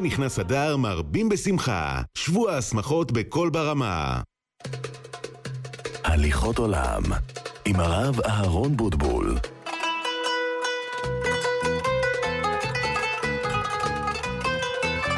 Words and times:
שנכנס 0.00 0.38
אדר 0.38 0.76
מרבים 0.76 1.28
בשמחה. 1.28 2.02
שבוע 2.14 2.52
השמחות 2.52 3.12
בכל 3.12 3.50
ברמה. 3.50 4.20
הליכות 6.04 6.58
עולם 6.58 7.02
עם 7.64 7.80
הרב 7.80 8.20
אהרון 8.20 8.76
בוטבול 8.76 9.38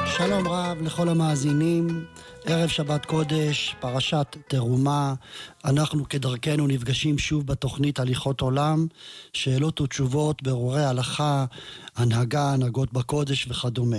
שלום 0.07 0.49
רב 0.49 0.83
לכל 0.83 1.09
המאזינים, 1.09 2.05
ערב 2.45 2.69
שבת 2.69 3.07
קודש, 3.07 3.75
פרשת 3.81 4.37
תרומה. 4.49 5.15
אנחנו 5.65 6.09
כדרכנו 6.09 6.67
נפגשים 6.67 7.19
שוב 7.19 7.47
בתוכנית 7.47 7.99
הליכות 7.99 8.41
עולם, 8.41 8.87
שאלות 9.33 9.81
ותשובות, 9.81 10.43
ברורי 10.43 10.85
הלכה, 10.85 11.45
הנהגה, 11.97 12.53
הנהגות 12.53 12.93
בקודש 12.93 13.47
וכדומה. 13.51 13.97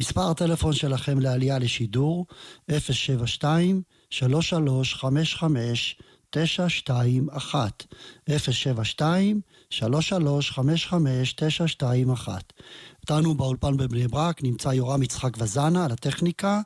מספר 0.00 0.30
הטלפון 0.30 0.72
שלכם 0.72 1.20
לעלייה 1.20 1.58
לשידור, 1.58 2.26
072 2.70 3.82
3355 4.10 5.96
921 6.30 7.84
072 8.30 9.40
3355 9.70 11.32
921 11.32 12.52
איתנו 13.00 13.34
באולפן 13.34 13.76
בבני 13.76 14.08
ברק 14.08 14.42
נמצא 14.42 14.68
יורם 14.68 15.02
יצחק 15.02 15.30
וזנה 15.38 15.84
על 15.84 15.92
הטכניקה 15.92 16.60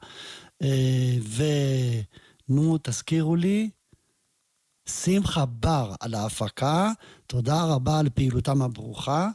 ונו 2.49 2.79
תזכירו 2.83 3.37
לי 3.37 3.71
שמחה 4.89 5.47
בר 5.47 5.95
על 6.01 6.15
ההפקה, 6.15 6.93
תודה 7.27 7.65
רבה 7.65 7.99
על 7.99 8.09
פעילותם 8.09 8.63
הברוכה. 8.63 9.29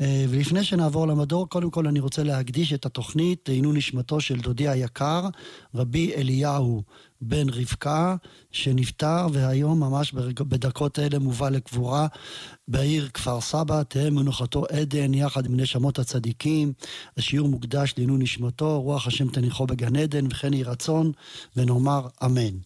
אה, 0.00 0.24
ולפני 0.28 0.64
שנעבור 0.64 1.06
למדור, 1.06 1.48
קודם 1.48 1.70
כל 1.70 1.86
אני 1.86 2.00
רוצה 2.00 2.22
להקדיש 2.22 2.72
את 2.72 2.86
התוכנית 2.86 3.44
תהינו 3.44 3.72
נשמתו 3.72 4.20
של 4.20 4.40
דודי 4.40 4.68
היקר, 4.68 5.28
רבי 5.74 6.14
אליהו 6.14 6.82
בן 7.20 7.48
רבקה, 7.48 8.16
שנפטר 8.52 9.26
והיום 9.32 9.80
ממש 9.80 10.12
בדקות 10.12 10.98
אלה 10.98 11.18
מובא 11.18 11.48
לקבורה 11.48 12.06
בעיר 12.68 13.08
כפר 13.14 13.40
סבא, 13.40 13.82
תהא 13.82 14.10
מנוחתו 14.10 14.64
עדן 14.72 15.14
יחד 15.14 15.46
עם 15.46 15.60
נשמות 15.60 15.98
הצדיקים. 15.98 16.72
השיעור 17.16 17.48
מוקדש 17.48 17.94
לעינו 17.96 18.16
נשמתו, 18.16 18.80
רוח 18.80 19.06
השם 19.06 19.28
תניחו 19.28 19.66
בגן 19.66 19.96
עדן 19.96 20.26
וכן 20.26 20.52
יהי 20.52 20.62
רצון, 20.62 21.12
ונאמר 21.56 22.08
אמן. 22.24 22.56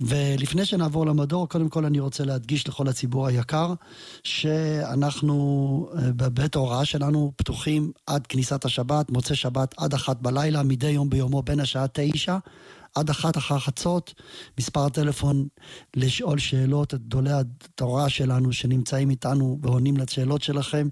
ולפני 0.00 0.64
שנעבור 0.64 1.06
למדור, 1.06 1.48
קודם 1.48 1.68
כל 1.68 1.84
אני 1.84 2.00
רוצה 2.00 2.24
להדגיש 2.24 2.68
לכל 2.68 2.88
הציבור 2.88 3.26
היקר, 3.26 3.74
שאנחנו 4.22 5.88
אה, 5.94 6.12
בבית 6.12 6.56
ההוראה 6.56 6.84
שלנו 6.84 7.32
פתוחים 7.36 7.92
עד 8.06 8.26
כניסת 8.26 8.64
השבת, 8.64 9.10
מוצא 9.10 9.34
שבת 9.34 9.74
עד 9.78 9.94
אחת 9.94 10.16
בלילה, 10.20 10.62
מדי 10.62 10.90
יום 10.90 11.10
ביומו 11.10 11.42
בין 11.42 11.60
השעה 11.60 11.86
תשע 11.92 12.36
עד 12.94 13.10
אחת 13.10 13.36
אחר 13.36 13.58
חצות. 13.58 14.14
מספר 14.58 14.86
הטלפון 14.86 15.48
לשאול 15.96 16.38
שאלות 16.38 16.94
את 16.94 17.00
גדולי 17.02 17.30
התורה 17.32 18.08
שלנו 18.08 18.52
שנמצאים 18.52 19.10
איתנו 19.10 19.58
ועונים 19.62 19.96
לשאלות 19.96 20.42
שלכם, 20.42 20.88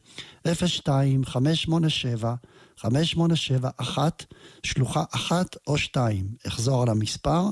02 0.66 1.24
587 1.24 2.34
587 2.76 3.70
1 3.76 4.24
שלוחה 4.62 5.04
1 5.14 5.56
או 5.66 5.78
2. 5.78 6.26
אחזור 6.46 6.82
על 6.82 6.88
המספר, 6.88 7.42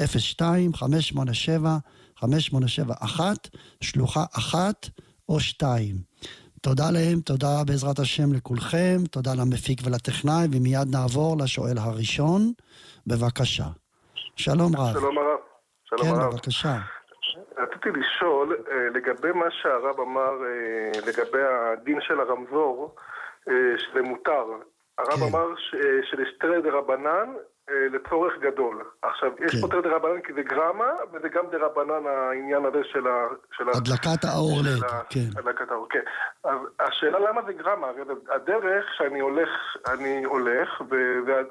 02 0.00 0.74
587 0.74 1.78
587 2.16 2.94
1 3.00 3.48
שלוחה 3.80 4.24
1 4.32 4.90
או 5.28 5.40
2. 5.40 6.02
תודה 6.62 6.90
להם, 6.90 7.20
תודה 7.20 7.64
בעזרת 7.64 7.98
השם 7.98 8.32
לכולכם, 8.32 9.02
תודה 9.10 9.34
למפיק 9.34 9.80
ולטכנאי, 9.84 10.46
ומיד 10.52 10.88
נעבור 10.88 11.38
לשואל 11.38 11.78
הראשון. 11.78 12.52
בבקשה. 13.06 13.68
שלום 14.36 14.76
רב. 14.76 14.92
שלום 14.92 15.18
הרב. 15.18 15.38
שלום 15.84 16.02
כן, 16.02 16.20
הרב. 16.20 16.32
בבקשה. 16.32 16.76
רציתי 17.56 17.88
לשאול 17.90 18.56
אה, 18.70 18.88
לגבי 18.94 19.32
מה 19.32 19.50
שהרב 19.50 20.00
אמר, 20.00 20.32
אה, 20.44 21.00
לגבי 21.06 21.42
הדין 21.42 22.00
של 22.00 22.20
הרמזור, 22.20 22.94
אה, 23.48 23.54
שזה 23.78 24.02
מותר. 24.02 24.44
הרב 24.98 25.10
כן. 25.10 25.22
אמר 25.30 25.46
שלשטרי 26.10 26.70
רבנן 26.70 27.34
לצורך 27.68 28.32
גדול. 28.42 28.84
עכשיו, 29.02 29.30
יש 29.46 29.52
כן. 29.52 29.60
פה 29.60 29.68
תרי 29.68 29.82
דה 29.82 29.96
רבנן 29.96 30.20
כי 30.26 30.32
זה 30.32 30.42
גרמה, 30.42 30.90
וזה 31.12 31.28
גם 31.28 31.44
דה 31.52 31.58
רבנן 31.66 32.06
העניין 32.06 32.64
הזה 32.64 32.82
של 32.92 33.06
ה... 33.06 33.26
של 33.56 33.64
הדלקת 33.74 34.24
האור 34.24 34.60
לד, 34.64 34.82
כן. 35.10 35.28
הדלקת 35.36 35.70
האור, 35.70 35.86
כן. 35.90 36.00
אז 36.44 36.58
השאלה 36.80 37.18
למה 37.30 37.40
זה 37.46 37.52
גרמה, 37.52 37.86
הרי 37.86 38.02
הדרך 38.34 38.84
שאני 38.96 39.20
הולך, 39.20 39.48
אני 39.88 40.24
הולך, 40.24 40.68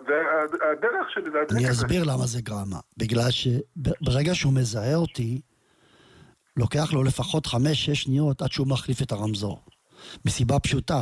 והדרך 0.07 1.09
שלי 1.09 1.31
זה... 1.31 1.39
אני 1.51 1.69
אסביר 1.71 2.03
למה 2.03 2.25
זה 2.25 2.41
גרמה. 2.41 2.79
בגלל 2.97 3.31
שברגע 3.31 4.35
שהוא 4.35 4.53
מזהה 4.53 4.95
אותי, 4.95 5.41
לוקח 6.57 6.93
לו 6.93 7.03
לפחות 7.03 7.45
חמש-שש 7.45 8.03
שניות 8.03 8.41
עד 8.41 8.51
שהוא 8.51 8.67
מחליף 8.67 9.01
את 9.01 9.11
הרמזור. 9.11 9.59
מסיבה 10.25 10.59
פשוטה. 10.59 11.01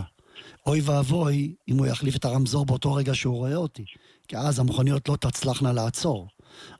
אוי 0.67 0.81
ואבוי 0.85 1.55
אם 1.67 1.77
הוא 1.77 1.87
יחליף 1.87 2.15
את 2.15 2.25
הרמזור 2.25 2.65
באותו 2.65 2.93
רגע 2.93 3.15
שהוא 3.15 3.35
רואה 3.35 3.55
אותי, 3.55 3.85
כי 4.27 4.37
אז 4.37 4.59
המכוניות 4.59 5.09
לא 5.09 5.15
תצלחנה 5.15 5.73
לעצור. 5.73 6.27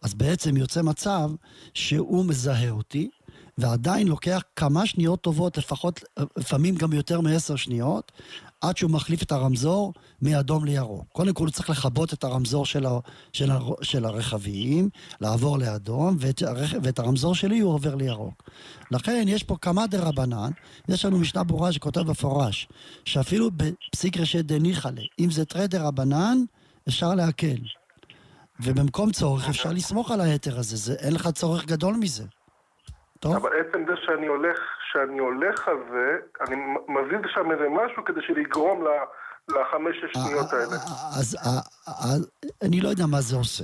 אז 0.01 0.13
בעצם 0.13 0.57
יוצא 0.57 0.81
מצב 0.81 1.31
שהוא 1.73 2.25
מזהה 2.25 2.69
אותי, 2.69 3.09
ועדיין 3.57 4.07
לוקח 4.07 4.41
כמה 4.55 4.85
שניות 4.85 5.21
טובות, 5.21 5.57
לפחות, 5.57 6.03
לפעמים 6.37 6.75
גם 6.75 6.93
יותר 6.93 7.21
מעשר 7.21 7.55
שניות, 7.55 8.11
עד 8.61 8.77
שהוא 8.77 8.91
מחליף 8.91 9.23
את 9.23 9.31
הרמזור 9.31 9.93
מאדום 10.21 10.65
לירוק. 10.65 11.05
קודם 11.11 11.33
כל 11.33 11.43
הוא 11.43 11.51
צריך 11.51 11.69
לכבות 11.69 12.13
את 12.13 12.23
הרמזור 12.23 12.65
של, 12.65 12.85
ה, 12.85 12.99
של, 13.33 13.51
ה, 13.51 13.59
של 13.81 14.05
הרכבים, 14.05 14.89
לעבור 15.21 15.57
לאדום, 15.57 16.17
ואת, 16.19 16.41
ואת 16.83 16.99
הרמזור 16.99 17.35
שלי 17.35 17.59
הוא 17.59 17.73
עובר 17.73 17.95
לירוק. 17.95 18.49
לכן 18.91 19.25
יש 19.27 19.43
פה 19.43 19.57
כמה 19.61 19.87
דה 19.87 19.99
רבנן, 19.99 20.51
יש 20.89 21.05
לנו 21.05 21.19
משנה 21.19 21.43
ברורה 21.43 21.71
שכותב 21.71 22.01
במפורש, 22.01 22.67
שאפילו 23.05 23.49
בפסיק 23.51 24.17
רשת 24.17 24.45
דניחלה, 24.45 25.01
אם 25.19 25.31
זה 25.31 25.45
תרי 25.45 25.67
דה 25.67 25.87
רבנן, 25.87 26.37
אפשר 26.87 27.15
להקל. 27.15 27.57
ובמקום 28.59 29.11
צורך 29.11 29.49
אפשר 29.49 29.71
לסמוך 29.71 30.11
על 30.11 30.21
ההתר 30.21 30.59
הזה, 30.59 30.75
זה, 30.75 30.93
אין 30.93 31.13
לך 31.13 31.27
צורך 31.27 31.65
גדול 31.65 31.95
מזה. 31.99 32.23
טוב. 33.19 33.35
אבל 33.35 33.49
עצם 33.59 33.85
זה 33.87 33.93
שאני 34.05 34.27
הולך, 34.27 34.59
שאני 34.91 35.19
הולך 35.19 35.67
על 35.67 35.77
זה, 35.91 36.17
אני 36.47 36.55
מזיז 36.87 37.21
שם 37.33 37.51
איזה 37.51 37.63
משהו 37.69 38.05
כדי 38.05 38.19
שלגרום 38.27 38.85
לחמש-שש 39.49 40.13
שניות 40.13 40.53
האלה. 40.53 40.75
אז 42.03 42.29
אני 42.61 42.81
לא 42.81 42.89
יודע 42.89 43.05
מה 43.05 43.21
זה 43.21 43.35
עושה. 43.35 43.63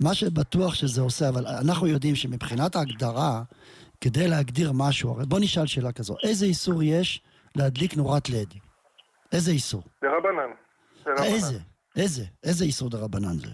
מה 0.00 0.14
שבטוח 0.14 0.74
שזה 0.74 1.00
עושה, 1.00 1.28
אבל 1.28 1.46
אנחנו 1.46 1.86
יודעים 1.86 2.14
שמבחינת 2.14 2.76
ההגדרה, 2.76 3.42
כדי 4.00 4.28
להגדיר 4.28 4.72
משהו, 4.74 5.10
הרי 5.10 5.26
בוא 5.26 5.38
נשאל 5.40 5.66
שאלה 5.66 5.92
כזו, 5.92 6.16
איזה 6.22 6.46
איסור 6.46 6.82
יש 6.82 7.22
להדליק 7.56 7.96
נורת 7.96 8.30
לד? 8.30 8.54
איזה 9.32 9.50
איסור? 9.50 9.82
דרבנן. 10.02 10.50
איזה? 11.22 11.58
איזה? 11.96 12.24
איזה 12.44 12.64
איסור 12.64 12.90
דרבנן 12.90 13.38
זה? 13.38 13.50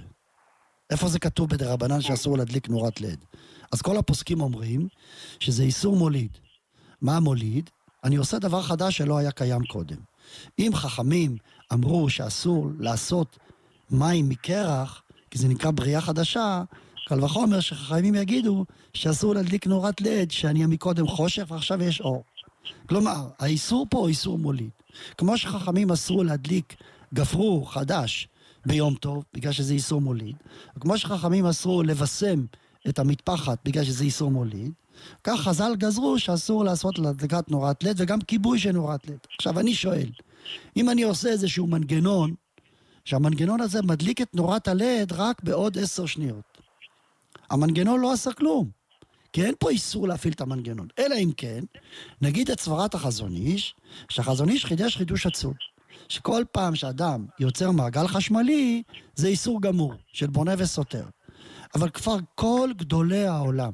איפה 0.91 1.09
זה 1.09 1.19
כתוב 1.19 1.50
בדרבנן 1.50 2.00
שאסור 2.00 2.38
להדליק 2.38 2.69
נורת 2.69 3.00
לד? 3.00 3.25
אז 3.73 3.82
כל 3.82 3.97
הפוסקים 3.97 4.41
אומרים 4.41 4.88
שזה 5.41 5.62
איסור 5.62 5.97
מוליד. 5.97 6.38
מה 7.00 7.17
המוליד? 7.17 7.70
אני 8.05 8.17
עושה 8.17 8.38
דבר 8.38 8.62
חדש 8.62 8.97
שלא 8.97 9.19
היה 9.19 9.31
קיים 9.31 9.64
קודם. 9.64 9.97
אם 10.59 10.70
חכמים 10.75 11.37
אמרו 11.73 12.11
שאסור 12.11 12.70
לעשות 12.79 13.38
מים 13.91 14.29
מקרח, 14.29 15.03
כי 15.31 15.38
זה 15.38 15.49
נקרא 15.49 15.70
בריאה 15.70 16.00
חדשה, 16.00 16.62
קל 17.06 17.25
וחומר 17.25 17.61
שחכמים 17.61 18.14
יגידו 18.14 18.64
שאסור 18.94 19.35
להדליק 19.35 19.67
נורת 19.67 20.00
לד, 20.00 20.31
שאני 20.31 20.67
מקודם 20.67 21.06
חושך 21.06 21.44
ועכשיו 21.49 21.82
יש 21.82 22.00
אור. 22.00 22.25
כלומר, 22.88 23.29
האיסור 23.38 23.87
פה 23.91 23.99
הוא 23.99 24.09
איסור 24.09 24.38
מוליד. 24.38 24.70
כמו 25.19 25.38
שחכמים 25.38 25.91
אסרו 25.91 26.25
להדליק 26.25 26.75
גפרור 27.14 27.73
חדש 27.73 28.29
ביום 28.67 28.95
טוב, 28.95 29.25
בגלל 29.35 29.53
שזה 29.53 29.75
איסור 29.75 30.01
מוליד, 30.01 30.37
וכמו 30.77 30.99
שחכמים 30.99 31.47
אסרו 31.47 31.83
לבשם 31.83 32.45
את 32.89 32.99
המטפחת 32.99 33.59
בגלל 33.65 33.85
שזה 33.85 34.05
איסור 34.05 34.31
מוליד, 34.31 34.73
כך 35.25 35.41
חז"ל 35.41 35.77
גזרו 35.77 36.19
שאסור 36.19 36.65
לעשות 36.65 36.99
להדלקת 36.99 37.51
נורת 37.51 37.85
לד 37.85 38.01
וגם 38.01 38.21
כיבוי 38.21 38.59
של 38.59 38.73
נורת 38.73 39.09
לד. 39.09 39.19
עכשיו 39.39 39.61
אני 39.61 39.75
שואל, 39.75 40.11
אם 40.77 40.91
אני 40.91 41.03
עושה 41.03 41.29
איזשהו 41.29 41.67
מנגנון, 41.67 42.35
שהמנגנון 43.05 43.61
הזה 43.61 43.83
מדליק 43.83 44.21
את 44.21 44.35
נורת 44.35 44.69
הלד 44.69 45.12
רק 45.12 45.43
בעוד 45.43 45.79
עשר 45.79 46.07
שניות. 46.07 46.59
המנגנון 47.51 48.01
לא 48.01 48.12
עשה 48.12 48.33
כלום, 48.33 48.71
כי 49.33 49.45
אין 49.45 49.55
פה 49.59 49.71
איסור 49.71 50.09
להפעיל 50.09 50.33
את 50.33 50.41
המנגנון. 50.41 50.89
אלא 50.99 51.15
אם 51.15 51.31
כן, 51.37 51.65
נגיד 52.23 52.51
את 52.51 52.61
סברת 52.61 52.95
החזון 52.95 53.33
איש, 53.33 53.75
שהחזון 54.09 54.49
איש 54.49 54.65
חידש 54.65 54.97
חידוש 54.97 55.27
עצום. 55.27 55.55
שכל 56.11 56.45
פעם 56.53 56.75
שאדם 56.75 57.27
יוצר 57.41 57.71
מעגל 57.71 58.09
חשמלי, 58.09 58.83
זה 59.15 59.29
איסור 59.29 59.62
גמור 59.62 59.95
של 60.12 60.27
בונה 60.27 60.55
וסותר. 60.59 61.05
אבל 61.75 61.91
כבר 61.91 62.17
כל 62.35 62.71
גדולי 62.77 63.27
העולם, 63.27 63.73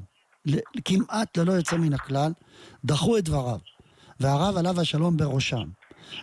כמעט 0.85 1.37
ללא 1.37 1.51
יוצא 1.51 1.77
מן 1.77 1.93
הכלל, 1.93 2.31
דחו 2.85 3.17
את 3.17 3.23
דבריו, 3.23 3.59
והרב 4.19 4.57
עליו 4.57 4.81
השלום 4.81 5.17
בראשם. 5.17 5.69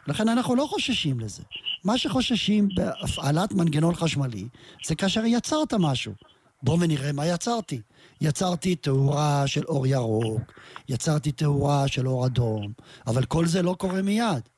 לכן 0.07 0.29
אנחנו 0.29 0.55
לא 0.55 0.67
חוששים 0.67 1.21
לזה. 1.21 1.43
מה 1.85 1.99
שחוששים 1.99 2.69
בהפעלת 2.75 3.53
מנגנון 3.53 3.95
חשמלי, 3.95 4.49
זה 4.87 4.95
כאשר 4.95 5.25
יצרת 5.25 5.75
משהו. 5.75 6.13
בואו 6.63 6.81
ונראה 6.81 7.13
מה 7.13 7.27
יצרתי. 7.27 7.81
יצרתי 8.21 8.77
תאורה 8.77 9.47
של 9.47 9.65
אור 9.65 9.87
ירוק, 9.87 10.41
יצרתי 10.89 11.33
תאורה 11.33 11.89
של 11.89 12.09
אור 12.09 12.27
אדום, 12.27 12.73
אבל 13.07 13.25
כל 13.25 13.47
זה 13.47 13.63
לא 13.63 13.75
קורה 13.79 14.03
מיד. 14.03 14.49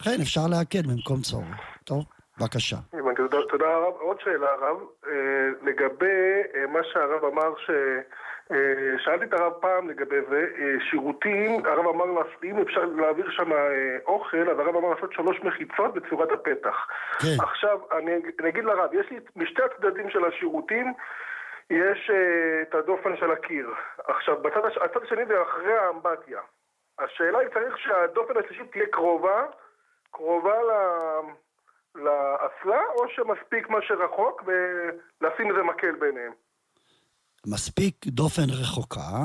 לכן 0.00 0.20
אפשר 0.22 0.40
להקל 0.50 0.82
במקום 0.82 1.20
צורך. 1.20 1.46
טוב, 1.84 2.04
בבקשה. 2.38 2.76
תודה 3.48 3.76
רב. 3.76 3.94
עוד 4.00 4.20
שאלה, 4.20 4.46
הרב. 4.52 4.76
אה, 5.06 5.12
לגבי 5.62 6.42
אה, 6.54 6.66
מה 6.66 6.80
שהרב 6.92 7.24
אמר 7.24 7.54
ש... 7.56 7.70
אה, 8.52 8.98
שאלתי 8.98 9.24
את 9.24 9.32
הרב 9.32 9.52
פעם 9.52 9.90
לגבי 9.90 10.16
זה, 10.30 10.46
שירותים, 10.90 11.66
הרב 11.66 11.86
אמר 11.86 12.04
אם 12.44 12.58
אפשר 12.58 12.84
להעביר 12.84 13.30
שם 13.30 13.50
אוכל, 14.06 14.50
אז 14.50 14.58
הרב 14.58 14.76
אמר 14.76 14.94
לעשות 14.94 15.12
שלוש 15.12 15.40
מחיצות 15.42 15.94
בצורת 15.94 16.28
הפתח. 16.32 16.86
כן. 17.20 17.36
עכשיו, 17.42 17.78
אני, 17.98 18.12
אני 18.40 18.48
אגיד 18.48 18.64
לרב, 18.64 18.94
יש 18.94 19.10
לי 19.10 19.18
משתי 19.36 19.62
הצדדים 19.62 20.10
של 20.10 20.24
השירותים, 20.24 20.92
יש 21.70 22.10
את 22.62 22.74
הדופן 22.74 23.16
של 23.16 23.30
הקיר. 23.30 23.70
עכשיו, 24.06 24.36
בצד 24.42 24.64
הש... 24.64 24.76
הצד 24.76 25.02
השני 25.02 25.26
זה 25.26 25.42
אחרי 25.42 25.74
האמבטיה. 25.74 26.40
השאלה 26.98 27.38
היא 27.38 27.48
צריך 27.48 27.78
שהדופן 27.78 28.34
השלישית 28.44 28.72
תהיה 28.72 28.86
קרובה, 28.86 29.44
קרובה 30.16 30.58
ל... 30.68 30.70
לאסלה, 31.94 32.82
או 32.96 33.04
שמספיק 33.14 33.68
מה 33.70 33.78
שרחוק 33.88 34.42
ולשים 34.46 35.50
איזה 35.50 35.62
מקל 35.62 35.94
ביניהם? 36.00 36.32
מספיק 37.46 38.06
דופן 38.06 38.50
רחוקה, 38.50 39.18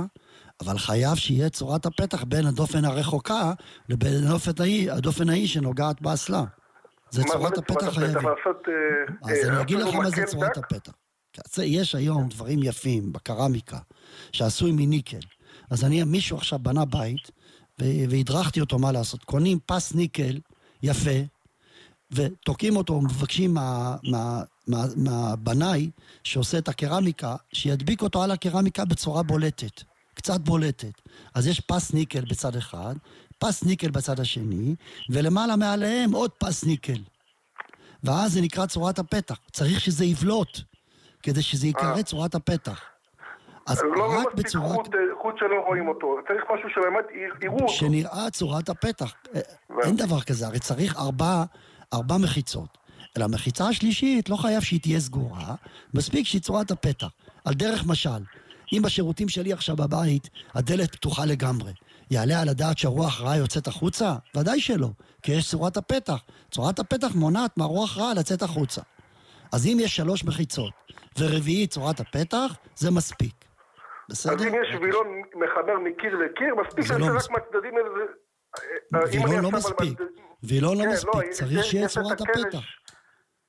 אבל 0.62 0.78
חייב 0.78 1.16
שיהיה 1.16 1.50
צורת 1.50 1.86
הפתח 1.86 2.24
בין 2.24 2.46
הדופן 2.46 2.86
הרחוקה 2.86 3.52
לבין 3.90 4.12
הדופן 4.28 4.62
ההיא, 4.62 4.92
הדופן 4.92 5.30
ההיא 5.30 5.48
שנוגעת 5.48 6.02
באסלה. 6.02 6.44
זה 7.10 7.24
צורת 7.24 7.58
הפתח 7.58 7.94
חייבים. 7.96 8.28
אה, 8.28 8.34
אז 9.24 9.50
אני 9.50 9.58
אה, 9.58 9.62
אגיד 9.62 9.80
לך 9.80 9.96
מה 9.96 10.10
זה 10.10 10.26
צורת 10.26 10.58
הפתח. 10.58 10.92
יש 11.64 11.96
היום 11.96 12.30
דברים 12.30 12.60
יפים 12.64 13.12
בקרמיקה, 13.12 13.78
שעשוי 14.32 14.72
מניקל. 14.72 15.20
אז 15.72 15.84
אני, 15.84 16.04
מישהו 16.04 16.38
עכשיו 16.38 16.60
בנה 16.60 16.86
בית, 16.86 17.32
והדרכתי 18.10 18.62
אותו 18.62 18.80
מה 18.80 18.92
לעשות. 18.92 19.24
קונים 19.24 19.60
פס 19.66 19.96
ניקל 19.96 20.40
יפה, 20.84 21.20
ותוקעים 22.12 22.76
אותו, 22.76 23.02
מבקשים 23.02 23.54
מהבנאי 23.54 24.46
מה, 24.68 25.36
מה, 25.56 25.74
שעושה 26.24 26.58
את 26.58 26.68
הקרמיקה, 26.68 27.36
שידביק 27.54 28.02
אותו 28.02 28.24
על 28.24 28.32
הקרמיקה 28.32 28.86
בצורה 28.86 29.24
בולטת, 29.24 29.84
קצת 30.14 30.42
בולטת. 30.42 31.02
אז 31.36 31.48
יש 31.48 31.60
פס 31.60 31.94
ניקל 31.94 32.26
בצד 32.26 32.56
אחד, 32.56 32.96
פס 33.38 33.64
ניקל 33.64 33.90
בצד 33.90 34.20
השני, 34.20 34.76
ולמעלה 35.10 35.56
מעליהם 35.56 36.12
עוד 36.12 36.32
פס 36.32 36.64
ניקל. 36.64 37.02
ואז 38.04 38.34
זה 38.34 38.42
נקרא 38.42 38.66
צורת 38.66 39.00
הפתח. 39.00 39.40
צריך 39.52 39.82
שזה 39.82 40.06
יבלוט, 40.06 40.60
כדי 41.24 41.42
שזה 41.42 41.68
ייקרא 41.68 41.98
אה. 41.98 42.04
צורת 42.04 42.36
הפתח. 42.36 42.89
אז 43.70 43.84
לא 43.98 44.20
רק 44.20 44.34
בצורה... 44.34 44.68
חוט, 44.68 44.96
אה, 44.96 45.00
חוט 45.22 45.36
שלא 45.38 45.64
רואים 45.68 45.88
אותו, 45.88 46.16
צריך 46.28 46.44
משהו 46.54 46.70
שבאמת 46.70 47.06
יראו 47.42 47.56
אותו. 47.56 47.74
שנראה 47.74 48.30
צורת 48.32 48.70
הפתח. 48.70 49.14
אה, 49.36 49.42
אין 49.84 49.96
דבר 49.96 50.22
כזה, 50.22 50.48
הרי 50.48 50.60
צריך 50.60 50.98
ארבע 50.98 51.44
ארבע 51.94 52.18
מחיצות. 52.18 52.78
אלא 53.18 53.26
המחיצה 53.26 53.68
השלישית 53.68 54.30
לא 54.30 54.36
חייב 54.36 54.62
שהיא 54.62 54.82
תהיה 54.82 55.00
סגורה, 55.00 55.56
מספיק 55.94 56.26
שהיא 56.26 56.42
צורת 56.42 56.72
הפתח. 56.72 57.08
על 57.46 57.54
דרך 57.54 57.86
משל, 57.86 58.24
אם 58.74 58.82
בשירותים 58.82 59.30
שלי 59.30 59.54
עכשיו 59.54 59.76
בבית 59.76 60.30
הדלת 60.56 60.96
פתוחה 60.96 61.26
לגמרי, 61.26 61.72
יעלה 62.12 62.42
על 62.42 62.50
הדעת 62.50 62.78
שהרוח 62.78 63.22
רעה 63.22 63.38
יוצאת 63.38 63.68
החוצה? 63.68 64.16
ודאי 64.36 64.62
שלא, 64.62 64.90
כי 65.22 65.32
יש 65.32 65.50
צורת 65.50 65.78
הפתח. 65.78 66.24
צורת 66.52 66.80
הפתח 66.80 67.16
מונעת 67.16 67.58
מהרוח 67.58 67.98
רעה 67.98 68.14
לצאת 68.14 68.42
החוצה. 68.42 68.82
אז 69.52 69.66
אם 69.66 69.78
יש 69.82 69.96
שלוש 69.96 70.24
מחיצות 70.24 70.74
ורביעי 71.20 71.68
צורת 71.68 72.00
הפתח, 72.00 72.56
זה 72.76 72.92
מספיק. 72.92 73.49
בסדר? 74.10 74.34
אז 74.34 74.44
אם 74.44 74.54
יש 74.62 74.76
וילון 74.82 75.08
מחבר 75.36 75.80
מקיר 75.80 76.16
לקיר, 76.16 76.56
מספיק 76.56 76.86
שאני 76.86 77.02
לא 77.02 77.06
רק 77.06 77.32
מהצדדים 77.32 77.74
איזה... 77.78 78.06
וילון 79.12 79.44
לא 79.44 79.52
מספיק. 79.52 80.00
וילון 80.44 80.78
לא 80.78 80.84
כן, 80.84 80.90
מספיק, 80.90 81.16
לא, 81.16 81.32
צריך 81.32 81.64
שיהיה 81.64 81.88
צורת 81.88 82.22
הפתח. 82.22 82.66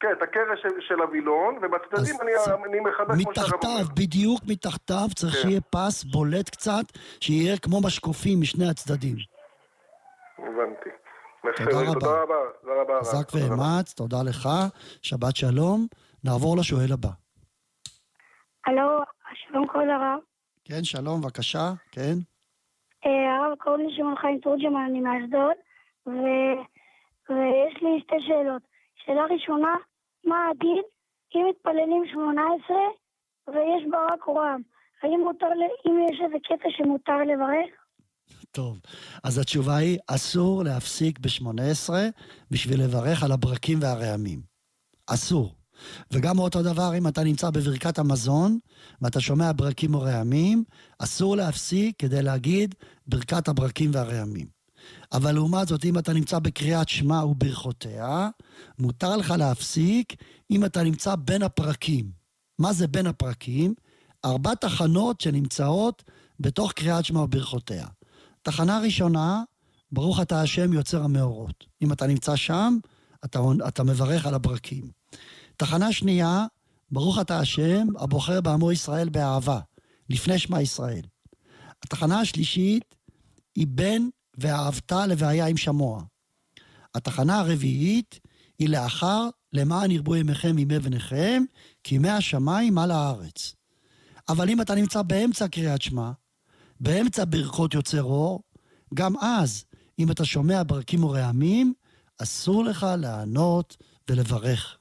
כן, 0.00 0.08
את 0.12 0.22
הקרש 0.22 0.60
של, 0.88 1.00
הווילון, 1.00 1.58
ובצדדים 1.62 2.16
אני, 2.20 2.32
אני 2.66 2.80
מחבר 2.80 3.14
כמו 3.14 3.34
שהרב 3.34 3.46
מתחתיו, 3.46 3.86
בדיוק 3.96 4.40
מתחתיו, 4.48 5.08
צריך 5.16 5.34
כן. 5.34 5.40
שיהיה 5.42 5.60
פס 5.60 6.04
בולט 6.04 6.48
קצת, 6.48 6.84
שיהיה 7.20 7.58
כמו 7.58 7.80
משקופים 7.86 8.40
משני 8.40 8.68
הצדדים. 8.70 9.16
הבנתי. 10.38 10.90
תודה 11.56 11.80
רבה. 11.80 11.94
תודה 11.94 12.22
רבה. 12.22 12.34
תודה 12.60 12.74
רבה. 12.80 13.00
חזק 13.00 13.28
ואמץ, 13.34 13.94
תודה 13.94 14.16
לך, 14.28 14.48
שבת 15.02 15.36
שלום. 15.36 15.86
נעבור 16.24 16.56
לשואל 16.56 16.92
הבא. 16.92 17.08
הלו, 18.66 19.00
שלום 19.34 19.68
כבוד 19.68 19.88
הרב. 19.88 20.29
כן, 20.70 20.84
שלום, 20.84 21.20
בבקשה, 21.20 21.72
כן. 21.92 22.14
אה, 23.06 23.36
הרב, 23.36 23.58
קוראים 23.58 23.88
לי 23.88 23.96
שמעון 23.96 24.16
חיים 24.16 24.38
תורג'מן, 24.38 24.86
אני 24.90 25.00
מאשדוד. 25.00 25.56
ויש 27.28 27.74
לי 27.82 28.00
שתי 28.02 28.16
שאלות. 28.26 28.62
שאלה 29.04 29.24
ראשונה, 29.24 29.74
מה 30.24 30.36
הדין 30.50 30.82
אם 31.34 31.46
מתפללים 31.50 32.02
18 32.12 32.76
ויש 33.48 33.82
בה 33.90 33.98
רק 34.12 34.22
רועם? 34.22 34.62
האם 35.02 35.20
מותר, 35.20 35.46
אם 35.86 36.06
יש 36.10 36.20
איזה 36.24 36.36
קטע 36.44 36.68
שמותר 36.76 37.18
לברך? 37.18 37.70
טוב, 38.50 38.80
אז 39.24 39.38
התשובה 39.38 39.76
היא, 39.76 39.98
אסור 40.06 40.64
להפסיק 40.64 41.18
ב-18 41.18 41.90
בשביל 42.50 42.82
לברך 42.84 43.22
על 43.24 43.32
הברקים 43.32 43.78
והרעמים. 43.82 44.40
אסור. 45.06 45.59
וגם 46.10 46.38
אותו 46.38 46.62
דבר, 46.62 46.96
אם 46.98 47.08
אתה 47.08 47.24
נמצא 47.24 47.50
בברכת 47.50 47.98
המזון, 47.98 48.58
ואתה 49.02 49.20
שומע 49.20 49.52
ברקים 49.56 49.94
או 49.94 50.00
רעמים, 50.00 50.64
אסור 50.98 51.36
להפסיק 51.36 51.94
כדי 51.98 52.22
להגיד 52.22 52.74
ברכת 53.06 53.48
הברקים 53.48 53.90
והרעמים. 53.94 54.46
אבל 55.12 55.32
לעומת 55.32 55.68
זאת, 55.68 55.84
אם 55.84 55.98
אתה 55.98 56.12
נמצא 56.12 56.38
בקריאת 56.38 56.88
שמע 56.88 57.24
וברכותיה, 57.24 58.28
מותר 58.78 59.16
לך 59.16 59.34
להפסיק 59.38 60.14
אם 60.50 60.64
אתה 60.64 60.82
נמצא 60.82 61.14
בין 61.14 61.42
הפרקים. 61.42 62.10
מה 62.58 62.72
זה 62.72 62.86
בין 62.86 63.06
הפרקים? 63.06 63.74
ארבע 64.24 64.54
תחנות 64.54 65.20
שנמצאות 65.20 66.04
בתוך 66.40 66.72
קריאת 66.72 67.04
שמע 67.04 67.20
וברכותיה. 67.20 67.86
תחנה 68.42 68.80
ראשונה, 68.80 69.42
ברוך 69.92 70.20
אתה 70.20 70.42
השם 70.42 70.72
יוצר 70.72 71.02
המאורות. 71.02 71.64
אם 71.82 71.92
אתה 71.92 72.06
נמצא 72.06 72.36
שם, 72.36 72.78
אתה, 73.24 73.40
אתה 73.68 73.84
מברך 73.84 74.26
על 74.26 74.34
הברקים. 74.34 74.99
תחנה 75.60 75.92
שנייה, 75.92 76.46
ברוך 76.90 77.18
אתה 77.20 77.38
השם 77.38 77.86
הבוחר 77.98 78.40
בעמו 78.40 78.72
ישראל 78.72 79.08
באהבה, 79.08 79.60
לפני 80.10 80.38
שמע 80.38 80.60
ישראל. 80.62 81.02
התחנה 81.82 82.20
השלישית 82.20 82.94
היא 83.54 83.66
בין 83.68 84.10
ואהבת 84.38 84.92
לבעיה 84.92 85.46
עם 85.46 85.56
שמוע. 85.56 86.02
התחנה 86.94 87.38
הרביעית 87.38 88.20
היא 88.58 88.68
לאחר 88.68 89.28
למען 89.52 89.90
ירבו 89.90 90.16
ימיכם 90.16 90.58
ימי 90.58 90.78
בניכם, 90.78 91.42
כי 91.84 91.94
ימי 91.94 92.10
השמיים 92.10 92.78
על 92.78 92.90
הארץ. 92.90 93.54
אבל 94.28 94.50
אם 94.50 94.60
אתה 94.60 94.74
נמצא 94.74 95.02
באמצע 95.02 95.48
קריאת 95.48 95.82
שמע, 95.82 96.10
באמצע 96.80 97.24
ברכות 97.28 97.74
יוצר 97.74 98.02
אור, 98.02 98.42
גם 98.94 99.16
אז, 99.16 99.64
אם 99.98 100.10
אתה 100.10 100.24
שומע 100.24 100.62
ברקים 100.66 101.04
ורעמים, 101.04 101.74
אסור 102.18 102.64
לך 102.64 102.86
לענות 102.98 103.76
ולברך. 104.10 104.79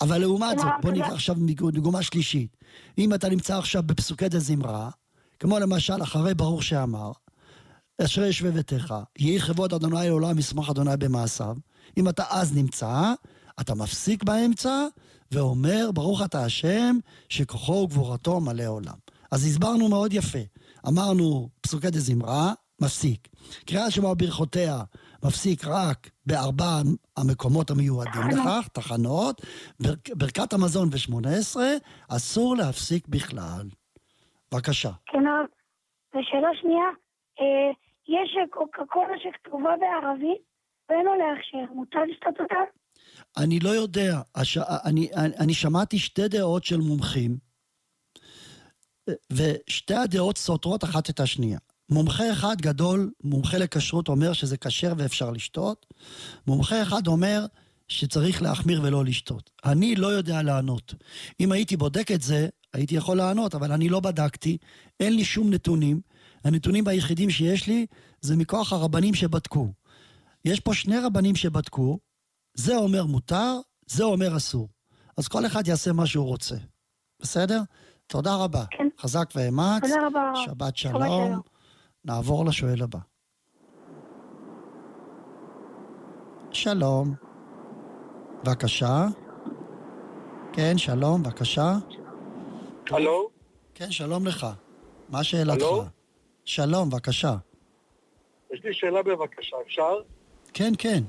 אבל 0.00 0.18
לעומת 0.18 0.58
זאת, 0.58 0.68
בוא 0.82 0.90
ניקח 0.90 1.12
עכשיו 1.12 1.36
דוגמה 1.72 2.02
שלישית. 2.02 2.56
אם 2.98 3.14
אתה 3.14 3.28
נמצא 3.28 3.58
עכשיו 3.58 3.82
בפסוקי 3.82 4.28
דה 4.28 4.38
זמרה, 4.38 4.90
כמו 5.38 5.58
למשל 5.58 6.02
אחרי 6.02 6.34
ברוך 6.34 6.62
שאמר, 6.62 7.12
אשר 8.04 8.24
ישווה 8.24 8.50
ביתך, 8.50 8.94
יהי 9.18 9.40
כבוד 9.40 9.74
אדוני 9.74 10.08
לעולם 10.08 10.38
ישמח 10.38 10.70
אדוני 10.70 10.96
במעשיו. 10.98 11.56
אם 11.96 12.08
אתה 12.08 12.24
אז 12.30 12.56
נמצא, 12.56 13.12
אתה 13.60 13.74
מפסיק 13.74 14.22
באמצע 14.22 14.86
ואומר, 15.32 15.90
ברוך 15.94 16.22
אתה 16.22 16.44
השם, 16.44 16.98
שכוחו 17.28 17.72
וגבורתו 17.72 18.40
מלא 18.40 18.66
עולם. 18.66 18.94
אז 19.30 19.44
הסברנו 19.46 19.88
מאוד 19.88 20.12
יפה. 20.12 20.38
אמרנו, 20.88 21.48
פסוקי 21.60 21.90
דה 21.90 22.00
זמרה, 22.00 22.52
מפסיק. 22.80 23.28
קריאה 23.66 23.90
שמע 23.90 24.14
ברכותיה, 24.16 24.82
מפסיק 25.24 25.64
רק 25.64 26.10
בארבע 26.26 26.80
המקומות 27.16 27.70
המיועדים 27.70 28.22
לכך, 28.30 28.68
תחנות. 28.72 29.40
בר, 29.80 29.94
ברכת 30.14 30.52
המזון 30.52 30.90
ב-18, 30.90 31.56
אסור 32.08 32.56
להפסיק 32.56 33.08
בכלל. 33.08 33.68
בבקשה. 34.52 34.90
כן, 35.06 35.24
ושאלה 36.10 36.48
שנייה, 36.60 36.88
אה, 37.40 37.70
יש 38.08 38.36
קוקה 38.50 38.82
קולה 38.86 39.14
שכתובה 39.18 39.74
בערבית 39.80 40.42
ואין 40.88 41.04
לו 41.04 41.14
להכשר, 41.14 41.74
מותר 41.74 41.98
לשתות 42.04 42.40
אותה? 42.40 42.54
אני 43.36 43.58
לא 43.60 43.68
יודע. 43.68 44.20
הש... 44.34 44.58
אני, 44.58 45.08
אני, 45.16 45.36
אני 45.40 45.54
שמעתי 45.54 45.98
שתי 45.98 46.28
דעות 46.28 46.64
של 46.64 46.76
מומחים, 46.76 47.36
ושתי 49.32 49.94
הדעות 49.94 50.38
סותרות 50.38 50.84
אחת 50.84 51.10
את 51.10 51.20
השנייה. 51.20 51.58
מומחה 51.90 52.32
אחד 52.32 52.60
גדול, 52.60 53.10
מומחה 53.24 53.58
לכשרות, 53.58 54.08
אומר 54.08 54.32
שזה 54.32 54.56
כשר 54.56 54.92
ואפשר 54.96 55.30
לשתות. 55.30 55.86
מומחה 56.46 56.82
אחד 56.82 57.06
אומר 57.06 57.46
שצריך 57.88 58.42
להחמיר 58.42 58.80
ולא 58.82 59.04
לשתות. 59.04 59.50
אני 59.64 59.96
לא 59.96 60.06
יודע 60.06 60.42
לענות. 60.42 60.94
אם 61.40 61.52
הייתי 61.52 61.76
בודק 61.76 62.12
את 62.12 62.22
זה, 62.22 62.48
הייתי 62.72 62.94
יכול 62.94 63.16
לענות, 63.16 63.54
אבל 63.54 63.72
אני 63.72 63.88
לא 63.88 64.00
בדקתי, 64.00 64.56
אין 65.00 65.16
לי 65.16 65.24
שום 65.24 65.50
נתונים. 65.50 66.00
הנתונים 66.44 66.88
היחידים 66.88 67.30
שיש 67.30 67.66
לי 67.66 67.86
זה 68.20 68.36
מכוח 68.36 68.72
הרבנים 68.72 69.14
שבדקו. 69.14 69.72
יש 70.44 70.60
פה 70.60 70.74
שני 70.74 70.98
רבנים 70.98 71.36
שבדקו, 71.36 71.98
זה 72.54 72.76
אומר 72.76 73.06
מותר, 73.06 73.60
זה 73.86 74.04
אומר 74.04 74.36
אסור. 74.36 74.68
אז 75.16 75.28
כל 75.28 75.46
אחד 75.46 75.68
יעשה 75.68 75.92
מה 75.92 76.06
שהוא 76.06 76.26
רוצה. 76.26 76.56
בסדר? 77.22 77.60
תודה 78.06 78.34
רבה. 78.34 78.64
כן. 78.70 78.88
חזק 79.00 79.30
ואמץ. 79.34 79.82
תודה 79.82 80.06
רבה. 80.06 80.32
שבת 80.44 80.76
שלום. 80.76 81.02
שלום. 81.02 81.57
נעבור 82.04 82.44
לשואל 82.46 82.82
הבא. 82.82 82.98
שלום. 86.52 87.14
בבקשה. 88.44 89.06
כן, 90.52 90.78
שלום, 90.78 91.22
בבקשה. 91.22 91.72
הלו? 92.90 93.30
כן, 93.74 93.90
שלום 93.90 94.26
לך. 94.26 94.46
מה 95.08 95.24
שאלתך? 95.24 95.62
הלו? 95.62 95.82
שלום, 96.44 96.90
בבקשה. 96.90 97.34
יש 98.52 98.64
לי 98.64 98.74
שאלה 98.74 99.02
בבקשה, 99.02 99.56
אפשר? 99.66 100.00
כן, 100.54 100.72
כן. 100.78 101.02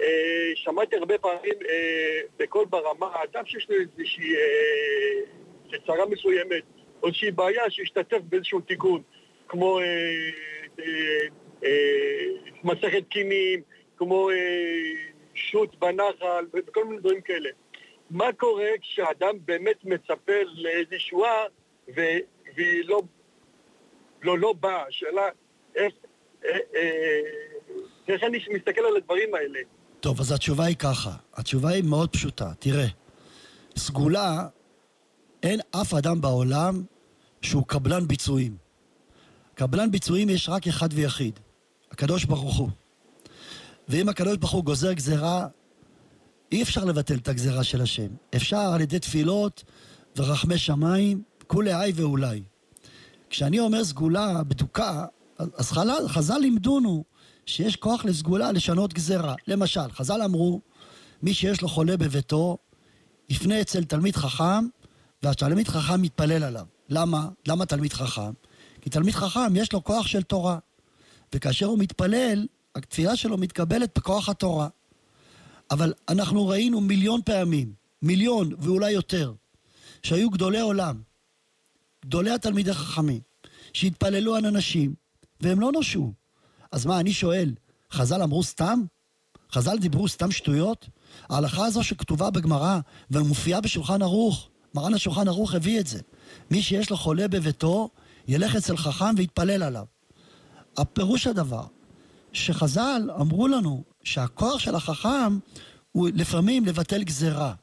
אה, 0.00 0.06
שמעתי 0.54 0.96
הרבה 0.96 1.18
פעמים 1.18 1.54
אה, 1.68 2.20
בקול 2.38 2.64
ברמה, 2.64 3.06
אדם 3.24 3.46
שיש 3.46 3.70
לו 3.70 3.76
איזושהי 3.76 4.34
אה, 4.34 5.78
צרה 5.86 6.06
מסוימת, 6.06 6.62
או 7.02 7.08
איזושהי 7.08 7.30
בעיה 7.30 7.70
שישתתף 7.70 8.18
באיזשהו 8.28 8.60
תיקון, 8.60 9.02
כמו 9.48 9.78
אה, 9.78 9.84
אה, 10.78 10.84
אה, 11.64 12.26
מסכת 12.64 13.04
קינים, 13.08 13.62
כמו 13.96 14.30
אה, 14.30 14.36
שוט 15.34 15.74
בנחל, 15.78 16.46
וכל 16.54 16.84
מיני 16.84 17.00
דברים 17.00 17.20
כאלה. 17.20 17.50
מה 18.10 18.32
קורה 18.32 18.68
כשאדם 18.80 19.34
באמת 19.44 19.84
מצפה 19.84 20.32
לאיזו 20.54 20.96
שואה 20.98 21.44
והיא 21.88 22.84
לא, 22.84 23.02
לא, 24.22 24.38
לא 24.38 24.52
באה? 24.52 24.84
השאלה, 24.88 25.28
איך, 25.74 25.92
אה, 26.44 26.58
אה, 26.74 27.20
איך 28.08 28.22
אני 28.22 28.38
מסתכל 28.50 28.80
על 28.80 28.96
הדברים 28.96 29.34
האלה? 29.34 29.58
טוב, 30.00 30.20
אז 30.20 30.32
התשובה 30.32 30.64
היא 30.64 30.76
ככה. 30.76 31.10
התשובה 31.34 31.68
היא 31.68 31.84
מאוד 31.84 32.10
פשוטה. 32.10 32.52
תראה, 32.58 32.86
סגולה, 33.76 34.48
אין 35.42 35.60
אף 35.70 35.94
אדם 35.94 36.20
בעולם 36.20 36.82
שהוא 37.42 37.66
קבלן 37.66 38.08
ביצועים. 38.08 38.63
קבלן 39.54 39.90
ביצועים 39.90 40.28
יש 40.28 40.48
רק 40.48 40.66
אחד 40.66 40.88
ויחיד, 40.92 41.38
הקדוש 41.90 42.24
ברוך 42.24 42.56
הוא. 42.56 42.68
ואם 43.88 44.08
הקדוש 44.08 44.36
ברוך 44.36 44.52
הוא 44.52 44.64
גוזר 44.64 44.92
גזרה, 44.92 45.46
אי 46.52 46.62
אפשר 46.62 46.84
לבטל 46.84 47.14
את 47.14 47.28
הגזרה 47.28 47.64
של 47.64 47.80
השם. 47.80 48.08
אפשר 48.36 48.56
על 48.56 48.80
ידי 48.80 48.98
תפילות 48.98 49.64
ורחמי 50.16 50.58
שמיים, 50.58 51.22
כולי 51.46 51.74
היי 51.74 51.92
ואולי. 51.94 52.42
כשאני 53.30 53.60
אומר 53.60 53.84
סגולה 53.84 54.42
בדוקה, 54.44 55.04
אז 55.38 55.70
חז"ל, 55.70 56.08
חז"ל 56.08 56.38
לימדונו 56.38 57.04
שיש 57.46 57.76
כוח 57.76 58.04
לסגולה 58.04 58.52
לשנות 58.52 58.92
גזרה. 58.92 59.34
למשל, 59.48 59.90
חז"ל 59.92 60.22
אמרו, 60.22 60.60
מי 61.22 61.34
שיש 61.34 61.62
לו 61.62 61.68
חולה 61.68 61.96
בביתו, 61.96 62.58
יפנה 63.28 63.60
אצל 63.60 63.84
תלמיד 63.84 64.16
חכם, 64.16 64.66
והתלמיד 65.22 65.68
חכם 65.68 66.02
מתפלל 66.02 66.42
עליו. 66.44 66.66
למה? 66.88 67.28
למה 67.46 67.66
תלמיד 67.66 67.92
חכם? 67.92 68.32
כי 68.84 68.90
תלמיד 68.90 69.14
חכם 69.14 69.56
יש 69.56 69.72
לו 69.72 69.84
כוח 69.84 70.06
של 70.06 70.22
תורה. 70.22 70.58
וכאשר 71.34 71.66
הוא 71.66 71.78
מתפלל, 71.78 72.46
התפילה 72.74 73.16
שלו 73.16 73.38
מתקבלת 73.38 73.98
בכוח 73.98 74.28
התורה. 74.28 74.68
אבל 75.70 75.92
אנחנו 76.08 76.48
ראינו 76.48 76.80
מיליון 76.80 77.20
פעמים, 77.24 77.72
מיליון 78.02 78.50
ואולי 78.58 78.90
יותר, 78.90 79.32
שהיו 80.02 80.30
גדולי 80.30 80.60
עולם, 80.60 81.02
גדולי 82.04 82.30
התלמידי 82.30 82.74
חכמים, 82.74 83.20
שהתפללו 83.72 84.34
על 84.34 84.46
אנשים, 84.46 84.94
והם 85.40 85.60
לא 85.60 85.72
נושעו. 85.72 86.12
אז 86.72 86.86
מה, 86.86 87.00
אני 87.00 87.12
שואל, 87.12 87.54
חז"ל 87.92 88.22
אמרו 88.22 88.42
סתם? 88.42 88.82
חז"ל 89.52 89.78
דיברו 89.78 90.08
סתם 90.08 90.30
שטויות? 90.30 90.88
ההלכה 91.28 91.66
הזו 91.66 91.84
שכתובה 91.84 92.30
בגמרא 92.30 92.78
ומופיעה 93.10 93.60
בשולחן 93.60 94.02
ערוך, 94.02 94.48
מרן 94.74 94.94
השולחן 94.94 95.28
ערוך 95.28 95.54
הביא 95.54 95.80
את 95.80 95.86
זה. 95.86 96.00
מי 96.50 96.62
שיש 96.62 96.90
לו 96.90 96.96
חולה 96.96 97.28
בביתו, 97.28 97.90
ילך 98.28 98.56
אצל 98.56 98.76
חכם 98.76 99.14
ויתפלל 99.16 99.62
עליו. 99.62 99.84
הפירוש 100.76 101.26
הדבר, 101.26 101.64
שחז"ל 102.32 103.10
אמרו 103.20 103.48
לנו 103.48 103.84
שהכוח 104.02 104.58
של 104.58 104.74
החכם 104.74 105.38
הוא 105.92 106.08
לפעמים 106.14 106.64
לבטל 106.64 107.02
גזרה. 107.02 107.54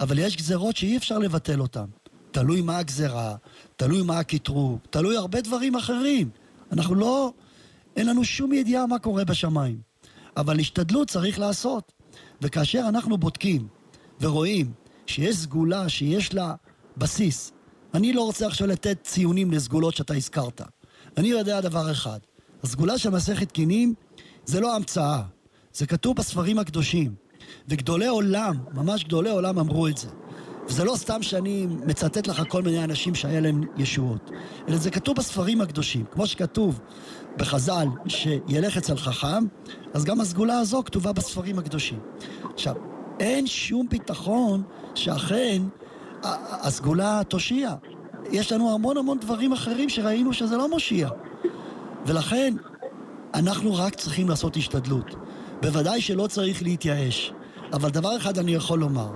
אבל 0.00 0.18
יש 0.18 0.36
גזרות 0.36 0.76
שאי 0.76 0.96
אפשר 0.96 1.18
לבטל 1.18 1.60
אותן. 1.60 1.84
תלוי 2.30 2.60
מה 2.60 2.78
הגזרה, 2.78 3.36
תלוי 3.76 4.02
מה 4.02 4.18
הקטרוג, 4.18 4.78
תלוי 4.90 5.16
הרבה 5.16 5.40
דברים 5.40 5.74
אחרים. 5.74 6.30
אנחנו 6.72 6.94
לא, 6.94 7.32
אין 7.96 8.06
לנו 8.06 8.24
שום 8.24 8.52
ידיעה 8.52 8.86
מה 8.86 8.98
קורה 8.98 9.24
בשמיים. 9.24 9.80
אבל 10.36 10.60
השתדלות 10.60 11.08
צריך 11.08 11.38
לעשות. 11.38 11.92
וכאשר 12.42 12.84
אנחנו 12.88 13.18
בודקים 13.18 13.68
ורואים 14.20 14.72
שיש 15.06 15.36
סגולה 15.36 15.88
שיש 15.88 16.34
לה 16.34 16.54
בסיס, 16.96 17.52
אני 17.94 18.12
לא 18.12 18.22
רוצה 18.22 18.46
עכשיו 18.46 18.66
לתת 18.66 18.98
ציונים 19.02 19.50
לסגולות 19.50 19.94
שאתה 19.94 20.14
הזכרת. 20.14 20.60
אני 21.16 21.28
יודע 21.28 21.60
דבר 21.60 21.90
אחד, 21.90 22.18
הסגולה 22.62 22.98
של 22.98 23.10
מסכת 23.10 23.52
קינים 23.52 23.94
זה 24.44 24.60
לא 24.60 24.76
המצאה, 24.76 25.22
זה 25.72 25.86
כתוב 25.86 26.16
בספרים 26.16 26.58
הקדושים. 26.58 27.14
וגדולי 27.68 28.06
עולם, 28.06 28.56
ממש 28.72 29.04
גדולי 29.04 29.30
עולם 29.30 29.58
אמרו 29.58 29.88
את 29.88 29.98
זה. 29.98 30.08
וזה 30.68 30.84
לא 30.84 30.96
סתם 30.96 31.22
שאני 31.22 31.66
מצטט 31.66 32.26
לך 32.26 32.42
כל 32.48 32.62
מיני 32.62 32.84
אנשים 32.84 33.14
שהיה 33.14 33.40
להם 33.40 33.62
ישועות, 33.76 34.30
אלא 34.68 34.76
זה 34.76 34.90
כתוב 34.90 35.16
בספרים 35.16 35.60
הקדושים. 35.60 36.04
כמו 36.12 36.26
שכתוב 36.26 36.80
בחז"ל 37.36 37.86
שילך 38.06 38.76
אצל 38.76 38.96
חכם, 38.96 39.44
אז 39.94 40.04
גם 40.04 40.20
הסגולה 40.20 40.58
הזו 40.58 40.82
כתובה 40.84 41.12
בספרים 41.12 41.58
הקדושים. 41.58 41.98
עכשיו, 42.54 42.74
אין 43.20 43.46
שום 43.46 43.86
ביטחון 43.90 44.62
שאכן 44.94 45.62
הסגולה 46.50 47.20
תושיע. 47.28 47.74
יש 48.30 48.52
לנו 48.52 48.74
המון 48.74 48.96
המון 48.96 49.18
דברים 49.18 49.52
אחרים 49.52 49.88
שראינו 49.88 50.32
שזה 50.32 50.56
לא 50.56 50.70
מושיע. 50.70 51.08
ולכן, 52.06 52.54
אנחנו 53.34 53.74
רק 53.74 53.94
צריכים 53.94 54.28
לעשות 54.28 54.56
השתדלות. 54.56 55.14
בוודאי 55.62 56.00
שלא 56.00 56.26
צריך 56.26 56.62
להתייאש. 56.62 57.32
אבל 57.72 57.90
דבר 57.90 58.16
אחד 58.16 58.38
אני 58.38 58.54
יכול 58.54 58.78
לומר, 58.78 59.10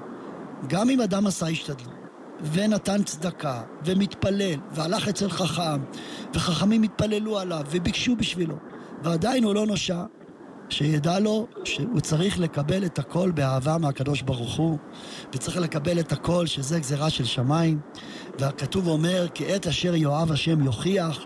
גם 0.66 0.90
אם 0.90 1.00
אדם 1.00 1.26
עשה 1.26 1.46
השתדלות, 1.46 1.94
ונתן 2.52 3.02
צדקה, 3.02 3.62
ומתפלל, 3.84 4.60
והלך 4.72 5.08
אצל 5.08 5.30
חכם, 5.30 5.80
וחכמים 6.34 6.82
התפללו 6.82 7.38
עליו, 7.38 7.64
וביקשו 7.70 8.16
בשבילו, 8.16 8.56
ועדיין 9.02 9.44
הוא 9.44 9.54
לא 9.54 9.66
נושע, 9.66 10.02
שידע 10.68 11.18
לו 11.18 11.46
שהוא 11.64 12.00
צריך 12.00 12.38
לקבל 12.38 12.84
את 12.84 12.98
הכל 12.98 13.30
באהבה 13.30 13.78
מהקדוש 13.78 14.22
ברוך 14.22 14.56
הוא, 14.56 14.78
וצריך 15.34 15.56
לקבל 15.56 16.00
את 16.00 16.12
הכל 16.12 16.46
שזה 16.46 16.80
גזירה 16.80 17.10
של 17.10 17.24
שמיים, 17.24 17.80
והכתוב 18.38 18.88
אומר, 18.88 19.26
כי 19.34 19.54
עת 19.54 19.66
אשר 19.66 19.94
יאהב 19.94 20.32
השם 20.32 20.64
יוכיח, 20.64 21.18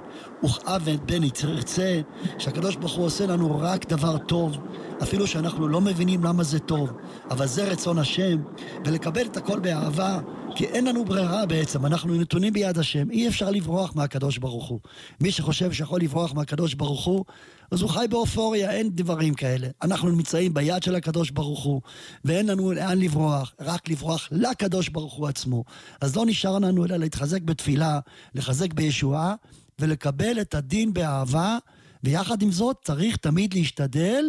וכאב 0.45 0.89
בן 1.07 1.23
ירצה, 1.25 2.01
שהקדוש 2.39 2.77
ברוך 2.77 2.93
הוא 2.93 3.07
עושה 3.07 3.27
לנו 3.27 3.59
רק 3.61 3.89
דבר 3.89 4.19
טוב, 4.19 4.59
אפילו 5.03 5.27
שאנחנו 5.27 5.69
לא 5.69 5.81
מבינים 5.81 6.25
למה 6.25 6.43
זה 6.43 6.59
טוב, 6.59 6.93
אבל 7.31 7.47
זה 7.47 7.65
רצון 7.65 7.99
השם, 7.99 8.37
ולקבל 8.85 9.27
את 9.27 9.37
הכל 9.37 9.59
באהבה, 9.59 10.21
כי 10.55 10.65
אין 10.65 10.87
לנו 10.87 11.05
ברירה 11.05 11.47
בעצם, 11.47 11.87
אנחנו 11.87 12.15
נתונים 12.15 12.53
ביד 12.53 12.79
השם, 12.79 13.11
אי 13.11 13.29
אפשר 13.29 13.51
לברוח 13.51 13.93
מהקדוש 13.97 14.39
ברוך 14.39 14.69
הוא. 14.69 14.81
מי 15.21 15.31
שחושב 15.31 15.73
שיכול 15.73 16.01
לברוח 16.01 16.35
מהקדוש 16.35 16.75
ברוך 16.75 17.05
הוא, 17.05 17.25
אז 17.73 17.83
הוא 17.83 17.91
חי 17.91 18.07
באופוריה, 18.11 18.71
אין 18.71 18.91
דברים 18.91 19.35
כאלה. 19.35 19.69
אנחנו 19.83 20.11
נמצאים 20.11 20.55
ביד 20.55 20.83
של 20.83 20.95
הקדוש 20.95 21.31
ברוך 21.31 21.65
הוא, 21.65 21.81
ואין 22.25 22.47
לנו 22.47 22.73
לאן 22.73 22.99
לברוח, 22.99 23.55
רק 23.61 23.89
לברוח 23.89 24.29
לקדוש 24.33 24.89
ברוך 24.89 25.15
הוא 25.15 25.29
עצמו. 25.29 25.65
אז 26.01 26.17
לא 26.17 26.27
נשאר 26.27 26.59
לנו 26.59 26.85
אלא 26.85 26.97
להתחזק 26.97 27.43
בתפילה, 27.43 28.01
לחזק 28.35 28.73
בישועה, 28.73 29.35
ולקבל 29.79 30.41
את 30.41 30.55
הדין 30.55 30.93
באהבה, 30.93 31.59
ויחד 32.05 32.43
עם 32.43 32.53
זאת 32.53 32.77
צריך 32.85 33.17
תמיד 33.17 33.55
להשתדל, 33.55 34.25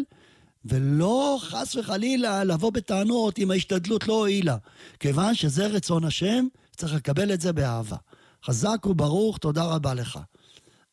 ולא 0.65 1.37
חס 1.41 1.75
וחלילה 1.75 2.43
לבוא 2.43 2.71
בטענות 2.71 3.39
אם 3.39 3.51
ההשתדלות 3.51 4.07
לא 4.07 4.13
הועילה. 4.13 4.57
כיוון 4.99 5.35
שזה 5.35 5.67
רצון 5.67 6.03
השם, 6.03 6.47
צריך 6.75 6.93
לקבל 6.93 7.33
את 7.33 7.41
זה 7.41 7.53
באהבה. 7.53 7.97
חזק 8.45 8.85
וברוך, 8.85 9.37
תודה 9.37 9.63
רבה 9.63 9.93
לך. 9.93 10.19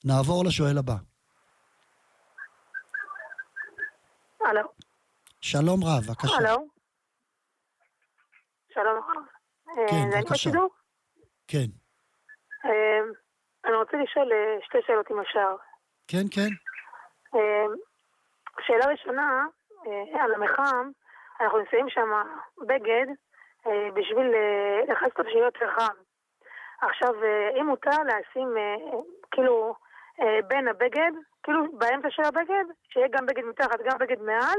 נעבור 0.04 0.45
לשואל 0.45 0.78
הבא. 0.78 1.09
הלו. 4.44 4.62
שלום 5.40 5.80
רב, 5.85 6.02
בבקשה. 6.09 6.37
הלו. 6.37 6.66
שלום 8.73 8.97
רב. 8.97 9.25
כן, 9.75 9.94
אה, 9.97 10.02
אני 10.02 10.25
בבקשה. 10.25 10.50
כן, 11.49 11.66
אה, 12.64 13.00
אני 13.64 13.75
רוצה 13.75 13.97
לשאול 13.97 14.32
אה, 14.32 14.59
שתי 14.64 14.78
שאלות 14.87 15.11
אם 15.11 15.20
אפשר. 15.20 15.56
כן, 16.09 16.25
כן. 16.35 16.50
שאלה 18.66 18.87
ראשונה, 18.87 19.47
על 20.20 20.35
המחם, 20.35 20.90
אנחנו 21.40 21.59
נסיים 21.59 21.87
שם 21.88 22.09
בגד 22.66 23.06
בשביל 23.94 24.35
לחזק 24.88 25.28
שיהיה 25.30 25.44
יותר 25.44 25.70
חם. 25.78 25.94
עכשיו, 26.80 27.14
אם 27.61 27.66
מותר 27.66 27.90
לשים, 27.90 28.49
כאילו, 29.30 29.75
בין 30.48 30.68
הבגד, 30.68 31.12
כאילו 31.42 31.78
באמצע 31.78 32.08
של 32.10 32.22
הבגד, 32.22 32.64
שיהיה 32.92 33.08
גם 33.12 33.26
בגד 33.26 33.42
מתחת, 33.50 33.78
גם 33.84 33.98
בגד 34.00 34.20
מעל, 34.20 34.58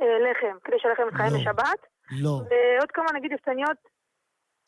אה, 0.00 0.30
לחם, 0.30 0.56
כדי 0.64 0.76
שהלחם 0.78 1.02
יתחיים 1.08 1.32
לא. 1.32 1.38
בשבת. 1.38 1.80
לא. 2.10 2.30
ועוד 2.30 2.90
כמה 2.90 3.06
נגיד 3.14 3.32
אפתניות, 3.32 3.76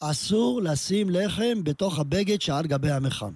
אסור 0.02 0.61
לשים 0.62 1.07
לחם 1.11 1.64
בתוך 1.64 1.99
הבגד 1.99 2.40
שעל 2.40 2.66
גבי 2.66 2.90
המחם. 2.90 3.33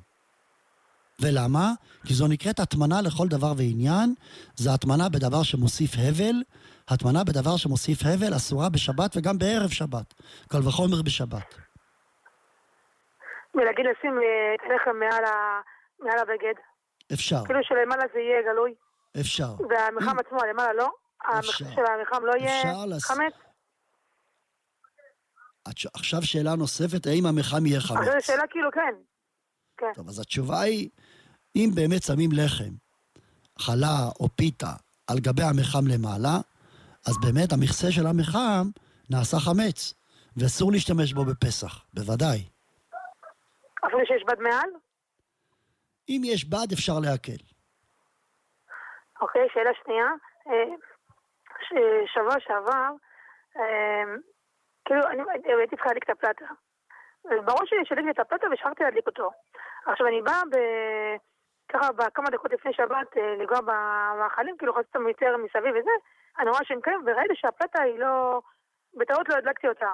ולמה? 1.21 1.69
כי 2.07 2.15
זו 2.15 2.29
נקראת 2.29 2.59
הטמנה 2.61 3.03
לכל 3.03 3.29
דבר 3.29 3.53
ועניין. 3.59 4.15
זו 4.55 4.71
הטמנה 4.75 5.09
בדבר 5.09 5.43
שמוסיף 5.43 5.91
הבל. 5.99 6.37
הטמנה 6.89 7.25
בדבר 7.25 7.57
שמוסיף 7.57 7.99
הבל 8.03 8.37
אסורה 8.37 8.69
בשבת 8.69 9.17
וגם 9.17 9.39
בערב 9.39 9.71
שבת. 9.71 10.15
קל 10.49 10.59
וחומר 10.59 11.03
בשבת. 11.03 11.55
ולהגיד 13.55 13.87
לשים 13.87 14.15
אה, 14.19 14.55
את 14.55 14.61
הלחם 14.71 14.97
מעל, 15.01 15.25
ה... 15.25 15.61
מעל 16.01 16.19
הבגד. 16.19 16.55
אפשר, 17.13 17.45
כאילו 17.45 17.61
שלמעלה 17.63 18.05
זה 18.15 18.21
יהיה 18.21 18.53
גלוי, 18.53 18.75
אפשר. 19.21 19.55
והמחם 19.69 20.19
עצמו 20.19 20.39
למעלה 20.51 20.73
לא? 20.73 20.91
אפשר. 21.39 21.65
של 21.75 21.83
המחם 21.87 22.25
לא 22.25 22.33
יהיה 22.39 22.63
חמץ? 23.01 23.33
עכשיו 25.95 26.23
שאלה 26.23 26.55
נוספת, 26.57 27.07
האם 27.07 27.27
המחם 27.27 27.67
יהיה 27.67 27.79
עכשיו 27.79 27.97
זו 28.05 28.11
חמץ? 28.11 28.27
שאלה 28.27 28.47
כאילו 28.51 28.71
כן. 28.73 28.95
כן. 29.77 29.93
טוב, 29.95 30.09
אז 30.09 30.21
התשובה 30.21 30.61
היא, 30.61 30.89
אם 31.57 31.71
באמת 31.75 32.03
שמים 32.03 32.31
לחם, 32.33 32.71
חלה 33.59 34.09
או 34.21 34.29
פיתה 34.37 34.73
על 35.07 35.19
גבי 35.19 35.43
המחם 35.43 35.87
למעלה, 35.87 36.39
אז 37.07 37.15
באמת 37.23 37.53
המכסה 37.53 37.93
של 37.93 38.07
המחם 38.07 38.71
נעשה 39.11 39.37
חמץ, 39.41 39.95
ואסור 40.37 40.73
להשתמש 40.73 41.13
בו 41.13 41.25
בפסח, 41.25 41.85
בוודאי. 41.95 42.45
אפילו 43.87 44.01
שיש 44.07 44.23
בד 44.27 44.41
מעל? 44.41 44.71
אם 46.11 46.21
יש 46.25 46.45
בד 46.45 46.73
אפשר 46.73 46.99
להקל. 47.05 47.41
אוקיי, 49.21 49.49
שאלה 49.53 49.71
שנייה. 49.85 50.07
אה, 50.47 50.73
שבוע 52.07 52.35
שעבר, 52.41 52.91
אה, 53.57 54.05
כאילו, 54.85 55.01
אני 55.07 55.23
הייתי 55.45 55.77
צריכה 55.77 55.89
להדליק 55.89 56.05
את 56.05 56.11
הפלטה. 56.11 56.45
בראש 57.25 57.71
שלי 57.71 57.85
שהדליקתי 57.85 58.11
את 58.11 58.19
הפלטה 58.19 58.47
ושכחתי 58.53 58.85
להדליק 58.85 59.07
אותו. 59.07 59.31
עכשיו, 59.87 60.07
אני 60.07 60.23
באה 60.23 60.43
ב... 60.53 60.57
ככה 61.73 61.93
בכמה 61.93 62.31
דקות 62.31 62.53
לפני 62.53 62.73
שבת 62.73 63.17
אה, 63.17 63.37
לגוע 63.37 63.61
במאכלים, 63.61 64.57
כאילו 64.59 64.75
חצי 64.75 64.99
יותר 65.09 65.37
מסביב 65.37 65.75
וזה, 65.77 65.91
אני 66.39 66.51
רואה 66.51 66.65
שהם 66.65 66.81
כאלה, 66.81 66.97
וראיתי 67.07 67.35
שהפלטה 67.37 67.83
היא 67.83 67.99
לא... 67.99 68.41
בטעות 68.95 69.29
לא 69.29 69.35
הדלקתי 69.35 69.69
אותה. 69.69 69.93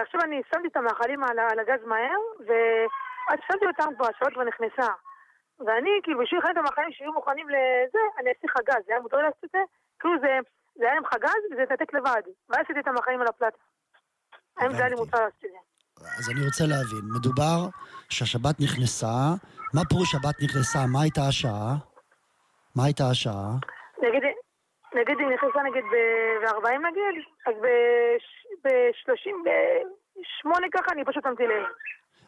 עכשיו 0.00 0.20
אני 0.20 0.42
שמתי 0.54 0.68
את 0.68 0.76
המאכלים 0.76 1.24
על, 1.24 1.38
על 1.38 1.58
הגז 1.58 1.84
מהר, 1.86 2.20
ועד 3.28 3.38
ששמתי 3.42 3.66
אותם 3.66 3.94
כבר, 3.96 4.06
השעות 4.08 4.32
כבר 4.32 4.44
נכנסה. 4.44 4.92
ואני, 5.66 5.90
כאילו, 6.02 6.18
בשביל 6.20 6.40
את 6.50 6.56
המאכלים 6.56 6.92
שיהיו 6.92 7.12
מוכנים 7.12 7.48
לזה, 7.48 7.98
אני 8.18 8.28
אעשה 8.30 8.44
לך 8.44 8.56
גז. 8.68 8.82
זה 8.86 8.92
היה 8.92 9.00
מותר 9.00 9.16
לעשות 9.16 9.44
את 9.44 9.50
זה? 9.52 9.58
כאילו 10.00 10.14
זה, 10.20 10.38
זה 10.74 10.84
היה 10.84 10.96
עם 10.96 11.06
חגז 11.06 11.40
וזה 11.52 11.62
התנתק 11.62 11.94
לבד. 11.94 12.22
ואז 12.48 12.60
עשיתי 12.64 12.80
את 12.80 12.88
המאכלים 12.88 13.20
על 13.20 13.26
הפלטה. 13.26 13.58
האם 14.58 14.70
זה 14.70 14.78
היה 14.78 14.88
לי. 14.88 14.94
מותר 14.94 15.18
לעשות 15.24 15.44
את 15.44 15.50
זה? 15.50 15.58
אז 16.18 16.30
אני 16.30 16.40
רוצה 16.46 16.64
להבין, 16.72 17.04
מדובר 17.16 17.58
שהשבת 18.10 18.56
נכנסה, 18.64 19.14
מה 19.74 19.82
פירוש 19.88 20.12
שבת 20.12 20.36
נכנסה? 20.44 20.78
מה 20.92 21.02
הייתה 21.02 21.20
השעה? 21.28 21.68
מה 22.76 22.84
הייתה 22.84 23.04
השעה? 23.10 23.48
נגיד, 24.02 24.22
נגיד 24.94 25.18
היא 25.18 25.28
נכנסה 25.34 25.62
נגיד 25.62 25.84
ב-40 25.92 26.78
נגיד, 26.88 27.14
אז 27.46 27.54
ב-30, 28.64 29.30
ב-8 29.44 30.50
ככה 30.74 30.92
אני 30.92 31.04
פשוט 31.04 31.24
שמתי 31.24 31.46
לב. 31.46 31.64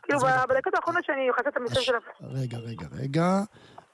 כאילו. 0.05 0.19
בדקות 0.49 0.75
האחרונות 0.75 1.05
שאני 1.05 1.31
מכסה 1.31 1.49
את 1.49 1.57
המסר 1.57 1.81
הש... 1.81 1.87
של 1.87 1.95
ה... 1.95 1.99
רגע, 2.23 2.59
רגע, 2.59 2.87
רגע. 3.03 3.25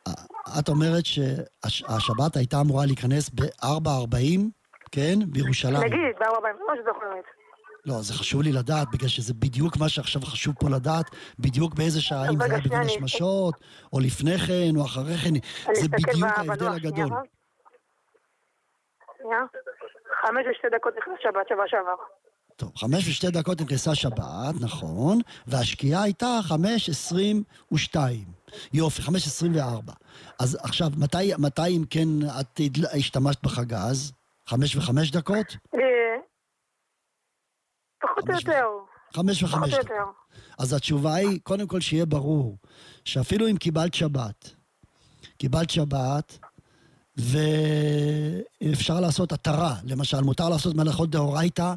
א- 0.08 0.10
את 0.58 0.68
אומרת 0.68 1.06
שהשבת 1.06 2.36
הייתה 2.36 2.56
אמורה 2.60 2.86
להיכנס 2.86 3.30
ב-4.40, 3.30 4.40
כן? 4.92 5.14
בירושלים. 5.26 5.76
נגיד, 5.84 6.16
ב-40, 6.20 6.26
לא 6.68 6.74
להיות. 7.12 7.24
לא, 7.86 7.94
זה 8.02 8.14
חשוב 8.14 8.42
לי 8.42 8.52
לדעת, 8.52 8.88
בגלל 8.92 9.08
שזה 9.08 9.34
בדיוק 9.34 9.76
מה 9.76 9.88
שעכשיו 9.88 10.22
חשוב 10.22 10.54
פה 10.60 10.68
לדעת, 10.70 11.06
בדיוק 11.38 11.74
באיזה 11.74 12.00
שעה, 12.02 12.28
אם 12.30 12.38
זה 12.38 12.44
היה 12.44 12.58
בבין 12.60 12.72
אני- 12.78 12.86
השמשות, 12.86 13.54
או 13.92 14.00
לפני 14.00 14.38
כן, 14.38 14.76
או 14.76 14.84
אחרי 14.84 15.14
כן, 15.24 15.34
זה 15.74 15.88
בדיוק 15.88 16.24
ההבדל 16.36 16.66
הגדול. 16.68 17.08
שנייה. 19.18 19.40
חמש 20.22 20.44
ושתי 20.50 20.66
דקות 20.76 20.94
נכנס 20.98 21.14
שבת, 21.22 21.48
שבוע 21.48 21.64
שעבר. 21.68 21.94
טוב, 22.60 22.72
חמש 22.76 23.08
ושתי 23.08 23.30
דקות 23.30 23.60
נכנסה 23.60 23.94
שבת, 23.94 24.54
נכון, 24.60 25.18
והשקיעה 25.46 26.02
הייתה 26.02 26.38
חמש 26.42 26.88
עשרים 26.88 27.42
ושתיים. 27.72 28.24
יופי, 28.72 29.02
חמש 29.02 29.26
עשרים 29.26 29.56
וארבע. 29.56 29.92
אז 30.38 30.58
עכשיו, 30.62 30.90
מתי, 30.96 31.32
מתי 31.38 31.68
אם 31.68 31.84
כן 31.90 32.08
את 32.40 32.60
השתמשת 32.92 33.42
בחגז? 33.42 34.12
חמש 34.46 34.76
וחמש 34.76 35.10
דקות? 35.10 35.56
אה, 35.74 35.80
פחות 38.02 38.28
או 38.28 38.32
חמש 38.32 38.44
יותר. 38.44 38.66
חמש 39.14 39.44
פחות 39.44 39.58
וחמש 39.58 39.74
דקות. 39.74 39.96
אז 40.58 40.72
התשובה 40.72 41.14
היא, 41.14 41.40
קודם 41.42 41.66
כל 41.66 41.80
שיהיה 41.80 42.06
ברור, 42.06 42.56
שאפילו 43.04 43.48
אם 43.48 43.56
קיבלת 43.56 43.94
שבת, 43.94 44.54
קיבלת 45.38 45.70
שבת, 45.70 46.38
ואפשר 48.62 49.00
לעשות 49.00 49.32
התרה, 49.32 49.74
למשל, 49.84 50.20
מותר 50.20 50.48
לעשות 50.48 50.74
מלאכות 50.76 51.10
דאורייתא, 51.10 51.74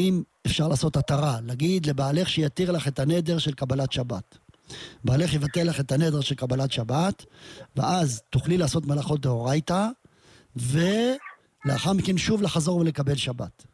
אם 0.00 0.22
אפשר 0.46 0.68
לעשות 0.68 0.96
התרה, 0.96 1.38
להגיד 1.44 1.86
לבעלך 1.86 2.28
שיתיר 2.28 2.70
לך 2.70 2.88
את 2.88 2.98
הנדר 2.98 3.38
של 3.38 3.52
קבלת 3.52 3.92
שבת. 3.92 4.38
בעלך 5.04 5.34
יבטל 5.34 5.62
לך 5.62 5.80
את 5.80 5.92
הנדר 5.92 6.20
של 6.20 6.34
קבלת 6.34 6.72
שבת, 6.72 7.24
ואז 7.76 8.22
תוכלי 8.30 8.58
לעשות 8.58 8.86
מלאכות 8.86 9.20
דאורייתא, 9.20 9.88
ולאחר 10.56 11.92
מכן 11.92 12.18
שוב 12.18 12.42
לחזור 12.42 12.76
ולקבל 12.76 13.16
שבת. 13.16 13.66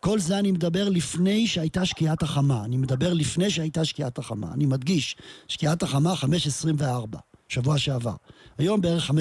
כל 0.00 0.18
זה 0.18 0.38
אני 0.38 0.52
מדבר 0.52 0.88
לפני 0.88 1.46
שהייתה 1.46 1.86
שקיעת 1.86 2.22
החמה. 2.22 2.64
אני 2.64 2.76
מדבר 2.76 3.12
לפני 3.12 3.50
שהייתה 3.50 3.84
שקיעת 3.84 4.18
החמה. 4.18 4.52
אני 4.52 4.66
מדגיש, 4.66 5.16
שקיעת 5.48 5.82
החמה 5.82 6.14
5.24, 6.14 6.84
שבוע 7.48 7.78
שעבר. 7.78 8.14
היום 8.58 8.80
בערך 8.80 9.10
5.30 9.10 9.14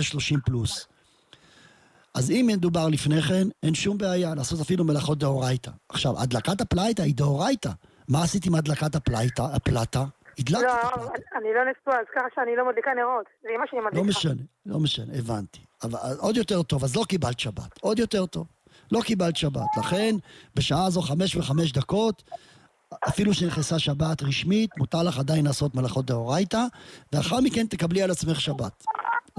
פלוס. 0.46 0.88
אז 2.16 2.32
אם 2.32 2.46
מדובר 2.54 2.88
לפני 2.88 3.22
כן, 3.22 3.48
אין 3.64 3.74
שום 3.74 3.98
בעיה 3.98 4.36
לעשות 4.36 4.60
אפילו 4.62 4.84
מלאכות 4.84 5.18
דאורייתא. 5.18 5.72
עכשיו, 5.90 6.20
הדלקת 6.20 6.62
הפלייתא 6.62 7.02
היא 7.02 7.16
דאורייתא. 7.16 7.70
מה 8.08 8.24
עשית 8.24 8.46
עם 8.46 8.56
הדלקת 8.56 8.96
הפלייתא, 8.96 9.42
הפלטה? 9.42 10.04
הדלקתי 10.40 10.66
לא, 10.66 10.74
את 10.74 10.94
הפלטה. 10.94 11.14
אני 11.38 11.50
לא 11.56 11.62
נשואה, 11.62 12.00
אז 12.00 12.06
ככה 12.16 12.26
שאני 12.36 12.56
לא 12.56 12.70
מדליקה 12.70 12.92
נרות. 12.98 13.26
זה 13.44 13.50
אמא 13.56 13.66
שלי 13.70 13.80
מדליקה. 13.80 13.98
לא 13.98 14.04
משנה, 14.04 14.44
לא 14.66 14.80
משנה, 14.80 15.14
הבנתי. 15.18 15.60
אבל 15.84 16.00
עוד 16.20 16.38
יותר 16.38 16.64
טוב, 16.64 16.84
אז 16.84 16.96
לא 16.96 17.04
קיבלת 17.04 17.40
שבת. 17.40 17.80
עוד 17.82 18.00
יותר 18.00 18.26
טוב. 18.26 18.48
לא 18.92 19.02
קיבלת 19.02 19.36
שבת. 19.36 19.78
לכן, 19.80 20.16
בשעה 20.56 20.90
זו 20.90 21.02
חמש 21.02 21.36
וחמש 21.36 21.72
דקות, 21.72 22.24
אפילו 23.08 23.34
שנכנסה 23.34 23.80
שבת 23.80 24.24
רשמית, 24.24 24.70
מותר 24.78 25.04
לך 25.04 25.20
עדיין 25.20 25.46
לעשות 25.46 25.76
מלאכות 25.76 26.06
דאורייתא, 26.06 26.66
ואחר 27.14 27.40
מכן 27.42 27.68
תקבלי 27.68 28.02
על 28.02 28.12
עצמך 28.12 28.42
שבת. 28.42 28.84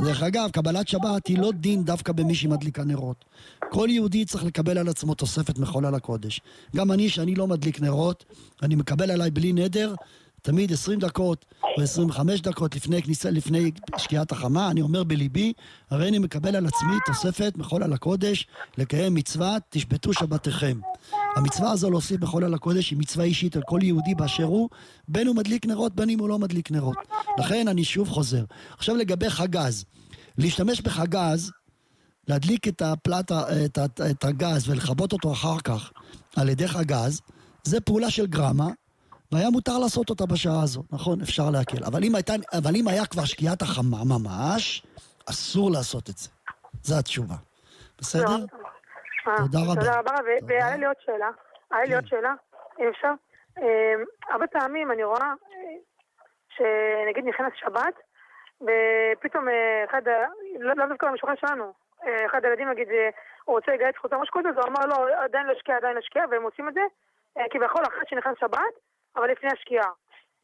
דרך 0.00 0.22
אגב, 0.22 0.50
קבלת 0.50 0.88
שבת 0.88 1.26
היא 1.26 1.38
לא 1.38 1.52
דין 1.52 1.84
דווקא 1.84 2.12
במי 2.12 2.34
שמדליקה 2.34 2.84
נרות. 2.84 3.24
כל 3.70 3.88
יהודי 3.90 4.24
צריך 4.24 4.44
לקבל 4.44 4.78
על 4.78 4.88
עצמו 4.88 5.14
תוספת 5.14 5.58
מחולל 5.58 5.94
הקודש. 5.94 6.40
גם 6.76 6.92
אני, 6.92 7.08
שאני 7.08 7.34
לא 7.34 7.46
מדליק 7.46 7.80
נרות, 7.80 8.24
אני 8.62 8.74
מקבל 8.74 9.10
עליי 9.10 9.30
בלי 9.30 9.52
נדר, 9.52 9.94
תמיד 10.46 10.72
20 10.72 10.98
דקות 10.98 11.44
או 11.76 11.82
25 11.82 12.40
דקות 12.40 12.76
לפני 12.76 13.02
כניסה, 13.02 13.30
לפני 13.30 13.70
שקיעת 13.96 14.32
החמה, 14.32 14.70
אני 14.70 14.82
אומר 14.82 15.04
בליבי, 15.04 15.52
הרי 15.90 16.08
אני 16.08 16.18
מקבל 16.18 16.56
על 16.56 16.66
עצמי 16.66 16.96
תוספת 17.06 17.52
מחולל 17.56 17.92
הקודש, 17.92 18.46
לקיים 18.78 19.14
מצוות, 19.14 19.62
תשבתו 19.70 20.12
שבתיכם. 20.12 20.80
המצווה 21.36 21.70
הזו 21.70 21.90
להוסיף 21.90 22.20
מחולל 22.20 22.54
הקודש 22.54 22.90
היא 22.90 22.98
מצווה 22.98 23.24
אישית 23.24 23.56
על 23.56 23.62
כל 23.66 23.80
יהודי 23.82 24.14
באשר 24.14 24.44
הוא, 24.44 24.68
בין 25.08 25.26
הוא 25.26 25.36
מדליק 25.36 25.66
נרות, 25.66 25.94
בין 25.94 26.10
אם 26.10 26.18
הוא 26.18 26.28
לא 26.28 26.38
מדליק 26.38 26.70
נרות. 26.70 26.96
לכן 27.38 27.68
אני 27.68 27.84
שוב 27.84 28.08
חוזר. 28.08 28.44
עכשיו 28.78 28.96
לגבי 28.96 29.30
חגז. 29.30 29.84
להשתמש 30.38 30.80
בחגז, 30.80 31.50
להדליק 32.28 32.68
את 32.68 32.82
את, 32.82 33.78
את 34.10 34.24
הגז 34.24 34.68
ולכבות 34.68 35.12
אותו 35.12 35.32
אחר 35.32 35.58
כך 35.64 35.90
על 36.36 36.48
ידי 36.48 36.68
חגז, 36.68 37.20
זה 37.64 37.80
פעולה 37.80 38.10
של 38.10 38.26
גרמה, 38.26 38.68
והיה 39.32 39.50
מותר 39.50 39.78
לעשות 39.78 40.10
אותה 40.10 40.24
בשעה 40.26 40.62
הזו, 40.62 40.82
נכון? 40.92 41.20
אפשר 41.20 41.50
להקל. 41.52 41.84
אבל 41.86 42.00
אם, 42.04 42.14
הייתה, 42.14 42.32
אבל 42.58 42.70
אם 42.76 42.88
היה 42.88 43.06
כבר 43.06 43.24
שקיעת 43.24 43.62
החמה 43.62 43.98
ממש, 44.04 44.86
אסור 45.30 45.70
לעשות 45.70 46.10
את 46.10 46.16
זה. 46.18 46.28
זו 46.82 46.98
התשובה. 46.98 47.34
בסדר? 47.98 48.36
אה, 49.28 49.36
תודה 49.36 49.58
רבה. 49.58 49.80
תודה 49.80 49.98
רבה. 49.98 50.14
והיה 50.46 50.76
לי 50.76 50.86
עוד 50.86 50.96
שאלה. 51.06 51.30
היה 51.70 51.82
לי 51.82 51.88
כן. 51.88 51.94
עוד 51.94 52.06
שאלה, 52.06 52.34
אם 52.80 52.88
אפשר. 52.88 53.12
אה, 53.58 53.94
הרבה 54.28 54.46
פעמים 54.46 54.92
אני 54.92 55.04
רואה 55.04 55.32
אה, 55.52 55.76
שנגיד 56.48 57.24
נכנס 57.24 57.52
שבת, 57.54 57.94
ופתאום 58.60 59.48
אה, 59.48 59.84
אחד, 59.84 60.02
לא 60.58 60.74
לא 60.76 60.86
דווקא 60.86 61.10
במשפחה 61.10 61.36
שלנו, 61.36 61.72
אחד 62.26 62.44
הילדים 62.44 62.68
נגיד, 62.68 62.88
הוא 63.44 63.56
רוצה 63.56 63.72
לגייס 63.72 63.96
חולצה 63.96 64.18
משהו 64.18 64.34
כזה, 64.38 64.48
אז 64.48 64.56
הוא 64.56 64.64
אמר 64.64 64.86
לו, 64.86 65.14
עדיין 65.24 65.46
לא 65.46 65.52
השקיע, 65.52 65.76
עדיין 65.76 65.94
לא 65.94 65.98
השקיע, 65.98 66.24
והם 66.30 66.42
עושים 66.42 66.68
את 66.68 66.74
זה, 66.74 66.80
כביכול 67.50 67.82
אחרי 67.82 68.04
שנכנס 68.08 68.36
שבת, 68.40 68.74
אבל 69.16 69.30
לפני 69.32 69.50
השקיעה. 69.52 69.90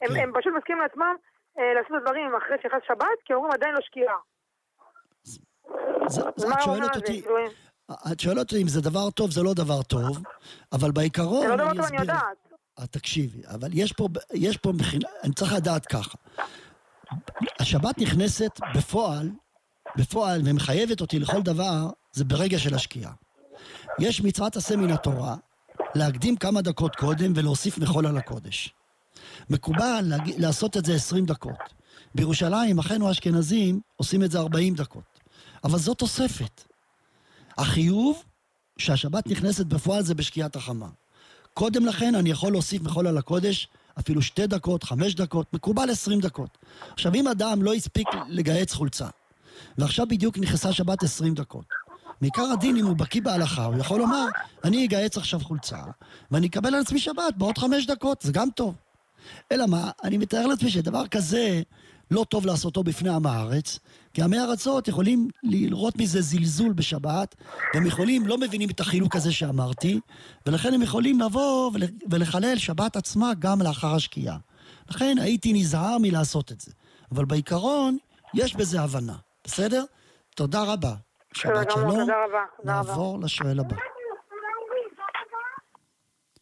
הם, 0.03 0.09
כן. 0.09 0.21
הם 0.21 0.33
פשוט 0.41 0.53
מסכימים 0.59 0.83
לעצמם 0.83 1.15
אה, 1.59 1.75
לעשות 1.75 1.91
את 1.97 1.97
הדברים 1.97 2.37
אחרי 2.37 2.57
שנכנס 2.63 2.83
שבת, 2.89 3.19
כי 3.25 3.35
אומרים 3.35 3.53
עדיין 3.53 3.75
לא 3.75 3.81
שקיעה. 3.81 4.19
אז 6.07 6.19
את 6.19 6.63
שואלת? 6.65 6.97
אותי, 6.97 7.23
את 8.13 8.21
שואלת 8.21 8.39
אותי 8.39 8.63
אם 8.63 8.69
זה 8.69 8.81
דבר 8.81 9.11
טוב, 9.11 9.31
זה 9.31 9.43
לא 9.43 9.55
דבר 9.55 9.83
טוב, 9.83 10.19
אבל 10.73 10.91
בעיקרון 10.91 11.47
זה 11.47 11.49
לא 11.49 11.57
דבר 11.57 11.75
טוב, 11.75 11.85
אני. 11.85 12.01
יודעת. 12.01 12.49
אה, 12.79 12.87
תקשיבי, 12.87 13.43
אבל 13.47 13.69
יש 13.73 13.93
פה, 13.93 14.09
יש 14.35 14.57
פה 14.57 14.73
מבחינה, 14.73 15.09
אני 15.25 15.33
צריך 15.33 15.53
לדעת 15.55 15.87
ככה. 15.87 16.19
השבת 17.61 17.99
נכנסת 17.99 18.61
בפועל, 18.75 19.31
בפועל, 19.97 20.41
ומחייבת 20.45 21.01
אותי 21.01 21.19
לכל 21.19 21.43
דבר, 21.43 21.87
זה 22.13 22.25
ברגע 22.25 22.59
של 22.59 22.75
השקיעה. 22.75 23.13
יש 23.99 24.21
מצוות 24.25 24.57
עשה 24.57 24.77
מן 24.77 24.91
התורה, 24.91 25.37
להקדים 25.95 26.37
כמה 26.37 26.63
דקות 26.63 26.97
קודם 26.97 27.33
ולהוסיף 27.37 27.79
מחול 27.79 28.07
על 28.07 28.17
הקודש. 28.17 28.75
מקובל 29.51 30.01
להג... 30.05 30.31
לעשות 30.39 30.77
את 30.77 30.85
זה 30.85 30.95
20 30.95 31.27
דקות. 31.27 31.59
בירושלים, 32.15 32.79
אחינו 32.79 33.09
האשכנזים 33.09 33.81
עושים 33.97 34.23
את 34.23 34.31
זה 34.31 34.39
40 34.39 34.75
דקות. 34.75 35.21
אבל 35.65 35.79
זו 35.79 35.95
תוספת. 35.95 36.65
החיוב 37.59 38.25
שהשבת 38.79 39.27
נכנסת 39.27 39.67
בפועל 39.67 40.03
זה 40.03 40.15
בשקיעת 40.15 40.57
החמה. 40.57 40.89
קודם 41.55 41.87
לכן 41.87 42.15
אני 42.15 42.31
יכול 42.31 42.53
להוסיף 42.53 42.83
מחול 42.83 43.07
על 43.07 43.19
הקודש 43.19 43.69
אפילו 43.99 44.23
שתי 44.23 44.47
דקות, 44.47 44.85
חמש 44.85 45.15
דקות, 45.15 45.53
מקובל 45.53 45.91
עשרים 45.91 46.21
דקות. 46.21 46.59
עכשיו, 46.93 47.15
אם 47.15 47.29
אדם 47.29 47.63
לא 47.63 47.75
הספיק 47.75 48.09
לגהץ 48.29 48.73
חולצה, 48.73 49.09
ועכשיו 49.79 50.07
בדיוק 50.07 50.39
נכנסה 50.39 50.73
שבת 50.73 51.03
עשרים 51.03 51.35
דקות, 51.35 51.65
מעיקר 52.21 52.43
הדין, 52.53 52.77
אם 52.77 52.87
הוא 52.87 52.97
בקיא 52.97 53.23
בהלכה, 53.23 53.65
הוא 53.65 53.77
יכול 53.79 53.99
לומר, 54.01 54.27
אני 54.65 54.85
אגהץ 54.87 55.17
עכשיו 55.17 55.41
חולצה, 55.41 55.79
ואני 56.31 56.47
אקבל 56.47 56.75
על 56.75 56.81
עצמי 56.81 56.99
שבת 56.99 57.35
בעוד 57.37 57.59
חמש 57.59 57.87
דקות, 57.87 58.23
זה 58.23 58.33
גם 58.33 58.49
טוב. 58.51 58.75
אלא 59.53 59.67
מה, 59.67 59.91
אני 60.05 60.19
מתאר 60.19 60.47
לעצמי 60.47 60.71
שדבר 60.71 61.07
כזה 61.07 61.63
לא 62.11 62.25
טוב 62.29 62.47
לעשותו 62.47 62.83
בפני 62.83 63.11
עם 63.11 63.27
הארץ, 63.27 63.79
כי 64.15 64.23
עמי 64.23 64.41
ארצות 64.41 64.89
יכולים 64.89 65.29
לראות 65.43 65.97
מזה 65.97 66.21
זלזול 66.23 66.73
בשבת, 66.73 67.35
והם 67.75 67.87
יכולים, 67.87 68.27
לא 68.27 68.39
מבינים 68.39 68.71
את 68.71 68.81
החילוק 68.81 69.17
הזה 69.17 69.33
שאמרתי, 69.33 70.01
ולכן 70.47 70.75
הם 70.75 70.83
יכולים 70.83 71.21
לבוא 71.21 71.71
ול- 71.75 71.83
ולחלל 72.11 72.59
שבת 72.59 72.97
עצמה 72.97 73.33
גם 73.39 73.63
לאחר 73.63 73.95
השקיעה. 73.95 74.37
לכן 74.91 75.17
הייתי 75.21 75.53
נזהר 75.53 75.99
מלעשות 75.99 76.53
את 76.53 76.61
זה. 76.61 76.73
אבל 77.13 77.25
בעיקרון, 77.25 77.97
יש 78.35 78.55
בזה 78.57 78.81
הבנה, 78.81 79.17
בסדר? 79.45 79.85
תודה 80.37 80.63
רבה. 80.63 80.95
שבת 81.35 81.71
שלום. 81.71 81.91
תודה 81.91 82.25
רבה. 82.25 82.45
נעבור 82.65 83.19
לשואל 83.23 83.61
הבא. 83.61 83.77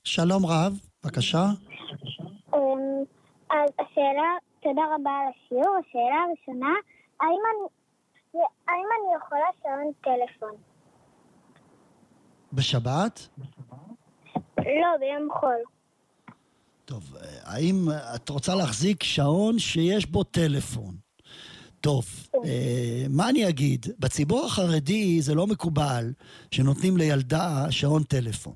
שלום 0.05 0.47
רב, 0.47 0.73
בבקשה. 1.05 1.45
אמ, 2.55 2.61
אז 3.51 3.71
השאלה, 3.79 4.31
תודה 4.63 4.83
רבה 4.95 5.11
על 5.11 5.27
השיעור. 5.31 5.77
השאלה 5.79 6.17
הראשונה, 6.29 6.75
האם 7.21 7.43
אני, 7.51 7.69
האם 8.69 8.87
אני 8.97 9.17
יכולה 9.17 9.47
שעון 9.63 9.93
טלפון? 10.01 10.57
בשבת? 12.53 13.29
לא, 14.59 14.97
ביום 15.01 15.29
חול. 15.41 15.63
טוב, 16.85 17.17
אה, 17.17 17.23
האם 17.45 17.75
את 18.15 18.29
רוצה 18.29 18.55
להחזיק 18.55 19.03
שעון 19.03 19.59
שיש 19.59 20.07
בו 20.07 20.25
טלפון? 20.25 21.10
טוב, 21.81 22.07
אה, 22.45 23.05
מה 23.09 23.29
אני 23.29 23.49
אגיד? 23.49 23.87
בציבור 23.99 24.47
החרדי 24.47 25.23
זה 25.23 25.35
לא 25.35 25.47
מקובל 25.47 26.13
שנותנים 26.51 26.97
לילדה 26.97 27.67
שעון 27.71 28.03
טלפון. 28.03 28.55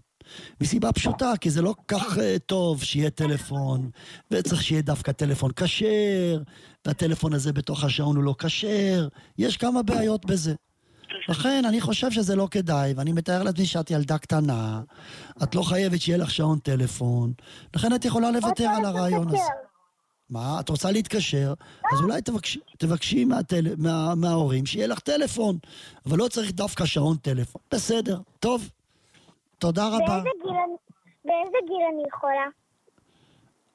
מסיבה 0.61 0.93
פשוטה, 0.93 1.33
כי 1.41 1.51
זה 1.51 1.63
לא 1.63 1.75
כך 1.89 2.19
אה, 2.19 2.37
טוב 2.47 2.83
שיהיה 2.83 3.11
טלפון, 3.11 3.91
וצריך 4.31 4.63
שיהיה 4.63 4.83
דווקא 4.83 5.13
טלפון 5.13 5.51
כשר, 5.57 6.43
והטלפון 6.87 7.33
הזה 7.33 7.53
בתוך 7.53 7.85
השעון 7.85 8.17
הוא 8.17 8.25
לא 8.25 8.35
כשר, 8.39 9.09
יש 9.39 9.57
כמה 9.57 9.83
בעיות 9.83 10.27
בזה. 10.27 10.55
לכן 11.29 11.65
אני 11.69 11.81
חושב 11.81 12.11
שזה 12.11 12.37
לא 12.37 12.49
כדאי, 12.51 12.93
ואני 12.97 13.13
מתאר 13.13 13.43
לעצמי 13.43 13.67
שאת 13.67 13.91
ילדה 13.91 14.19
קטנה, 14.19 14.81
את 15.43 15.55
לא 15.55 15.63
חייבת 15.63 16.01
שיהיה 16.01 16.19
לך 16.19 16.31
שעון 16.31 16.59
טלפון, 16.59 17.33
לכן 17.77 17.95
את 17.95 18.05
יכולה 18.05 18.31
לוותר 18.31 18.69
על 18.69 18.85
הרעיון 18.85 19.29
הזה. 19.29 19.64
מה? 20.35 20.61
את 20.61 20.69
רוצה 20.69 20.91
להתקשר? 20.91 21.55
אז 21.93 22.01
אולי 22.01 22.23
תבקשי, 22.23 22.61
תבקשי 22.79 23.25
מהטל... 23.25 23.65
מה... 23.79 24.15
מההורים 24.15 24.67
שיהיה 24.67 24.87
לך 24.87 24.99
טלפון, 24.99 25.59
אבל 26.07 26.19
לא 26.19 26.29
צריך 26.29 26.53
דווקא 26.53 26.85
שעון 26.87 27.17
טלפון. 27.17 27.63
בסדר, 27.73 28.19
טוב. 28.41 28.71
תודה 29.59 29.87
רבה. 29.89 29.99
באיזה 30.07 30.29
גיל, 30.45 30.77
באיזה 31.25 31.59
גיל 31.67 31.85
אני 31.93 32.03
יכולה? 32.17 32.47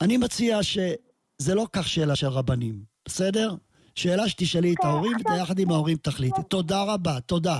אני 0.01 0.17
מציע 0.17 0.59
שזה 0.63 1.55
לא 1.55 1.67
כך 1.73 1.87
שאלה 1.87 2.15
של 2.15 2.27
רבנים, 2.27 2.83
בסדר? 3.05 3.55
שאלה 3.95 4.29
שתשאלי 4.29 4.73
את 4.73 4.85
ההורים, 4.85 5.17
ויחד 5.31 5.59
עם 5.59 5.71
ההורים 5.71 5.97
תחליטי. 5.97 6.41
תודה 6.49 6.83
רבה, 6.83 7.19
תודה. 7.19 7.59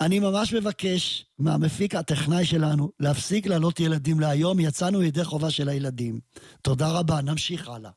אני 0.00 0.18
ממש 0.18 0.54
מבקש 0.54 1.26
מהמפיק 1.38 1.94
הטכנאי 1.94 2.44
שלנו 2.44 2.90
להפסיק 3.00 3.46
להעלות 3.46 3.80
ילדים 3.80 4.20
להיום, 4.20 4.60
יצאנו 4.60 5.02
ידי 5.02 5.24
חובה 5.24 5.50
של 5.50 5.68
הילדים. 5.68 6.20
תודה 6.62 6.88
רבה, 6.88 7.20
נמשיך 7.20 7.68
הלאה. 7.68 7.90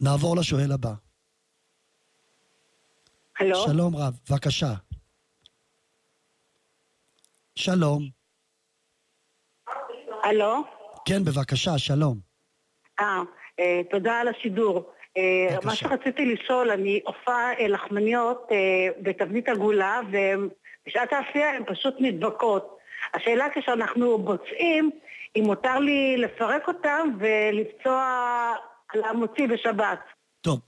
נעבור 0.00 0.36
לשואל 0.36 0.72
הבא. 0.72 0.92
הלו? 3.38 3.56
שלום 3.56 3.96
רב, 3.96 4.14
בבקשה. 4.30 4.72
שלום. 7.54 8.02
הלו? 10.22 10.64
כן, 11.04 11.24
בבקשה, 11.24 11.78
שלום. 11.78 12.18
אה, 13.00 13.22
אה, 13.60 13.80
תודה 13.90 14.12
על 14.12 14.28
השידור. 14.28 14.92
אה, 15.16 15.48
בבקשה. 15.52 15.66
מה 15.66 15.74
שרציתי 15.74 16.26
לשאול, 16.26 16.70
אני 16.70 17.00
עופה 17.04 17.50
אה, 17.58 17.68
לחמניות 17.68 18.48
בתבנית 19.02 19.48
עגולה, 19.48 20.00
ובשעת 20.08 21.12
האפייה 21.12 21.50
הן 21.50 21.62
פשוט 21.66 21.94
נדבקות. 21.98 22.78
השאלה 23.14 23.46
כשאנחנו 23.54 24.18
בוצעים, 24.18 24.90
אם 25.36 25.42
מותר 25.46 25.78
לי 25.78 26.16
לפרק 26.16 26.68
אותן 26.68 27.08
ולפצוע 27.18 28.04
על 28.94 29.00
המוציא 29.10 29.46
בשבת. 29.46 29.98
טוב, 30.40 30.60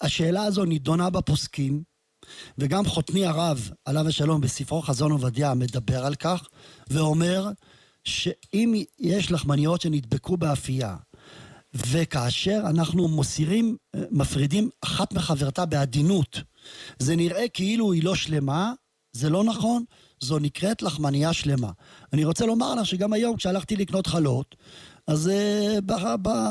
השאלה 0.00 0.42
הזו 0.42 0.64
נידונה 0.64 1.10
בפוסקים, 1.10 1.82
וגם 2.58 2.84
חותני 2.84 3.26
הרב, 3.26 3.70
עליו 3.84 4.08
השלום, 4.08 4.40
בספרו 4.40 4.82
חזון 4.82 5.12
עובדיה, 5.12 5.54
מדבר 5.54 6.06
על 6.06 6.14
כך, 6.14 6.48
ואומר 6.90 7.48
שאם 8.04 8.74
יש 8.98 9.32
לחמניות 9.32 9.80
שנדבקו 9.80 10.36
באפייה, 10.36 10.96
וכאשר 11.74 12.60
אנחנו 12.70 13.08
מסירים, 13.08 13.76
אה, 13.94 14.00
מפרידים 14.10 14.70
אחת 14.84 15.12
מחברתה 15.12 15.66
בעדינות, 15.66 16.40
זה 16.98 17.16
נראה 17.16 17.48
כאילו 17.48 17.92
היא 17.92 18.04
לא 18.04 18.14
שלמה, 18.14 18.72
זה 19.12 19.30
לא 19.30 19.44
נכון, 19.44 19.84
זו 20.20 20.38
נקראת 20.38 20.82
לחמניה 20.82 21.32
שלמה. 21.32 21.70
אני 22.12 22.24
רוצה 22.24 22.46
לומר 22.46 22.74
לך 22.74 22.86
שגם 22.86 23.12
היום 23.12 23.36
כשהלכתי 23.36 23.76
לקנות 23.76 24.06
חלות, 24.06 24.56
אז 25.06 25.30
uh, 25.78 25.80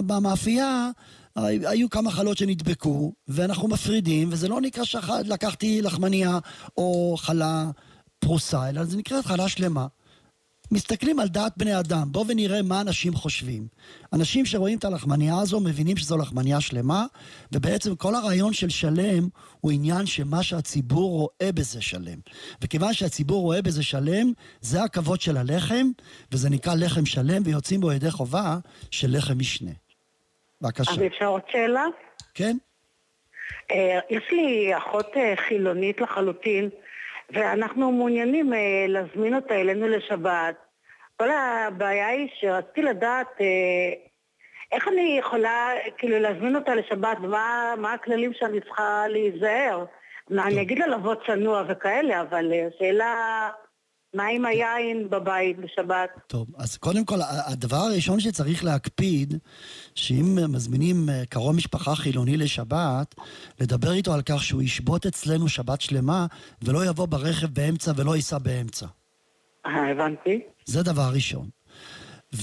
במאפייה 0.06 0.90
היו 1.36 1.90
כמה 1.90 2.12
חלות 2.12 2.38
שנדבקו, 2.38 3.14
ואנחנו 3.28 3.68
מפרידים, 3.68 4.30
וזה 4.32 4.48
לא 4.48 4.62
נקרא 4.62 4.84
שלקחתי 4.84 5.82
לחמניה 5.82 6.40
או 6.78 7.16
חלה 7.18 7.70
פרוסה, 8.20 8.70
אלא 8.70 8.84
זה 8.84 8.98
נקרא 8.98 9.22
חלה 9.22 9.50
שלמה. 9.50 9.88
מסתכלים 10.72 11.20
על 11.20 11.28
דעת 11.28 11.54
בני 11.58 11.80
אדם, 11.80 12.12
בואו 12.12 12.28
ונראה 12.28 12.62
מה 12.62 12.82
אנשים 12.82 13.16
חושבים. 13.16 13.68
אנשים 14.14 14.46
שרואים 14.46 14.78
את 14.78 14.86
הלחמניה 14.86 15.40
הזו 15.40 15.60
מבינים 15.60 15.98
שזו 15.98 16.18
לחמניה 16.18 16.62
שלמה, 16.62 17.06
ובעצם 17.52 17.96
כל 17.96 18.16
הרעיון 18.16 18.54
של 18.54 18.70
שלם 18.70 19.28
הוא 19.62 19.72
עניין 19.72 20.06
שמה 20.06 20.44
שהציבור 20.44 21.12
רואה 21.12 21.52
בזה 21.52 21.82
שלם. 21.82 22.20
וכיוון 22.62 22.94
שהציבור 22.94 23.42
רואה 23.42 23.62
בזה 23.62 23.84
שלם, 23.84 24.32
זה 24.62 24.84
הכבוד 24.84 25.22
של 25.22 25.38
הלחם, 25.38 25.88
וזה 26.32 26.50
נקרא 26.50 26.76
לחם 26.76 27.06
שלם, 27.06 27.42
ויוצאים 27.46 27.82
בו 27.82 27.92
ידי 27.92 28.12
חובה 28.12 28.58
של 28.92 29.18
לחם 29.18 29.38
משנה. 29.38 29.72
בבקשה. 30.66 30.92
אז 30.92 30.98
אפשר 31.08 31.26
עוד 31.26 31.42
שאלה? 31.48 31.86
כן? 32.34 32.58
אה, 33.72 34.00
יש 34.10 34.32
לי 34.32 34.78
אחות 34.78 35.18
אה, 35.18 35.34
חילונית 35.48 36.02
לחלוטין, 36.02 36.70
ואנחנו 37.30 37.92
מעוניינים 37.92 38.54
אה, 38.54 38.86
להזמין 38.88 39.36
אותה 39.36 39.56
אלינו 39.56 39.88
לשבת. 39.88 40.56
כל 41.18 41.30
הבעיה 41.32 42.08
היא 42.08 42.28
שרציתי 42.40 42.82
לדעת 42.82 43.28
איך 44.72 44.88
אני 44.88 45.18
יכולה 45.20 45.70
כאילו 45.98 46.20
להזמין 46.20 46.56
אותה 46.56 46.76
לשבת, 46.76 47.18
ומה 47.22 47.74
מה 47.78 47.94
הכללים 47.94 48.34
שאני 48.34 48.62
צריכה 48.62 49.08
להיזהר. 49.08 49.86
מה, 50.30 50.48
אני 50.48 50.62
אגיד 50.62 50.80
לה 50.80 50.88
לבוא 50.88 51.16
צנוע 51.26 51.64
וכאלה, 51.68 52.22
אבל 52.22 52.52
השאלה 52.68 53.50
מה 54.16 54.26
עם 54.26 54.46
היין 54.46 55.10
בבית 55.10 55.58
בשבת? 55.60 56.10
טוב, 56.28 56.48
אז 56.58 56.78
קודם 56.78 57.06
כל, 57.06 57.20
הדבר 57.48 57.78
הראשון 57.78 58.20
שצריך 58.20 58.64
להקפיד, 58.64 59.34
שאם 59.96 60.38
מזמינים 60.50 61.10
אה, 61.10 61.24
קרוב 61.30 61.56
משפחה 61.56 61.96
חילוני 61.96 62.38
לשבת, 62.38 63.16
לדבר 63.60 63.94
איתו 63.94 64.14
על 64.14 64.22
כך 64.22 64.44
שהוא 64.44 64.62
ישבות 64.62 65.06
אצלנו 65.06 65.50
שבת 65.50 65.82
שלמה, 65.82 66.26
ולא 66.62 66.86
יבוא 66.86 67.06
ברכב 67.06 67.48
באמצע 67.48 67.92
ולא 67.96 68.16
ייסע 68.16 68.38
באמצע. 68.38 68.86
אה, 69.66 69.92
הבנתי. 69.92 70.42
זה 70.66 70.84
דבר 70.84 71.10
ראשון. 71.14 71.55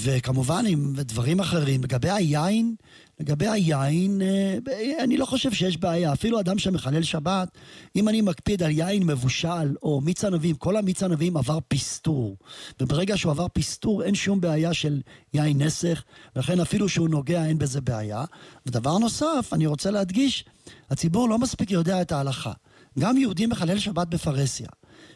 וכמובן 0.00 0.64
עם 0.66 0.94
דברים 0.96 1.40
אחרים. 1.40 1.82
לגבי 1.84 2.10
היין, 2.10 2.74
לגבי 3.20 3.48
היין, 3.48 4.22
אה, 4.22 5.04
אני 5.04 5.16
לא 5.16 5.26
חושב 5.26 5.52
שיש 5.52 5.76
בעיה. 5.76 6.12
אפילו 6.12 6.40
אדם 6.40 6.58
שמחלל 6.58 7.02
שבת, 7.02 7.48
אם 7.96 8.08
אני 8.08 8.20
מקפיד 8.20 8.62
על 8.62 8.70
יין 8.70 9.02
מבושל 9.02 9.76
או 9.82 10.00
מיץ 10.00 10.24
ענבים, 10.24 10.56
כל 10.56 10.76
המיץ 10.76 11.02
ענבים 11.02 11.36
עבר 11.36 11.58
פסטור. 11.68 12.36
וברגע 12.80 13.16
שהוא 13.16 13.30
עבר 13.30 13.46
פסטור, 13.52 14.02
אין 14.02 14.14
שום 14.14 14.40
בעיה 14.40 14.74
של 14.74 15.00
יין 15.34 15.62
נסך, 15.62 16.02
ולכן 16.36 16.60
אפילו 16.60 16.88
שהוא 16.88 17.08
נוגע, 17.08 17.46
אין 17.46 17.58
בזה 17.58 17.80
בעיה. 17.80 18.24
ודבר 18.66 18.98
נוסף, 18.98 19.50
אני 19.52 19.66
רוצה 19.66 19.90
להדגיש, 19.90 20.44
הציבור 20.90 21.28
לא 21.28 21.38
מספיק 21.38 21.70
יודע 21.70 22.02
את 22.02 22.12
ההלכה. 22.12 22.52
גם 22.98 23.16
יהודי 23.16 23.46
מחלל 23.46 23.78
שבת 23.78 24.08
בפרהסיה, 24.08 24.68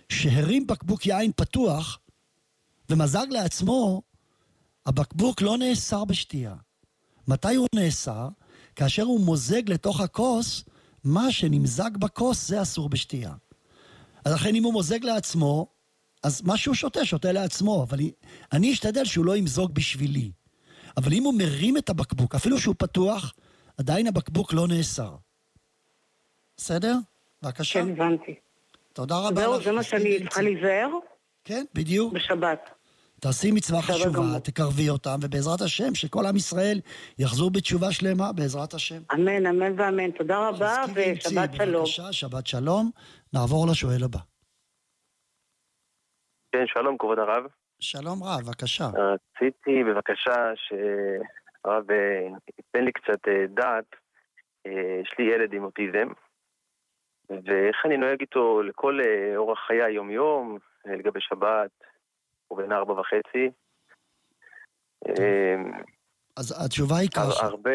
שהרים 0.08 0.66
בקבוק 0.66 1.06
יין 1.06 1.30
פתוח, 1.36 1.98
ומזג 2.90 3.26
לעצמו, 3.30 4.02
הבקבוק 4.86 5.42
לא 5.42 5.58
נאסר 5.58 6.04
בשתייה. 6.04 6.54
מתי 7.28 7.54
הוא 7.54 7.68
נאסר? 7.74 8.28
כאשר 8.76 9.02
הוא 9.02 9.20
מוזג 9.20 9.70
לתוך 9.70 10.00
הכוס, 10.00 10.64
מה 11.04 11.32
שנמזג 11.32 11.96
בכוס 11.96 12.48
זה 12.48 12.62
אסור 12.62 12.88
בשתייה. 12.88 13.32
אז 14.24 14.34
לכן 14.34 14.54
אם 14.54 14.64
הוא 14.64 14.72
מוזג 14.72 15.04
לעצמו, 15.04 15.66
אז 16.22 16.42
מה 16.42 16.56
שהוא 16.56 16.74
שותה, 16.74 17.04
שותה 17.04 17.32
לעצמו, 17.32 17.82
אבל 17.82 17.98
אני 18.52 18.72
אשתדל 18.72 19.04
שהוא 19.04 19.24
לא 19.24 19.36
ימזוג 19.36 19.74
בשבילי. 19.74 20.30
אבל 20.96 21.12
אם 21.12 21.22
הוא 21.22 21.34
מרים 21.38 21.76
את 21.76 21.90
הבקבוק, 21.90 22.34
אפילו 22.34 22.58
שהוא 22.58 22.74
פתוח, 22.78 23.34
עדיין 23.78 24.06
הבקבוק 24.06 24.52
לא 24.52 24.68
נאסר. 24.68 25.16
בסדר? 26.56 26.96
בבקשה. 27.42 27.82
כן, 27.82 27.90
הבנתי. 27.90 28.34
תודה 28.92 29.18
רבה 29.18 29.40
זהו, 29.40 29.62
זה 29.62 29.72
מה 29.72 29.82
שאני 29.82 30.18
צריכה 30.18 30.42
להיזהר? 30.42 30.88
כן, 31.44 31.64
בדיוק. 31.74 32.12
בשבת. 32.12 32.75
תעשי 33.26 33.52
מצווה 33.52 33.82
חשובה, 33.82 34.16
גמור. 34.16 34.38
תקרבי 34.38 34.88
אותם, 34.90 35.18
ובעזרת 35.22 35.60
השם, 35.60 35.94
שכל 35.94 36.24
עם 36.28 36.36
ישראל 36.36 36.78
יחזור 37.18 37.50
בתשובה 37.50 37.90
שלמה, 37.92 38.32
בעזרת 38.36 38.74
השם. 38.74 39.00
אמן, 39.14 39.46
אמן 39.46 39.80
ואמן. 39.80 40.10
תודה 40.10 40.48
רבה, 40.48 40.74
ושבת 40.94 41.54
שלום. 41.54 41.82
בבקשה, 41.82 42.12
שבת 42.12 42.46
שלום. 42.46 42.90
נעבור 43.34 43.66
לשואל 43.70 44.02
הבא. 44.04 44.18
כן, 46.52 46.66
שלום, 46.66 46.98
כבוד 46.98 47.18
הרב. 47.18 47.44
שלום 47.80 48.18
רב, 48.22 48.40
בבקשה. 48.46 48.84
רציתי 48.84 49.84
בבקשה 49.84 50.38
שהרב 50.56 51.90
אה, 51.90 52.28
ייתן 52.58 52.84
לי 52.84 52.92
קצת 52.92 53.28
אה, 53.28 53.46
דעת. 53.48 53.90
אה, 54.66 55.00
יש 55.02 55.14
לי 55.18 55.24
ילד 55.24 55.52
עם 55.52 55.64
אוטיזם, 55.64 56.08
ואיך 57.30 57.76
אני 57.84 57.96
נוהג 57.96 58.20
איתו 58.20 58.62
לכל 58.62 58.98
אורח 59.36 59.58
חיי 59.66 59.82
היום-יום, 59.82 60.58
לגבי 60.84 61.20
שבת, 61.20 61.70
הוא 62.48 62.58
בן 62.58 62.72
ארבע 62.72 62.92
וחצי. 62.92 63.50
אה, 65.08 65.56
אז 66.36 66.64
התשובה 66.64 66.96
היא 66.96 67.10
ככה, 67.10 67.46
הרבה... 67.46 67.70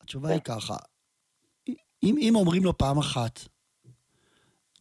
התשובה 0.00 0.28
היא 0.28 0.40
ככה. 0.40 0.76
אם, 2.02 2.14
אם 2.18 2.32
אומרים 2.36 2.64
לו 2.64 2.78
פעם 2.78 2.98
אחת, 2.98 3.40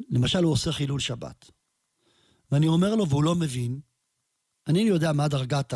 למשל 0.10 0.44
הוא 0.44 0.52
עושה 0.54 0.72
חילול 0.72 1.00
שבת, 1.00 1.52
ואני 2.52 2.68
אומר 2.68 2.96
לו 2.96 3.10
והוא 3.10 3.24
לא 3.24 3.36
מבין, 3.36 3.80
אני 4.68 4.80
יודע 4.80 5.12
מה 5.14 5.28
דרגת 5.28 5.74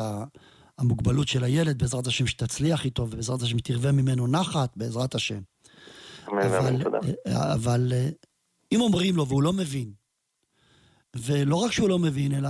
המוגבלות 0.77 1.27
של 1.27 1.43
הילד, 1.43 1.77
בעזרת 1.77 2.07
השם 2.07 2.27
שתצליח 2.27 2.85
איתו, 2.85 3.01
ובעזרת 3.01 3.41
השם 3.41 3.59
תרווה 3.59 3.91
ממנו 3.91 4.27
נחת, 4.27 4.77
בעזרת 4.77 5.15
השם. 5.15 5.39
אבל. 6.27 6.75
אה, 7.27 7.53
אבל 7.53 7.91
אה, 7.93 8.09
אם 8.71 8.81
אומרים 8.81 9.15
לו 9.15 9.27
והוא 9.27 9.43
לא 9.43 9.53
מבין, 9.53 9.93
ולא 11.15 11.55
רק 11.55 11.71
שהוא 11.71 11.89
לא 11.89 11.99
מבין, 11.99 12.35
אלא, 12.35 12.49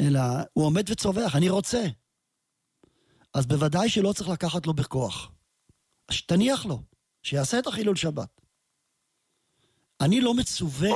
אלא 0.00 0.20
הוא 0.52 0.64
עומד 0.64 0.90
וצווח, 0.90 1.36
אני 1.36 1.48
רוצה, 1.48 1.86
אז 3.34 3.46
בוודאי 3.46 3.88
שלא 3.88 4.12
צריך 4.12 4.28
לקחת 4.28 4.66
לו 4.66 4.74
בכוח. 4.74 5.32
אז 6.08 6.14
שתניח 6.14 6.66
לו, 6.66 6.82
שיעשה 7.22 7.58
את 7.58 7.66
החילול 7.66 7.96
שבת. 7.96 8.40
אני 10.00 10.20
לא 10.20 10.34
מצווה. 10.34 10.90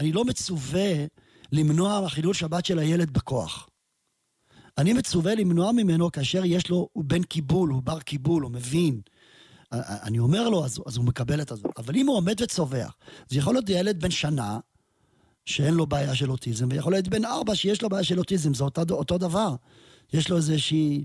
אני 0.00 0.12
לא 0.12 0.24
מצווה 0.24 1.06
למנוע 1.52 2.08
חילול 2.08 2.34
שבת 2.34 2.66
של 2.66 2.78
הילד 2.78 3.10
בכוח. 3.10 3.68
אני 4.78 4.92
מצווה 4.92 5.34
למנוע 5.34 5.72
ממנו 5.72 6.12
כאשר 6.12 6.44
יש 6.44 6.70
לו, 6.70 6.88
הוא 6.92 7.04
בן 7.04 7.22
קיבול, 7.22 7.70
הוא 7.70 7.82
בר 7.82 8.00
קיבול, 8.00 8.42
הוא 8.42 8.50
מבין. 8.50 9.00
אני 9.72 10.18
אומר 10.18 10.48
לו, 10.48 10.64
אז, 10.64 10.80
אז 10.86 10.96
הוא 10.96 11.04
מקבל 11.04 11.42
את 11.42 11.48
זה. 11.48 11.68
אבל 11.76 11.96
אם 11.96 12.06
הוא 12.06 12.16
עומד 12.16 12.42
וצווח, 12.42 12.96
זה 13.28 13.38
יכול 13.38 13.54
להיות 13.54 13.68
ילד 13.68 14.00
בן 14.00 14.10
שנה, 14.10 14.58
שאין 15.46 15.74
לו 15.74 15.86
בעיה 15.86 16.14
של 16.14 16.30
אוטיזם, 16.30 16.68
ויכול 16.70 16.92
להיות 16.92 17.08
בן 17.08 17.24
ארבע 17.24 17.54
שיש 17.54 17.82
לו 17.82 17.88
בעיה 17.88 18.04
של 18.04 18.18
אוטיזם, 18.18 18.54
זה 18.54 18.64
אותו, 18.64 18.94
אותו 18.94 19.18
דבר. 19.18 19.54
יש 20.12 20.28
לו 20.28 20.36
איזושהי... 20.36 21.04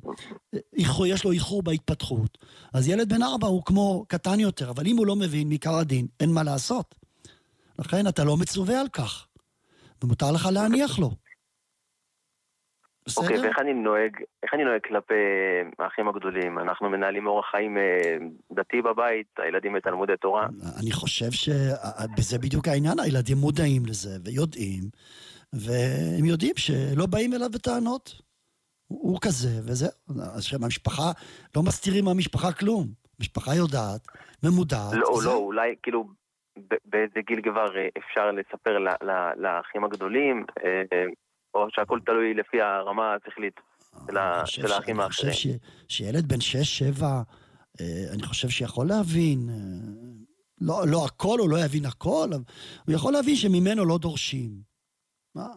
יש 1.06 1.24
לו 1.24 1.32
איחור 1.32 1.63
בהתפתחות. 1.63 2.38
אז 2.74 2.88
ילד 2.88 3.10
בן 3.10 3.24
ארבע 3.24 3.48
הוא 3.48 3.63
כמו 3.65 4.06
קטן 4.08 4.39
יותר, 4.39 4.69
אבל 4.69 4.88
אם 4.88 4.98
הוא 4.98 5.08
לא 5.08 5.15
מבין 5.15 5.48
מעיקר 5.48 5.76
הדין, 5.76 6.08
אין 6.19 6.30
מה 6.30 6.43
לעשות. 6.43 6.95
לכן 7.80 8.08
אתה 8.08 8.24
לא 8.24 8.38
מצווה 8.38 8.82
על 8.82 8.88
כך, 8.89 9.28
ומותר 10.04 10.32
לך 10.32 10.45
להניח 10.45 11.00
לו. 11.00 11.12
בסדר? 13.06 13.24
אוקיי, 13.26 13.39
ואיך 13.39 13.60
אני 13.60 13.74
נוהג, 13.74 14.18
איך 14.44 14.54
אני 14.54 14.63
נוהג 14.63 14.82
כלפי 14.88 15.13
האחים 15.80 16.08
הגדולים? 16.08 16.60
אנחנו 16.60 16.89
מנהלים 16.89 17.28
אורח 17.28 17.46
חיים 17.52 17.78
אה, 17.78 18.18
דתי 18.52 18.82
בבית, 18.82 19.28
הילדים 19.38 19.74
בתלמודי 19.74 20.18
תורה. 20.22 20.48
אני 20.82 20.91
חושב 20.91 21.32
שבזה 21.32 22.38
בדיוק 22.38 22.68
העניין, 22.68 23.00
הילדים 23.00 23.38
מודעים 23.38 23.86
לזה 23.86 24.10
ויודעים, 24.26 24.84
והם 25.54 26.26
יודעים 26.26 26.54
שלא 26.56 27.06
באים 27.06 27.34
אליו 27.34 27.50
בטענות. 27.50 28.22
הוא, 28.88 29.20
כזה, 29.22 29.50
וזהו. 29.65 29.89
אז 30.36 30.44
שהמשפחה, 30.44 31.12
לא 31.56 31.63
מסתירים 31.63 32.06
מהמשפחה 32.06 32.52
כלום. 32.52 32.88
המשפחה 33.20 33.56
יודעת, 33.56 34.02
ממודעת. 34.44 34.94
לא, 34.94 35.10
וזהו. 35.10 35.32
לא, 35.32 35.38
אולי 35.38 35.76
כאילו 35.84 36.08
באיזה 36.86 37.22
גיל 37.28 37.41
כבר 37.41 37.78
אה, 37.78 37.88
אפשר 37.98 38.32
לספר 38.32 38.78
לאחים 39.38 39.84
הגדולים, 39.84 40.46
אה, 40.63 40.84
אה, 40.94 41.06
או 41.56 41.68
שהכל 41.70 42.00
תלוי 42.06 42.34
לפי 42.34 42.62
הרמה 42.62 43.15
השכלית 43.15 43.60
של 44.46 44.72
האחים 44.72 45.02
אני 45.02 45.10
חושב 45.10 45.28
האחרים. 45.28 45.58
שילד 45.88 46.28
בן 46.28 46.41
שש, 46.41 46.78
שבע, 46.80 47.22
אה, 47.82 48.06
אני 48.13 48.24
חושב 48.24 48.50
שיכול 48.50 48.88
להבין, 48.88 49.50
אה, 49.50 49.56
לא, 50.62 50.88
לא 50.88 51.06
הכל, 51.06 51.39
הוא 51.39 51.50
לא 51.50 51.65
יבין 51.65 51.86
הכל, 51.86 52.30
הוא 52.86 52.96
יכול 52.96 53.13
להבין 53.13 53.36
שממנו 53.36 53.86
לא 53.86 53.98
דורשים. 53.98 54.62
מה? 55.36 55.48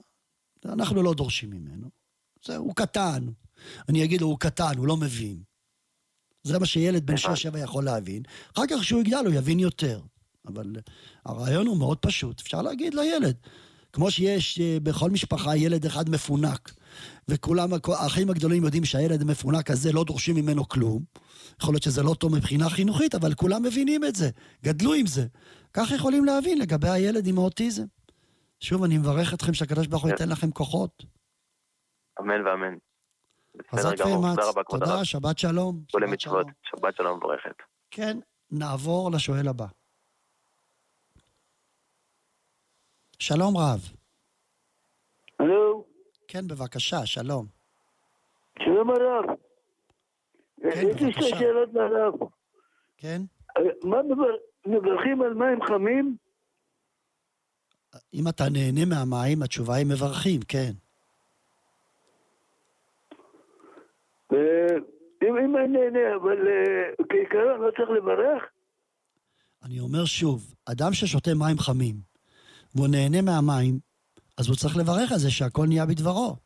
אנחנו 0.65 1.03
לא 1.03 1.15
דורשים 1.15 1.51
ממנו. 1.51 1.89
זה, 2.45 2.57
הוא 2.57 2.75
קטן. 2.77 3.27
אני 3.89 4.05
אגיד 4.05 4.21
לו, 4.21 4.27
הוא 4.27 4.39
קטן, 4.39 4.73
הוא 4.77 4.87
לא 4.87 4.97
מבין. 4.97 5.43
זה 6.43 6.59
מה 6.59 6.67
שילד 6.67 7.07
בן 7.07 7.15
הבנתי. 7.15 7.37
שש, 7.37 7.43
שבע 7.43 7.59
יכול 7.59 7.85
להבין. 7.85 8.23
אחר 8.55 8.63
כך 8.71 8.77
כשהוא 8.81 9.01
יגדל 9.01 9.27
הוא 9.27 9.35
יבין 9.35 9.59
יותר. 9.59 10.01
אבל 10.47 10.77
הרעיון 11.25 11.67
הוא 11.67 11.79
מאוד 11.79 11.99
פשוט. 11.99 12.41
אפשר 12.41 12.63
להגיד 12.63 12.95
לילד, 12.95 13.37
כמו 13.93 14.11
שיש 14.11 14.61
אה, 14.61 14.77
בכל 14.83 15.11
משפחה 15.11 15.57
ילד 15.57 15.85
אחד 15.87 16.11
מפונק, 16.11 16.71
וכולם, 17.29 17.69
האחים 17.89 18.31
הגדולים 18.31 18.65
יודעים 18.65 18.85
שהילד 18.85 19.23
המפונק 19.23 19.71
הזה 19.71 19.93
לא 19.93 20.05
דורשים 20.05 20.37
ממנו 20.37 20.69
כלום. 20.69 21.03
יכול 21.61 21.75
להיות 21.75 21.83
שזה 21.83 22.03
לא 22.03 22.15
טוב 22.15 22.37
מבחינה 22.37 22.69
חינוכית, 22.69 23.15
אבל 23.15 23.35
כולם 23.35 23.63
מבינים 23.63 24.05
את 24.05 24.15
זה, 24.15 24.31
גדלו 24.65 24.95
עם 24.95 25.07
זה. 25.07 25.27
כך 25.73 25.91
יכולים 25.91 26.25
להבין 26.25 26.59
לגבי 26.59 26.89
הילד 26.89 27.27
עם 27.27 27.39
האוטיזם. 27.39 27.85
שוב, 28.61 28.85
אני 28.85 28.99
מברך 28.99 29.35
אתכם 29.35 29.55
שהקדוש 29.55 29.87
ברוך 29.87 30.03
הוא 30.03 30.11
כן. 30.11 30.15
ייתן 30.15 30.33
לכם 30.33 30.51
כוחות. 30.51 31.05
אמן 32.21 32.47
ואמן. 32.47 32.75
חזק 33.73 34.07
ואמץ. 34.07 34.39
תודה 34.71 35.05
שבת 35.05 35.39
שלום. 35.39 35.83
כל. 35.93 36.01
שבת 36.63 36.97
שלום 36.97 37.17
מבורכת. 37.17 37.55
כן, 37.91 38.19
נעבור 38.51 39.11
לשואל 39.11 39.49
הבא. 39.49 39.67
שלום 43.19 43.57
רב. 43.57 43.81
הלו, 45.39 45.85
כן, 46.29 46.49
בבקשה, 46.49 47.07
שלום. 47.07 47.47
שלום 48.59 48.91
הרב. 48.91 49.25
כן, 50.63 50.69
יש 50.69 50.85
לי 50.85 50.93
שתי 50.95 51.05
בבקשה. 51.07 51.39
שאלות 51.39 51.73
מהרב. 51.73 52.15
כן? 52.97 53.23
מה 53.85 54.03
מבר- 54.03 54.37
מברכים 54.67 55.23
על 55.23 55.35
מים 55.35 55.63
חמים? 55.63 56.17
אם 58.15 58.29
אתה 58.29 58.45
נהנה 58.53 58.85
מהמים, 58.85 59.43
התשובה 59.43 59.75
היא 59.75 59.87
מברכים, 59.87 60.41
כן. 60.49 60.71
אה, 64.33 64.77
אם 65.23 65.37
אם 65.45 65.57
אני 65.57 65.69
נהנה, 65.69 66.17
אבל 66.17 66.49
אה, 66.49 67.05
כעיקרון 67.09 67.61
לא 67.61 67.71
צריך 67.77 67.91
לברך? 67.91 68.43
אני 69.65 69.81
אומר 69.81 70.05
שוב, 70.05 70.55
אדם 70.65 70.93
ששותה 70.93 71.31
מים 71.35 71.59
חמים 71.59 72.08
והוא 72.79 72.89
נהנה 72.89 73.23
מהמים, 73.23 73.79
אז 74.39 74.49
הוא 74.49 74.57
צריך 74.57 74.77
לברך 74.77 75.13
על 75.13 75.19
זה 75.19 75.31
שהכל 75.31 75.67
נהיה 75.67 75.87
בדברו. 75.87 76.37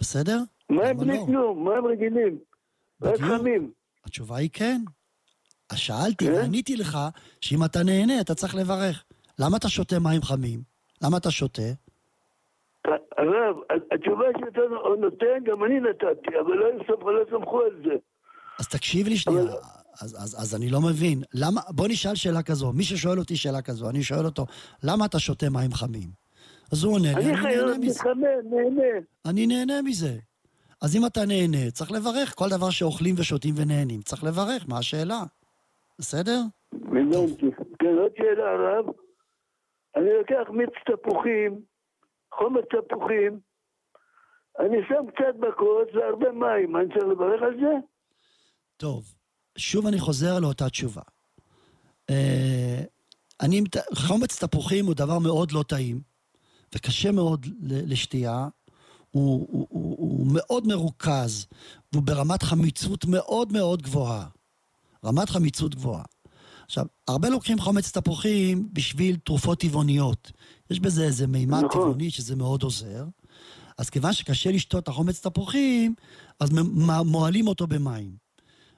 בסדר? 0.00 0.38
מה 0.70 0.82
הם 0.82 0.88
למה 0.88 1.04
בלי 1.04 1.18
לא? 1.18 1.24
כלום? 1.26 1.64
מה 1.64 1.74
הם 1.74 1.86
רגילים? 1.86 2.38
רק 3.02 3.14
בדיוק. 3.14 3.40
חמים. 3.40 3.72
התשובה 4.04 4.36
היא 4.36 4.50
כן. 4.52 4.80
אז 5.70 5.78
שאלתי 5.78 6.26
כן? 6.26 6.32
ועניתי 6.32 6.76
לך 6.76 6.98
שאם 7.40 7.64
אתה 7.64 7.82
נהנה, 7.82 8.20
אתה 8.20 8.34
צריך 8.34 8.54
לברך. 8.54 9.04
למה 9.38 9.56
אתה 9.56 9.68
שותה 9.68 9.98
מים 9.98 10.22
חמים? 10.22 10.60
למה 11.02 11.16
אתה 11.16 11.30
שותה? 11.30 11.62
הרב, 13.18 13.56
התשובה 13.92 14.24
שאתה 14.40 14.60
נותן, 15.00 15.44
גם 15.44 15.64
אני 15.64 15.80
נתתי, 15.80 16.38
אבל 16.40 16.54
לא 16.54 16.72
לא 17.12 17.24
סמכו 17.30 17.60
על 17.60 17.82
זה. 17.84 17.94
אז 18.58 18.68
תקשיב 18.68 19.08
לי 19.08 19.16
שנייה. 19.16 19.42
אז, 20.00 20.16
אז, 20.24 20.42
אז 20.42 20.54
אני 20.54 20.70
לא 20.70 20.80
מבין. 20.80 21.22
למה, 21.34 21.60
בוא 21.68 21.88
נשאל 21.88 22.14
שאלה 22.14 22.42
כזו. 22.42 22.72
מי 22.72 22.84
ששואל 22.84 23.18
אותי 23.18 23.36
שאלה 23.36 23.62
כזו, 23.62 23.90
אני 23.90 24.02
שואל 24.02 24.24
אותו, 24.24 24.46
למה 24.82 25.06
אתה 25.06 25.18
שותה 25.18 25.50
מים 25.50 25.72
חמים? 25.72 26.08
אז 26.72 26.84
הוא 26.84 26.94
עונה 26.94 27.18
לי, 27.18 27.24
אני 27.24 27.34
אני 27.34 27.56
נהנה 27.56 27.78
מזה. 27.78 28.98
אני 29.26 29.46
נהנה 29.46 29.82
מזה. 29.82 30.16
אז 30.82 30.96
אם 30.96 31.06
אתה 31.06 31.26
נהנה, 31.26 31.70
צריך 31.70 31.92
לברך. 31.92 32.34
כל 32.34 32.48
דבר 32.48 32.70
שאוכלים 32.70 33.14
ושותים 33.18 33.54
ונהנים, 33.56 34.02
צריך 34.02 34.24
לברך, 34.24 34.64
מה 34.68 34.78
השאלה? 34.78 35.20
בסדר? 35.98 36.40
הבנתי. 36.72 37.46
כן, 37.78 37.98
עוד 38.00 38.12
שאלה, 38.16 38.50
הרב. 38.50 38.86
אני 39.96 40.10
לוקח 40.18 40.50
מיץ 40.50 40.70
תפוחים, 40.86 41.60
חומץ 42.34 42.64
תפוחים, 42.64 43.40
אני 44.58 44.76
שם 44.88 45.10
קצת 45.10 45.34
בכוס 45.40 45.88
והרבה 45.94 46.32
מים, 46.32 46.76
אני 46.76 46.88
צריך 46.88 47.04
לברך 47.04 47.42
על 47.42 47.54
זה? 47.60 47.74
טוב, 48.76 49.04
שוב 49.58 49.86
אני 49.86 50.00
חוזר 50.00 50.38
לאותה 50.38 50.70
תשובה. 50.70 51.02
אה, 52.10 52.82
אני, 53.40 53.62
חומץ 53.94 54.44
תפוחים 54.44 54.86
הוא 54.86 54.94
דבר 54.94 55.18
מאוד 55.18 55.52
לא 55.52 55.64
טעים, 55.68 56.00
וקשה 56.74 57.12
מאוד 57.12 57.46
לשתייה. 57.62 58.48
הוא, 59.10 59.46
הוא, 59.50 59.66
הוא, 59.70 59.96
הוא 59.98 60.26
מאוד 60.32 60.66
מרוכז, 60.66 61.46
והוא 61.92 62.02
ברמת 62.02 62.42
חמיצות 62.42 63.04
מאוד 63.04 63.52
מאוד 63.52 63.82
גבוהה. 63.82 64.26
רמת 65.04 65.30
חמיצות 65.30 65.74
גבוהה. 65.74 66.04
עכשיו, 66.66 66.86
הרבה 67.08 67.28
לוקחים 67.28 67.58
חומץ 67.60 67.90
תפוחים 67.90 68.68
בשביל 68.72 69.16
תרופות 69.16 69.60
טבעוניות. 69.60 70.32
יש 70.70 70.80
בזה 70.80 71.04
איזה 71.04 71.26
מימד 71.26 71.58
נכון. 71.64 71.70
טבעוני 71.70 72.10
שזה 72.10 72.36
מאוד 72.36 72.62
עוזר. 72.62 73.04
אז 73.78 73.90
כיוון 73.90 74.12
שקשה 74.12 74.50
לשתות 74.50 74.82
את 74.82 74.88
החומץ 74.88 75.20
תפוחים, 75.20 75.94
אז 76.40 76.50
מ- 76.52 76.90
מ- 76.90 77.06
מוהלים 77.06 77.46
אותו 77.46 77.66
במים. 77.66 78.21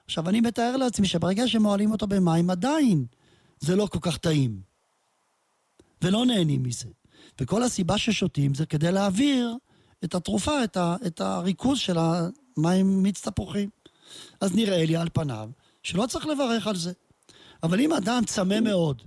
עכשיו, 0.05 0.29
אני 0.29 0.41
מתאר 0.41 0.77
לעצמי 0.77 1.07
שברגע 1.07 1.47
שמוהלים 1.47 1.91
אותו 1.91 2.07
במים, 2.07 2.49
עדיין 2.49 3.05
זה 3.59 3.75
לא 3.75 3.87
כל 3.91 3.99
כך 4.01 4.17
טעים. 4.17 4.61
ולא 6.01 6.25
נהנים 6.25 6.63
מזה. 6.63 6.89
וכל 7.41 7.63
הסיבה 7.63 7.97
ששותים 7.97 8.53
זה 8.53 8.65
כדי 8.65 8.91
להעביר 8.91 9.55
את 10.03 10.15
התרופה, 10.15 10.63
את, 10.63 10.77
ה, 10.77 10.95
את 11.07 11.21
הריכוז 11.21 11.79
של 11.79 11.95
המים 11.97 13.03
מיץ 13.03 13.27
תפוחים. 13.27 13.69
אז 14.41 14.55
נראה 14.55 14.85
לי 14.85 14.95
על 14.95 15.07
פניו 15.13 15.49
שלא 15.83 16.05
צריך 16.05 16.25
לברך 16.27 16.67
על 16.67 16.75
זה. 16.75 16.93
אבל 17.63 17.79
אם 17.79 17.93
אדם 17.93 18.21
צמא 18.25 18.59
מאוד, 18.59 19.01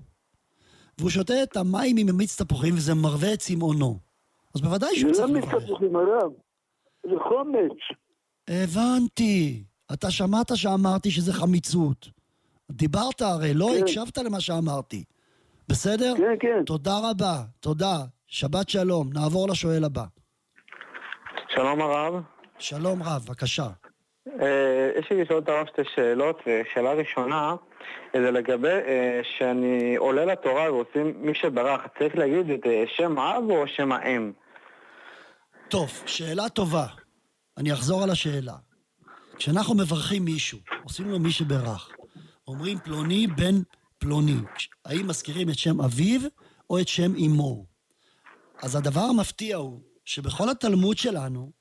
והוא 0.98 1.10
שותה 1.10 1.42
את 1.42 1.56
המים 1.56 1.96
עם 1.96 2.16
מיץ 2.16 2.42
תפוחים 2.42 2.74
וזה 2.74 2.94
מרווה 2.94 3.34
את 3.34 3.38
צמאונו, 3.38 3.98
אז 4.54 4.60
בוודאי 4.60 4.96
שהוא 4.96 5.14
זה 5.14 5.20
צריך 5.20 5.30
לא 5.30 5.40
מיץ 5.40 5.44
לברך. 5.44 5.64
תפוחים, 5.64 5.96
הרב. 5.96 6.32
זה 7.02 7.14
חומץ. 7.28 7.78
הבנתי. 8.48 9.64
אתה 9.92 10.10
שמעת 10.10 10.56
שאמרתי 10.56 11.10
שזה 11.10 11.32
חמיצות. 11.32 12.08
דיברת 12.70 13.20
הרי, 13.20 13.54
לא 13.54 13.70
כן. 13.74 13.82
הקשבת 13.82 14.18
למה 14.18 14.40
שאמרתי. 14.40 15.04
בסדר? 15.68 16.14
כן, 16.16 16.34
כן. 16.40 16.64
תודה 16.66 16.98
רבה, 17.10 17.42
תודה. 17.60 17.96
שבת 18.26 18.68
שלום. 18.68 19.10
נעבור 19.12 19.48
לשואל 19.48 19.84
הבא. 19.84 20.04
שלום 21.48 21.80
הרב. 21.80 22.22
שלום 22.58 23.02
רב, 23.02 23.22
בבקשה. 23.26 23.66
אה, 24.40 24.90
יש 24.98 25.10
לי 25.10 25.22
לשאול 25.22 25.38
את 25.38 25.48
הרב 25.48 25.66
שתי 25.66 25.82
שאלות. 25.94 26.40
אה, 26.46 26.62
שאלה 26.74 26.92
ראשונה, 26.92 27.54
אה, 28.14 28.20
זה 28.20 28.30
לגבי 28.30 28.68
אה, 28.68 29.20
שאני 29.38 29.96
עולה 29.96 30.24
לתורה 30.24 30.72
ועושים 30.72 31.12
מי 31.16 31.34
שברך, 31.34 31.80
צריך 31.98 32.16
להגיד 32.16 32.50
את 32.50 32.66
אה, 32.66 32.84
שם 32.96 33.18
אב 33.18 33.50
או 33.50 33.64
שם 33.66 33.92
האם? 33.92 34.32
טוב, 35.68 35.90
שאלה 36.06 36.48
טובה. 36.48 36.86
אני 37.58 37.72
אחזור 37.72 38.02
על 38.02 38.10
השאלה. 38.10 38.54
כשאנחנו 39.38 39.74
מברכים 39.74 40.24
מישהו, 40.24 40.58
עושים 40.84 41.08
לו 41.08 41.18
מי 41.18 41.32
שברך, 41.32 41.90
אומרים 42.48 42.78
פלוני 42.78 43.26
בן 43.26 43.54
פלוני, 43.98 44.36
האם 44.84 45.06
מזכירים 45.06 45.50
את 45.50 45.58
שם 45.58 45.80
אביו 45.80 46.20
או 46.70 46.80
את 46.80 46.88
שם 46.88 47.12
אמו? 47.26 47.66
אז 48.62 48.76
הדבר 48.76 49.00
המפתיע 49.00 49.56
הוא 49.56 49.80
שבכל 50.04 50.50
התלמוד 50.50 50.98
שלנו, 50.98 51.52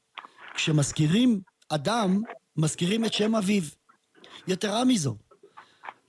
כשמזכירים 0.55 1.41
אדם, 1.69 2.21
מזכירים 2.55 3.05
את 3.05 3.13
שם 3.13 3.35
אביו. 3.35 3.63
יתרה 4.47 4.85
מזו, 4.85 5.17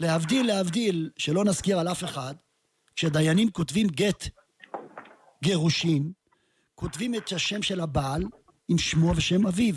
להבדיל, 0.01 0.47
להבדיל, 0.47 1.11
שלא 1.17 1.45
נזכיר 1.45 1.79
על 1.79 1.89
אף 1.89 2.05
אחד, 2.05 2.35
כשדיינים 2.97 3.51
כותבים 3.51 3.87
גט 3.87 4.29
גירושין, 5.43 6.13
כותבים 6.75 7.15
את 7.15 7.33
השם 7.33 7.63
של 7.63 7.81
הבעל 7.81 8.25
עם 8.69 8.79
שמו 8.79 9.13
ושם 9.17 9.47
אביו, 9.47 9.75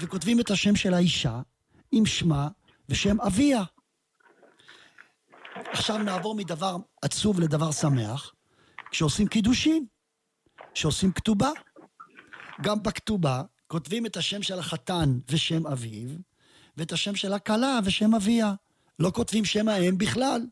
וכותבים 0.00 0.40
את 0.40 0.50
השם 0.50 0.76
של 0.76 0.94
האישה 0.94 1.40
עם 1.92 2.06
שמה 2.06 2.48
ושם 2.88 3.20
אביה. 3.20 3.62
עכשיו 5.54 5.98
נעבור 5.98 6.34
מדבר 6.34 6.76
עצוב 7.02 7.40
לדבר 7.40 7.72
שמח, 7.72 8.34
כשעושים 8.90 9.26
קידושין, 9.26 9.86
כשעושים 10.74 11.12
כתובה. 11.12 11.50
גם 12.62 12.82
בכתובה 12.82 13.42
כותבים 13.66 14.06
את 14.06 14.16
השם 14.16 14.42
של 14.42 14.58
החתן 14.58 15.18
ושם 15.28 15.66
אביו, 15.66 16.08
ואת 16.76 16.92
השם 16.92 17.16
של 17.16 17.32
הכלה 17.32 17.78
ושם 17.84 18.14
אביה. 18.14 18.54
לא 18.98 19.10
כותבים 19.10 19.44
שם 19.44 19.68
האם 19.68 19.98
בכלל. 19.98 20.46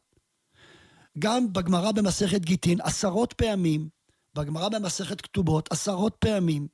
גם 1.19 1.53
בגמרא 1.53 1.93
במסכת 1.93 2.41
גיטין 2.41 2.81
עשרות 2.81 3.33
פעמים, 3.33 3.89
בגמרא 4.35 4.69
במסכת 4.69 5.21
כתובות 5.21 5.73
עשרות 5.73 6.17
פעמים. 6.19 6.69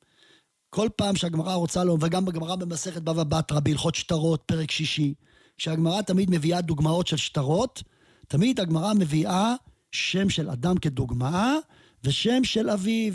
כל 0.75 0.89
פעם 0.97 1.17
שהגמרא 1.17 1.55
רוצה 1.55 1.85
לו, 1.85 1.97
וגם 2.01 2.25
בגמרא 2.25 2.57
במסכת 2.57 3.03
בבא 3.03 3.25
בתרא 3.25 3.61
בהלכות 3.61 3.95
שטרות, 3.95 4.43
פרק 4.47 4.71
שישי, 4.71 5.15
כשהגמרא 5.57 6.03
תמיד 6.03 6.31
מביאה 6.31 6.61
דוגמאות 6.61 7.07
של 7.07 7.17
שטרות, 7.17 7.83
תמיד 8.29 8.61
הגמרא 8.61 8.95
מביאה 8.95 9.55
שם 9.93 10.31
של 10.31 10.51
אדם 10.51 10.79
כדוגמה, 10.79 11.57
ושם 12.05 12.45
של 12.45 12.71
אביו. 12.71 13.15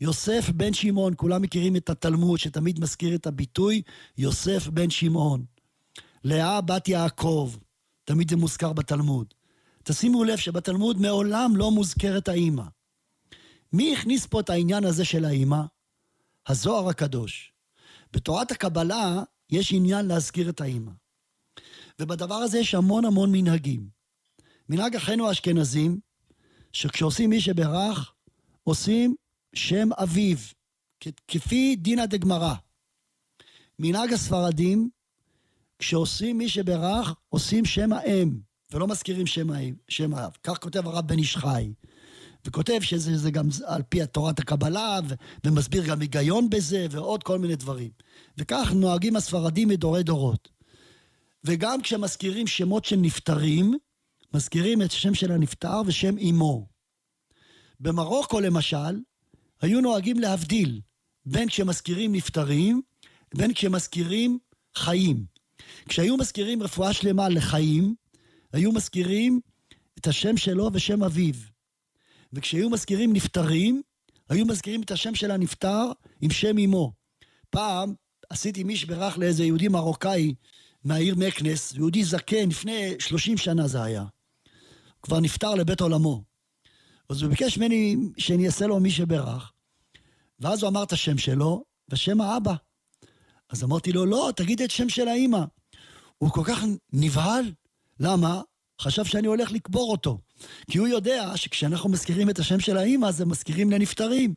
יוסף 0.00 0.50
בן 0.50 0.72
שמעון, 0.72 1.12
כולם 1.16 1.42
מכירים 1.42 1.76
את 1.76 1.90
התלמוד 1.90 2.38
שתמיד 2.38 2.80
מזכיר 2.80 3.14
את 3.14 3.26
הביטוי 3.26 3.82
יוסף 4.18 4.68
בן 4.68 4.90
שמעון. 4.90 5.44
לאה 6.24 6.60
בת 6.60 6.88
יעקב, 6.88 7.52
תמיד 8.04 8.30
זה 8.30 8.36
מוזכר 8.36 8.72
בתלמוד. 8.72 9.26
תשימו 9.82 10.24
לב 10.24 10.38
שבתלמוד 10.38 11.00
מעולם 11.00 11.56
לא 11.56 11.70
מוזכרת 11.70 12.28
האימא. 12.28 12.64
מי 13.72 13.92
הכניס 13.92 14.26
פה 14.26 14.40
את 14.40 14.50
העניין 14.50 14.84
הזה 14.84 15.04
של 15.04 15.24
האימא? 15.24 15.60
הזוהר 16.46 16.88
הקדוש. 16.88 17.52
בתורת 18.12 18.50
הקבלה 18.50 19.22
יש 19.50 19.72
עניין 19.72 20.06
להזכיר 20.06 20.50
את 20.50 20.60
האימא. 20.60 20.92
ובדבר 21.98 22.34
הזה 22.34 22.58
יש 22.58 22.74
המון 22.74 23.04
המון 23.04 23.32
מנהגים. 23.32 23.88
מנהג 24.68 24.96
אחינו 24.96 25.28
האשכנזים, 25.28 26.00
שכשעושים 26.72 27.30
מי 27.30 27.40
שברך, 27.40 28.12
עושים 28.64 29.14
שם 29.54 29.88
אביו, 30.02 30.36
כפי 31.28 31.76
דינא 31.76 32.06
דגמרא. 32.06 32.54
מנהג 33.78 34.12
הספרדים, 34.12 34.90
כשעושים 35.78 36.38
מי 36.38 36.48
שברך, 36.48 37.14
עושים 37.28 37.64
שם 37.64 37.92
האם, 37.92 38.40
ולא 38.70 38.86
מזכירים 38.86 39.26
שם 39.88 40.14
האב. 40.14 40.36
כך 40.42 40.58
כותב 40.58 40.86
הרב 40.86 41.06
בן 41.06 41.18
איש 41.18 41.36
חי. 41.36 41.72
וכותב 42.46 42.78
שזה 42.82 43.18
זה 43.18 43.30
גם 43.30 43.48
על 43.66 43.82
פי 43.88 44.06
תורת 44.06 44.38
הקבלה, 44.38 45.00
ו- 45.08 45.14
ומסביר 45.44 45.86
גם 45.86 46.00
היגיון 46.00 46.50
בזה, 46.50 46.86
ועוד 46.90 47.22
כל 47.22 47.38
מיני 47.38 47.56
דברים. 47.56 47.90
וכך 48.38 48.72
נוהגים 48.74 49.16
הספרדים 49.16 49.68
מדורי 49.68 50.02
דורות. 50.02 50.48
וגם 51.44 51.82
כשמזכירים 51.82 52.46
שמות 52.46 52.84
של 52.84 52.96
נפטרים, 52.96 53.74
מזכירים 54.34 54.82
את 54.82 54.90
השם 54.90 55.14
של 55.14 55.32
הנפטר 55.32 55.80
ושם 55.86 56.18
אמו. 56.18 56.66
במרוקו 57.80 58.40
למשל, 58.40 59.00
היו 59.62 59.80
נוהגים 59.80 60.18
להבדיל 60.18 60.80
בין 61.26 61.48
כשמזכירים 61.48 62.14
נפטרים, 62.14 62.82
בין 63.34 63.54
כשמזכירים 63.54 64.38
חיים. 64.74 65.24
כשהיו 65.88 66.16
מזכירים 66.16 66.62
רפואה 66.62 66.92
שלמה 66.92 67.28
לחיים, 67.28 67.94
היו 68.52 68.72
מזכירים 68.72 69.40
את 69.98 70.06
השם 70.06 70.36
שלו 70.36 70.70
ושם 70.72 71.04
אביו. 71.04 71.34
וכשהיו 72.32 72.70
מזכירים 72.70 73.12
נפטרים, 73.12 73.82
היו 74.28 74.46
מזכירים 74.46 74.82
את 74.82 74.90
השם 74.90 75.14
של 75.14 75.30
הנפטר 75.30 75.92
עם 76.20 76.30
שם 76.30 76.58
אמו. 76.58 76.92
פעם 77.50 77.94
עשיתי 78.30 78.64
משברך 78.64 79.18
לאיזה 79.18 79.44
יהודי 79.44 79.68
מרוקאי 79.68 80.34
מהעיר 80.84 81.14
מקנס, 81.14 81.74
יהודי 81.74 82.04
זקן, 82.04 82.48
לפני 82.48 82.94
30 82.98 83.36
שנה 83.36 83.68
זה 83.68 83.82
היה. 83.82 84.04
כבר 85.02 85.20
נפטר 85.20 85.54
לבית 85.54 85.80
עולמו. 85.80 86.22
אז 87.08 87.22
הוא 87.22 87.30
ביקש 87.30 87.58
ממני 87.58 87.96
שאני 88.18 88.46
אעשה 88.46 88.66
לו 88.66 88.80
מי 88.80 88.90
שברך, 88.90 89.52
ואז 90.40 90.62
הוא 90.62 90.70
אמר 90.70 90.82
את 90.82 90.92
השם 90.92 91.18
שלו, 91.18 91.64
ושם 91.88 92.20
האבא. 92.20 92.54
אז 93.48 93.64
אמרתי 93.64 93.92
לו, 93.92 94.06
לא, 94.06 94.30
תגיד 94.36 94.62
את 94.62 94.70
שם 94.70 94.88
של 94.88 95.08
האימא. 95.08 95.44
הוא 96.18 96.30
כל 96.30 96.42
כך 96.44 96.64
נבהל. 96.92 97.52
למה? 98.00 98.40
חשב 98.80 99.04
שאני 99.04 99.26
הולך 99.26 99.52
לקבור 99.52 99.90
אותו. 99.92 100.18
כי 100.70 100.78
הוא 100.78 100.88
יודע 100.88 101.32
שכשאנחנו 101.36 101.90
מזכירים 101.90 102.30
את 102.30 102.38
השם 102.38 102.60
של 102.60 102.76
האימא, 102.76 103.10
זה 103.10 103.26
מזכירים 103.26 103.70
לנפטרים. 103.70 104.34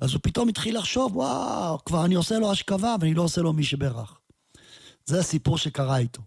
אז 0.00 0.12
הוא 0.12 0.20
פתאום 0.22 0.48
התחיל 0.48 0.78
לחשוב, 0.78 1.16
וואו, 1.16 1.84
כבר 1.84 2.04
אני 2.04 2.14
עושה 2.14 2.38
לו 2.38 2.50
השכבה, 2.50 2.96
ואני 3.00 3.14
לא 3.14 3.22
עושה 3.22 3.40
לו 3.40 3.52
מי 3.52 3.64
שברך. 3.64 4.18
זה 5.06 5.20
הסיפור 5.20 5.58
שקרה 5.58 5.98
איתו. 5.98 6.22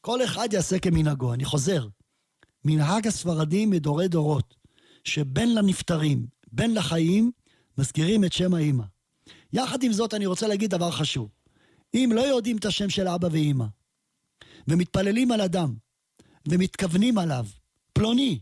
כל 0.00 0.24
אחד 0.24 0.48
יעשה 0.52 0.78
כמנהגו. 0.78 1.32
אני 1.34 1.44
חוזר. 1.44 1.86
מנהג 2.64 3.06
הספרדים 3.06 3.70
מדורי 3.70 4.08
דורות, 4.08 4.54
שבין 5.04 5.54
לנפטרים, 5.54 6.26
בין 6.52 6.74
לחיים, 6.74 7.30
מזכירים 7.78 8.24
את 8.24 8.32
שם 8.32 8.54
האימא. 8.54 8.84
יחד 9.52 9.82
עם 9.82 9.92
זאת, 9.92 10.14
אני 10.14 10.26
רוצה 10.26 10.48
להגיד 10.48 10.70
דבר 10.70 10.90
חשוב. 10.90 11.28
אם 11.94 12.10
לא 12.14 12.20
יודעים 12.20 12.56
את 12.56 12.64
השם 12.64 12.90
של 12.90 13.08
אבא 13.08 13.28
ואימא, 13.32 13.64
ומתפללים 14.68 15.32
על 15.32 15.40
אדם, 15.40 15.74
ומתכוונים 16.48 17.18
עליו, 17.18 17.46
פלוני, 18.00 18.38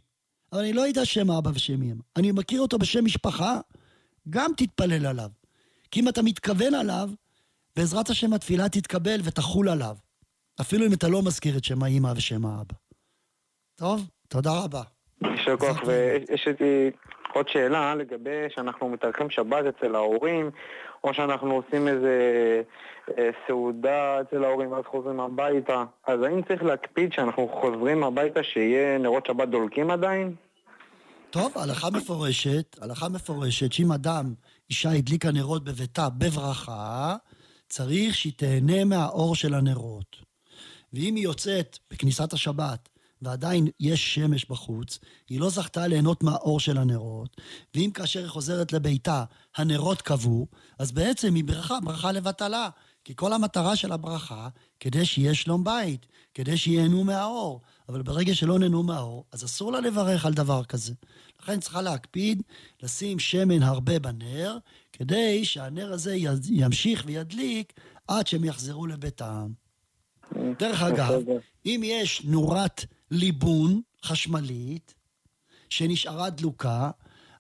אבל 0.53 0.61
אני 0.61 0.73
לא 0.73 0.81
יודע 0.81 1.05
שם 1.05 1.31
אבא 1.31 1.51
ושם 1.55 1.83
אמא. 1.83 2.03
אני 2.17 2.33
מכיר 2.33 2.61
אותו 2.61 2.79
בשם 2.79 3.05
משפחה, 3.05 3.57
גם 4.31 4.51
תתפלל 4.57 5.07
עליו. 5.07 5.29
כי 5.91 6.01
אם 6.01 6.09
אתה 6.09 6.23
מתכוון 6.23 6.75
עליו, 6.75 7.09
בעזרת 7.77 8.11
השם 8.11 8.33
התפילה 8.33 8.69
תתקבל 8.69 9.21
ותחול 9.25 9.69
עליו. 9.69 9.97
אפילו 10.61 10.87
אם 10.87 10.93
אתה 10.93 11.09
לא 11.09 11.23
מזכיר 11.23 11.57
את 11.57 11.65
שם 11.65 11.83
האמא 11.83 12.13
ושם 12.17 12.47
האבא. 12.47 12.75
טוב, 13.77 14.09
תודה 14.29 14.51
רבה. 14.65 14.83
יישר 15.25 15.57
כוח, 15.57 15.83
ויש 15.87 16.49
לי 16.61 16.91
עוד 17.33 17.49
שאלה 17.49 17.95
לגבי 17.95 18.47
שאנחנו 18.55 18.89
מתארחים 18.89 19.31
שבת 19.31 19.65
אצל 19.65 19.95
ההורים, 19.95 20.51
או 21.05 21.15
שאנחנו 21.15 21.55
עושים 21.55 21.89
איזה 21.89 22.17
אה, 23.19 23.31
סעודה 23.47 24.21
אצל 24.21 24.45
ההורים 24.45 24.73
ואז 24.73 24.85
חוזרים 24.85 25.21
הביתה. 25.21 25.85
אז 26.07 26.23
האם 26.23 26.43
צריך 26.43 26.63
להקפיד 26.63 27.13
שאנחנו 27.13 27.49
חוזרים 27.61 28.05
הביתה 28.05 28.43
שיהיה 28.43 28.99
נרות 28.99 29.27
שבת 29.27 29.49
דולקים 29.49 29.91
עדיין? 29.91 30.35
טוב, 31.31 31.53
הלכה 31.59 31.91
מפורשת, 31.91 32.77
הלכה 32.81 33.09
מפורשת 33.09 33.73
שאם 33.73 33.93
אדם, 33.93 34.35
אישה 34.71 34.91
הדליקה 34.91 35.31
נרות 35.31 35.65
בביתה 35.65 36.09
בברכה, 36.19 37.17
צריך 37.69 38.15
שהיא 38.15 38.33
תהנה 38.37 38.85
מהאור 38.85 39.35
של 39.35 39.55
הנרות. 39.55 40.17
ואם 40.93 41.15
היא 41.15 41.25
יוצאת 41.25 41.79
בכניסת 41.91 42.33
השבת 42.33 42.89
ועדיין 43.23 43.69
יש 43.81 44.15
שמש 44.15 44.45
בחוץ, 44.45 44.99
היא 45.29 45.41
לא 45.41 45.51
זכתה 45.51 45.87
ליהנות 45.87 46.23
מהאור 46.23 46.61
של 46.61 46.79
הנרות, 46.79 47.41
ואם 47.75 47.91
כאשר 47.95 48.21
היא 48.21 48.29
חוזרת 48.29 48.73
לביתה 48.73 49.25
הנרות 49.57 50.03
כבו, 50.03 50.47
אז 50.79 50.93
בעצם 50.93 51.35
היא 51.35 51.45
ברכה, 51.45 51.81
ברכה 51.81 52.13
לבטלה. 52.13 52.69
כי 53.09 53.13
כל 53.17 53.33
המטרה 53.33 53.77
של 53.77 53.93
הברכה, 53.93 54.49
כדי 54.81 55.05
שיהיה 55.05 55.35
שלום 55.35 55.65
בית, 55.65 56.07
כדי 56.35 56.57
שייהנו 56.57 57.05
מהאור. 57.05 57.61
אבל 57.89 58.03
ברגע 58.03 58.35
שלא 58.35 58.59
נהנו 58.59 58.83
מהאור, 58.83 59.25
אז 59.33 59.45
אסור 59.45 59.73
לה 59.73 59.81
לברך 59.81 60.27
על 60.27 60.33
דבר 60.33 60.65
כזה. 60.65 60.93
לכן 61.43 61.61
צריכה 61.61 61.83
להקפיד 61.83 62.43
לשים 62.83 63.19
שמן 63.19 63.63
הרבה 63.63 63.99
בנר, 63.99 64.59
כדי 64.93 65.45
שהנר 65.45 65.93
הזה 65.93 66.17
ימשיך 66.49 67.03
וידליק 67.07 67.73
עד 68.09 68.27
שהם 68.27 68.45
יחזרו 68.45 68.87
לביתם. 68.87 69.53
דרך 70.59 70.83
אגב, 70.83 71.23
אם 71.67 71.81
יש 71.85 72.23
נורת 72.25 72.85
ליבון 73.11 73.81
חשמלית 74.05 74.95
שנשארה 75.71 76.31
דלוקה, 76.31 76.91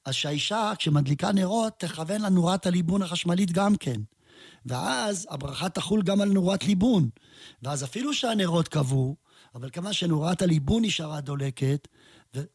אז 0.04 0.14
שהאישה, 0.14 0.72
כשמדליקה 0.78 1.32
נרות, 1.32 1.72
תכוון 1.78 2.22
לנורת 2.22 2.66
הליבון 2.66 3.02
החשמלית 3.02 3.52
גם 3.52 3.76
כן. 3.76 4.00
ואז 4.66 5.26
הברכה 5.30 5.68
תחול 5.68 6.02
גם 6.02 6.20
על 6.20 6.28
נורת 6.28 6.64
ליבון. 6.64 7.08
ואז 7.62 7.84
אפילו 7.84 8.14
שהנרות 8.14 8.68
כבו, 8.68 9.16
אבל 9.54 9.70
כמה 9.70 9.92
שנורת 9.92 10.42
הליבון 10.42 10.84
נשארה 10.84 11.20
דולקת, 11.20 11.88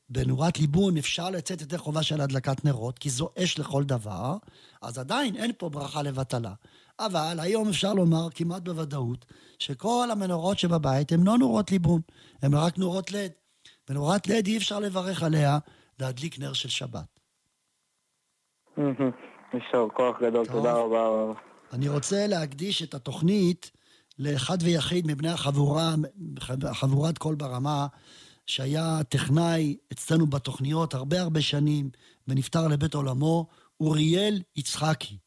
ובנורת 0.09 0.59
ליבון 0.59 0.97
אפשר 0.97 1.29
לצאת 1.29 1.61
ידי 1.61 1.77
חובה 1.77 2.03
של 2.03 2.21
הדלקת 2.21 2.65
נרות, 2.65 2.99
כי 2.99 3.09
זו 3.09 3.29
אש 3.43 3.59
לכל 3.59 3.83
דבר, 3.83 4.37
אז 4.81 4.97
עדיין 4.97 5.35
אין 5.35 5.51
פה 5.57 5.69
ברכה 5.69 6.01
לבטלה. 6.01 6.53
אבל 6.99 7.37
היום 7.39 7.69
אפשר 7.69 7.93
לומר 7.93 8.27
כמעט 8.35 8.61
בוודאות 8.61 9.25
שכל 9.59 10.07
המנורות 10.11 10.59
שבבית 10.59 11.11
הן 11.11 11.23
לא 11.23 11.37
נורות 11.37 11.71
ליבון, 11.71 12.01
הן 12.41 12.53
רק 12.53 12.77
נורות 12.77 13.11
לד. 13.11 13.31
ונורת 13.89 14.27
לד 14.27 14.47
אי 14.47 14.57
אפשר 14.57 14.79
לברך 14.79 15.23
עליה 15.23 15.57
להדליק 15.99 16.39
נר 16.39 16.53
של 16.53 16.69
שבת. 16.69 17.19
יישר 19.53 19.87
כוח 19.93 20.21
גדול, 20.21 20.45
תודה 20.45 20.73
רבה. 20.73 21.33
אני 21.73 21.89
רוצה 21.89 22.27
להקדיש 22.27 22.83
את 22.83 22.93
התוכנית 22.93 23.71
לאחד 24.19 24.57
ויחיד 24.61 25.07
מבני 25.07 25.29
החבורה, 25.29 25.95
חבורת 26.73 27.17
קול 27.17 27.35
ברמה, 27.35 27.87
שהיה 28.47 29.03
טכנאי 29.09 29.77
אצלנו 29.93 30.27
בתוכניות 30.27 30.93
הרבה 30.93 31.21
הרבה 31.21 31.41
שנים, 31.41 31.89
ונפטר 32.27 32.67
לבית 32.71 32.93
עולמו, 32.93 33.47
אוריאל 33.79 34.33
יצחקי. 34.55 35.17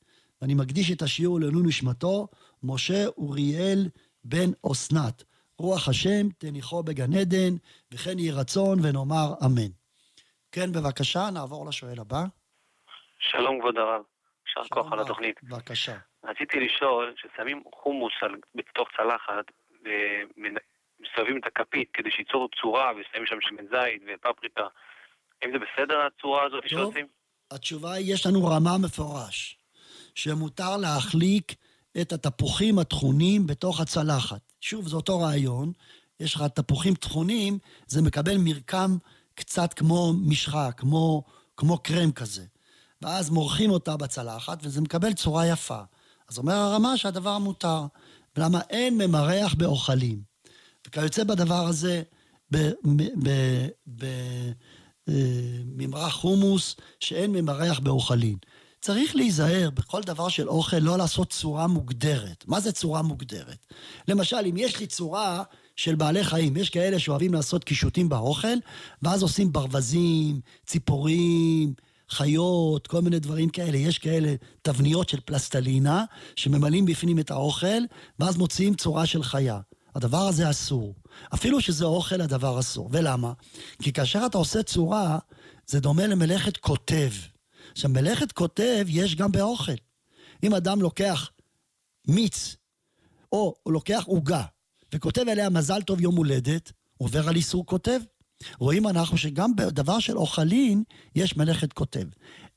ואני 0.43 0.55
מקדיש 0.55 0.93
את 0.93 1.03
השיעור 1.03 1.41
לעילוי 1.41 1.63
נשמתו, 1.67 2.29
משה 2.63 3.07
אוריאל 3.07 3.89
בן 4.25 4.51
אסנת. 4.73 5.23
רוח 5.59 5.89
השם 5.89 6.29
תניחו 6.39 6.83
בגן 6.83 7.13
עדן, 7.13 7.55
וכן 7.93 8.19
יהי 8.19 8.31
רצון 8.31 8.79
ונאמר 8.83 9.29
אמן. 9.47 9.73
כן, 10.53 10.73
בבקשה, 10.73 11.31
נעבור 11.35 11.67
לשואל 11.69 12.01
הבא. 12.01 12.23
שלום 13.19 13.61
כבוד 13.61 13.77
הרב, 13.77 14.03
יישר 14.47 14.69
כוח 14.75 14.93
על 14.93 15.01
התוכנית. 15.01 15.37
בבקשה. 15.43 15.97
רציתי 16.25 16.61
לשאול, 16.61 17.15
ששמים 17.17 17.63
חומוס 17.75 18.13
על, 18.21 18.35
בתוך 18.55 18.89
צלחת 18.97 19.45
ומסתובבים 21.07 21.39
את 21.39 21.47
הכפית 21.47 21.89
כדי 21.93 22.11
שייצור 22.11 22.49
צורה 22.61 22.93
ושמים 22.93 23.27
שם 23.27 23.37
שמן 23.41 23.65
זית 23.65 24.03
ופפריקה, 24.03 24.67
האם 25.43 25.51
זה 25.53 25.59
בסדר 25.59 25.99
הצורה 26.07 26.45
הזאת 26.45 26.69
שעושים? 26.69 27.07
התשובה 27.51 27.93
היא, 27.93 28.15
יש 28.15 28.27
לנו 28.27 28.47
רמה 28.47 28.79
מפורש, 28.79 29.59
שמותר 30.15 30.77
להחליק 30.77 31.55
את 32.01 32.13
התפוחים 32.13 32.79
הטחונים 32.79 33.47
בתוך 33.47 33.81
הצלחת. 33.81 34.41
שוב, 34.61 34.89
זה 34.89 34.97
אותו 34.97 35.21
רעיון, 35.21 35.73
יש 36.21 36.35
לך 36.35 36.43
תפוחים 36.43 36.95
טחונים, 36.95 37.59
זה 37.87 38.03
מקבל 38.03 38.37
מרקם 38.39 38.91
קצת 39.35 39.75
כמו 39.75 40.13
משחה, 40.29 40.73
כמו, 40.73 41.23
כמו 41.57 41.79
קרם 41.79 42.13
כזה. 42.13 42.45
ואז 43.03 43.31
מורחים 43.31 43.71
אותה 43.71 43.97
בצלחת, 43.97 44.59
וזה 44.63 44.81
מקבל 44.81 45.13
צורה 45.13 45.47
יפה. 45.47 45.81
אז 46.29 46.39
אומר 46.39 46.55
הרמה 46.55 46.97
שהדבר 46.97 47.39
מותר. 47.39 47.81
למה 48.37 48.61
אין 48.71 48.99
ממרח 48.99 49.55
באוכלים. 49.55 50.36
וכיוצא 50.87 51.25
בדבר 51.25 51.67
הזה, 51.67 52.03
בממרח 55.07 56.05
אה, 56.05 56.11
חומוס, 56.11 56.77
שאין 57.01 57.33
ממרח 57.33 57.79
באוכלים. 57.79 58.39
צריך 58.81 59.17
להיזהר 59.17 59.71
בכל 59.71 60.03
דבר 60.03 60.29
של 60.29 60.49
אוכל 60.49 60.79
לא 60.79 60.99
לעשות 60.99 61.31
צורה 61.31 61.67
מוגדרת. 61.67 62.45
מה 62.47 62.61
זה 62.61 62.73
צורה 62.73 63.03
מוגדרת? 63.03 63.67
למשל, 64.09 64.37
אם 64.51 64.57
יש 64.57 64.81
לי 64.81 64.87
צורה 64.87 65.43
של 65.77 65.95
בעלי 65.95 66.25
חיים, 66.25 66.57
יש 66.57 66.71
כאלה 66.71 66.99
שאוהבים 66.99 67.35
לעשות 67.35 67.65
קישוטים 67.65 68.09
באוכל, 68.09 68.57
ואז 69.03 69.23
עושים 69.23 69.53
ברווזים, 69.53 70.41
ציפורים, 70.67 71.75
חיות, 72.11 72.87
כל 72.87 73.01
מיני 73.01 73.19
דברים 73.19 73.49
כאלה. 73.49 73.77
יש 73.77 73.99
כאלה 73.99 74.35
תבניות 74.63 75.09
של 75.09 75.21
פלסטלינה, 75.25 76.05
שממלאים 76.37 76.87
בפנים 76.87 77.19
את 77.19 77.31
האוכל, 77.31 77.83
ואז 78.19 78.37
מוציאים 78.37 78.75
צורה 78.75 79.07
של 79.07 79.23
חיה. 79.23 79.61
הדבר 79.97 80.29
הזה 80.29 80.51
אסור. 80.51 80.95
אפילו 81.35 81.61
שזה 81.61 81.85
אוכל, 81.85 82.21
הדבר 82.21 82.61
אסור. 82.61 82.89
ולמה? 82.93 83.33
כי 83.83 83.93
כאשר 83.93 84.23
אתה 84.27 84.39
עושה 84.39 84.63
צורה, 84.63 85.19
זה 85.67 85.81
דומה 85.81 86.07
למלאכת 86.07 86.57
כותב. 86.57 87.11
עכשיו, 87.73 87.91
מלאכת 87.91 88.33
כותב 88.33 88.87
יש 88.89 89.15
גם 89.15 89.33
באוכל. 89.33 89.73
אם 90.43 90.55
אדם 90.55 90.83
לוקח 90.83 91.31
מיץ, 92.09 92.57
או 93.33 93.55
הוא 93.63 93.73
לוקח 93.73 94.05
עוגה, 94.07 94.43
וכותב 94.95 95.25
עליה 95.29 95.51
מזל 95.51 95.83
טוב 95.83 96.01
יום 96.01 96.17
הולדת, 96.17 96.73
עובר 96.99 97.29
על 97.29 97.37
איסור 97.37 97.67
כותב. 97.67 98.01
רואים 98.59 98.87
אנחנו 98.87 99.19
שגם 99.19 99.57
בדבר 99.57 99.99
של 99.99 100.19
אוכלין 100.19 100.83
יש 101.15 101.37
מלאכת 101.37 101.73
כותב. 101.73 102.05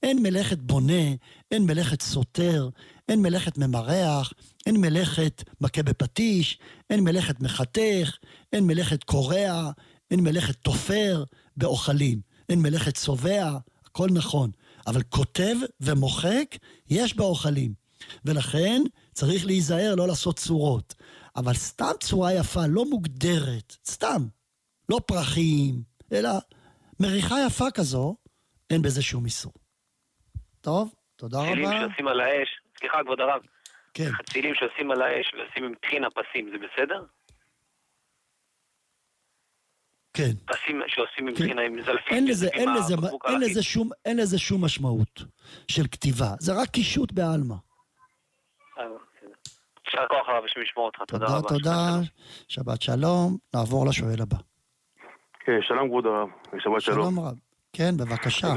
אין 0.03 0.23
מלאכת 0.23 0.57
בונה, 0.57 1.13
אין 1.51 1.65
מלאכת 1.65 2.01
סותר, 2.01 2.69
אין 3.09 3.21
מלאכת 3.21 3.57
ממרח, 3.57 4.33
אין 4.65 4.77
מלאכת 4.81 5.43
מכה 5.61 5.83
בפטיש, 5.83 6.59
אין 6.89 6.99
מלאכת 6.99 7.39
מחתך, 7.39 8.17
אין 8.53 8.67
מלאכת 8.67 9.03
קורע, 9.03 9.71
אין 10.11 10.19
מלאכת 10.19 10.55
תופר 10.55 11.23
באוכלין, 11.57 12.21
אין 12.49 12.61
מלאכת 12.61 12.95
צובע, 12.95 13.57
הכל 13.85 14.07
נכון. 14.13 14.51
אבל 14.87 15.03
כותב 15.03 15.55
ומוחק 15.81 16.55
יש 16.89 17.15
באוכלים. 17.15 17.73
ולכן 18.25 18.81
צריך 19.13 19.45
להיזהר 19.45 19.95
לא 19.95 20.07
לעשות 20.07 20.39
צורות. 20.39 20.95
אבל 21.35 21.53
סתם 21.53 21.91
צורה 21.99 22.33
יפה, 22.33 22.67
לא 22.67 22.85
מוגדרת, 22.85 23.75
סתם. 23.87 24.27
לא 24.89 24.99
פרחים, 25.05 25.81
אלא 26.11 26.29
מריחה 26.99 27.35
יפה 27.47 27.71
כזו, 27.71 28.15
אין 28.69 28.81
בזה 28.81 29.01
שום 29.01 29.25
איסור. 29.25 29.53
טוב, 30.61 30.93
תודה 31.15 31.39
רבה. 31.39 31.79
שעושים 31.79 32.07
על 32.07 32.19
האש, 32.19 32.58
סליחה 32.79 33.03
כבוד 33.03 33.21
הרב, 33.21 33.41
כן. 33.93 34.09
צילים 34.29 34.55
שעושים 34.55 34.91
על 34.91 35.01
האש 35.01 35.33
ועושים 35.33 35.63
עם 35.63 35.73
טחינה 35.81 36.07
פסים, 36.09 36.49
זה 36.51 36.57
בסדר? 36.57 37.03
כן. 40.13 40.31
פסים 40.45 40.81
שעושים 40.87 41.27
עם 41.27 41.35
כן. 41.35 41.43
טחינה, 41.43 41.61
עם 41.61 41.81
זלפים, 41.81 42.17
אין 42.17 42.27
לזה, 42.27 42.47
אין 42.47 42.69
לזה, 42.73 42.95
אין. 43.25 43.41
לזה 43.41 43.63
שום, 43.63 43.89
אין 44.05 44.17
לזה 44.17 44.39
שום 44.39 44.65
משמעות 44.65 45.21
של 45.67 45.83
כתיבה. 45.91 46.29
זה 46.39 46.61
רק 46.61 46.69
קישוט 46.69 47.11
בעלמא. 47.11 47.55
אה. 48.77 48.83
יישר 49.85 50.07
כוח 50.09 50.29
הרב, 50.29 50.43
השם 50.45 50.61
ישמור 50.61 50.85
אותך, 50.85 50.99
תודה 51.07 51.25
תודה, 51.25 51.37
רבה. 51.37 51.49
תודה. 51.49 51.87
שבת 52.47 52.81
שלום. 52.81 53.37
נעבור 53.53 53.85
לשואל 53.89 54.21
הבא. 54.21 54.37
כן, 55.39 55.61
שלום 55.61 55.87
כבוד 55.87 56.05
הרב, 56.05 56.29
ושבת 56.47 56.81
שלום. 56.81 56.81
שלום 56.81 57.19
רב. 57.19 57.35
כן, 57.73 57.97
בבקשה. 57.97 58.47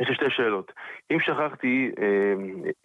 יש 0.00 0.08
לי 0.08 0.14
שתי- 0.14 0.30
שאלות. 0.30 0.72
אם 1.12 1.20
שכחתי 1.20 1.90
אה, 1.98 2.34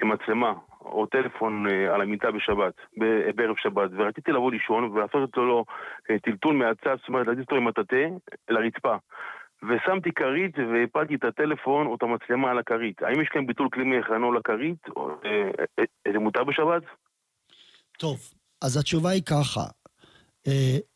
מצלמה 0.06 0.54
או 0.82 1.06
טלפון 1.06 1.68
אה, 1.68 1.94
על 1.96 2.02
המיטה 2.02 2.32
בשבת, 2.32 2.74
בערב 3.36 3.56
שבת, 3.58 3.90
ורציתי 3.98 4.32
לבוא 4.32 4.52
לישון 4.52 4.84
ולעשות 4.84 5.22
אותו 5.22 5.46
לו 5.46 5.66
אה, 6.10 6.20
טלטול 6.20 6.56
מהצד, 6.56 6.96
זאת 7.00 7.08
אומרת 7.08 7.28
להזיז 7.28 7.42
אותו 7.44 7.56
עם 7.56 7.68
הטאטא 7.68 8.08
לרצפה. 8.50 8.96
ושמתי 9.70 10.12
כרית 10.12 10.56
והפלתי 10.74 11.16
את 11.16 11.24
הטלפון 11.24 11.88
או 11.88 11.96
את 11.96 12.04
המצלמה 12.04 12.52
על 12.52 12.60
הכרית. 12.60 13.02
האם 13.04 13.22
יש 13.22 13.28
כאן 13.28 13.48
ביטול 13.48 13.70
כלי 13.70 13.84
מהיכרנו 13.84 14.34
לכרית? 14.34 14.88
אה, 14.98 15.02
אה, 15.60 15.66
אה, 15.80 16.12
זה 16.14 16.20
מותר 16.20 16.44
בשבת? 16.44 16.84
טוב, 17.98 18.18
אז 18.62 18.78
התשובה 18.78 19.10
היא 19.10 19.22
ככה. 19.24 19.62
Uh, 20.50 20.52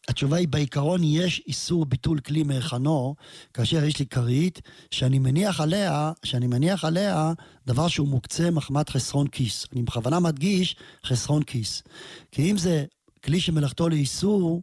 התשובה 0.07 0.37
היא 0.37 0.47
בעיקרון 0.47 1.03
יש 1.03 1.41
איסור 1.47 1.85
ביטול 1.85 2.19
כלי 2.19 2.43
מהיכנו 2.43 3.15
כאשר 3.53 3.83
יש 3.83 3.99
לי 3.99 4.05
כרית 4.05 4.61
שאני 4.91 5.19
מניח 5.19 5.61
עליה, 5.61 6.11
שאני 6.25 6.47
מניח 6.47 6.85
עליה 6.85 7.33
דבר 7.67 7.87
שהוא 7.87 8.07
מוקצה 8.07 8.51
מחמת 8.51 8.89
חסרון 8.89 9.27
כיס. 9.27 9.65
אני 9.73 9.83
בכוונה 9.83 10.19
מדגיש 10.19 10.75
חסרון 11.05 11.43
כיס. 11.43 11.83
כי 12.31 12.51
אם 12.51 12.57
זה 12.57 12.85
כלי 13.25 13.39
שמלאכתו 13.39 13.89
לאיסור, 13.89 14.61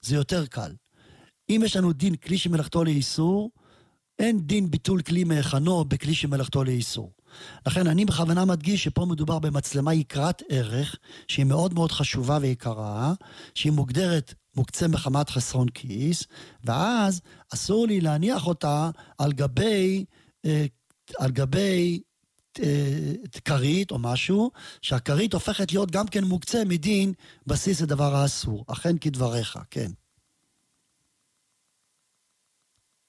זה 0.00 0.14
יותר 0.14 0.46
קל. 0.46 0.72
אם 1.50 1.62
יש 1.64 1.76
לנו 1.76 1.92
דין 1.92 2.14
כלי 2.14 2.38
שמלאכתו 2.38 2.84
לאיסור, 2.84 3.50
אין 4.18 4.40
דין 4.40 4.70
ביטול 4.70 5.02
כלי 5.02 5.24
מהיכנו 5.24 5.84
בכלי 5.84 6.14
שמלאכתו 6.14 6.64
לאיסור. 6.64 7.12
לכן 7.66 7.86
אני 7.86 8.04
בכוונה 8.04 8.44
מדגיש 8.44 8.84
שפה 8.84 9.06
מדובר 9.06 9.38
במצלמה 9.38 9.94
יקרת 9.94 10.42
ערך, 10.48 10.96
שהיא 11.28 11.46
מאוד 11.46 11.74
מאוד 11.74 11.92
חשובה 11.92 12.38
ויקרה, 12.40 13.12
שהיא 13.54 13.72
מוגדרת 13.72 14.34
מוקצה 14.56 14.88
מחמת 14.88 15.30
חסרון 15.30 15.68
כיס, 15.68 16.24
ואז 16.64 17.20
אסור 17.54 17.86
לי 17.86 18.00
להניח 18.00 18.46
אותה 18.46 18.90
על 19.18 19.32
גבי, 19.32 20.04
אה, 20.44 20.66
על 21.18 21.30
גבי 21.30 22.00
אה, 22.58 23.12
כרית 23.44 23.90
או 23.90 23.98
משהו, 23.98 24.50
שהכרית 24.82 25.34
הופכת 25.34 25.72
להיות 25.72 25.90
גם 25.90 26.06
כן 26.06 26.24
מוקצה 26.24 26.64
מדין 26.64 27.12
בסיס 27.46 27.80
לדבר 27.80 28.14
האסור. 28.14 28.64
אכן 28.68 28.98
כדבריך, 28.98 29.58
כן. 29.70 29.90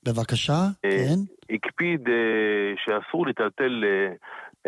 בבקשה, 0.03 0.61
כן. 0.81 1.19
הקפיד 1.55 2.09
אה, 2.09 2.73
שאסור 2.77 3.27
לטלטל 3.27 3.83
אה, 3.83 4.13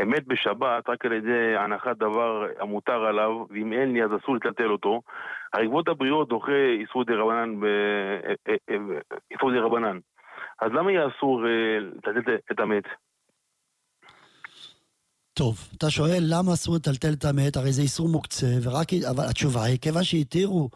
אמת 0.04 0.28
בשבת 0.28 0.90
רק 0.90 1.06
על 1.06 1.14
ידי 1.14 1.56
הנחת 1.58 1.98
דבר 1.98 2.46
המותר 2.60 3.06
עליו, 3.06 3.46
ואם 3.50 3.74
אין 3.74 3.94
לי 3.94 4.04
אז 4.04 4.10
אסור 4.24 4.36
לטלטל 4.36 4.72
אותו. 4.72 5.02
הרי 5.54 5.68
כבוד 5.68 5.90
הבריות 5.90 6.30
דוחה 6.30 6.52
איסור 6.82 7.04
דה 7.04 7.14
רבנן, 7.14 7.60
ב- 7.60 7.66
אה, 7.66 8.34
אה, 8.50 8.56
אה, 8.70 8.76
איסור 9.32 9.52
דה 9.52 9.62
רבנן. 9.62 10.00
אז 10.62 10.72
למה 10.72 10.92
יהיה 10.92 11.08
אסור 11.08 11.46
אה, 11.48 11.80
לטלטל 11.80 12.36
את 12.52 12.60
המת? 12.60 12.84
טוב, 15.34 15.56
אתה 15.78 15.90
שואל 15.90 16.24
למה 16.30 16.54
אסור 16.54 16.76
לטלטל 16.76 17.14
את 17.14 17.26
המת, 17.26 17.56
הרי 17.56 17.72
זה 17.72 17.82
איסור 17.82 18.10
מוקצה, 18.10 18.48
ורק... 18.64 18.88
אבל 19.10 19.24
התשובה 19.30 19.64
היא, 19.64 19.80
כיוון 19.82 20.04
שהתירו... 20.04 20.70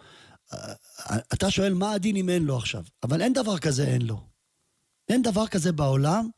אה, 0.53 1.17
אתה 1.33 1.51
שואל 1.51 1.73
מה 1.73 1.93
הדין 1.93 2.15
אם 2.15 2.29
אין 2.29 2.43
לו 2.43 2.57
עכשיו, 2.57 2.81
אבל 3.03 3.21
אין 3.21 3.33
דבר 3.33 3.57
כזה 3.57 3.83
אין 3.83 4.01
לו. 4.01 4.26
אין 5.09 5.21
דבר 5.21 5.47
כזה 5.47 5.71
בעולם 5.71 6.29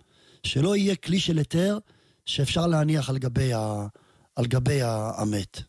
שלא 0.43 0.75
יהיה 0.75 0.95
כלי 0.95 1.19
של 1.19 1.37
היתר 1.37 1.77
שאפשר 2.25 2.67
להניח 2.67 3.09
על 3.09 3.17
גבי, 3.17 3.53
ה... 3.53 3.87
על 4.35 4.45
גבי. 4.45 4.79
המת. 5.21 5.61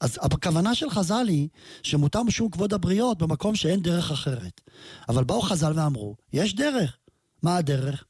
אז 0.00 0.18
הכוונה 0.22 0.74
של 0.74 0.90
חז"ל 0.90 1.28
היא 1.28 1.48
שמותר 1.82 2.22
משום 2.22 2.50
כבוד 2.50 2.74
הבריות 2.74 3.18
במקום 3.18 3.54
שאין 3.54 3.80
דרך 3.80 4.10
אחרת. 4.10 4.60
אבל 5.08 5.24
באו 5.24 5.40
חז"ל 5.40 5.72
ואמרו, 5.76 6.16
יש 6.32 6.54
דרך. 6.54 6.98
מה 7.42 7.56
הדרך? 7.56 8.04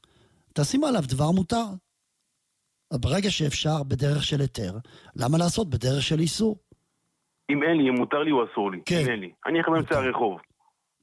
תשים 0.53 0.83
עליו 0.83 1.01
דבר 1.07 1.31
מותר. 1.31 1.65
ברגע 2.93 3.31
שאפשר 3.31 3.83
בדרך 3.83 4.23
של 4.23 4.41
היתר, 4.41 4.77
למה 5.15 5.37
לעשות 5.37 5.69
בדרך 5.69 6.03
של 6.03 6.19
איסור? 6.19 6.57
אם 7.49 7.63
אין 7.63 7.77
לי, 7.77 7.89
אם 7.89 7.95
מותר 7.95 8.23
לי 8.23 8.31
או 8.31 8.45
אסור 8.51 8.71
לי? 8.71 8.79
כן. 8.85 9.01
אם 9.01 9.09
אין 9.09 9.19
לי. 9.19 9.31
אני 9.45 9.59
עכשיו 9.59 9.73
באמצע 9.73 9.97
הרחוב. 9.97 10.39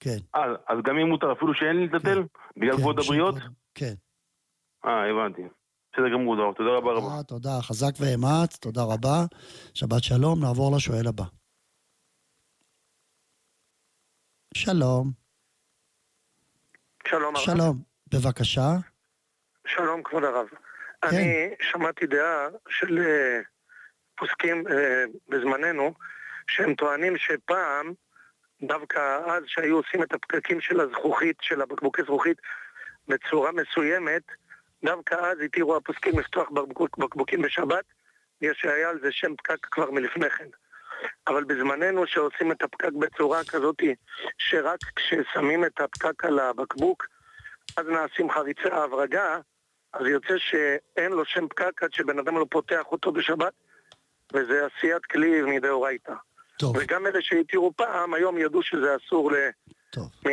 כן. 0.03 0.19
אה, 0.35 0.43
אז 0.69 0.79
גם 0.85 0.99
אם 0.99 1.09
מותר 1.09 1.33
אפילו 1.33 1.55
שאין 1.55 1.77
לי 1.77 1.87
לטלטל? 1.87 2.23
בגלל 2.57 2.77
כבוד 2.77 2.99
הבריות? 2.99 3.35
כן. 3.75 3.95
אה, 4.85 5.11
הבנתי. 5.11 5.43
בסדר 5.93 6.09
גמור, 6.13 6.37
דרור. 6.37 6.55
תודה 6.55 6.71
רבה 6.71 6.93
רבה. 6.93 7.01
תודה, 7.01 7.23
תודה, 7.23 7.63
חזק 7.63 7.93
ואמץ, 8.01 8.57
תודה 8.57 8.83
רבה. 8.83 9.25
שבת 9.75 10.03
שלום, 10.03 10.41
נעבור 10.41 10.77
לשואל 10.77 11.07
הבא. 11.09 11.25
שלום. 14.55 15.11
שלום 17.09 17.37
הרב. 17.37 17.45
שלום, 17.45 17.83
בבקשה. 18.15 18.71
שלום 19.67 20.03
כבוד 20.03 20.25
הרב. 20.25 20.47
אני 21.03 21.51
שמעתי 21.61 22.07
דעה 22.07 22.49
של 22.69 22.99
אה, 22.99 23.41
פוסקים 24.19 24.65
אה, 24.69 25.05
בזמננו, 25.29 25.95
שהם 26.47 26.75
טוענים 26.75 27.17
שפעם, 27.17 27.93
דווקא 28.63 29.21
אז 29.27 29.43
שהיו 29.47 29.77
עושים 29.77 30.03
את 30.03 30.13
הפקקים 30.13 30.61
של 30.61 30.81
הזכוכית, 30.81 31.37
של 31.41 31.63
הבקבוקי 31.63 32.03
זכוכית, 32.03 32.37
בצורה 33.09 33.51
מסוימת, 33.53 34.23
דווקא 34.85 35.15
אז 35.15 35.41
התירו 35.41 35.77
הפוסקים 35.77 36.19
לפתוח 36.19 36.51
בקבוק, 36.51 36.99
בקבוקים 36.99 37.43
בשבת, 37.43 37.85
בגלל 38.41 38.55
שהיה 38.55 38.91
על 38.91 38.99
זה 39.03 39.13
שם 39.13 39.37
פקק 39.37 39.67
כבר 39.67 39.91
מלפני 39.91 40.31
כן. 40.31 40.49
אבל 41.27 41.45
בזמננו 41.45 42.07
שעושים 42.07 42.53
את 42.53 42.63
הפקק 42.63 42.93
בצורה 42.93 43.45
כזאת, 43.45 43.83
שרק 44.39 44.79
כששמים 44.97 45.65
את 45.65 45.81
הפקק 45.81 46.25
על 46.25 46.39
הבקבוק, 46.39 47.07
אז 47.77 47.87
נעשים 47.87 48.31
חריצי 48.31 48.69
ההברגה, 48.73 49.39
אז 49.93 50.07
יוצא 50.07 50.35
שאין 50.39 51.13
לו 51.13 51.25
שם 51.25 51.49
פקק 51.49 51.83
עד 51.83 51.93
שבן 51.93 52.19
אדם 52.19 52.39
לא 52.39 52.47
פותח 52.51 52.83
אותו 52.87 53.13
בשבת, 53.13 53.53
וזה 54.33 54.67
עשיית 54.67 55.05
כלי 55.05 55.43
מדאורייתא. 55.43 56.13
טוב. 56.63 56.77
וגם 56.81 57.07
אלה 57.07 57.19
שהתירו 57.23 57.73
פעם, 57.77 58.15
היום 58.15 58.39
ידעו 58.39 58.63
שזה 58.63 58.97
אסור 58.97 59.31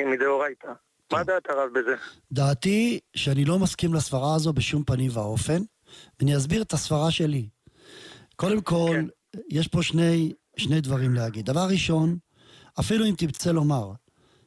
מדאורייתא. 0.06 0.68
מה 1.12 1.24
דעת 1.24 1.50
הרב 1.50 1.70
בזה? 1.80 1.96
דעתי 2.32 3.00
שאני 3.16 3.46
לא 3.46 3.60
מסכים 3.60 3.94
לסברה 3.94 4.36
הזו 4.36 4.54
בשום 4.54 4.84
פנים 4.84 5.12
ואופן, 5.14 5.62
ואני 6.20 6.38
אסביר 6.38 6.62
את 6.62 6.74
הסברה 6.74 7.12
שלי. 7.12 7.50
קודם 8.36 8.62
כל, 8.62 8.90
כן. 8.92 9.06
יש 9.50 9.68
פה 9.68 9.84
שני, 9.84 10.34
שני 10.58 10.82
דברים 10.82 11.14
להגיד. 11.14 11.46
דבר 11.46 11.68
ראשון, 11.70 12.18
אפילו 12.80 13.06
אם 13.06 13.14
תרצה 13.18 13.52
לומר 13.52 13.92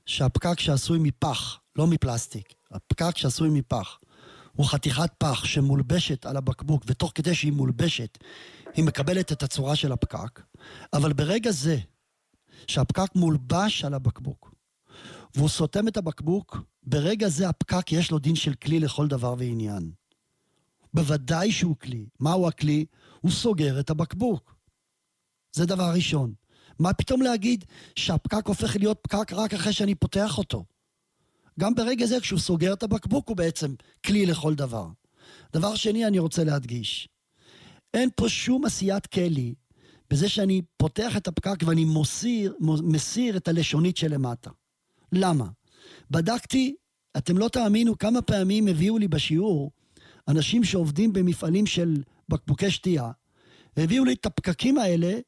שהפקק 0.06 0.60
שעשוי 0.60 0.98
מפח, 1.02 1.60
לא 1.76 1.86
מפלסטיק, 1.86 2.52
הפקק 2.70 3.16
שעשוי 3.16 3.48
מפח, 3.52 3.98
הוא 4.52 4.66
חתיכת 4.66 5.10
פח 5.18 5.44
שמולבשת 5.44 6.26
על 6.26 6.36
הבקבוק, 6.36 6.82
ותוך 6.86 7.12
כדי 7.14 7.34
שהיא 7.34 7.52
מולבשת, 7.52 8.18
היא 8.74 8.84
מקבלת 8.84 9.32
את 9.32 9.42
הצורה 9.42 9.76
של 9.76 9.92
הפקק, 9.92 10.40
אבל 10.92 11.12
ברגע 11.12 11.50
זה 11.50 11.78
שהפקק 12.66 13.14
מולבש 13.14 13.84
על 13.84 13.94
הבקבוק, 13.94 14.54
והוא 15.34 15.48
סותם 15.48 15.88
את 15.88 15.96
הבקבוק, 15.96 16.58
ברגע 16.82 17.28
זה 17.28 17.48
הפקק 17.48 17.92
יש 17.92 18.10
לו 18.10 18.18
דין 18.18 18.34
של 18.34 18.54
כלי 18.54 18.80
לכל 18.80 19.08
דבר 19.08 19.34
ועניין. 19.38 19.92
בוודאי 20.94 21.52
שהוא 21.52 21.76
כלי. 21.76 22.06
מהו 22.20 22.48
הכלי? 22.48 22.84
הוא 23.20 23.30
סוגר 23.30 23.80
את 23.80 23.90
הבקבוק. 23.90 24.54
זה 25.52 25.66
דבר 25.66 25.92
ראשון. 25.94 26.34
מה 26.78 26.94
פתאום 26.94 27.22
להגיד 27.22 27.64
שהפקק 27.96 28.46
הופך 28.46 28.76
להיות 28.76 28.98
פקק 29.02 29.32
רק 29.32 29.54
אחרי 29.54 29.72
שאני 29.72 29.94
פותח 29.94 30.38
אותו? 30.38 30.64
גם 31.60 31.74
ברגע 31.74 32.06
זה, 32.06 32.20
כשהוא 32.20 32.40
סוגר 32.40 32.72
את 32.72 32.82
הבקבוק, 32.82 33.28
הוא 33.28 33.36
בעצם 33.36 33.74
כלי 34.06 34.26
לכל 34.26 34.54
דבר. 34.54 34.88
דבר 35.52 35.74
שני, 35.74 36.06
אני 36.06 36.18
רוצה 36.18 36.44
להדגיש. 36.44 37.08
אין 37.94 38.08
פה 38.16 38.28
שום 38.28 38.64
עשיית 38.64 39.06
כלי 39.06 39.54
בזה 40.10 40.28
שאני 40.28 40.62
פותח 40.76 41.16
את 41.16 41.28
הפקק 41.28 41.62
ואני 41.66 41.84
מוסיר, 41.84 42.54
מסיר 42.82 43.36
את 43.36 43.48
הלשונית 43.48 43.96
שלמטה. 43.96 44.50
למה? 45.12 45.46
בדקתי, 46.10 46.74
אתם 47.16 47.38
לא 47.38 47.48
תאמינו 47.48 47.98
כמה 47.98 48.22
פעמים 48.22 48.68
הביאו 48.68 48.98
לי 48.98 49.08
בשיעור 49.08 49.70
אנשים 50.28 50.64
שעובדים 50.64 51.12
במפעלים 51.12 51.66
של 51.66 52.02
בקבוקי 52.28 52.70
שתייה, 52.70 53.10
הביאו 53.76 54.04
לי 54.04 54.12
את 54.12 54.26
הפקקים 54.26 54.78
האלה 54.78 55.18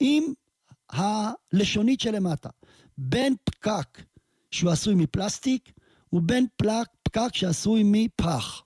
עם 0.00 0.22
הלשונית 0.90 2.00
שלמטה. 2.00 2.48
בין 2.98 3.34
פקק 3.44 4.02
שהוא 4.50 4.70
עשוי 4.70 4.94
מפלסטיק 4.94 5.72
ובין 6.12 6.46
פקק 7.02 7.28
שעשוי 7.32 7.82
מפח. 7.84 8.62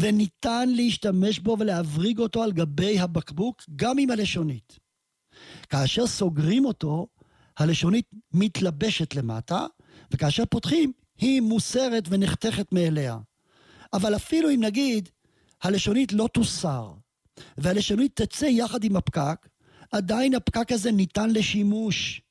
וניתן 0.00 0.68
להשתמש 0.68 1.38
בו 1.38 1.56
ולהבריג 1.58 2.18
אותו 2.18 2.42
על 2.42 2.52
גבי 2.52 2.98
הבקבוק, 2.98 3.62
גם 3.76 3.98
עם 3.98 4.10
הלשונית. 4.10 4.78
כאשר 5.68 6.06
סוגרים 6.06 6.64
אותו, 6.64 7.06
הלשונית 7.58 8.06
מתלבשת 8.32 9.14
למטה, 9.14 9.66
וכאשר 10.10 10.44
פותחים, 10.44 10.92
היא 11.18 11.40
מוסרת 11.40 12.04
ונחתכת 12.08 12.72
מאליה. 12.72 13.18
אבל 13.92 14.16
אפילו 14.16 14.50
אם 14.50 14.64
נגיד, 14.64 15.08
הלשונית 15.62 16.12
לא 16.12 16.28
תוסר, 16.34 16.92
והלשונית 17.58 18.20
תצא 18.22 18.44
יחד 18.44 18.84
עם 18.84 18.96
הפקק, 18.96 19.48
עדיין 19.92 20.34
הפקק 20.34 20.72
הזה 20.72 20.92
ניתן 20.92 21.30
לשימוש. 21.30 22.22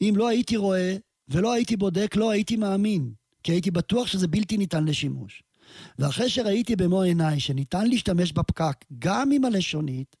אם 0.00 0.14
לא 0.16 0.28
הייתי 0.28 0.56
רואה 0.56 0.96
ולא 1.28 1.52
הייתי 1.52 1.76
בודק, 1.76 2.16
לא 2.16 2.30
הייתי 2.30 2.56
מאמין, 2.56 3.12
כי 3.42 3.52
הייתי 3.52 3.70
בטוח 3.70 4.06
שזה 4.06 4.28
בלתי 4.28 4.56
ניתן 4.56 4.84
לשימוש. 4.84 5.42
ואחרי 5.98 6.28
שראיתי 6.28 6.76
במו 6.76 7.02
עיניי 7.02 7.40
שניתן 7.40 7.86
להשתמש 7.86 8.32
בפקק 8.32 8.84
גם 8.98 9.30
עם 9.32 9.44
הלשונית, 9.44 10.16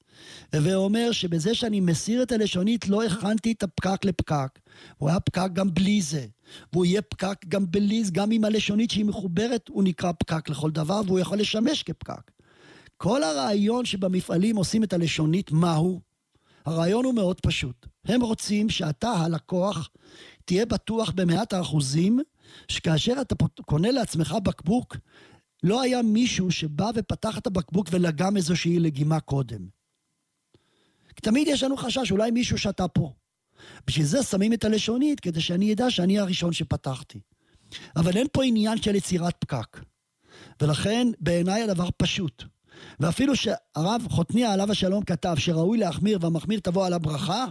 ואומר 0.52 1.12
שבזה 1.12 1.54
שאני 1.54 1.80
מסיר 1.80 2.22
את 2.22 2.32
הלשונית 2.32 2.88
לא 2.88 3.04
הכנתי 3.04 3.52
את 3.52 3.62
הפקק 3.62 4.04
לפקק. 4.04 4.58
הוא 4.98 5.08
היה 5.08 5.20
פקק 5.20 5.48
גם 5.52 5.74
בלי 5.74 6.02
זה. 6.02 6.26
והוא 6.72 6.84
יהיה 6.84 7.02
פקק 7.02 7.36
גם 7.48 7.70
בלי, 7.70 8.04
זה, 8.04 8.10
גם 8.12 8.30
עם 8.30 8.44
הלשונית 8.44 8.90
שהיא 8.90 9.04
מחוברת, 9.04 9.68
הוא 9.68 9.84
נקרא 9.84 10.12
פקק 10.18 10.48
לכל 10.48 10.70
דבר, 10.70 11.00
והוא 11.06 11.18
יכול 11.18 11.38
לשמש 11.38 11.82
כפקק. 11.82 12.30
כל 12.96 13.22
הרעיון 13.22 13.84
שבמפעלים 13.84 14.56
עושים 14.56 14.84
את 14.84 14.92
הלשונית, 14.92 15.52
מהו? 15.52 16.00
הרעיון 16.66 17.04
הוא 17.04 17.14
מאוד 17.14 17.40
פשוט. 17.40 17.86
הם 18.04 18.20
רוצים 18.20 18.68
שאתה, 18.68 19.10
הלקוח, 19.10 19.88
תהיה 20.44 20.66
בטוח 20.66 21.10
במאת 21.10 21.52
האחוזים, 21.52 22.20
שכאשר 22.68 23.14
אתה 23.20 23.34
קונה 23.66 23.90
לעצמך 23.90 24.36
בקבוק, 24.42 24.96
לא 25.62 25.82
היה 25.82 26.02
מישהו 26.02 26.50
שבא 26.50 26.90
ופתח 26.94 27.38
את 27.38 27.46
הבקבוק 27.46 27.88
ולגם 27.90 28.36
איזושהי 28.36 28.78
לגימה 28.78 29.20
קודם. 29.20 29.68
תמיד 31.14 31.48
יש 31.48 31.62
לנו 31.62 31.76
חשש, 31.76 32.12
אולי 32.12 32.30
מישהו 32.30 32.58
שתה 32.58 32.88
פה. 32.88 33.12
בשביל 33.86 34.06
זה 34.06 34.22
שמים 34.22 34.52
את 34.52 34.64
הלשונית, 34.64 35.20
כדי 35.20 35.40
שאני 35.40 35.72
אדע 35.72 35.90
שאני 35.90 36.18
הראשון 36.18 36.52
שפתחתי. 36.52 37.20
אבל 37.96 38.16
אין 38.16 38.26
פה 38.32 38.44
עניין 38.44 38.82
של 38.82 38.94
יצירת 38.94 39.34
פקק. 39.38 39.80
ולכן 40.62 41.08
בעיניי 41.20 41.62
הדבר 41.62 41.88
פשוט. 41.96 42.44
ואפילו 43.00 43.36
שהרב 43.36 44.06
חותניה 44.10 44.52
עליו 44.52 44.70
השלום 44.70 45.04
כתב 45.04 45.34
שראוי 45.38 45.78
להחמיר 45.78 46.18
והמחמיר 46.20 46.60
תבוא 46.60 46.86
על 46.86 46.92
הברכה, 46.92 47.46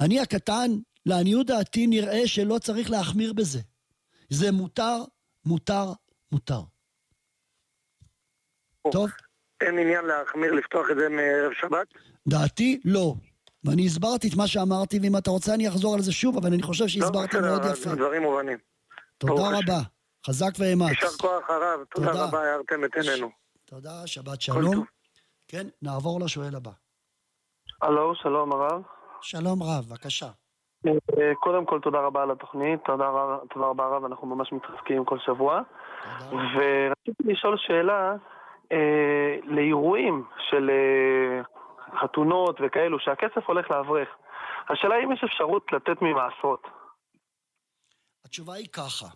אני 0.00 0.20
הקטן, 0.20 0.70
לעניות 1.06 1.46
דעתי 1.46 1.86
נראה 1.86 2.26
שלא 2.26 2.58
צריך 2.58 2.90
להחמיר 2.90 3.32
בזה. 3.32 3.60
זה 4.30 4.52
מותר, 4.52 5.04
מותר, 5.44 5.92
מותר. 6.32 6.62
טוב? 8.92 9.10
אין 9.60 9.78
עניין 9.78 10.04
להחמיר 10.04 10.52
לפתוח 10.52 10.86
את 10.90 10.96
זה 10.96 11.08
מערב 11.08 11.52
שבת? 11.52 11.86
דעתי, 12.28 12.80
לא. 12.84 13.14
ואני 13.64 13.86
הסברתי 13.86 14.28
את 14.28 14.36
מה 14.36 14.46
שאמרתי, 14.46 14.98
ואם 15.02 15.16
אתה 15.16 15.30
רוצה 15.30 15.54
אני 15.54 15.68
אחזור 15.68 15.94
על 15.94 16.00
זה 16.00 16.12
שוב, 16.12 16.36
אבל 16.36 16.52
אני 16.52 16.62
חושב 16.62 16.86
שהסברתי 16.86 17.36
מאוד 17.40 17.62
יפה. 17.72 17.90
הדברים 17.90 18.22
מובנים. 18.22 18.58
תודה 19.18 19.42
רבה. 19.42 19.80
חזק 20.26 20.50
ואמץ. 20.58 20.88
יישר 20.88 21.08
כוח 21.20 21.50
הרב, 21.50 21.84
תודה 21.94 22.10
רבה, 22.24 22.50
הארתם 22.50 22.84
את 22.84 22.90
עינינו. 22.94 23.30
תודה, 23.64 24.06
שבת 24.06 24.40
שלום. 24.40 24.84
כן, 25.48 25.66
נעבור 25.82 26.20
לשואל 26.20 26.56
הבא. 26.56 26.70
הלו, 27.82 28.14
שלום 28.14 28.52
הרב. 28.52 28.82
שלום 29.20 29.62
רב, 29.62 29.84
בבקשה. 29.88 30.28
אה, 30.86 31.34
קודם 31.40 31.66
כל, 31.66 31.80
תודה 31.82 31.98
רבה 31.98 32.22
על 32.22 32.30
התוכנית, 32.30 32.80
תודה, 32.84 33.04
תודה 33.54 33.66
רבה 33.66 33.84
הרב, 33.84 34.04
אנחנו 34.04 34.26
ממש 34.26 34.52
מתחזקים 34.52 35.04
כל 35.04 35.18
שבוע. 35.26 35.60
ורציתי 36.30 37.32
לשאול 37.32 37.56
שאלה, 37.58 38.14
אה, 38.74 39.36
לאירועים 39.44 40.24
של 40.50 40.70
אה, 40.70 41.42
חתונות 42.00 42.60
וכאלו, 42.64 42.98
שהכסף 43.00 43.46
הולך 43.46 43.70
לאברך. 43.70 44.08
השאלה 44.68 44.94
אם 45.04 45.12
יש 45.12 45.24
אפשרות 45.24 45.72
לתת 45.72 46.02
ממעשרות. 46.02 46.62
התשובה 48.24 48.54
היא 48.54 48.68
ככה. 48.72 49.06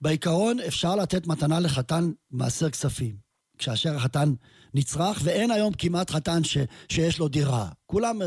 בעיקרון 0.00 0.56
אפשר 0.68 0.96
לתת 1.02 1.26
מתנה 1.26 1.60
לחתן 1.60 2.04
מעשר 2.30 2.70
כספים. 2.70 3.28
כאשר 3.58 3.96
החתן 3.96 4.28
נצרך, 4.74 5.20
ואין 5.24 5.50
היום 5.50 5.72
כמעט 5.78 6.10
חתן 6.10 6.44
ש, 6.44 6.58
שיש 6.88 7.18
לו 7.18 7.28
דירה. 7.28 7.68
כולם 7.86 8.18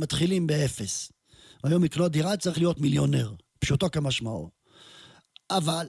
מתחילים 0.00 0.46
באפס. 0.46 1.12
היום 1.64 1.84
לקנות 1.84 2.12
דירה 2.12 2.36
צריך 2.36 2.58
להיות 2.58 2.80
מיליונר, 2.80 3.32
פשוטו 3.58 3.90
כמשמעו. 3.90 4.50
אבל 5.50 5.86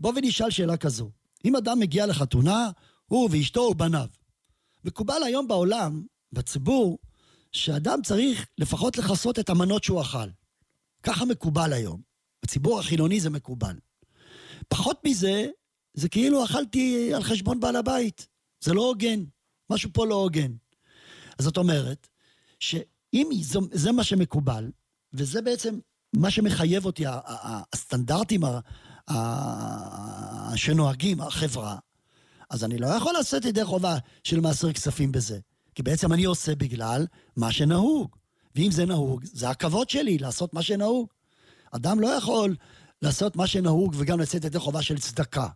בוא 0.00 0.12
ונשאל 0.16 0.50
שאלה 0.50 0.76
כזו. 0.76 1.10
אם 1.44 1.56
אדם 1.56 1.78
מגיע 1.78 2.06
לחתונה, 2.06 2.70
הוא 3.06 3.28
ואשתו 3.32 3.60
ובניו. 3.60 4.06
מקובל 4.84 5.22
היום 5.24 5.48
בעולם, 5.48 6.02
בציבור, 6.32 6.98
שאדם 7.52 7.98
צריך 8.02 8.46
לפחות 8.58 8.98
לכסות 8.98 9.38
את 9.38 9.50
המנות 9.50 9.84
שהוא 9.84 10.02
אכל. 10.02 10.28
ככה 11.02 11.24
מקובל 11.24 11.72
היום. 11.72 12.00
בציבור 12.42 12.78
החילוני 12.78 13.20
זה 13.20 13.30
מקובל. 13.30 13.76
פחות 14.68 15.00
מזה, 15.04 15.46
זה 15.94 16.08
כאילו 16.08 16.44
אכלתי 16.44 17.14
על 17.14 17.22
חשבון 17.22 17.60
בעל 17.60 17.76
הבית. 17.76 18.28
זה 18.60 18.74
לא 18.74 18.88
הוגן. 18.88 19.24
משהו 19.70 19.90
פה 19.92 20.06
לא 20.06 20.14
הוגן. 20.14 20.52
אז 21.38 21.44
זאת 21.44 21.56
אומרת, 21.56 22.08
שאם 22.60 23.30
זה, 23.40 23.58
זה 23.72 23.92
מה 23.92 24.04
שמקובל, 24.04 24.70
וזה 25.12 25.42
בעצם 25.42 25.78
מה 26.16 26.30
שמחייב 26.30 26.86
אותי, 26.86 27.04
הסטנדרטים 27.72 28.40
שנוהגים, 30.56 31.20
החברה, 31.20 31.76
אז 32.50 32.64
אני 32.64 32.78
לא 32.78 32.86
יכול 32.86 33.12
לעשות 33.12 33.44
ידי 33.44 33.64
חובה 33.64 33.96
של 34.24 34.40
מעשר 34.40 34.72
כספים 34.72 35.12
בזה. 35.12 35.38
כי 35.74 35.82
בעצם 35.82 36.12
אני 36.12 36.24
עושה 36.24 36.54
בגלל 36.54 37.06
מה 37.36 37.52
שנהוג. 37.52 38.16
ואם 38.54 38.70
זה 38.70 38.86
נהוג, 38.86 39.24
זה 39.24 39.50
הכבוד 39.50 39.90
שלי 39.90 40.18
לעשות 40.18 40.54
מה 40.54 40.62
שנהוג. 40.62 41.08
אדם 41.70 42.00
לא 42.00 42.08
יכול 42.08 42.56
לעשות 43.02 43.36
מה 43.36 43.46
שנהוג 43.46 43.94
וגם 43.98 44.20
לצאת 44.20 44.44
ידי 44.44 44.58
חובה 44.58 44.82
של 44.82 44.98
צדקה. 44.98 45.48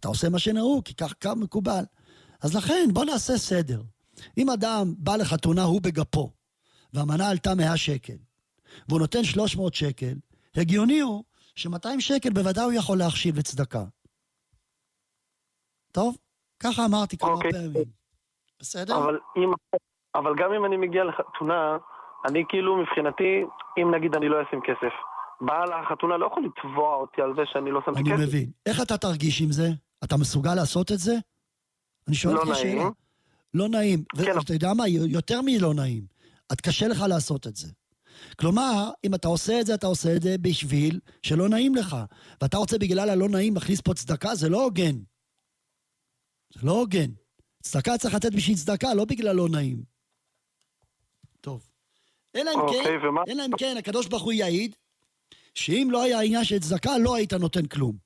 אתה 0.00 0.08
עושה 0.08 0.28
מה 0.28 0.38
שנהוג, 0.38 0.84
כי 0.84 0.94
כך 0.94 1.14
כך 1.20 1.32
מקובל. 1.36 1.84
אז 2.40 2.54
לכן, 2.54 2.88
בוא 2.92 3.04
נעשה 3.04 3.38
סדר. 3.38 3.82
אם 4.38 4.50
אדם 4.50 4.94
בא 4.98 5.16
לחתונה, 5.16 5.62
הוא 5.62 5.80
בגפו, 5.80 6.30
והמנה 6.92 7.28
עלתה 7.28 7.54
100 7.54 7.76
שקל, 7.76 8.16
והוא 8.88 9.00
נותן 9.00 9.24
300 9.24 9.74
שקל, 9.74 10.14
הגיוני 10.56 11.00
הוא 11.00 11.24
ש-200 11.54 12.00
שקל 12.00 12.30
בוודאי 12.32 12.64
הוא 12.64 12.72
יכול 12.72 12.98
להחשיב 12.98 13.38
לצדקה. 13.38 13.84
טוב? 15.92 16.16
ככה 16.62 16.84
אמרתי 16.84 17.18
כמה 17.18 17.30
אוקיי. 17.30 17.52
פעמים. 17.52 17.84
בסדר? 18.60 18.96
אבל, 18.96 19.18
אם, 19.36 19.50
אבל 20.14 20.32
גם 20.38 20.52
אם 20.52 20.64
אני 20.64 20.76
מגיע 20.76 21.04
לחתונה, 21.04 21.76
אני 22.26 22.44
כאילו 22.48 22.76
מבחינתי, 22.76 23.44
אם 23.78 23.94
נגיד 23.94 24.14
אני 24.14 24.28
לא 24.28 24.36
אשים 24.42 24.60
כסף, 24.60 24.94
בעל 25.40 25.72
החתונה 25.72 26.16
לא 26.16 26.26
יכול 26.26 26.44
לתבוע 26.44 26.96
אותי 26.96 27.22
על 27.22 27.32
זה 27.36 27.42
שאני 27.52 27.70
לא 27.70 27.80
שמתי 27.86 28.00
כסף. 28.00 28.12
אני 28.12 28.22
מבין. 28.24 28.50
איך 28.66 28.82
אתה 28.82 28.96
תרגיש 28.96 29.40
עם 29.40 29.52
זה? 29.52 29.68
אתה 30.04 30.16
מסוגל 30.16 30.54
לעשות 30.54 30.92
את 30.92 30.98
זה? 30.98 31.14
אני 32.08 32.16
שואל 32.16 32.34
לא 32.34 32.40
אותך 32.40 32.54
שאלה. 32.56 32.84
לא 33.54 33.68
נעים. 33.68 34.04
כן. 34.16 34.36
ואתה 34.38 34.52
יודע 34.52 34.74
מה? 34.74 34.88
יותר 34.88 35.40
מלא 35.42 35.74
נעים. 35.74 36.02
את 36.52 36.60
קשה 36.60 36.88
לך 36.88 37.04
לעשות 37.08 37.46
את 37.46 37.56
זה. 37.56 37.68
כלומר, 38.40 38.90
אם 39.04 39.14
אתה 39.14 39.28
עושה 39.28 39.60
את 39.60 39.66
זה, 39.66 39.74
אתה 39.74 39.86
עושה 39.86 40.16
את 40.16 40.22
זה 40.22 40.36
בשביל 40.40 41.00
שלא 41.22 41.48
נעים 41.48 41.74
לך. 41.74 41.96
ואתה 42.42 42.56
רוצה 42.56 42.78
בגלל 42.78 43.10
הלא 43.10 43.28
נעים 43.28 43.54
להכניס 43.54 43.80
פה 43.80 43.94
צדקה, 43.94 44.34
זה 44.34 44.48
לא 44.48 44.64
הוגן. 44.64 44.96
זה 46.54 46.66
לא 46.66 46.72
הוגן. 46.72 47.10
צדקה 47.62 47.98
צריך 47.98 48.14
לתת 48.14 48.32
בשביל 48.32 48.56
צדקה, 48.56 48.94
לא 48.94 49.04
בגלל 49.04 49.36
לא 49.36 49.48
נעים. 49.48 49.82
טוב. 51.40 51.68
אלא 52.36 52.50
אם 52.54 52.60
אוקיי, 52.60 52.84
כן, 52.84 53.06
ומה... 53.06 53.20
אלא 53.28 53.44
אם 53.46 53.56
כן, 53.58 53.76
הקדוש 53.78 54.06
ברוך 54.06 54.22
הוא 54.22 54.32
יעיד, 54.32 54.76
שאם 55.54 55.88
לא 55.90 56.02
היה 56.02 56.20
עניין 56.20 56.44
של 56.44 56.58
צדקה, 56.58 56.98
לא 56.98 57.14
היית 57.14 57.32
נותן 57.32 57.66
כלום. 57.66 57.96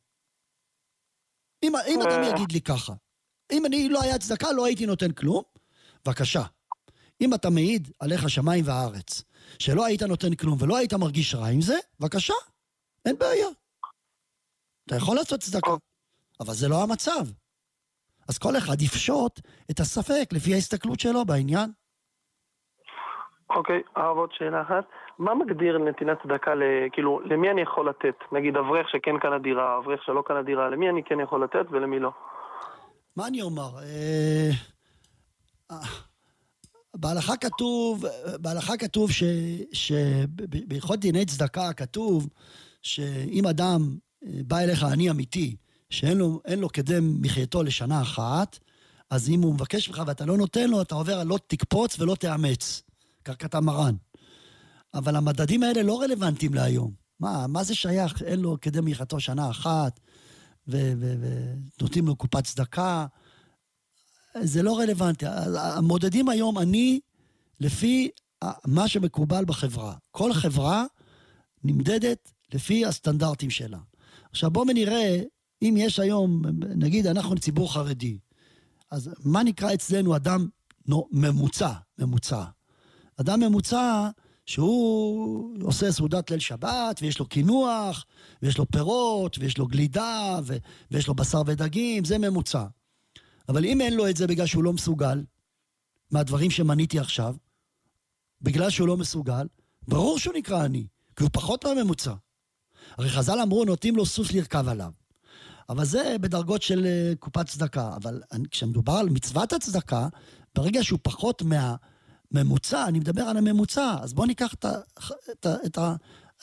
אם, 1.63 1.73
אם 1.89 2.01
אדם 2.01 2.23
אה. 2.23 2.29
יגיד 2.29 2.53
לי 2.53 2.61
ככה, 2.61 2.93
אם 3.53 3.67
אני 3.67 3.89
לא 3.89 4.03
היה 4.03 4.19
צדקה, 4.19 4.53
לא 4.53 4.67
הייתי 4.67 4.87
נותן 4.87 5.13
כלום, 5.13 5.43
בבקשה. 6.05 6.43
אם 7.21 7.35
אתה 7.35 7.51
מעיד 7.51 7.89
עליך 8.01 8.31
שמיים 8.31 8.65
והארץ, 8.67 9.23
שלא 9.59 9.85
היית 9.85 10.03
נותן 10.03 10.35
כלום 10.35 10.63
ולא 10.63 10.77
היית 10.77 10.93
מרגיש 10.93 11.35
רע 11.35 11.49
עם 11.49 11.61
זה, 11.61 11.79
בבקשה, 12.01 12.35
אין 13.05 13.19
בעיה. 13.19 13.49
אתה 14.87 14.97
יכול 14.97 15.17
לעשות 15.17 15.41
צדקה, 15.41 15.71
אבל 16.41 16.55
זה 16.55 16.69
לא 16.69 16.83
המצב. 16.83 17.27
אז 18.29 18.39
כל 18.39 18.57
אחד 18.59 18.83
יפשוט 18.83 19.41
את 19.71 19.81
הספק 19.81 20.33
לפי 20.33 20.55
ההסתכלות 20.55 21.01
שלו 21.01 21.25
בעניין. 21.25 21.71
אוקיי, 23.51 23.81
okay, 23.97 24.01
עוד 24.01 24.31
שאלה 24.33 24.63
אחת. 24.63 24.85
מה 25.19 25.35
מגדיר 25.35 25.79
נתינת 25.79 26.19
צדקה, 26.23 26.53
כאילו, 26.93 27.21
למי 27.21 27.51
אני 27.51 27.63
יכול 27.63 27.89
לתת? 27.89 28.15
נגיד 28.33 28.57
אברך 28.57 28.89
שכן 28.89 29.19
קנה 29.19 29.39
דירה, 29.39 29.79
אברך 29.79 30.01
שלא 30.07 30.23
קנה 30.27 30.43
דירה, 30.43 30.71
למי 30.71 30.89
אני 30.89 31.03
כן 31.05 31.21
יכול 31.21 31.45
לתת 31.45 31.67
ולמי 31.71 31.99
לא? 31.99 32.11
מה 33.17 33.27
אני 33.27 33.43
אומר? 33.43 33.71
אה, 33.83 34.51
בהלכה 36.97 37.37
כתוב, 37.37 38.05
בהלכה 38.41 38.77
כתוב 38.77 39.11
שבהלכות 39.73 40.99
דיני 40.99 41.25
צדקה 41.27 41.73
כתוב 41.77 42.29
שאם 42.83 43.47
אדם 43.51 43.81
אה, 44.25 44.31
בא 44.47 44.59
אליך 44.59 44.85
עני 44.93 45.11
אמיתי 45.11 45.57
שאין 45.91 46.19
לו, 46.19 46.41
לו 46.57 46.69
כדי 46.69 46.99
מחייתו 47.01 47.63
לשנה 47.63 48.03
אחת, 48.03 48.59
אז 49.11 49.29
אם 49.29 49.43
הוא 49.43 49.55
מבקש 49.55 49.89
ממך 49.89 50.03
ואתה 50.07 50.25
לא 50.25 50.37
נותן 50.37 50.71
לו, 50.71 50.83
אתה 50.83 50.95
עובר 50.95 51.21
על 51.21 51.27
לא 51.27 51.39
תקפוץ 51.47 52.01
ולא 52.01 52.15
תאמץ. 52.15 52.83
כך 53.25 53.35
כתב 53.39 53.61
מרן. 53.61 53.95
אבל 54.95 55.17
המדדים 55.17 55.63
האלה 55.63 55.83
לא 55.83 56.01
רלוונטיים 56.01 56.55
להיום. 56.55 56.93
מה, 57.21 57.47
מה 57.47 57.65
זה 57.65 57.75
שייך? 57.75 58.23
אין 58.23 58.41
לו 58.41 58.57
כדי 58.61 58.79
מחייתו 58.83 59.21
שנה 59.21 59.51
אחת, 59.51 60.01
ונותנים 60.69 62.07
לו 62.07 62.17
קופת 62.17 62.45
צדקה. 62.45 63.07
זה 64.43 64.63
לא 64.63 64.79
רלוונטי. 64.79 65.27
המודדים 65.59 66.29
היום, 66.29 66.59
אני, 66.59 67.01
לפי 67.61 68.11
מה 68.65 68.89
שמקובל 68.89 69.45
בחברה. 69.45 69.95
כל 70.11 70.33
חברה 70.33 70.85
נמדדת 71.65 72.33
לפי 72.55 72.87
הסטנדרטים 72.87 73.51
שלה. 73.51 73.79
עכשיו 74.31 74.51
בואו 74.51 74.65
נראה, 74.65 75.23
אם 75.63 75.75
יש 75.79 75.99
היום, 75.99 76.43
נגיד 76.77 77.07
אנחנו 77.07 77.39
ציבור 77.39 77.73
חרדי, 77.73 78.19
אז 78.91 79.11
מה 79.25 79.43
נקרא 79.43 79.75
אצלנו 79.75 80.17
אדם 80.17 80.49
נו, 80.87 81.09
ממוצע, 81.13 81.73
ממוצע? 81.99 82.45
אדם 83.21 83.41
ממוצע 83.41 84.09
שהוא 84.47 85.57
עושה 85.63 85.93
סעודת 85.93 86.31
ליל 86.31 86.41
שבת, 86.41 86.99
ויש 87.03 87.19
לו 87.19 87.27
קינוח, 87.27 88.05
ויש 88.43 88.59
לו 88.59 88.67
פירות, 88.71 89.39
ויש 89.39 89.59
לו 89.59 89.67
גלידה, 89.67 90.39
ו- 90.45 90.57
ויש 90.91 91.09
לו 91.09 91.15
בשר 91.15 91.43
ודגים, 91.47 92.05
זה 92.05 92.19
ממוצע. 92.19 92.67
אבל 93.49 93.65
אם 93.65 93.81
אין 93.81 93.95
לו 93.95 94.09
את 94.09 94.17
זה 94.17 94.27
בגלל 94.27 94.47
שהוא 94.47 94.65
לא 94.65 94.73
מסוגל, 94.73 95.25
מהדברים 96.11 96.51
שמניתי 96.51 96.99
עכשיו, 96.99 97.37
בגלל 98.43 98.71
שהוא 98.71 98.89
לא 98.89 98.97
מסוגל, 98.97 99.47
ברור 99.89 100.19
שהוא 100.19 100.35
נקרא 100.35 100.65
עני, 100.65 100.87
כי 101.17 101.23
הוא 101.23 101.31
פחות 101.33 101.65
מהממוצע. 101.65 102.15
הרי 102.99 103.09
חז"ל 103.09 103.41
אמרו, 103.43 103.65
נוטים 103.65 103.97
לו 103.97 104.07
סוס 104.07 104.33
לרכב 104.33 104.69
עליו. 104.69 104.91
אבל 105.69 105.85
זה 105.85 106.17
בדרגות 106.21 106.63
של 106.63 106.87
אה, 106.87 107.13
קופת 107.19 107.47
צדקה. 107.47 107.97
אבל 107.97 108.23
כשמדובר 108.51 108.93
על 108.93 109.09
מצוות 109.09 109.53
הצדקה, 109.53 110.09
ברגע 110.55 110.85
שהוא 110.85 110.99
פחות 111.03 111.43
מהממוצע, 112.33 112.89
אני 112.89 112.99
מדבר 112.99 113.23
על 113.23 113.37
הממוצע, 113.37 113.97
אז 114.01 114.13
בואו 114.15 114.27
ניקח 114.27 114.55
את, 114.55 114.65
ה, 114.65 114.73
את, 115.31 115.47
ה, 115.47 115.55
את, 115.67 115.79
ה, 115.79 115.95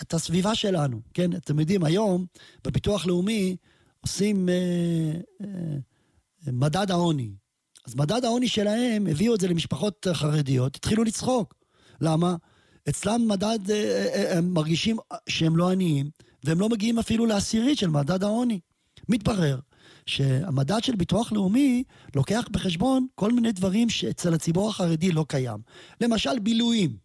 את 0.01 0.13
הסביבה 0.13 0.55
שלנו, 0.55 1.01
כן? 1.13 1.33
אתם 1.33 1.59
יודעים, 1.59 1.83
היום 1.83 2.25
בביטוח 2.63 3.05
לאומי 3.05 3.55
עושים 4.01 4.49
אה, 4.49 4.55
אה, 5.41 5.77
מדד 6.51 6.91
העוני. 6.91 7.31
אז 7.87 7.95
מדד 7.95 8.25
העוני 8.25 8.47
שלהם, 8.47 9.07
הביאו 9.07 9.35
את 9.35 9.41
זה 9.41 9.47
למשפחות 9.47 10.07
חרדיות, 10.13 10.75
התחילו 10.75 11.03
לצחוק. 11.03 11.53
למה? 12.01 12.35
אצלם 12.89 13.27
מדד, 13.27 13.71
אה, 13.71 14.07
אה, 14.13 14.37
הם 14.37 14.53
מרגישים 14.53 14.97
שהם 15.29 15.57
לא 15.57 15.71
עניים, 15.71 16.09
והם 16.43 16.59
לא 16.59 16.69
מגיעים 16.69 16.99
אפילו 16.99 17.25
לעשירית 17.25 17.77
של 17.77 17.89
מדד 17.89 18.23
העוני. 18.23 18.59
מתברר 19.09 19.59
שהמדד 20.05 20.83
של 20.83 20.95
ביטוח 20.95 21.31
לאומי 21.31 21.83
לוקח 22.15 22.47
בחשבון 22.51 23.07
כל 23.15 23.31
מיני 23.31 23.51
דברים 23.51 23.89
שאצל 23.89 24.33
הציבור 24.33 24.69
החרדי 24.69 25.11
לא 25.11 25.25
קיים. 25.29 25.57
למשל, 26.01 26.39
בילויים. 26.39 26.97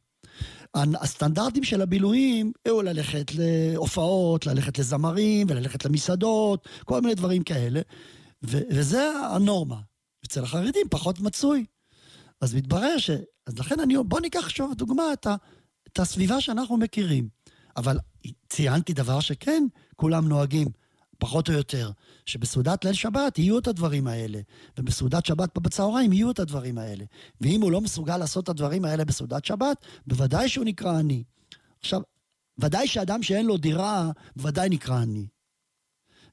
הסטנדרטים 0.75 1.65
של 1.65 1.83
הבילויים 1.83 2.53
היו 2.65 2.83
ללכת 2.83 3.33
להופעות, 3.35 4.47
ללכת 4.47 4.79
לזמרים 4.79 5.47
וללכת 5.51 5.85
למסעדות, 5.85 6.69
כל 6.85 7.01
מיני 7.01 7.15
דברים 7.15 7.43
כאלה, 7.43 7.81
ו- 8.47 8.63
וזה 8.71 9.11
הנורמה. 9.35 9.81
אצל 10.27 10.45
החרדים 10.45 10.87
פחות 10.91 11.21
מצוי. 11.21 11.65
אז 12.41 12.55
מתברר 12.55 12.99
ש... 12.99 13.11
אז 13.47 13.59
לכן 13.59 13.81
אני... 13.81 13.95
בוא 14.07 14.21
ניקח 14.21 14.45
עכשיו 14.45 14.69
דוגמה 14.75 15.13
את, 15.13 15.27
ה... 15.27 15.37
את 15.89 15.99
הסביבה 15.99 16.41
שאנחנו 16.41 16.77
מכירים. 16.77 17.29
אבל 17.77 17.99
ציינתי 18.49 18.93
דבר 18.93 19.21
שכן, 19.21 19.65
כולם 19.97 20.29
נוהגים, 20.29 20.69
פחות 21.19 21.49
או 21.49 21.55
יותר, 21.55 21.91
שבסעודת 22.27 22.85
ליל 22.85 22.95
שבת 22.95 23.39
יהיו 23.39 23.59
את 23.59 23.67
הדברים 23.67 24.07
האלה, 24.07 24.41
ובסעודת 24.79 25.27
שבת 25.27 25.59
בצהריים 25.59 26.13
יהיו 26.13 26.31
את 26.31 26.39
הדברים 26.39 26.79
האלה. 26.79 27.05
ואם 27.41 27.63
הוא 27.63 27.73
לא 27.73 27.81
מסוגל 27.81 28.17
לעשות 28.17 28.45
את 28.45 28.49
הדברים 28.49 28.85
האלה 28.85 29.05
בסעודת 29.05 29.45
שבת, 29.45 29.85
בוודאי 30.07 30.49
שהוא 30.49 30.65
נקרא 30.65 30.99
עני. 30.99 31.25
עכשיו, 31.81 32.01
ודאי 32.59 32.89
שאדם 32.89 33.23
שאין 33.23 33.47
לו 33.47 33.57
דירה, 33.57 34.11
בוודאי 34.37 34.69
נקרא 34.69 34.97
עני. 34.97 35.27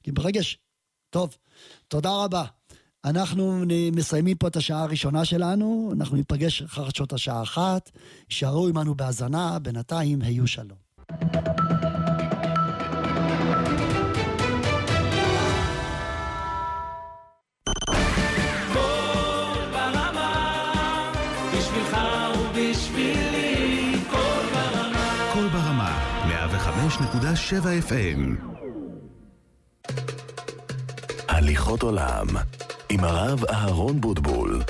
כי 0.02 0.12
ברגע 0.12 0.42
ש... 0.42 0.58
טוב, 1.10 1.36
תודה 1.88 2.10
רבה. 2.10 2.44
אנחנו 3.04 3.62
מסיימים 3.92 4.36
פה 4.36 4.48
את 4.48 4.56
השעה 4.56 4.82
הראשונה 4.82 5.24
שלנו, 5.24 5.92
אנחנו 5.96 6.16
ניפגש 6.16 6.62
אחר 6.62 6.88
שעות 6.94 7.12
השעה 7.12 7.42
אחת. 7.42 7.90
יישארו 8.30 8.68
עמנו 8.68 8.94
בהאזנה, 8.94 9.58
בינתיים 9.58 10.22
היו 10.22 10.46
שלום. 10.46 11.65
105.7 27.36 27.38
FM. 27.88 28.20
הליכות 31.28 31.82
עולם 31.82 32.26
עם 32.90 33.04
הרב 33.04 33.44
אהרון 33.44 34.00
בוטבול. 34.00 34.62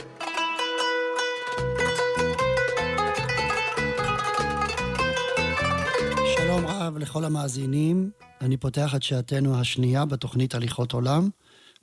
שלום 6.37 6.67
רב 6.67 6.99
לכל 6.99 7.25
המאזינים, 7.25 8.11
אני 8.41 8.57
פותח 8.57 8.95
את 8.95 9.03
שעתנו 9.03 9.61
השנייה 9.61 10.05
בתוכנית 10.05 10.55
הליכות 10.55 10.93
עולם. 10.93 11.29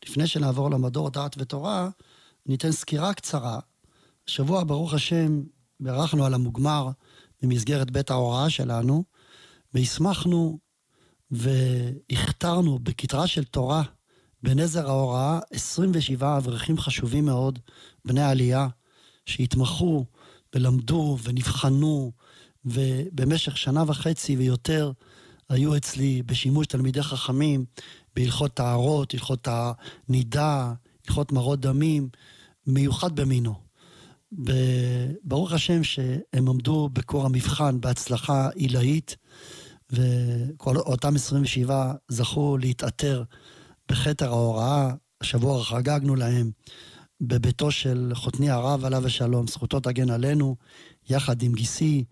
לפני 0.06 0.28
שנעבור 0.28 0.72
למדור 0.72 1.10
דעת 1.10 1.36
ותורה, 1.38 1.90
ניתן 2.46 2.72
סקירה 2.72 3.14
קצרה. 3.14 3.60
השבוע, 4.28 4.64
ברוך 4.64 4.94
השם, 4.94 5.44
בירכנו 5.80 6.26
על 6.26 6.34
המוגמר 6.34 6.90
במסגרת 7.42 7.92
בית 7.92 8.12
ההוראה 8.12 8.50
שלנו, 8.50 9.04
והסמכנו 9.74 10.64
והכתרנו 11.34 12.80
בכתרה 12.80 13.28
של 13.28 13.44
תורה 13.44 13.84
בנזר 14.44 14.90
ההוראה 14.90 15.40
27 15.52 16.38
אברכים 16.38 16.78
חשובים 16.78 17.26
מאוד, 17.26 17.60
בני 18.06 18.24
עלייה, 18.24 18.68
שהתמחו 19.26 20.06
ולמדו 20.56 21.18
ונבחנו, 21.24 22.12
ובמשך 22.66 23.58
שנה 23.58 23.84
וחצי 23.88 24.36
ויותר 24.36 24.92
היו 25.50 25.78
אצלי 25.78 26.24
בשימוש 26.24 26.68
תלמידי 26.68 27.04
חכמים 27.04 27.66
בהלכות 28.16 28.54
טהרות, 28.54 29.14
הלכות 29.14 29.48
הנידה, 29.52 30.74
הלכות 31.08 31.32
מרות 31.32 31.60
דמים, 31.60 32.10
מיוחד 32.68 33.16
במינו. 33.16 33.56
וברוך 34.32 35.52
השם 35.52 35.84
שהם 35.84 36.50
עמדו 36.50 36.90
בקור 36.94 37.26
המבחן 37.26 37.82
בהצלחה 37.82 38.50
עילאית, 38.50 39.16
וכל 39.94 40.78
אותם 40.78 41.16
27 41.16 41.94
זכו 42.08 42.58
להתעטר 42.58 43.24
בכתר 43.92 44.30
ההוראה, 44.30 44.94
השבוע 45.22 45.64
חגגנו 45.64 46.16
להם 46.16 46.52
בביתו 47.22 47.72
של 47.72 48.12
חותני 48.14 48.50
הרב 48.50 48.86
עליו 48.86 49.06
השלום, 49.06 49.48
זכותו 49.48 49.80
תגן 49.80 50.10
עלינו, 50.10 50.56
יחד 51.10 51.42
עם 51.42 51.54
גיסי 51.54 52.04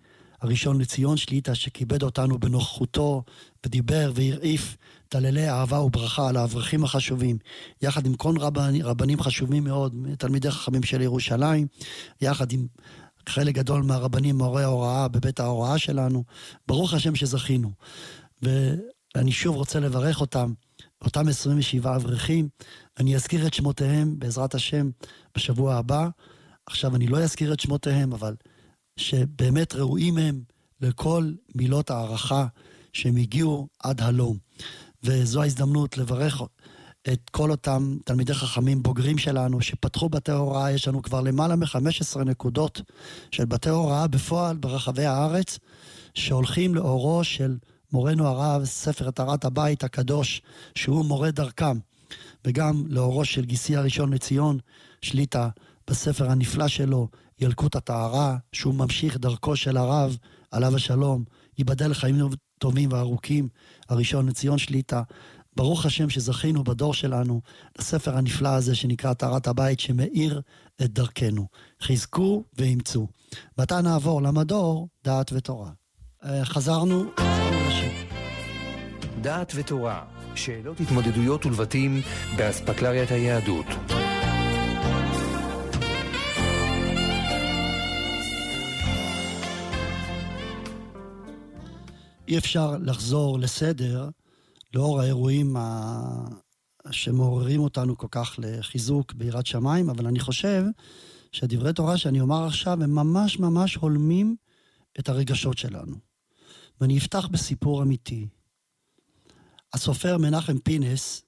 הראשון 0.41 0.81
לציון 0.81 1.17
שליטה, 1.17 1.55
שכיבד 1.55 2.03
אותנו 2.03 2.39
בנוכחותו 2.39 3.23
ודיבר 3.65 4.11
והרעיף 4.15 4.77
טללי 5.09 5.49
אהבה 5.49 5.79
וברכה 5.79 6.29
על 6.29 6.37
האברכים 6.37 6.83
החשובים, 6.83 7.37
יחד 7.81 8.05
עם 8.05 8.13
כל 8.13 8.35
רבנים, 8.39 8.85
רבנים 8.85 9.21
חשובים 9.21 9.63
מאוד, 9.63 9.95
תלמידי 10.17 10.51
חכמים 10.51 10.83
של 10.83 11.01
ירושלים, 11.01 11.67
יחד 12.21 12.51
עם 12.51 12.67
חלק 13.29 13.55
גדול 13.55 13.83
מהרבנים 13.83 14.37
מורי 14.37 14.63
ההוראה 14.63 15.07
בבית 15.07 15.39
ההוראה 15.39 15.77
שלנו. 15.77 16.23
ברוך 16.67 16.93
השם 16.93 17.15
שזכינו. 17.15 17.71
ואני 18.41 19.31
שוב 19.31 19.55
רוצה 19.55 19.79
לברך 19.79 20.21
אותם 20.21 20.53
אותם 21.01 21.27
27 21.27 21.95
אברכים, 21.95 22.49
אני 22.99 23.15
אזכיר 23.15 23.47
את 23.47 23.53
שמותיהם 23.53 24.19
בעזרת 24.19 24.55
השם 24.55 24.89
בשבוע 25.35 25.75
הבא. 25.75 26.09
עכשיו, 26.65 26.95
אני 26.95 27.07
לא 27.07 27.17
אזכיר 27.17 27.53
את 27.53 27.59
שמותיהם, 27.59 28.13
אבל 28.13 28.35
שבאמת 28.97 29.75
ראויים 29.75 30.17
הם 30.17 30.43
לכל 30.81 31.31
מילות 31.55 31.89
הערכה 31.89 32.45
שהם 32.93 33.15
הגיעו 33.15 33.67
עד 33.79 34.01
הלום. 34.01 34.37
וזו 35.03 35.41
ההזדמנות 35.41 35.97
לברך 35.97 36.41
את 37.07 37.29
כל 37.29 37.51
אותם 37.51 37.97
תלמידי 38.05 38.33
חכמים 38.33 38.83
בוגרים 38.83 39.17
שלנו 39.17 39.61
שפתחו 39.61 40.09
בתי 40.09 40.31
הוראה, 40.31 40.71
יש 40.71 40.87
לנו 40.87 41.01
כבר 41.01 41.21
למעלה 41.21 41.55
מ-15 41.55 42.23
נקודות 42.25 42.81
של 43.31 43.45
בתי 43.45 43.69
הוראה 43.69 44.07
בפועל 44.07 44.57
ברחבי 44.57 45.05
הארץ, 45.05 45.59
שהולכים 46.13 46.75
לאורו 46.75 47.23
של 47.23 47.57
מורנו 47.91 48.27
הרב, 48.27 48.65
ספר 48.65 49.11
טהרת 49.11 49.45
הבית 49.45 49.83
הקדוש, 49.83 50.41
שהוא 50.75 51.05
מורה 51.05 51.31
דרכם, 51.31 51.79
וגם 52.45 52.83
לאורו 52.87 53.25
של 53.25 53.45
גיסי 53.45 53.75
הראשון 53.75 54.13
לציון, 54.13 54.59
שליטה 55.01 55.49
בספר 55.89 56.31
הנפלא 56.31 56.67
שלו, 56.67 57.07
ילקוט 57.39 57.75
הטהרה, 57.75 58.37
שהוא 58.51 58.73
ממשיך 58.73 59.17
דרכו 59.17 59.55
של 59.55 59.77
הרב, 59.77 60.17
עליו 60.51 60.75
השלום, 60.75 61.23
ייבדל 61.57 61.91
לחיים 61.91 62.29
טובים 62.57 62.91
וארוכים, 62.91 63.47
הראשון 63.89 64.29
לציון 64.29 64.57
שליטה, 64.57 65.01
ברוך 65.55 65.85
השם 65.85 66.09
שזכינו 66.09 66.63
בדור 66.63 66.93
שלנו 66.93 67.41
לספר 67.79 68.17
הנפלא 68.17 68.49
הזה 68.49 68.75
שנקרא 68.75 69.13
טהרת 69.13 69.47
הבית 69.47 69.79
שמאיר 69.79 70.41
את 70.81 70.93
דרכנו. 70.93 71.47
חזקו 71.81 72.43
ואימצו. 72.57 73.07
ועתה 73.57 73.81
נעבור 73.81 74.21
למדור 74.21 74.87
דעת 75.03 75.33
ותורה. 75.33 75.71
אה, 76.23 76.45
חזרנו, 76.45 77.03
חזרנו 77.19 77.67
לשיר. 77.67 77.91
דעת 79.21 79.53
ותורה, 79.55 80.03
שאלות 80.35 80.79
התמודדויות 80.79 81.45
ולבטים 81.45 82.01
באספקלריית 82.37 83.11
היהדות. 83.11 83.65
אי 92.27 92.37
אפשר 92.37 92.77
לחזור 92.81 93.39
לסדר 93.39 94.09
לאור 94.73 95.01
האירועים 95.01 95.55
שמעוררים 96.91 97.59
אותנו 97.59 97.97
כל 97.97 98.07
כך 98.11 98.35
לחיזוק 98.37 99.13
ביראת 99.13 99.45
שמיים, 99.45 99.89
אבל 99.89 100.07
אני 100.07 100.19
חושב 100.19 100.63
שהדברי 101.31 101.73
תורה 101.73 101.97
שאני 101.97 102.21
אומר 102.21 102.45
עכשיו 102.45 102.83
הם 102.83 102.95
ממש 102.95 103.39
ממש 103.39 103.75
הולמים 103.75 104.35
את 104.99 105.09
הרגשות 105.09 105.57
שלנו. 105.57 105.95
ואני 106.81 106.97
אפתח 106.97 107.27
בסיפור 107.27 107.83
אמיתי. 107.83 108.27
הסופר 109.73 110.17
מנחם 110.17 110.59
פינס 110.59 111.21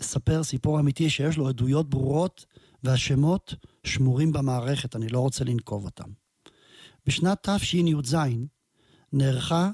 מספר 0.00 0.42
סיפור 0.42 0.80
אמיתי 0.80 1.10
שיש 1.10 1.36
לו 1.36 1.48
עדויות 1.48 1.90
ברורות 1.90 2.46
והשמות 2.82 3.54
שמורים 3.84 4.32
במערכת, 4.32 4.96
אני 4.96 5.08
לא 5.08 5.20
רוצה 5.20 5.44
לנקוב 5.44 5.84
אותם. 5.84 6.10
בשנת 7.06 7.48
תשי"ז 7.48 8.16
נערכה 9.12 9.70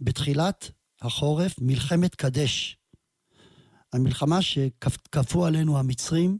בתחילת 0.00 0.70
החורף 1.02 1.54
מלחמת 1.60 2.14
קדש. 2.14 2.76
המלחמה 3.92 4.42
שכפו 4.42 5.46
עלינו 5.46 5.78
המצרים 5.78 6.38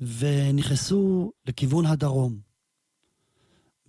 ונכנסו 0.00 1.32
לכיוון 1.46 1.86
הדרום. 1.86 2.38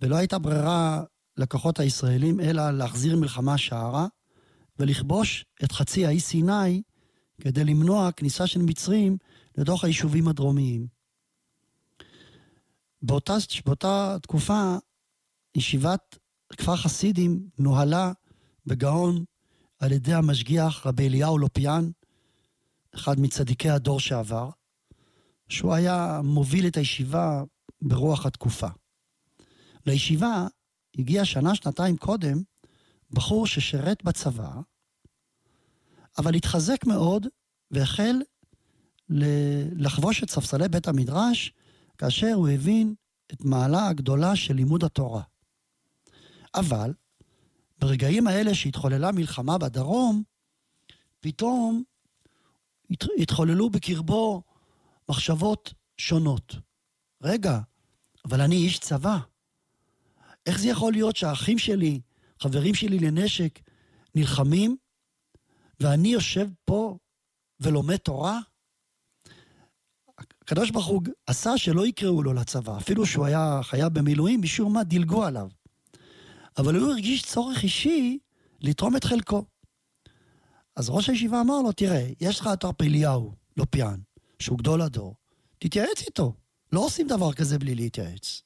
ולא 0.02 0.16
הייתה 0.16 0.38
ברירה 0.38 1.02
לכוחות 1.36 1.80
הישראלים 1.80 2.40
אלא 2.40 2.70
להחזיר 2.70 3.16
מלחמה 3.16 3.58
שערה 3.58 4.06
ולכבוש 4.78 5.44
את 5.64 5.72
חצי 5.72 6.06
האי 6.06 6.20
סיני 6.20 6.82
כדי 7.40 7.64
למנוע 7.64 8.12
כניסה 8.12 8.46
של 8.46 8.62
מצרים 8.62 9.16
לתוך 9.58 9.84
היישובים 9.84 10.28
הדרומיים. 10.28 10.86
באותה, 13.02 13.36
באותה 13.66 14.16
תקופה 14.22 14.76
ישיבת 15.54 16.18
כפר 16.56 16.76
חסידים 16.76 17.48
נוהלה 17.58 18.12
בגאון 18.66 19.24
על 19.78 19.92
ידי 19.92 20.14
המשגיח 20.14 20.86
רבי 20.86 21.08
אליהו 21.08 21.38
לופיאן, 21.38 21.90
אחד 22.94 23.20
מצדיקי 23.20 23.70
הדור 23.70 24.00
שעבר, 24.00 24.50
שהוא 25.48 25.74
היה 25.74 26.20
מוביל 26.24 26.66
את 26.66 26.76
הישיבה 26.76 27.42
ברוח 27.82 28.26
התקופה. 28.26 28.68
לישיבה 29.86 30.46
הגיע 30.98 31.24
שנה, 31.24 31.54
שנתיים 31.54 31.96
קודם, 31.96 32.42
בחור 33.10 33.46
ששירת 33.46 34.04
בצבא, 34.04 34.50
אבל 36.18 36.34
התחזק 36.34 36.86
מאוד 36.86 37.26
והחל 37.70 38.16
לחבוש 39.72 40.22
את 40.22 40.30
ספסלי 40.30 40.68
בית 40.68 40.88
המדרש, 40.88 41.52
כאשר 41.98 42.32
הוא 42.34 42.48
הבין 42.48 42.94
את 43.32 43.44
מעלה 43.44 43.88
הגדולה 43.88 44.36
של 44.36 44.54
לימוד 44.54 44.84
התורה. 44.84 45.22
אבל 46.54 46.92
ברגעים 47.78 48.26
האלה 48.26 48.54
שהתחוללה 48.54 49.12
מלחמה 49.12 49.58
בדרום, 49.58 50.22
פתאום 51.20 51.82
התחוללו 53.18 53.70
בקרבו 53.70 54.42
מחשבות 55.08 55.74
שונות. 55.96 56.54
רגע, 57.22 57.58
אבל 58.24 58.40
אני 58.40 58.56
איש 58.56 58.78
צבא. 58.78 59.18
איך 60.46 60.58
זה 60.60 60.68
יכול 60.68 60.92
להיות 60.92 61.16
שהאחים 61.16 61.58
שלי, 61.58 62.00
חברים 62.40 62.74
שלי 62.74 62.98
לנשק, 62.98 63.60
נלחמים, 64.14 64.76
ואני 65.80 66.08
יושב 66.08 66.48
פה 66.64 66.98
ולומד 67.60 67.96
תורה? 67.96 68.40
הקדוש 70.18 70.70
ברוך 70.70 70.86
הוא 70.86 71.02
עשה 71.26 71.58
שלא 71.58 71.86
יקראו 71.86 72.22
לו 72.22 72.32
לצבא, 72.32 72.76
אפילו 72.76 73.06
שהוא 73.06 73.26
היה 73.26 73.60
חייב 73.62 73.92
במילואים, 73.92 74.42
משום 74.42 74.72
מה 74.72 74.84
דילגו 74.84 75.24
עליו. 75.24 75.48
אבל 76.58 76.76
הוא 76.76 76.90
הרגיש 76.90 77.22
צורך 77.22 77.62
אישי 77.62 78.18
לתרום 78.60 78.96
את 78.96 79.04
חלקו. 79.04 79.44
אז 80.76 80.90
ראש 80.90 81.08
הישיבה 81.08 81.40
אמר 81.40 81.62
לו, 81.62 81.72
תראה, 81.72 82.08
יש 82.20 82.40
לך 82.40 82.50
את 82.52 82.64
הרב 82.64 82.74
אליהו, 82.82 83.32
לא 83.56 83.64
שהוא 84.38 84.58
גדול 84.58 84.82
הדור, 84.82 85.14
תתייעץ 85.58 86.02
איתו. 86.06 86.34
לא 86.72 86.84
עושים 86.84 87.06
דבר 87.06 87.32
כזה 87.32 87.58
בלי 87.58 87.74
להתייעץ. 87.74 88.42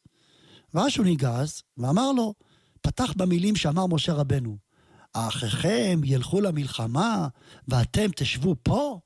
ואז 0.74 0.92
הוא 0.96 1.04
ניגז 1.06 1.62
ואמר 1.76 2.12
לו, 2.12 2.34
פתח 2.80 3.12
במילים 3.16 3.56
שאמר 3.56 3.86
משה 3.86 4.12
רבנו, 4.12 4.58
האחיכם 5.14 6.00
ילכו 6.04 6.40
למלחמה 6.40 7.28
ואתם 7.68 8.06
תשבו 8.16 8.56
פה? 8.62 9.00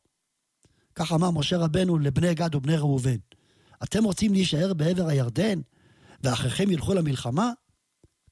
כך 0.95 1.13
אמר 1.13 1.31
משה 1.31 1.57
רבנו 1.57 1.99
לבני 1.99 2.35
גד 2.35 2.55
ובני 2.55 2.77
ראובן. 2.77 3.17
אתם 3.83 4.05
רוצים 4.05 4.33
להישאר 4.33 4.75
בעבר 4.75 5.09
הירדן 5.09 5.61
ואחיכם 6.23 6.71
ילכו 6.71 6.95
למלחמה? 6.95 7.53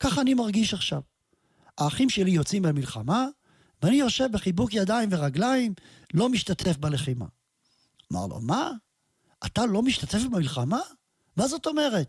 ככה 0.04 0.20
אני 0.20 0.34
מרגיש 0.34 0.74
עכשיו. 0.74 1.00
האחים 1.78 2.10
שלי 2.10 2.30
יוצאים 2.30 2.62
במלחמה, 2.62 3.26
ואני 3.82 3.96
יושב 3.96 4.28
בחיבוק 4.32 4.74
ידיים 4.74 5.08
ורגליים, 5.12 5.74
לא 6.14 6.28
משתתף 6.28 6.76
בלחימה. 6.76 7.26
אמר 8.12 8.26
לו, 8.26 8.40
מה? 8.40 8.70
אתה 9.46 9.66
לא 9.66 9.82
משתתף 9.82 10.22
במלחמה? 10.22 10.80
מה 11.36 11.48
זאת 11.48 11.66
אומרת? 11.66 12.08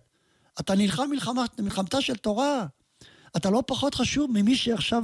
אתה 0.59 0.75
נלחם 0.75 1.07
מלחמה, 1.09 1.45
מלחמתה 1.59 2.01
של 2.01 2.15
תורה. 2.15 2.65
אתה 3.37 3.49
לא 3.49 3.63
פחות 3.67 3.95
חשוב 3.95 4.31
ממי 4.31 4.55
שעכשיו 4.55 5.03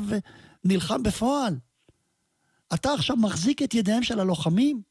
נלחם 0.63 1.03
בפועל. 1.03 1.59
אתה 2.73 2.93
עכשיו 2.93 3.15
מחזיק 3.17 3.61
את 3.61 3.73
ידיהם 3.73 4.03
של 4.03 4.19
הלוחמים? 4.19 4.81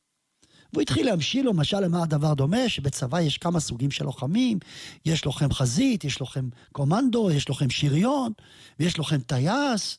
והוא 0.72 0.82
התחיל 0.82 1.06
להמשיל 1.06 1.46
לו 1.46 1.54
משל 1.54 1.80
למה 1.80 2.02
הדבר 2.02 2.34
דומה, 2.34 2.68
שבצבא 2.68 3.20
יש 3.20 3.38
כמה 3.38 3.60
סוגים 3.60 3.90
של 3.90 4.04
לוחמים, 4.04 4.58
יש 5.06 5.24
לוחם 5.24 5.52
חזית, 5.52 6.04
יש 6.04 6.20
לוחם 6.20 6.48
קומנדו, 6.72 7.30
יש 7.30 7.48
לוחם 7.48 7.70
שריון, 7.70 8.32
ויש 8.80 8.98
לוחם 8.98 9.18
טייס. 9.18 9.98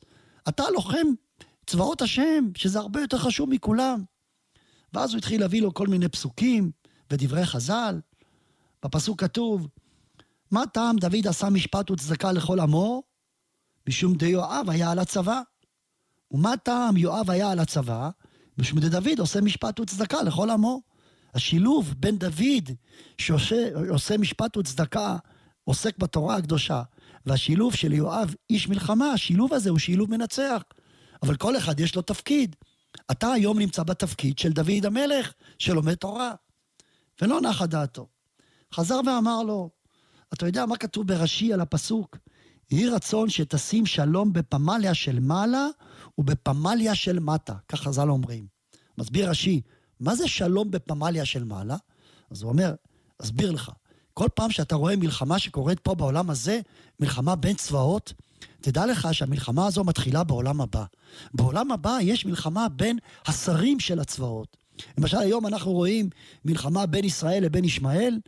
אתה 0.50 0.64
לוחם 0.74 1.08
צבאות 1.66 2.02
השם, 2.02 2.50
שזה 2.56 2.80
הרבה 2.80 3.02
יותר 3.02 3.18
חשוב 3.18 3.50
מכולם. 3.50 4.04
ואז 4.94 5.12
הוא 5.14 5.18
התחיל 5.18 5.42
להביא 5.42 5.62
לו 5.62 5.74
כל 5.74 5.88
מיני 5.88 6.10
פסוקים 6.10 6.72
ודברי 7.12 7.46
חז"ל. 7.46 8.00
בפסוק 8.86 9.20
כתוב, 9.20 9.68
מה 10.52 10.68
טעם 10.68 10.96
דוד 10.96 11.28
עשה 11.28 11.50
משפט 11.50 11.92
וצדקה 11.92 12.32
לכל 12.32 12.60
עמו? 12.60 13.04
משום 13.90 14.14
דיואב 14.14 14.70
היה 14.70 14.92
על 14.92 15.00
הצבא. 15.00 15.42
ומה 16.32 16.58
טעם 16.58 16.98
יואב 16.98 17.30
היה 17.30 17.52
על 17.52 17.60
הצבא? 17.60 18.10
משום 18.58 18.80
דוד 18.80 19.20
עושה 19.20 19.42
משפט 19.42 19.80
וצדקה 19.80 20.24
לכל 20.24 20.50
עמו. 20.50 20.82
השילוב 21.34 21.94
בין 21.98 22.18
דוד, 22.18 22.70
שעושה 23.18 24.18
משפט 24.20 24.58
וצדקה, 24.58 25.18
עוסק 25.64 25.98
בתורה 25.98 26.36
הקדושה, 26.36 26.82
והשילוב 27.26 27.76
של 27.76 27.94
יואב, 27.94 28.36
איש 28.50 28.68
מלחמה, 28.68 29.12
השילוב 29.12 29.54
הזה 29.54 29.70
הוא 29.70 29.80
שילוב 29.80 30.10
מנצח. 30.12 30.62
אבל 31.24 31.36
כל 31.36 31.58
אחד 31.58 31.80
יש 31.80 31.96
לו 31.96 32.02
תפקיד. 32.02 32.56
אתה 33.12 33.32
היום 33.32 33.60
נמצא 33.60 33.84
בתפקיד 33.84 34.40
של 34.40 34.52
דוד 34.52 34.86
המלך, 34.86 35.34
שלומד 35.60 35.94
תורה. 35.94 36.34
ולא 37.22 37.42
נחה 37.42 37.66
דעתו. 37.66 38.08
חזר 38.74 39.00
ואמר 39.06 39.44
לו, 39.44 39.70
אתה 40.34 40.48
יודע 40.48 40.66
מה 40.66 40.78
כתוב 40.78 41.08
ברש"י 41.08 41.54
על 41.54 41.62
הפסוק? 41.62 42.18
יהי 42.72 42.90
רצון 42.90 43.30
שתשים 43.30 43.86
שלום 43.86 44.34
בפמליה 44.34 44.94
של 44.94 45.20
מעלה 45.20 45.68
ובפמליה 46.18 46.96
של 46.96 47.20
מטה, 47.20 47.54
כך 47.68 47.80
חז"ל 47.80 48.10
אומרים. 48.10 48.48
מסביר 48.98 49.30
רש"י, 49.30 49.62
מה 50.00 50.16
זה 50.16 50.28
שלום 50.28 50.72
בפמליה 50.72 51.26
של 51.26 51.44
מעלה? 51.44 51.78
אז 52.32 52.42
הוא 52.42 52.52
אומר, 52.52 52.74
אסביר 53.22 53.52
לך, 53.52 53.72
כל 54.14 54.28
פעם 54.36 54.52
שאתה 54.52 54.76
רואה 54.76 54.96
מלחמה 54.96 55.40
שקורית 55.40 55.80
פה 55.80 55.96
בעולם 55.96 56.30
הזה, 56.30 56.60
מלחמה 57.00 57.36
בין 57.36 57.56
צבאות, 57.56 58.14
תדע 58.62 58.86
לך 58.86 59.08
שהמלחמה 59.12 59.68
הזו 59.68 59.84
מתחילה 59.84 60.24
בעולם 60.24 60.62
הבא. 60.62 60.84
בעולם 61.34 61.72
הבא 61.72 61.98
יש 62.02 62.26
מלחמה 62.26 62.70
בין 62.70 62.98
השרים 63.26 63.80
של 63.80 64.00
הצבאות. 64.00 64.58
למשל, 64.98 65.18
היום 65.18 65.48
אנחנו 65.48 65.72
רואים 65.72 66.10
מלחמה 66.46 66.86
בין 66.86 67.06
ישראל 67.06 67.44
לבין 67.44 67.66
ישמעאל, 67.66 68.20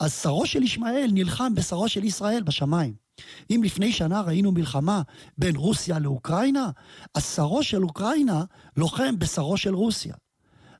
אז 0.00 0.14
שרו 0.22 0.46
של 0.46 0.62
ישמעאל 0.62 1.10
נלחם 1.12 1.54
בשרו 1.54 1.88
של 1.88 2.04
ישראל 2.04 2.42
בשמיים. 2.42 3.05
אם 3.50 3.60
לפני 3.64 3.92
שנה 3.92 4.20
ראינו 4.20 4.52
מלחמה 4.52 5.02
בין 5.38 5.56
רוסיה 5.56 5.98
לאוקראינה, 5.98 6.70
אז 7.14 7.34
שרו 7.34 7.62
של 7.62 7.82
אוקראינה 7.82 8.44
לוחם 8.76 9.18
בשרו 9.18 9.56
של 9.56 9.74
רוסיה. 9.74 10.14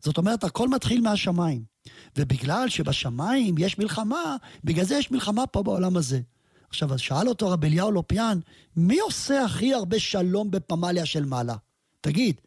זאת 0.00 0.18
אומרת, 0.18 0.44
הכל 0.44 0.68
מתחיל 0.68 1.00
מהשמיים. 1.00 1.76
ובגלל 2.16 2.68
שבשמיים 2.68 3.54
יש 3.58 3.78
מלחמה, 3.78 4.36
בגלל 4.64 4.84
זה 4.84 4.96
יש 4.96 5.10
מלחמה 5.10 5.46
פה 5.46 5.62
בעולם 5.62 5.96
הזה. 5.96 6.20
עכשיו, 6.68 6.94
אז 6.94 7.00
שאל 7.00 7.28
אותו 7.28 7.50
רב 7.50 7.64
אליהו 7.64 7.90
לופיאן, 7.90 8.38
מי 8.76 8.98
עושה 8.98 9.44
הכי 9.44 9.74
הרבה 9.74 9.98
שלום 9.98 10.50
בפמליה 10.50 11.06
של 11.06 11.24
מעלה? 11.24 11.56
תגיד, 12.00 12.40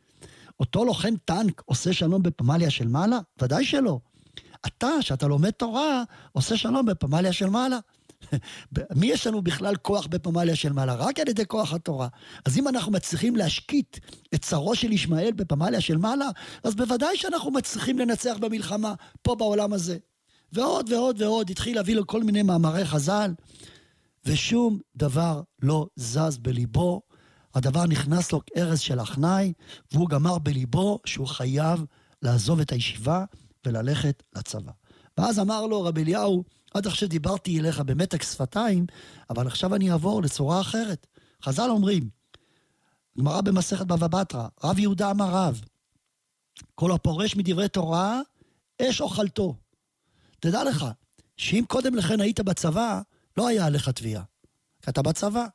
אותו 0.59 0.85
לוחם 0.85 1.13
טנק 1.25 1.61
עושה 1.65 1.93
שלום 1.93 2.23
בפמליה 2.23 2.69
של 2.69 2.87
מעלה? 2.87 3.19
ודאי 3.41 3.65
שלא. 3.65 3.99
אתה, 4.67 5.01
שאתה 5.01 5.27
לומד 5.27 5.51
תורה, 5.51 6.03
עושה 6.31 6.57
שלום 6.57 6.85
בפמליה 6.85 7.33
של 7.33 7.49
מעלה. 7.49 7.79
מי 8.95 9.05
יש 9.05 9.27
לנו 9.27 9.41
בכלל 9.41 9.75
כוח 9.75 10.07
בפמליה 10.07 10.55
של 10.55 10.73
מעלה? 10.73 10.95
רק 10.95 11.19
על 11.19 11.27
ידי 11.27 11.45
כוח 11.45 11.73
התורה. 11.73 12.07
אז 12.45 12.57
אם 12.57 12.67
אנחנו 12.67 12.91
מצליחים 12.91 13.35
להשקיט 13.35 13.97
את 14.33 14.41
צרו 14.41 14.75
של 14.75 14.91
ישמעאל 14.91 15.31
בפמליה 15.31 15.81
של 15.81 15.97
מעלה, 15.97 16.29
אז 16.63 16.75
בוודאי 16.75 17.17
שאנחנו 17.17 17.51
מצליחים 17.51 17.99
לנצח 17.99 18.37
במלחמה 18.39 18.93
פה 19.21 19.35
בעולם 19.35 19.73
הזה. 19.73 19.97
ועוד 20.53 20.91
ועוד 20.91 21.21
ועוד, 21.21 21.49
התחיל 21.49 21.75
להביא 21.75 21.95
לו 21.95 22.07
כל 22.07 22.23
מיני 22.23 22.43
מאמרי 22.43 22.85
חז"ל, 22.85 23.33
ושום 24.25 24.79
דבר 24.95 25.41
לא 25.61 25.87
זז 25.95 26.37
בליבו. 26.37 27.01
הדבר 27.55 27.85
נכנס 27.85 28.31
לו 28.31 28.41
כארז 28.45 28.79
של 28.79 29.01
אחנאי, 29.01 29.53
והוא 29.91 30.09
גמר 30.09 30.37
בליבו 30.37 30.99
שהוא 31.05 31.27
חייב 31.27 31.85
לעזוב 32.21 32.59
את 32.59 32.71
הישיבה 32.71 33.25
וללכת 33.65 34.23
לצבא. 34.35 34.71
ואז 35.17 35.39
אמר 35.39 35.65
לו 35.65 35.83
רב 35.83 35.97
אליהו, 35.97 36.43
עד 36.73 36.87
עכשיו 36.87 37.09
דיברתי 37.09 37.59
אליך 37.59 37.79
במתק 37.79 38.23
שפתיים, 38.23 38.85
אבל 39.29 39.47
עכשיו 39.47 39.75
אני 39.75 39.91
אעבור 39.91 40.21
לצורה 40.21 40.61
אחרת. 40.61 41.07
חז"ל 41.43 41.69
אומרים, 41.69 42.09
גמרא 43.17 43.41
במסכת 43.41 43.85
בבא 43.85 44.07
בתרא, 44.07 44.47
רב 44.63 44.79
יהודה 44.79 45.11
אמר 45.11 45.29
רב, 45.29 45.61
כל 46.75 46.91
הפורש 46.91 47.35
מדברי 47.35 47.69
תורה, 47.69 48.21
אש 48.81 49.01
אוכלתו. 49.01 49.55
תדע 50.39 50.63
לך, 50.63 50.85
שאם 51.37 51.63
קודם 51.67 51.95
לכן 51.95 52.21
היית 52.21 52.39
בצבא, 52.39 53.01
לא 53.37 53.47
היה 53.47 53.65
עליך 53.65 53.89
תביעה. 53.89 54.23
כי 54.81 54.89
אתה 54.91 55.01
בצבא. 55.01 55.45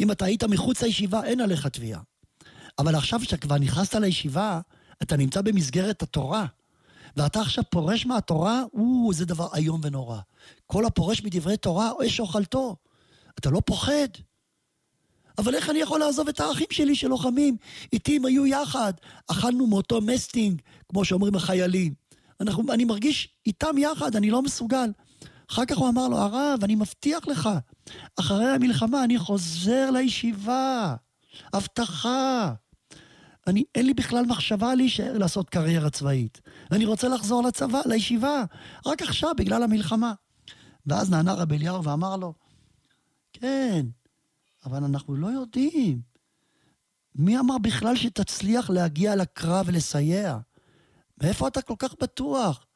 אם 0.00 0.10
אתה 0.10 0.24
היית 0.24 0.44
מחוץ 0.44 0.82
לישיבה, 0.82 1.24
אין 1.24 1.40
עליך 1.40 1.66
תביעה. 1.66 2.00
אבל 2.78 2.94
עכשיו 2.94 3.24
שאתה 3.24 3.36
כבר 3.36 3.58
נכנסת 3.58 3.94
לישיבה, 3.94 4.60
אתה 5.02 5.16
נמצא 5.16 5.42
במסגרת 5.42 6.02
התורה. 6.02 6.46
ואתה 7.16 7.40
עכשיו 7.40 7.64
פורש 7.70 8.06
מהתורה, 8.06 8.62
או, 8.74 9.12
זה 9.12 9.24
דבר 9.26 9.48
איום 9.54 9.80
ונורא. 9.84 10.18
כל 10.66 10.84
הפורש 10.84 11.24
מדברי 11.24 11.56
תורה, 11.56 11.92
אש 12.06 12.20
אוכלתו. 12.20 12.76
אתה 13.38 13.50
לא 13.50 13.62
פוחד. 13.66 14.08
אבל 15.38 15.54
איך 15.54 15.70
אני 15.70 15.78
יכול 15.78 16.00
לעזוב 16.00 16.28
את 16.28 16.40
האחים 16.40 16.66
שלי 16.70 16.94
שלוחמים? 16.94 17.56
איתי 17.92 18.16
הם 18.16 18.24
היו 18.24 18.46
יחד, 18.46 18.92
אכלנו 19.30 19.66
מאותו 19.66 20.00
מסטינג, 20.00 20.62
כמו 20.88 21.04
שאומרים 21.04 21.34
החיילים. 21.34 21.94
אנחנו, 22.40 22.72
אני 22.72 22.84
מרגיש 22.84 23.28
איתם 23.46 23.78
יחד, 23.78 24.16
אני 24.16 24.30
לא 24.30 24.42
מסוגל. 24.42 24.90
אחר 25.50 25.64
כך 25.64 25.76
הוא 25.76 25.88
אמר 25.88 26.08
לו, 26.08 26.16
הרב, 26.16 26.58
אני 26.62 26.74
מבטיח 26.74 27.26
לך, 27.26 27.48
אחרי 28.20 28.50
המלחמה 28.50 29.04
אני 29.04 29.18
חוזר 29.18 29.90
לישיבה. 29.90 30.94
הבטחה. 31.52 32.52
אני, 33.46 33.64
אין 33.74 33.86
לי 33.86 33.94
בכלל 33.94 34.26
מחשבה 34.26 34.74
להישאר 34.74 35.18
לעשות 35.18 35.50
קריירה 35.50 35.90
צבאית. 35.90 36.40
אני 36.72 36.84
רוצה 36.84 37.08
לחזור 37.08 37.42
לצבא, 37.42 37.80
לישיבה, 37.86 38.44
רק 38.86 39.02
עכשיו, 39.02 39.30
בגלל 39.36 39.62
המלחמה. 39.62 40.14
ואז 40.86 41.10
נענה 41.10 41.34
רב 41.34 41.52
אליהו 41.52 41.84
ואמר 41.84 42.16
לו, 42.16 42.34
כן, 43.32 43.86
אבל 44.64 44.84
אנחנו 44.84 45.16
לא 45.16 45.26
יודעים. 45.26 46.00
מי 47.14 47.38
אמר 47.38 47.58
בכלל 47.58 47.96
שתצליח 47.96 48.70
להגיע 48.70 49.16
לקרב 49.16 49.66
ולסייע? 49.68 50.38
מאיפה 51.22 51.48
אתה 51.48 51.62
כל 51.62 51.74
כך 51.78 51.94
בטוח? 52.00 52.66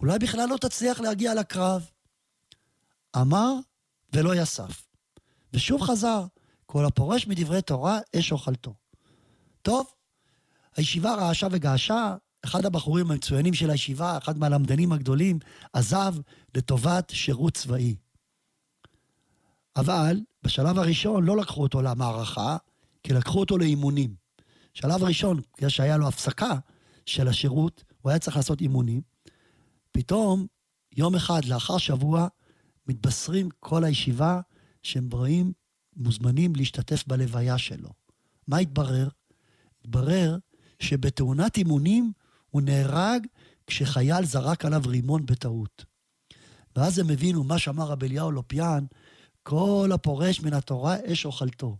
אולי 0.00 0.18
בכלל 0.18 0.48
לא 0.48 0.56
תצליח 0.56 1.00
להגיע 1.00 1.34
לקרב. 1.34 1.90
אמר 3.16 3.54
ולא 4.12 4.34
יסף. 4.34 4.86
ושוב 5.52 5.82
חזר, 5.82 6.24
כל 6.66 6.84
הפורש 6.84 7.26
מדברי 7.26 7.62
תורה, 7.62 7.98
אש 8.18 8.32
אוכלתו. 8.32 8.74
טוב, 9.68 9.86
הישיבה 10.76 11.14
רעשה 11.14 11.46
וגעשה, 11.50 12.16
אחד 12.44 12.66
הבחורים 12.66 13.10
המצוינים 13.10 13.54
של 13.54 13.70
הישיבה, 13.70 14.18
אחד 14.18 14.38
מהלמדנים 14.38 14.92
הגדולים, 14.92 15.38
עזב 15.72 16.14
לטובת 16.54 17.10
שירות 17.10 17.54
צבאי. 17.54 17.96
אבל 19.76 20.20
בשלב 20.42 20.78
הראשון 20.78 21.24
לא 21.24 21.36
לקחו 21.36 21.62
אותו 21.62 21.82
למערכה, 21.82 22.56
כי 23.02 23.12
לקחו 23.12 23.40
אותו 23.40 23.58
לאימונים. 23.58 24.14
שלב 24.74 25.02
ראשון, 25.02 25.40
בגלל 25.56 25.70
שהיה 25.70 25.96
לו 25.96 26.08
הפסקה 26.08 26.58
של 27.06 27.28
השירות, 27.28 27.84
הוא 28.02 28.10
היה 28.10 28.18
צריך 28.18 28.36
לעשות 28.36 28.60
אימונים. 28.60 29.00
פתאום, 29.92 30.46
יום 30.96 31.14
אחד 31.14 31.44
לאחר 31.44 31.78
שבוע, 31.78 32.28
מתבשרים 32.86 33.48
כל 33.60 33.84
הישיבה 33.84 34.40
שהם 34.82 35.08
באים, 35.08 35.52
מוזמנים 35.96 36.52
להשתתף 36.56 37.04
בלוויה 37.06 37.58
שלו. 37.58 37.90
מה 38.46 38.58
התברר? 38.58 39.08
התברר 39.80 40.38
שבתאונת 40.80 41.56
אימונים 41.56 42.12
הוא 42.50 42.62
נהרג 42.62 43.26
כשחייל 43.66 44.24
זרק 44.24 44.64
עליו 44.64 44.82
רימון 44.86 45.26
בטעות. 45.26 45.84
ואז 46.76 46.98
הם 46.98 47.10
הבינו 47.10 47.44
מה 47.44 47.58
שאמר 47.58 47.84
רב 47.84 48.04
אליהו 48.04 48.30
לופיאן, 48.30 48.84
כל 49.42 49.90
הפורש 49.94 50.40
מן 50.40 50.52
התורה 50.52 50.96
אש 51.12 51.26
אוכלתו. 51.26 51.76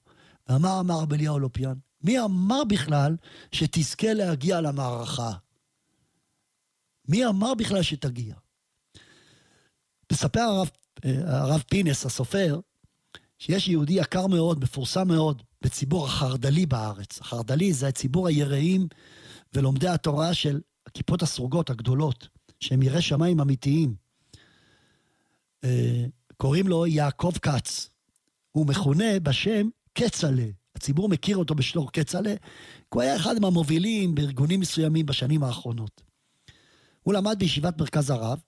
ואמר 0.49 0.81
אמר 0.81 1.01
רב 1.01 1.13
אליהו 1.13 1.39
לופיאן, 1.39 1.75
מי 2.03 2.21
אמר 2.21 2.65
בכלל 2.65 3.17
שתזכה 3.53 4.13
להגיע 4.13 4.61
למערכה? 4.61 5.33
מי 7.09 7.27
אמר 7.27 7.55
בכלל 7.55 7.83
שתגיע? 7.83 8.35
מספר 10.13 10.41
הרב, 10.41 10.71
הרב 11.27 11.63
פינס, 11.69 12.07
הסופר, 12.07 12.61
שיש 13.39 13.69
יהודי 13.69 13.93
יקר 13.93 14.27
מאוד, 14.27 14.61
מפורסם 14.61 15.09
מאוד, 15.09 15.43
בציבור 15.63 16.07
החרד"לי 16.07 16.67
בארץ. 16.67 17.21
החרד"לי 17.21 17.73
זה 17.73 17.89
הציבור 17.89 18.29
היראים 18.29 18.89
ולומדי 19.55 19.89
התורה 19.89 20.35
של 20.35 20.61
הכיפות 20.87 21.23
הסרוגות 21.23 21.71
הגדולות, 21.71 22.29
שהם 22.61 22.83
יראי 22.83 23.03
שמיים 23.03 23.41
אמיתיים. 23.41 23.95
אה, 25.65 26.05
קוראים 26.37 26.69
לו 26.69 26.87
יעקב 26.87 27.33
כץ. 27.43 27.91
הוא 28.53 28.67
מכונה 28.67 29.21
בשם 29.23 29.69
כצל'ה. 29.95 30.45
הציבור 30.77 31.09
מכיר 31.09 31.37
אותו 31.37 31.55
בשלור 31.55 31.93
כצל'ה, 31.93 32.35
כי 32.37 32.87
הוא 32.95 33.03
היה 33.03 33.17
אחד 33.17 33.39
מהמובילים 33.39 34.15
בארגונים 34.15 34.61
מסוימים 34.61 35.07
בשנים 35.07 35.43
האחרונות. 35.43 36.03
הוא 37.03 37.15
למד 37.15 37.39
בישיבת 37.39 37.79
מרכז 37.79 38.11
הרב. 38.11 38.41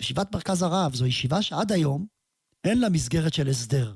ישיבת 0.00 0.34
מרכז 0.34 0.62
הרב 0.62 0.94
זו 0.94 1.06
ישיבה 1.06 1.42
שעד 1.42 1.72
היום 1.72 2.06
אין 2.64 2.80
לה 2.80 2.88
מסגרת 2.88 3.34
של 3.34 3.48
הסדר. 3.48 3.94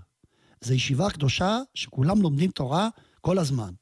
זו 0.64 0.74
ישיבה 0.74 1.10
קדושה 1.10 1.58
שכולם 1.74 2.22
לומדים 2.22 2.50
תורה 2.50 2.88
כל 3.20 3.38
הזמן. 3.38 3.72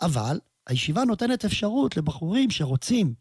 אבל 0.00 0.40
הישיבה 0.66 1.04
נותנת 1.04 1.44
אפשרות 1.44 1.96
לבחורים 1.96 2.50
שרוצים 2.50 3.14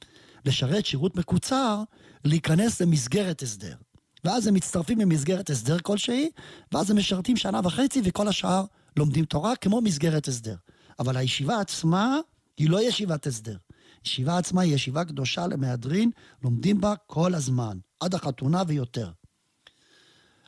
לשרת 0.45 0.85
שירות 0.85 1.15
מקוצר, 1.15 1.83
להיכנס 2.25 2.81
למסגרת 2.81 3.41
הסדר. 3.41 3.75
ואז 4.23 4.47
הם 4.47 4.53
מצטרפים 4.53 4.99
למסגרת 4.99 5.49
הסדר 5.49 5.79
כלשהי, 5.79 6.29
ואז 6.71 6.91
הם 6.91 6.97
משרתים 6.97 7.37
שנה 7.37 7.59
וחצי 7.63 8.01
וכל 8.03 8.27
השאר 8.27 8.65
לומדים 8.97 9.25
תורה 9.25 9.55
כמו 9.55 9.81
מסגרת 9.81 10.27
הסדר. 10.27 10.55
אבל 10.99 11.17
הישיבה 11.17 11.59
עצמה 11.59 12.17
היא 12.57 12.69
לא 12.69 12.87
ישיבת 12.87 13.27
הסדר. 13.27 13.57
ישיבה 14.05 14.37
עצמה 14.37 14.61
היא 14.61 14.75
ישיבה 14.75 15.05
קדושה 15.05 15.47
למהדרין, 15.47 16.11
לומדים 16.43 16.81
בה 16.81 16.93
כל 17.07 17.33
הזמן, 17.33 17.77
עד 17.99 18.15
החתונה 18.15 18.63
ויותר. 18.67 19.11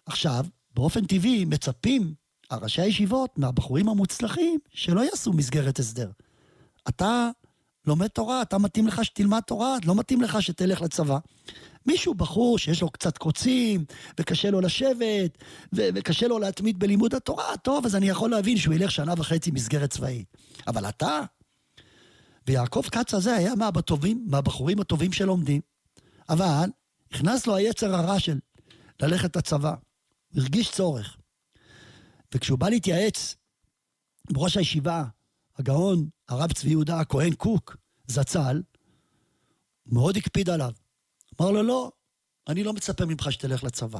עכשיו, 0.05 0.45
באופן 0.73 1.05
טבעי 1.05 1.45
מצפים 1.45 2.13
הראשי 2.49 2.81
הישיבות 2.81 3.37
מהבחורים 3.37 3.89
המוצלחים 3.89 4.59
שלא 4.73 5.01
יעשו 5.01 5.33
מסגרת 5.33 5.79
הסדר. 5.79 6.09
אתה 6.89 7.29
לומד 7.87 8.07
תורה, 8.07 8.41
אתה 8.41 8.57
מתאים 8.57 8.87
לך 8.87 9.05
שתלמד 9.05 9.39
תורה, 9.39 9.77
לא 9.85 9.95
מתאים 9.95 10.21
לך 10.21 10.41
שתלך 10.41 10.81
לצבא. 10.81 11.17
מישהו, 11.85 12.13
בחור 12.13 12.57
שיש 12.57 12.81
לו 12.81 12.89
קצת 12.89 13.17
קוצים, 13.17 13.85
וקשה 14.19 14.51
לו 14.51 14.61
לשבת, 14.61 15.37
ו- 15.75 15.89
וקשה 15.95 16.27
לו 16.27 16.39
להתמיד 16.39 16.79
בלימוד 16.79 17.15
התורה, 17.15 17.57
טוב, 17.57 17.85
אז 17.85 17.95
אני 17.95 18.09
יכול 18.09 18.29
להבין 18.29 18.57
שהוא 18.57 18.73
ילך 18.73 18.91
שנה 18.91 19.13
וחצי 19.17 19.51
מסגרת 19.51 19.89
צבאית. 19.89 20.37
אבל 20.67 20.89
אתה, 20.89 21.21
ויעקב 22.47 22.83
כץ 22.91 23.13
הזה 23.13 23.35
היה 23.35 23.55
מהבטובים, 23.55 24.25
מהבחורים 24.27 24.79
הטובים 24.79 25.13
שלומדים, 25.13 25.61
אבל 26.29 26.69
נכנס 27.13 27.47
לו 27.47 27.55
היצר 27.55 27.95
הרע 27.95 28.19
של 28.19 28.39
ללכת 29.01 29.35
לצבא. 29.35 29.73
הרגיש 30.35 30.71
צורך. 30.71 31.17
וכשהוא 32.35 32.59
בא 32.59 32.69
להתייעץ 32.69 33.35
עם 34.29 34.37
ראש 34.37 34.57
הישיבה, 34.57 35.03
הגאון, 35.57 36.09
הרב 36.29 36.53
צבי 36.53 36.69
יהודה 36.69 36.99
הכהן 36.99 37.33
קוק, 37.33 37.77
זצ"ל, 38.07 38.61
מאוד 39.85 40.17
הקפיד 40.17 40.49
עליו. 40.49 40.71
אמר 41.41 41.51
לו, 41.51 41.63
לא, 41.63 41.91
אני 42.47 42.63
לא 42.63 42.73
מצפה 42.73 43.05
ממך 43.05 43.31
שתלך 43.31 43.63
לצבא. 43.63 43.99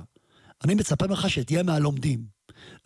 אני 0.63 0.75
מצפה 0.75 1.07
ממך 1.07 1.29
שתהיה 1.29 1.63
מהלומדים. 1.63 2.25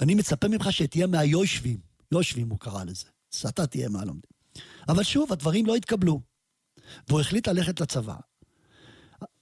אני 0.01 0.15
מצפה 0.15 0.47
ממך 0.47 0.73
שתהיה 0.73 1.07
מהיושבים. 1.07 1.79
יושבים 2.11 2.49
הוא 2.49 2.59
קרא 2.59 2.83
לזה. 2.83 3.07
שאתה 3.31 3.67
תהיה 3.67 3.89
מהלומדים. 3.89 4.31
אבל 4.89 5.03
שוב, 5.03 5.33
הדברים 5.33 5.65
לא 5.65 5.75
התקבלו. 5.75 6.21
והוא 7.07 7.21
החליט 7.21 7.47
ללכת 7.47 7.81
לצבא. 7.81 8.15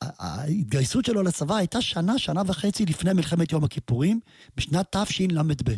ההתגייסות 0.01 1.05
שלו 1.05 1.23
לצבא 1.23 1.55
הייתה 1.55 1.81
שנה, 1.81 2.17
שנה 2.17 2.41
וחצי 2.47 2.85
לפני 2.85 3.13
מלחמת 3.13 3.51
יום 3.51 3.63
הכיפורים, 3.63 4.19
בשנת 4.57 4.95
תשל"ב. 4.95 5.71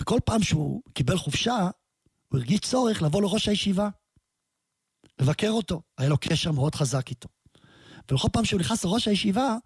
וכל 0.00 0.18
פעם 0.24 0.42
שהוא 0.42 0.82
קיבל 0.92 1.16
חופשה, 1.16 1.68
הוא 2.28 2.38
הרגיש 2.38 2.60
צורך 2.60 3.02
לבוא 3.02 3.22
לראש 3.22 3.48
הישיבה 3.48 3.88
לבקר 5.20 5.50
אותו, 5.50 5.82
היה 5.98 6.08
לו 6.08 6.16
קשר 6.20 6.52
מאוד 6.52 6.74
חזק 6.74 7.10
איתו. 7.10 7.28
ובכל 8.10 8.28
פעם 8.32 8.44
שהוא 8.44 8.60
נכנס 8.60 8.84
לראש 8.84 9.08
הישיבה, 9.08 9.56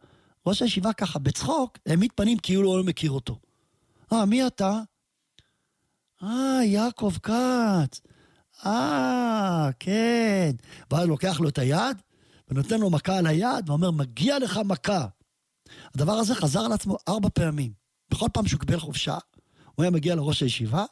ראש 0.46 0.62
הישיבה 0.62 0.92
ככה, 0.92 1.18
בצחוק, 1.18 1.78
העמיד 1.86 2.10
פנים 2.14 2.38
כאילו 2.38 2.68
הוא 2.68 2.78
לא 2.78 2.84
מכיר 2.84 3.10
אותו. 3.10 3.38
אה, 4.12 4.26
מי 4.26 4.46
אתה? 4.46 4.80
אה, 6.22 6.64
יעקב 6.64 7.12
כץ. 7.22 8.00
אה, 8.66 9.68
כן. 9.78 10.50
ואז 10.90 11.08
לוקח 11.08 11.40
לו 11.40 11.48
את 11.48 11.58
היד, 11.58 12.02
ונותן 12.48 12.80
לו 12.80 12.90
מכה 12.90 13.18
על 13.18 13.26
היד, 13.26 13.68
ואומר, 13.68 13.90
מגיע 13.90 14.38
לך 14.38 14.60
מכה. 14.64 15.06
הדבר 15.94 16.12
הזה 16.12 16.34
חזר 16.34 16.60
על 16.60 16.72
עצמו 16.72 16.96
ארבע 17.08 17.28
פעמים. 17.34 17.72
בכל 18.10 18.26
פעם 18.32 18.46
שהוא 18.46 18.60
קיבל 18.60 18.78
חופשה, 18.78 19.18
הוא 19.74 19.82
היה 19.82 19.90
מגיע 19.90 20.14
לראש 20.14 20.42
הישיבה, 20.42 20.84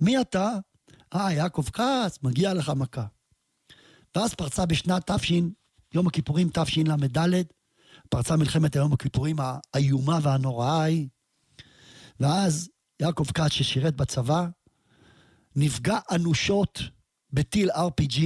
מי 0.00 0.20
אתה? 0.20 0.52
אה, 1.14 1.32
יעקב 1.32 1.64
כץ, 1.72 2.18
מגיע 2.22 2.54
לך 2.54 2.72
מכה. 2.76 3.06
ואז 4.16 4.34
פרצה 4.34 4.66
בשנת 4.66 5.10
תש... 5.10 5.32
יום 5.94 6.06
הכיפורים 6.06 6.48
תשל"ד, 6.52 7.44
פרצה 8.08 8.36
מלחמת 8.36 8.76
היום 8.76 8.92
הכיפורים 8.92 9.36
האיומה 9.74 10.18
והנוראה 10.22 10.82
ההיא. 10.82 11.08
ואז 12.20 12.68
יעקב 13.00 13.24
כץ, 13.34 13.52
ששירת 13.52 13.96
בצבא, 13.96 14.46
נפגע 15.56 15.98
אנושות 16.14 16.78
בטיל 17.32 17.70
RPG, 17.70 18.22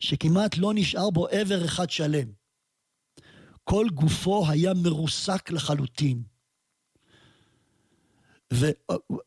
שכמעט 0.00 0.58
לא 0.58 0.72
נשאר 0.74 1.10
בו 1.10 1.28
איבר 1.28 1.64
אחד 1.64 1.90
שלם. 1.90 2.28
כל 3.64 3.86
גופו 3.94 4.48
היה 4.48 4.74
מרוסק 4.74 5.50
לחלוטין. 5.50 6.22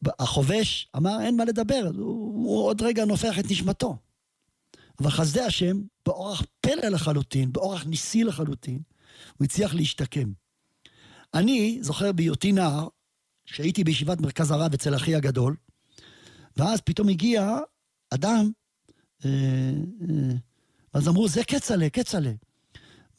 והחובש 0.01 0.87
אמר, 0.97 1.21
אין 1.21 1.37
מה 1.37 1.45
לדבר, 1.45 1.89
הוא, 1.97 2.47
הוא 2.47 2.65
עוד 2.65 2.81
רגע 2.81 3.05
נופח 3.05 3.39
את 3.39 3.51
נשמתו. 3.51 3.97
אבל 4.99 5.09
חסדי 5.09 5.41
השם, 5.41 5.81
באורח 6.05 6.43
פלא 6.61 6.87
לחלוטין, 6.89 7.53
באורח 7.53 7.85
ניסי 7.85 8.23
לחלוטין, 8.23 8.79
הוא 9.37 9.45
הצליח 9.45 9.73
להשתקם. 9.73 10.31
אני 11.33 11.79
זוכר 11.81 12.11
בהיותי 12.11 12.51
נער, 12.51 12.87
שהייתי 13.45 13.83
בישיבת 13.83 14.21
מרכז 14.21 14.51
הרב 14.51 14.73
אצל 14.73 14.95
אחי 14.95 15.15
הגדול, 15.15 15.55
ואז 16.57 16.81
פתאום 16.81 17.09
הגיע 17.09 17.57
אדם, 18.09 18.51
אה, 19.25 19.29
אה, 20.01 20.35
אז 20.93 21.07
אמרו, 21.07 21.27
זה 21.27 21.43
כצל'ה, 21.43 21.89
כצל'ה. 21.89 22.31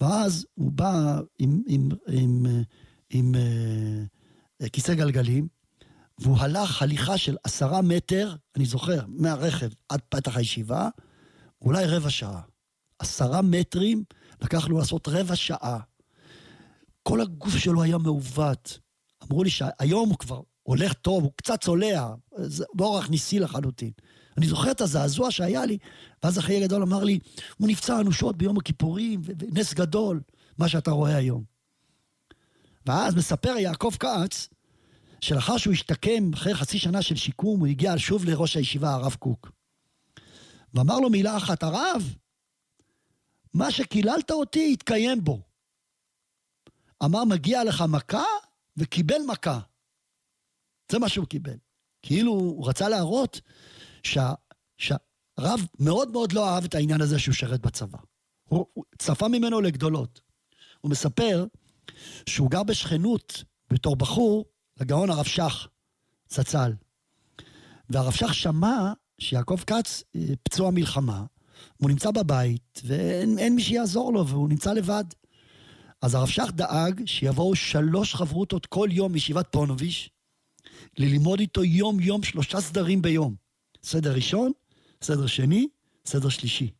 ואז 0.00 0.46
הוא 0.54 0.72
בא 0.72 1.20
עם, 1.38 1.62
עם, 1.66 1.88
עם, 2.08 2.46
עם, 2.46 2.46
עם 3.10 3.34
אה, 4.62 4.68
כיסא 4.68 4.94
גלגלים, 4.94 5.48
והוא 6.18 6.38
הלך 6.38 6.82
הליכה 6.82 7.18
של 7.18 7.36
עשרה 7.44 7.82
מטר, 7.82 8.36
אני 8.56 8.64
זוכר, 8.64 9.00
מהרכב 9.08 9.68
עד 9.88 10.00
פתח 10.08 10.36
הישיבה, 10.36 10.88
אולי 11.62 11.84
רבע 11.86 12.10
שעה. 12.10 12.40
עשרה 12.98 13.42
מטרים 13.42 14.04
לקח 14.42 14.68
לו 14.68 14.78
לעשות 14.78 15.08
רבע 15.08 15.36
שעה. 15.36 15.80
כל 17.02 17.20
הגוף 17.20 17.56
שלו 17.56 17.82
היה 17.82 17.98
מעוות. 17.98 18.78
אמרו 19.22 19.44
לי 19.44 19.50
שהיום 19.50 20.08
הוא 20.08 20.18
כבר 20.18 20.40
הולך 20.62 20.92
טוב, 20.92 21.24
הוא 21.24 21.32
קצת 21.36 21.60
צולע, 21.60 22.14
זה 22.36 22.64
באורח 22.74 23.08
ניסי 23.08 23.38
לחלוטין. 23.38 23.90
אני 24.36 24.46
זוכר 24.46 24.70
את 24.70 24.80
הזעזוע 24.80 25.30
שהיה 25.30 25.66
לי, 25.66 25.78
ואז 26.22 26.38
אחי 26.38 26.56
הגדול 26.62 26.82
אמר 26.82 27.04
לי, 27.04 27.18
הוא 27.58 27.68
נפצע 27.68 28.00
אנושות 28.00 28.36
ביום 28.36 28.58
הכיפורים, 28.58 29.22
ונס 29.24 29.74
גדול, 29.74 30.20
מה 30.58 30.68
שאתה 30.68 30.90
רואה 30.90 31.16
היום. 31.16 31.44
ואז 32.86 33.14
מספר 33.14 33.56
יעקב 33.58 33.94
כץ, 34.00 34.48
שלאחר 35.20 35.56
שהוא 35.56 35.72
השתקם, 35.72 36.32
אחרי 36.34 36.54
חצי 36.54 36.78
שנה 36.78 37.02
של 37.02 37.16
שיקום, 37.16 37.60
הוא 37.60 37.66
הגיע 37.66 37.94
שוב 37.96 38.24
לראש 38.24 38.56
הישיבה, 38.56 38.94
הרב 38.94 39.14
קוק. 39.14 39.50
ואמר 40.74 41.00
לו 41.00 41.10
מילה 41.10 41.36
אחת, 41.36 41.62
הרב, 41.62 42.14
מה 43.54 43.70
שקיללת 43.70 44.30
אותי, 44.30 44.70
התקיים 44.72 45.24
בו. 45.24 45.40
אמר, 47.04 47.24
מגיע 47.24 47.64
לך 47.64 47.84
מכה, 47.88 48.24
וקיבל 48.76 49.18
מכה. 49.28 49.58
זה 50.92 50.98
מה 50.98 51.08
שהוא 51.08 51.26
קיבל. 51.26 51.56
כאילו 52.02 52.32
הוא 52.32 52.68
רצה 52.68 52.88
להראות 52.88 53.40
שהרב 54.04 55.60
מאוד 55.80 56.10
מאוד 56.10 56.32
לא 56.32 56.48
אהב 56.48 56.64
את 56.64 56.74
העניין 56.74 57.00
הזה 57.00 57.18
שהוא 57.18 57.34
שרת 57.34 57.60
בצבא. 57.60 57.98
הוא, 58.44 58.66
הוא 58.72 58.84
צפה 58.98 59.28
ממנו 59.28 59.60
לגדולות. 59.60 60.20
הוא 60.80 60.90
מספר 60.90 61.46
שהוא 62.28 62.50
גר 62.50 62.62
בשכנות 62.62 63.44
בתור 63.70 63.96
בחור 63.96 64.44
לגאון 64.80 65.10
הרב 65.10 65.24
שך, 65.24 65.68
זצ"ל. 66.28 66.72
והרב 67.90 68.12
שך 68.12 68.34
שמע 68.34 68.92
שיעקב 69.20 69.60
כץ 69.66 70.02
אה, 70.16 70.20
פצוע 70.42 70.70
מלחמה, 70.70 71.24
הוא 71.76 71.90
נמצא 71.90 72.10
בבית, 72.10 72.82
ואין 72.84 73.54
מי 73.54 73.62
שיעזור 73.62 74.12
לו, 74.12 74.28
והוא 74.28 74.48
נמצא 74.48 74.72
לבד. 74.72 75.04
אז 76.02 76.14
הרב 76.14 76.28
שך 76.28 76.50
דאג 76.54 77.02
שיבואו 77.06 77.54
שלוש 77.54 78.14
חברותות 78.14 78.66
כל 78.66 78.88
יום 78.92 79.12
מישיבת 79.12 79.46
פונוביש, 79.52 80.10
ללמוד 80.98 81.40
איתו 81.40 81.64
יום-יום 81.64 82.22
שלושה 82.22 82.60
סדרים 82.60 83.02
ביום. 83.02 83.43
סדר 83.84 84.14
ראשון, 84.14 84.52
סדר 85.02 85.26
שני, 85.26 85.68
סדר 86.06 86.28
שלישי. 86.28 86.70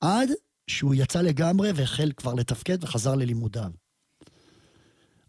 עד 0.00 0.28
שהוא 0.66 0.94
יצא 0.94 1.22
לגמרי 1.22 1.70
והחל 1.74 2.12
כבר 2.16 2.34
לתפקד 2.34 2.84
וחזר 2.84 3.14
ללימודיו. 3.14 3.70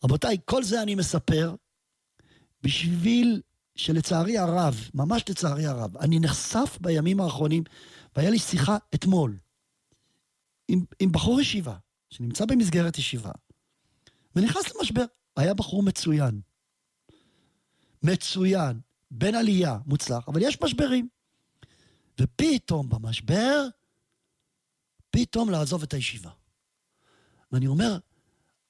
רבותיי, 0.04 0.38
כל 0.46 0.64
זה 0.64 0.82
אני 0.82 0.96
מספר 0.96 1.56
בשביל 2.64 3.42
שלצערי 3.76 4.38
הרב, 4.38 4.90
ממש 4.94 5.24
לצערי 5.30 5.66
הרב, 5.66 5.98
אני 5.98 6.20
נחשף 6.20 6.78
בימים 6.82 7.20
האחרונים, 7.20 7.64
והיה 8.16 8.30
לי 8.30 8.40
שיחה 8.40 8.78
אתמול 8.96 9.38
עם, 10.68 10.86
עם 11.00 11.12
בחור 11.12 11.42
ישיבה, 11.42 11.78
שנמצא 12.10 12.46
במסגרת 12.46 12.98
ישיבה, 12.98 13.32
ונכנס 14.36 14.76
למשבר. 14.76 15.06
היה 15.38 15.54
בחור 15.54 15.84
מצוין. 15.84 16.42
מצוין, 18.04 18.80
בין 19.12 19.36
עלייה, 19.36 19.78
מוצלח, 19.86 20.28
אבל 20.28 20.42
יש 20.42 20.62
משברים. 20.62 21.08
ופתאום 22.22 22.90
במשבר, 22.90 23.68
פתאום 25.12 25.50
לעזוב 25.50 25.84
את 25.84 25.94
הישיבה. 25.94 26.30
ואני 27.52 27.68
אומר, 27.68 27.98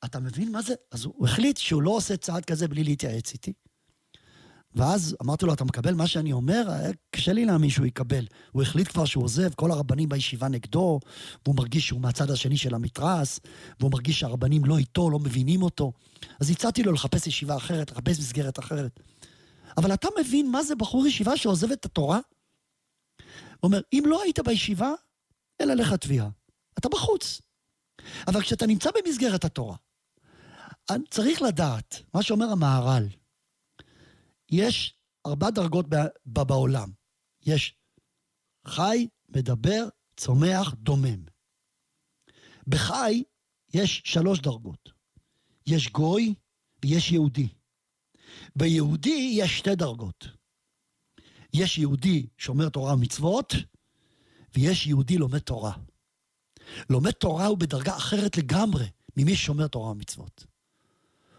אתה 0.05 0.19
מבין 0.19 0.51
מה 0.51 0.61
זה? 0.61 0.73
אז 0.91 1.05
הוא 1.05 1.27
החליט 1.27 1.57
שהוא 1.57 1.81
לא 1.81 1.91
עושה 1.91 2.17
צעד 2.17 2.45
כזה 2.45 2.67
בלי 2.67 2.83
להתייעץ 2.83 3.33
איתי. 3.33 3.53
ואז 4.75 5.15
אמרתי 5.21 5.45
לו, 5.45 5.53
אתה 5.53 5.63
מקבל 5.63 5.93
מה 5.93 6.07
שאני 6.07 6.31
אומר? 6.31 6.69
קשה 7.11 7.33
לי 7.33 7.45
להאמין 7.45 7.69
שהוא 7.69 7.85
יקבל. 7.85 8.25
הוא 8.51 8.61
החליט 8.61 8.87
כבר 8.87 9.05
שהוא 9.05 9.23
עוזב, 9.23 9.53
כל 9.53 9.71
הרבנים 9.71 10.09
בישיבה 10.09 10.47
נגדו, 10.47 10.99
והוא 11.45 11.55
מרגיש 11.55 11.87
שהוא 11.87 12.01
מהצד 12.01 12.31
השני 12.31 12.57
של 12.57 12.75
המתרס, 12.75 13.39
והוא 13.79 13.91
מרגיש 13.91 14.19
שהרבנים 14.19 14.65
לא 14.65 14.77
איתו, 14.77 15.09
לא 15.09 15.19
מבינים 15.19 15.61
אותו. 15.61 15.91
אז 16.39 16.49
הצעתי 16.49 16.83
לו 16.83 16.91
לחפש 16.91 17.27
ישיבה 17.27 17.57
אחרת, 17.57 17.91
לחפש 17.91 18.19
מסגרת 18.19 18.59
אחרת. 18.59 18.99
אבל 19.77 19.93
אתה 19.93 20.07
מבין 20.19 20.51
מה 20.51 20.63
זה 20.63 20.75
בחור 20.75 21.07
ישיבה 21.07 21.37
שעוזב 21.37 21.71
את 21.71 21.85
התורה? 21.85 22.19
הוא 23.17 23.25
אומר, 23.63 23.81
אם 23.93 24.03
לא 24.05 24.23
היית 24.23 24.39
בישיבה, 24.39 24.91
אין 25.59 25.69
עליך 25.69 25.93
תביעה. 25.93 26.29
אתה 26.79 26.89
בחוץ. 26.89 27.41
אבל 28.27 28.41
כשאתה 28.41 28.67
נמצא 28.67 28.89
במסגרת 28.91 29.45
התורה, 29.45 29.75
צריך 31.09 31.41
לדעת, 31.41 31.95
מה 32.13 32.23
שאומר 32.23 32.45
המהר"ל, 32.51 33.07
יש 34.51 34.93
ארבע 35.25 35.49
דרגות 35.49 35.85
בעולם. 36.25 36.91
יש 37.45 37.75
חי, 38.67 39.07
מדבר, 39.29 39.87
צומח, 40.17 40.73
דומם. 40.73 41.25
בחי 42.67 43.23
יש 43.73 44.01
שלוש 44.05 44.39
דרגות. 44.39 44.89
יש 45.67 45.89
גוי 45.91 46.35
ויש 46.85 47.11
יהודי. 47.11 47.47
ביהודי 48.55 49.33
יש 49.33 49.57
שתי 49.57 49.75
דרגות. 49.75 50.27
יש 51.53 51.77
יהודי 51.77 52.27
שומר 52.37 52.69
תורה 52.69 52.93
ומצוות, 52.93 53.53
ויש 54.55 54.87
יהודי 54.87 55.17
לומד 55.17 55.39
תורה. 55.39 55.73
לומד 56.89 57.11
תורה 57.11 57.45
הוא 57.45 57.57
בדרגה 57.57 57.97
אחרת 57.97 58.37
לגמרי 58.37 58.85
ממי 59.17 59.35
ששומר 59.35 59.67
תורה 59.67 59.91
ומצוות. 59.91 60.45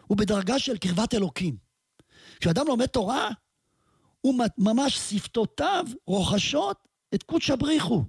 הוא 0.07 0.19
בדרגה 0.19 0.59
של 0.59 0.79
קרבת 0.79 1.15
אלוקים. 1.15 1.57
כשאדם 2.41 2.67
לומד 2.67 2.87
תורה, 2.87 3.31
הוא 4.21 4.35
ממש 4.59 4.99
שפתותיו 4.99 5.85
רוכשות 6.07 6.89
את 7.15 7.23
קודש 7.23 7.51
הבריחו. 7.51 8.05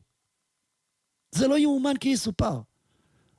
זה 1.32 1.48
לא 1.48 1.58
יאומן 1.58 1.98
כי 2.00 2.10
יסופר. 2.10 2.62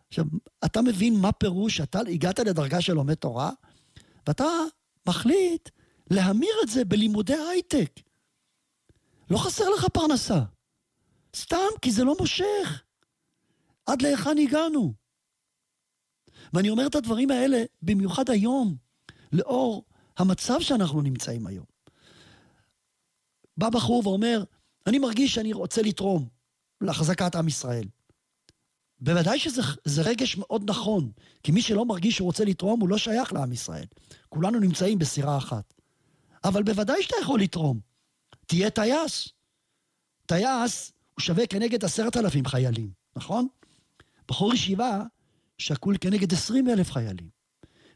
עכשיו, 0.08 0.24
אתה 0.64 0.82
מבין 0.82 1.14
מה 1.20 1.32
פירוש 1.32 1.80
אתה 1.80 1.98
הגעת 1.98 2.38
לדרגה 2.38 2.80
של 2.80 2.92
לומד 2.92 3.14
תורה, 3.14 3.50
ואתה 4.26 4.44
מחליט 5.08 5.68
להמיר 6.10 6.54
את 6.62 6.68
זה 6.68 6.84
בלימודי 6.84 7.36
הייטק. 7.50 8.00
לא 9.30 9.38
חסר 9.38 9.64
לך 9.68 9.84
פרנסה. 9.92 10.40
סתם, 11.36 11.68
כי 11.82 11.92
זה 11.92 12.04
לא 12.04 12.16
מושך. 12.20 12.82
עד 13.86 14.02
להיכן 14.02 14.38
הגענו? 14.38 14.92
ואני 16.52 16.70
אומר 16.70 16.86
את 16.86 16.94
הדברים 16.94 17.30
האלה 17.30 17.62
במיוחד 17.82 18.30
היום, 18.30 18.76
לאור 19.32 19.84
המצב 20.18 20.60
שאנחנו 20.60 21.02
נמצאים 21.02 21.46
היום. 21.46 21.66
בא 23.56 23.70
בחור 23.70 24.06
ואומר, 24.06 24.44
אני 24.86 24.98
מרגיש 24.98 25.34
שאני 25.34 25.52
רוצה 25.52 25.82
לתרום. 25.82 26.28
להחזקת 26.80 27.34
עם 27.34 27.48
ישראל. 27.48 27.84
בוודאי 29.00 29.38
שזה 29.38 30.02
רגש 30.02 30.36
מאוד 30.36 30.70
נכון, 30.70 31.12
כי 31.42 31.52
מי 31.52 31.62
שלא 31.62 31.84
מרגיש 31.84 32.16
שהוא 32.16 32.26
רוצה 32.26 32.44
לתרום, 32.44 32.80
הוא 32.80 32.88
לא 32.88 32.98
שייך 32.98 33.32
לעם 33.32 33.52
ישראל. 33.52 33.84
כולנו 34.30 34.60
נמצאים 34.60 34.98
בסירה 34.98 35.38
אחת. 35.38 35.74
אבל 36.44 36.62
בוודאי 36.62 37.02
שאתה 37.02 37.16
יכול 37.22 37.40
לתרום. 37.40 37.80
תהיה 38.46 38.70
טייס. 38.70 39.28
טייס 40.26 40.92
הוא 41.14 41.22
שווה 41.22 41.46
כנגד 41.46 41.84
עשרת 41.84 42.16
אלפים 42.16 42.46
חיילים, 42.46 42.90
נכון? 43.16 43.48
בחור 44.28 44.54
ישיבה 44.54 45.02
שקול 45.58 45.96
כנגד 46.00 46.32
עשרים 46.32 46.68
אלף 46.68 46.90
חיילים. 46.92 47.28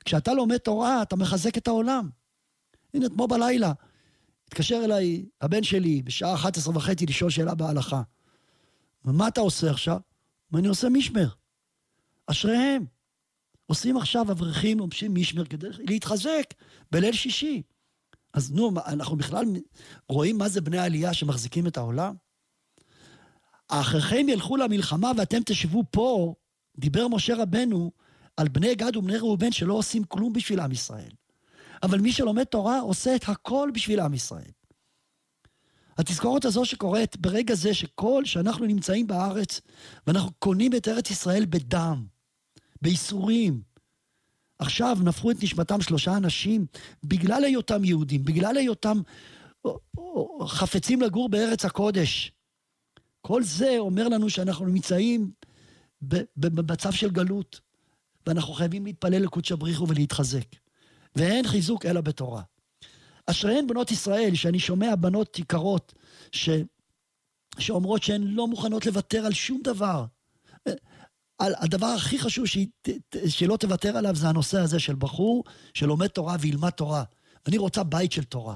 כשאתה 0.04 0.32
לומד 0.32 0.56
תורה, 0.56 1.02
אתה 1.02 1.16
מחזק 1.16 1.58
את 1.58 1.68
העולם. 1.68 2.10
הנה, 2.94 3.08
כמו 3.08 3.28
בלילה, 3.28 3.72
התקשר 4.46 4.80
אליי 4.84 5.24
הבן 5.40 5.62
שלי 5.62 6.02
בשעה 6.02 6.34
11 6.34 6.76
וחצי 6.76 7.06
לשאול 7.06 7.30
שאלה 7.30 7.54
בהלכה. 7.54 8.02
ומה 9.04 9.28
אתה 9.28 9.40
עושה 9.40 9.70
עכשיו? 9.70 10.00
ואני 10.52 10.68
עושה 10.68 10.88
משמר. 10.88 11.28
אשריהם. 12.26 12.93
עושים 13.66 13.96
עכשיו 13.96 14.32
אברכים, 14.32 14.78
עושים 14.78 15.14
משמר 15.14 15.44
כדי 15.44 15.68
להתחזק 15.78 16.54
בליל 16.92 17.12
שישי. 17.12 17.62
אז 18.32 18.52
נו, 18.52 18.72
אנחנו 18.86 19.16
בכלל 19.16 19.44
רואים 20.08 20.38
מה 20.38 20.48
זה 20.48 20.60
בני 20.60 20.78
העלייה 20.78 21.14
שמחזיקים 21.14 21.66
את 21.66 21.76
העולם? 21.76 22.14
האחריכם 23.70 24.28
ילכו 24.28 24.56
למלחמה 24.56 25.12
ואתם 25.16 25.38
תשבו 25.46 25.84
פה, 25.90 26.34
דיבר 26.78 27.08
משה 27.08 27.34
רבנו 27.36 27.90
על 28.36 28.48
בני 28.48 28.74
גד 28.74 28.96
ובני 28.96 29.16
ראובן 29.16 29.52
שלא 29.52 29.74
עושים 29.74 30.04
כלום 30.04 30.32
בשביל 30.32 30.60
עם 30.60 30.72
ישראל. 30.72 31.10
אבל 31.82 32.00
מי 32.00 32.12
שלומד 32.12 32.44
תורה 32.44 32.80
עושה 32.80 33.16
את 33.16 33.28
הכל 33.28 33.70
בשביל 33.74 34.00
עם 34.00 34.14
ישראל. 34.14 34.50
התזכורת 35.98 36.44
הזו 36.44 36.64
שקורית 36.64 37.16
ברגע 37.16 37.54
זה 37.54 37.74
שכל 37.74 38.24
שאנחנו 38.24 38.66
נמצאים 38.66 39.06
בארץ 39.06 39.60
ואנחנו 40.06 40.30
קונים 40.38 40.74
את 40.76 40.88
ארץ 40.88 41.10
ישראל 41.10 41.44
בדם, 41.44 42.06
בייסורים. 42.84 43.62
עכשיו 44.58 44.98
נפחו 45.04 45.30
את 45.30 45.42
נשמתם 45.42 45.80
שלושה 45.80 46.16
אנשים 46.16 46.66
בגלל 47.04 47.44
היותם 47.44 47.84
יהודים, 47.84 48.24
בגלל 48.24 48.56
היותם 48.56 49.00
חפצים 50.46 51.00
לגור 51.00 51.28
בארץ 51.28 51.64
הקודש. 51.64 52.32
כל 53.20 53.42
זה 53.42 53.74
אומר 53.78 54.08
לנו 54.08 54.30
שאנחנו 54.30 54.66
נמצאים 54.66 55.30
במצב 56.36 56.92
של 56.92 57.10
גלות, 57.10 57.60
ואנחנו 58.26 58.54
חייבים 58.54 58.84
להתפלל 58.86 59.22
לקודש 59.22 59.52
הבריחו 59.52 59.88
ולהתחזק. 59.88 60.46
ואין 61.16 61.46
חיזוק 61.46 61.86
אלא 61.86 62.00
בתורה. 62.00 62.42
אשריהן 63.26 63.66
בנות 63.66 63.90
ישראל, 63.90 64.34
שאני 64.34 64.58
שומע 64.58 64.96
בנות 64.96 65.38
יקרות 65.38 65.94
ש... 66.32 66.48
שאומרות 67.58 68.02
שהן 68.02 68.22
לא 68.22 68.46
מוכנות 68.46 68.86
לוותר 68.86 69.26
על 69.26 69.32
שום 69.32 69.60
דבר. 69.64 70.04
על 71.38 71.54
הדבר 71.58 71.86
הכי 71.86 72.18
חשוב 72.18 72.46
שהיא, 72.46 72.66
שלא 73.28 73.56
תוותר 73.56 73.96
עליו 73.96 74.16
זה 74.16 74.28
הנושא 74.28 74.58
הזה 74.58 74.78
של 74.78 74.94
בחור 74.94 75.44
שלומד 75.74 76.06
תורה 76.06 76.36
וילמד 76.40 76.70
תורה. 76.70 77.04
אני 77.46 77.58
רוצה 77.58 77.82
בית 77.82 78.12
של 78.12 78.24
תורה. 78.24 78.54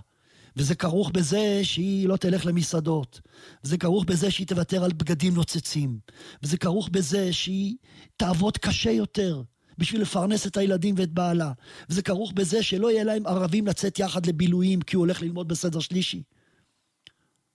וזה 0.57 0.75
כרוך 0.75 1.11
בזה 1.11 1.61
שהיא 1.63 2.09
לא 2.09 2.17
תלך 2.17 2.47
למסעדות, 2.47 3.21
וזה 3.65 3.79
כרוך 3.79 4.05
בזה 4.05 4.31
שהיא 4.31 4.47
תוותר 4.47 4.85
על 4.85 4.93
בגדים 4.93 5.35
נוצצים, 5.35 5.99
וזה 6.43 6.57
כרוך 6.57 6.89
בזה 6.89 7.33
שהיא 7.33 7.77
תעבוד 8.17 8.59
קשה 8.59 8.91
יותר, 8.91 9.43
בשביל 9.79 10.03
לפרנס 10.03 10.47
את 10.47 10.57
הילדים 10.57 10.95
ואת 10.99 11.13
בעלה. 11.13 11.53
וזה 11.89 12.03
כרוך 12.03 12.33
בזה 12.33 12.63
שלא 12.63 12.91
יהיה 12.91 13.05
להם 13.05 13.27
ערבים 13.27 13.67
לצאת 13.67 13.99
יחד 13.99 14.27
לבילויים, 14.27 14.81
כי 14.81 14.97
הוא 14.97 15.01
הולך 15.01 15.23
ללמוד 15.23 15.49
בסדר 15.49 15.81
שלישי. 15.81 16.23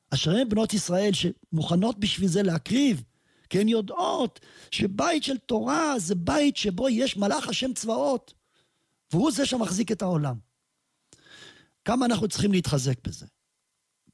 אשריהם 0.10 0.50
בנות 0.50 0.74
ישראל 0.74 1.12
שמוכנות 1.14 2.00
בשביל 2.00 2.30
זה 2.30 2.44
להקריב, 2.44 3.04
כי 3.54 3.62
הן 3.62 3.68
יודעות 3.68 4.40
שבית 4.72 5.24
של 5.24 5.38
תורה 5.38 6.00
זה 6.00 6.16
בית 6.16 6.58
שבו 6.58 6.90
יש 6.90 7.18
מלאך 7.18 7.48
השם 7.48 7.74
צבאות, 7.74 8.34
והוא 9.12 9.32
זה 9.32 9.46
שמחזיק 9.46 9.92
את 9.92 10.02
העולם. 10.02 10.36
כמה 11.86 12.06
אנחנו 12.06 12.28
צריכים 12.28 12.52
להתחזק 12.52 13.08
בזה. 13.08 13.26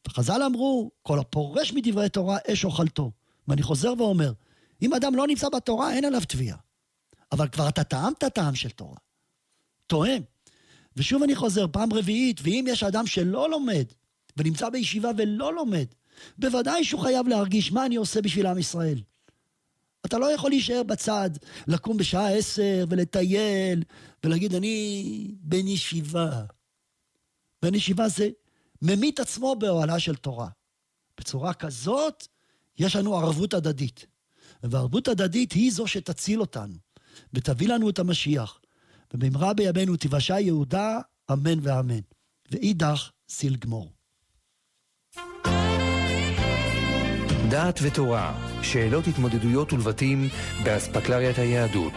חז"ל 0.08 0.44
אמרו, 0.44 0.92
כל 1.02 1.20
הפורש 1.20 1.74
מדברי 1.74 2.10
תורה, 2.10 2.38
אש 2.54 2.66
אוכלתו. 2.66 3.12
ואני 3.48 3.62
חוזר 3.62 3.94
ואומר, 3.98 4.34
אם 4.82 4.94
אדם 4.94 5.16
לא 5.16 5.28
נמצא 5.28 5.50
בתורה, 5.50 5.94
אין 5.94 6.06
עליו 6.06 6.22
תביעה. 6.28 6.58
אבל 7.32 7.48
כבר 7.48 7.70
אתה 7.70 7.84
טעמת 7.84 8.24
טעם 8.24 8.56
של 8.56 8.70
תורה. 8.70 8.98
תואם. 9.88 10.22
ושוב 10.96 11.24
אני 11.24 11.36
חוזר, 11.36 11.66
פעם 11.72 11.94
רביעית, 11.94 12.40
ואם 12.44 12.66
יש 12.68 12.84
אדם 12.84 13.08
שלא 13.08 13.50
לומד, 13.50 13.86
ונמצא 14.38 14.70
בישיבה 14.70 15.12
ולא 15.18 15.54
לומד, 15.54 15.86
בוודאי 16.38 16.84
שהוא 16.84 17.02
חייב 17.02 17.28
להרגיש 17.28 17.72
מה 17.72 17.86
אני 17.86 17.96
עושה 17.96 18.22
בשביל 18.22 18.48
עם 18.48 18.58
ישראל. 18.58 19.02
אתה 20.06 20.18
לא 20.18 20.34
יכול 20.34 20.50
להישאר 20.50 20.84
בצד, 20.84 21.30
לקום 21.68 21.98
בשעה 21.98 22.34
עשר 22.34 22.86
ולטייל, 22.90 23.84
ולהגיד, 24.24 24.56
אני 24.56 25.28
בן 25.40 25.68
ישיבה. 25.68 26.44
בן 27.62 27.76
ישיבה 27.76 28.10
זה 28.10 28.30
ממית 28.82 29.20
עצמו 29.20 29.56
באוהלה 29.60 30.00
של 30.00 30.16
תורה. 30.16 30.48
בצורה 31.20 31.54
כזאת, 31.54 32.28
יש 32.78 32.96
לנו 32.96 33.18
ערבות 33.18 33.54
הדדית. 33.54 34.06
וערבות 34.64 35.08
הדדית 35.08 35.52
היא 35.52 35.72
זו 35.72 35.88
שתציל 35.88 36.42
אותנו. 36.42 36.76
ותביא 37.34 37.68
לנו 37.68 37.90
את 37.90 38.00
המשיח. 38.00 38.60
ובמהרה 39.14 39.54
בימינו 39.54 39.98
תיוושע 39.98 40.40
יהודה, 40.40 41.00
אמן 41.32 41.60
ואמן. 41.62 42.00
ואידך 42.52 43.12
סיל 43.30 43.56
גמור. 43.56 43.92
דעת 47.50 47.80
ותורה, 47.84 48.34
שאלות 48.62 49.08
התמודדויות 49.08 49.74
ולבטים 49.74 50.30
באספקלריית 50.64 51.38
היהדות. 51.38 51.94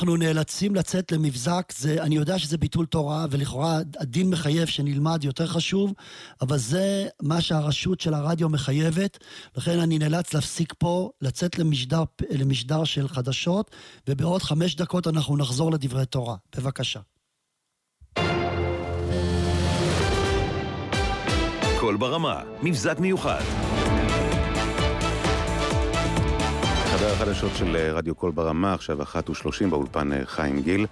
אנחנו 0.00 0.16
נאלצים 0.16 0.74
לצאת 0.74 1.12
למבזק, 1.12 1.72
זה, 1.76 2.02
אני 2.02 2.16
יודע 2.16 2.38
שזה 2.38 2.58
ביטול 2.58 2.86
תורה, 2.86 3.26
ולכאורה 3.30 3.78
הדין 3.98 4.30
מחייב 4.30 4.68
שנלמד 4.68 5.24
יותר 5.24 5.46
חשוב, 5.46 5.92
אבל 6.40 6.58
זה 6.58 7.08
מה 7.22 7.40
שהרשות 7.40 8.00
של 8.00 8.14
הרדיו 8.14 8.48
מחייבת, 8.48 9.18
לכן 9.56 9.78
אני 9.78 9.98
נאלץ 9.98 10.34
להפסיק 10.34 10.74
פה, 10.78 11.10
לצאת 11.20 11.58
למשדר, 11.58 12.02
למשדר 12.30 12.84
של 12.84 13.08
חדשות, 13.08 13.70
ובעוד 14.08 14.42
חמש 14.42 14.76
דקות 14.76 15.06
אנחנו 15.06 15.36
נחזור 15.36 15.72
לדברי 15.72 16.06
תורה. 16.06 16.36
בבקשה. 16.56 17.00
קול 21.80 21.96
ברמה, 21.96 22.42
מבזק 22.62 22.98
מיוחד. 22.98 23.69
חדר 27.00 27.12
החדשות 27.12 27.50
של 27.58 27.76
אה, 27.76 27.92
רדיו 27.92 28.14
קול 28.14 28.30
ברמה, 28.30 28.74
עכשיו 28.74 29.02
אחת 29.02 29.30
ושלושים 29.30 29.70
באולפן 29.70 30.12
אה, 30.12 30.26
חיים 30.26 30.60
גיל. 30.60 30.86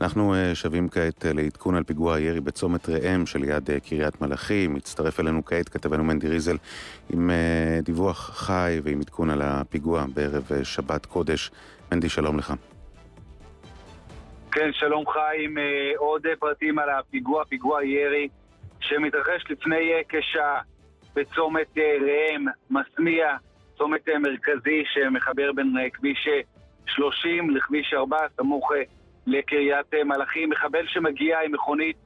אנחנו 0.00 0.34
אה, 0.34 0.54
שבים 0.54 0.88
כעת 0.88 1.24
לעדכון 1.34 1.74
על 1.74 1.84
פיגוע 1.84 2.14
הירי 2.14 2.40
בצומת 2.40 2.88
ראם 2.88 3.26
שליד 3.26 3.70
קריית 3.88 4.20
מלאכי. 4.20 4.66
מצטרף 4.68 5.20
אלינו 5.20 5.44
כעת 5.44 5.68
כתבנו 5.68 6.04
מנדי 6.04 6.28
ריזל 6.28 6.56
עם 7.12 7.30
דיווח 7.82 8.30
חי 8.34 8.80
ועם 8.82 9.00
עדכון 9.00 9.30
על 9.30 9.42
הפיגוע 9.42 10.04
בערב 10.14 10.50
שבת 10.62 11.06
קודש. 11.06 11.50
מנדי, 11.92 12.08
שלום 12.08 12.38
לך. 12.38 12.54
כן, 14.52 14.70
שלום 14.72 15.04
חיים. 15.06 15.56
עוד 15.96 16.26
פרטים 16.38 16.78
על 16.78 16.88
הפיגוע, 16.90 17.44
פיגוע 17.44 17.84
ירי 17.84 18.28
שמתרחש 18.80 19.44
לפני 19.50 19.92
כשעה 20.08 20.60
בצומת 21.14 21.78
ראם, 21.78 22.44
מסמיע. 22.70 23.36
צומת 23.78 24.08
אה, 24.08 24.18
מרכזי 24.18 24.82
שמחבר 24.86 25.52
בין 25.52 25.74
אה, 25.78 25.90
כביש 25.90 26.28
30 26.86 27.50
אה, 27.50 27.56
לכביש 27.56 27.94
4, 27.94 28.16
סמוך 28.36 28.70
לקריית 29.26 29.94
מלאכי. 30.04 30.46
מחבל 30.46 30.86
שמגיע 30.86 31.40
עם 31.40 31.52
מכונית 31.52 31.96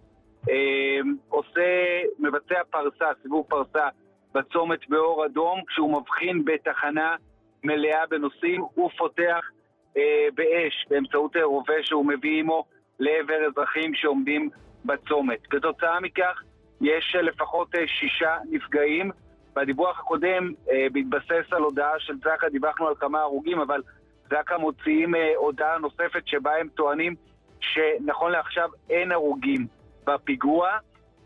עושה, 1.28 2.00
מבצע 2.18 2.60
פרסה, 2.70 3.06
סיבוב 3.22 3.46
פרסה 3.48 3.88
בצומת 4.34 4.88
באור 4.88 5.26
אדום, 5.26 5.62
כשהוא 5.66 6.00
מבחין 6.00 6.44
בתחנה 6.44 7.16
מלאה 7.64 8.06
בנוסעים, 8.06 8.62
הוא 8.74 8.90
פותח 8.98 9.50
אה, 9.96 10.28
באש 10.34 10.86
באמצעות 10.90 11.36
רובה 11.36 11.82
שהוא 11.82 12.06
מביא 12.06 12.40
עמו 12.40 12.64
לעבר 12.98 13.46
אזרחים 13.46 13.94
שעומדים 13.94 14.50
בצומת. 14.84 15.46
כתוצאה 15.50 16.00
מכך 16.00 16.42
יש 16.80 17.16
לפחות 17.22 17.68
שישה 17.86 18.36
נפגעים 18.50 19.10
בדיווח 19.58 19.98
הקודם, 19.98 20.52
אה, 20.70 20.86
בהתבסס 20.92 21.52
על 21.52 21.62
הודעה 21.62 21.92
של 21.98 22.14
זק"א, 22.16 22.48
דיווחנו 22.48 22.88
על 22.88 22.94
כמה 22.94 23.20
הרוגים, 23.20 23.60
אבל 23.60 23.82
זק"א 24.26 24.56
מוציאים 24.56 25.14
אה, 25.14 25.32
הודעה 25.36 25.78
נוספת 25.78 26.22
שבה 26.26 26.56
הם 26.60 26.68
טוענים 26.68 27.14
שנכון 27.60 28.32
לעכשיו 28.32 28.68
אין 28.90 29.12
הרוגים 29.12 29.66
בפיגוע. 30.06 30.68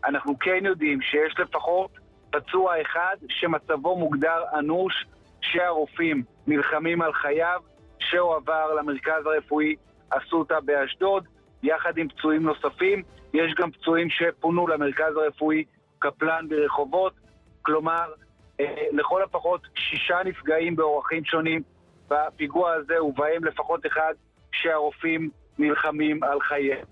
אנחנו 0.05 0.39
כן 0.39 0.65
יודעים 0.65 1.01
שיש 1.01 1.39
לפחות 1.39 1.91
פצוע 2.31 2.81
אחד 2.81 3.15
שמצבו 3.29 3.95
מוגדר 3.95 4.43
אנוש, 4.59 5.05
שהרופאים 5.41 6.23
נלחמים 6.47 7.01
על 7.01 7.13
חייו, 7.13 7.61
שהועבר 7.99 8.73
למרכז 8.73 9.25
הרפואי 9.25 9.75
אסותא 10.09 10.59
באשדוד, 10.59 11.27
יחד 11.63 11.97
עם 11.97 12.07
פצועים 12.07 12.43
נוספים. 12.43 13.03
יש 13.33 13.53
גם 13.57 13.71
פצועים 13.71 14.07
שפונו 14.09 14.67
למרכז 14.67 15.17
הרפואי 15.17 15.63
קפלן 15.99 16.45
ברחובות, 16.49 17.13
כלומר, 17.63 18.11
אה, 18.59 18.85
לכל 18.91 19.23
הפחות 19.23 19.61
שישה 19.75 20.17
נפגעים 20.25 20.75
באורחים 20.75 21.25
שונים 21.25 21.61
בפיגוע 22.07 22.73
הזה, 22.73 23.03
ובהם 23.03 23.45
לפחות 23.45 23.85
אחד 23.85 24.13
שהרופאים 24.51 25.29
נלחמים 25.59 26.23
על 26.23 26.41
חייהם. 26.41 26.85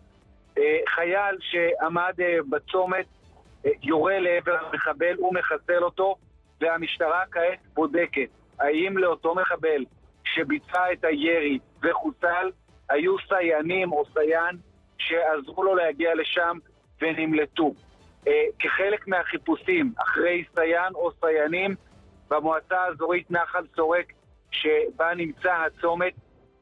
אה, 0.57 0.77
חייל 0.95 1.37
שעמד 1.39 2.13
אה, 2.21 2.37
בצומת 2.49 3.05
יורה 3.83 4.19
לעבר 4.19 4.57
המחבל, 4.65 5.15
הוא 5.17 5.33
מחסל 5.33 5.83
אותו, 5.83 6.15
והמשטרה 6.61 7.23
כעת 7.31 7.59
בודקת 7.73 8.29
האם 8.59 8.97
לאותו 8.97 9.35
מחבל 9.35 9.85
שביצע 10.23 10.93
את 10.93 11.03
הירי 11.03 11.59
וחוסל, 11.83 12.51
היו 12.89 13.15
סייענים 13.27 13.91
או 13.91 14.03
סייען 14.13 14.57
שעזרו 14.97 15.63
לו 15.63 15.75
להגיע 15.75 16.15
לשם 16.15 16.57
ונמלטו. 17.01 17.73
אה, 18.27 18.43
כחלק 18.59 19.07
מהחיפושים 19.07 19.93
אחרי 19.97 20.43
סייען 20.55 20.93
או 20.95 21.11
סייענים 21.11 21.75
במועצה 22.29 22.81
האזורית 22.81 23.31
נחל 23.31 23.63
סורק 23.75 24.13
שבה 24.51 25.13
נמצא 25.15 25.53
הצומת, 25.53 26.13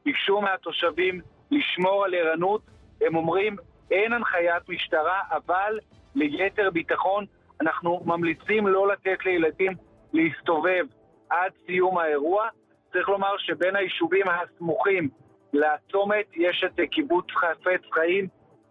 ביקשו 0.06 0.42
מהתושבים 0.42 1.22
לשמור 1.52 2.06
על 2.06 2.14
ערנות. 2.14 2.62
הם 3.02 3.16
אומרים, 3.16 3.56
אין 3.92 4.14
הנחיית 4.14 4.70
משטרה, 4.70 5.22
אבל 5.32 5.80
ליתר 6.16 6.70
ביטחון 6.70 7.26
אנחנו 7.62 8.02
ממליצים 8.06 8.68
לא 8.68 8.88
לתת 8.88 9.26
לילדים 9.26 9.72
להסתובב 10.14 10.86
עד 11.30 11.52
סיום 11.66 11.98
האירוע. 11.98 12.48
צריך 12.92 13.10
לומר 13.10 13.38
שבין 13.38 13.76
היישובים 13.76 14.26
הסמוכים 14.28 15.10
לצומת 15.54 16.26
יש 16.36 16.64
את 16.66 16.80
קיבוץ 16.92 17.26
חפץ 17.32 17.82
חיים, 17.94 18.28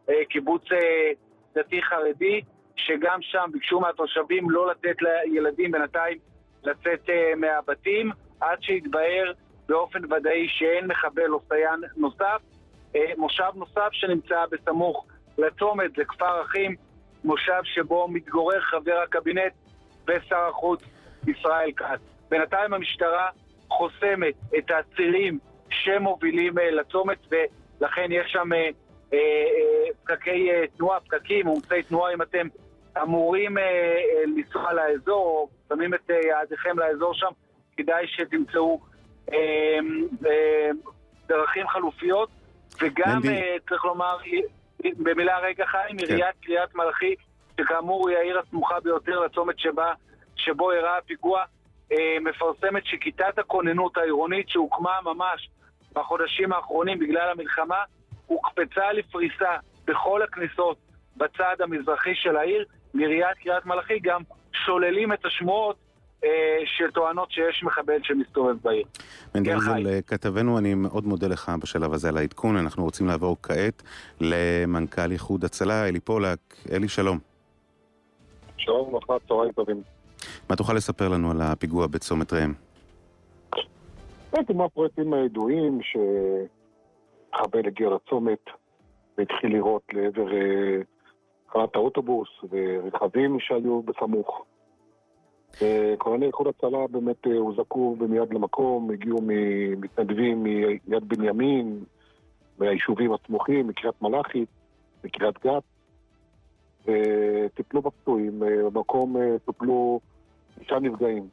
אה, 0.09 0.25
קיבוץ 0.29 0.63
אה, 0.73 1.11
דתי-חרדי, 1.55 2.43
שגם 2.79 3.19
שם 3.23 3.51
ביקשו 3.53 3.81
מהתושבים 3.81 4.51
לא 4.51 4.71
לתת 4.71 4.97
לילדים 5.03 5.71
בינתיים 5.71 6.19
לצאת 6.65 7.11
אה, 7.11 7.33
מהבתים, 7.37 8.11
עד 8.41 8.63
שיתבהר 8.63 9.33
באופן 9.69 10.13
ודאי 10.13 10.49
שאין 10.49 10.87
מחבל 10.87 11.33
או 11.33 11.41
סייען 11.49 11.81
נוסף. 11.97 12.41
מושב 13.17 13.51
נוסף 13.55 13.89
שנמצא 13.93 14.45
בסמוך 14.51 15.07
לצומת 15.39 15.91
זה 15.97 16.05
כפר 16.05 16.43
אחים, 16.43 16.77
מושב 17.25 17.61
שבו 17.65 18.09
מתגורר 18.09 18.61
חבר 18.61 19.01
הקבינט 19.05 19.53
ושר 20.07 20.49
החוץ 20.49 20.83
ישראל 21.27 21.73
כץ. 21.77 22.01
בינתיים 22.29 22.75
המשטרה 22.75 23.29
חוסמת 23.69 24.35
את 24.59 24.71
הצירים 24.71 25.39
שמובילים 25.71 26.59
אה, 26.59 26.71
לצומת 26.71 27.19
ולכן 27.31 28.07
יש 28.11 28.33
שם 28.33 28.53
אה, 28.53 28.71
אה, 29.13 29.19
פקקי 30.05 30.51
תנועה, 30.77 31.01
פקקים, 31.01 31.47
עומסי 31.47 31.83
תנועה 31.83 32.15
אם 32.15 32.23
אתם 32.23 32.47
אמורים 33.03 33.57
לנסוע 34.27 34.73
לאזור 34.73 35.27
או 35.27 35.49
שמים 35.69 35.95
את 35.95 36.11
יעדיכם 36.11 36.79
לאזור 36.79 37.15
שם, 37.15 37.31
כדאי 37.77 38.07
שתמצאו 38.09 38.81
דרכים 41.29 41.69
חלופיות 41.69 42.29
וגם 42.83 43.21
צריך 43.69 43.85
לומר 43.85 44.17
במילה 44.85 45.39
רגע 45.39 45.67
חיים, 45.67 45.99
כן. 45.99 46.05
עיריית 46.05 46.37
קריית 46.43 46.75
מלאכי, 46.75 47.15
שכאמור 47.61 48.09
היא 48.09 48.19
העיר 48.19 48.39
הסמוכה 48.39 48.81
ביותר 48.81 49.21
לצומת 49.21 49.59
שבה, 49.59 49.93
שבו 50.37 50.73
אירע 50.73 50.97
הפיגוע, 50.97 51.45
מפרסמת 52.21 52.87
שכיתת 52.87 53.39
הכוננות 53.39 53.97
העירונית 53.97 54.49
שהוקמה 54.49 55.01
ממש 55.05 55.49
בחודשים 55.93 56.53
האחרונים 56.53 56.99
בגלל 56.99 57.31
המלחמה, 57.31 57.83
הוקפצה 58.27 58.93
לפריסה 58.93 59.57
בכל 59.85 60.23
הכניסות 60.23 60.79
בצד 61.17 61.57
המזרחי 61.61 62.15
של 62.15 62.37
העיר. 62.37 62.65
מעיריית 62.95 63.39
קריית 63.43 63.67
מלאכי 63.67 63.99
גם 64.03 64.23
שוללים 64.53 65.13
את 65.13 65.25
השמועות 65.25 65.77
אה, 66.25 66.59
שטוענות 66.65 67.31
שיש 67.31 67.63
מחבל 67.65 67.99
שמסתובב 68.03 68.57
בעיר. 68.63 68.85
מנדלזל, 69.35 69.85
כן, 69.85 70.01
כתבנו, 70.07 70.59
אני 70.59 70.75
מאוד 70.75 71.07
מודה 71.07 71.29
לך 71.29 71.53
בשלב 71.63 71.93
הזה 71.93 72.09
על 72.09 72.17
העדכון. 72.17 72.57
אנחנו 72.57 72.85
רוצים 72.85 73.07
לעבור 73.07 73.37
כעת 73.43 73.83
למנכ"ל 74.21 75.11
איחוד 75.11 75.45
הצלה, 75.45 75.89
אלי 75.89 76.01
פולק. 76.01 76.39
אלי, 76.73 76.89
שלום. 76.89 77.19
שלום 78.57 78.89
וברכה, 78.89 79.15
צהריים 79.29 79.53
טובים. 79.53 79.83
מה 80.51 80.57
תוכל 80.57 80.73
לספר 80.73 81.09
לנו 81.09 81.31
על 81.31 81.41
הפיגוע 81.41 81.87
בצומת 81.87 82.33
ראם? 82.33 82.53
בעצם 84.33 84.57
מהפרויקטים 84.57 85.13
הידועים 85.13 85.81
שחבל 85.83 87.67
הגיע 87.67 87.89
לצומת 87.89 88.45
והתחיל 89.19 89.51
לירות 89.51 89.83
לעבר 89.93 90.29
אה, 91.77 91.81
האוטובוס 91.81 92.29
ורכבים 92.51 93.41
שהיו 93.41 93.83
בסמוך. 93.83 94.45
כהני 95.99 96.27
איחוד 96.27 96.47
הצלה 96.47 96.87
באמת 96.91 97.27
אה, 97.27 97.37
הוזעקו 97.37 97.97
במיד 97.97 98.33
למקום, 98.35 98.91
הגיעו 98.91 99.19
מתנדבים 99.77 100.43
מיד 100.43 101.09
בנימין, 101.09 101.85
מהיישובים 102.59 103.13
הסמוכים, 103.13 103.67
מקריית 103.67 104.03
מלאכי, 104.03 104.45
מקריית 105.05 105.35
גת, 105.47 105.63
וטיפלו 106.87 107.83
בפצועים. 107.83 108.43
אה, 108.43 108.71
במקום 108.71 109.17
טופלו 109.45 110.01
שישה 110.59 110.79
נפגעים 110.79 111.29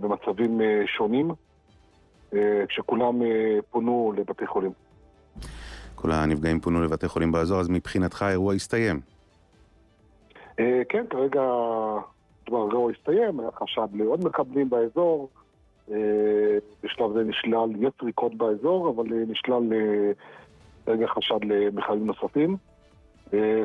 במצבים 0.00 0.60
שונים. 0.86 1.30
אה, 2.34 2.66
כשכולם 2.68 3.22
אה, 3.22 3.58
פונו 3.70 4.12
לבתי 4.16 4.46
חולים. 4.46 4.72
כל 6.02 6.12
הנפגעים 6.12 6.60
פונו 6.60 6.82
לבתי 6.82 7.08
חולים 7.08 7.32
באזור, 7.32 7.60
אז 7.60 7.68
מבחינתך 7.68 8.22
האירוע 8.22 8.54
הסתיים. 8.54 9.00
אה, 10.60 10.82
כן, 10.88 11.04
כרגע 11.10 11.42
דבר 12.48 12.62
האירוע 12.62 12.92
הסתיים, 12.92 13.40
היה 13.40 13.50
חשד 13.50 13.88
לעוד 13.94 14.24
מקבלים 14.24 14.70
באזור. 14.70 15.28
בשלב 16.82 17.12
זה 17.14 17.24
נשלל, 17.24 17.70
יש 17.80 17.92
באזור, 18.36 18.90
אבל 18.90 19.04
נשלל 19.28 19.62
רגע 20.86 21.06
חשד 21.06 21.44
למחלים 21.44 22.06
נוספים. 22.06 22.56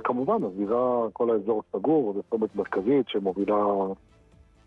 כמובן, 0.04 0.44
הזירה, 0.44 1.08
כל 1.14 1.32
האזור 1.32 1.64
סגור, 1.72 2.14
זו 2.14 2.22
צומת 2.30 2.56
מרכזית 2.56 3.10
שמובילה 3.10 3.56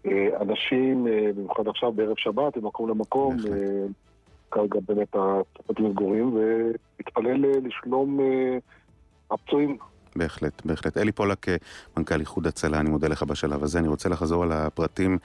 אה, 0.06 0.28
אנשים, 0.40 1.06
אה, 1.06 1.30
במיוחד 1.36 1.68
עכשיו 1.68 1.92
בערב 1.92 2.16
שבת, 2.16 2.56
ממקום 2.56 2.88
למקום, 2.88 3.36
אה, 3.52 3.86
כרגע 4.50 4.80
באמת 4.88 5.14
הצוותים 5.14 5.92
סגורים, 5.92 6.34
ולהתפלל 6.34 7.44
לשלום 7.62 8.20
הפצועים. 9.30 9.76
בהחלט, 10.16 10.66
בהחלט. 10.66 10.96
אלי 10.96 11.12
פולק, 11.12 11.46
מנכ"ל 11.96 12.20
איחוד 12.20 12.46
הצלה, 12.46 12.80
אני 12.80 12.90
מודה 12.90 13.08
לך 13.08 13.22
בשלב 13.22 13.62
הזה. 13.62 13.78
אני 13.78 13.88
רוצה 13.88 14.08
לחזור 14.08 14.42
על 14.42 14.52
הפרטים 14.52 15.18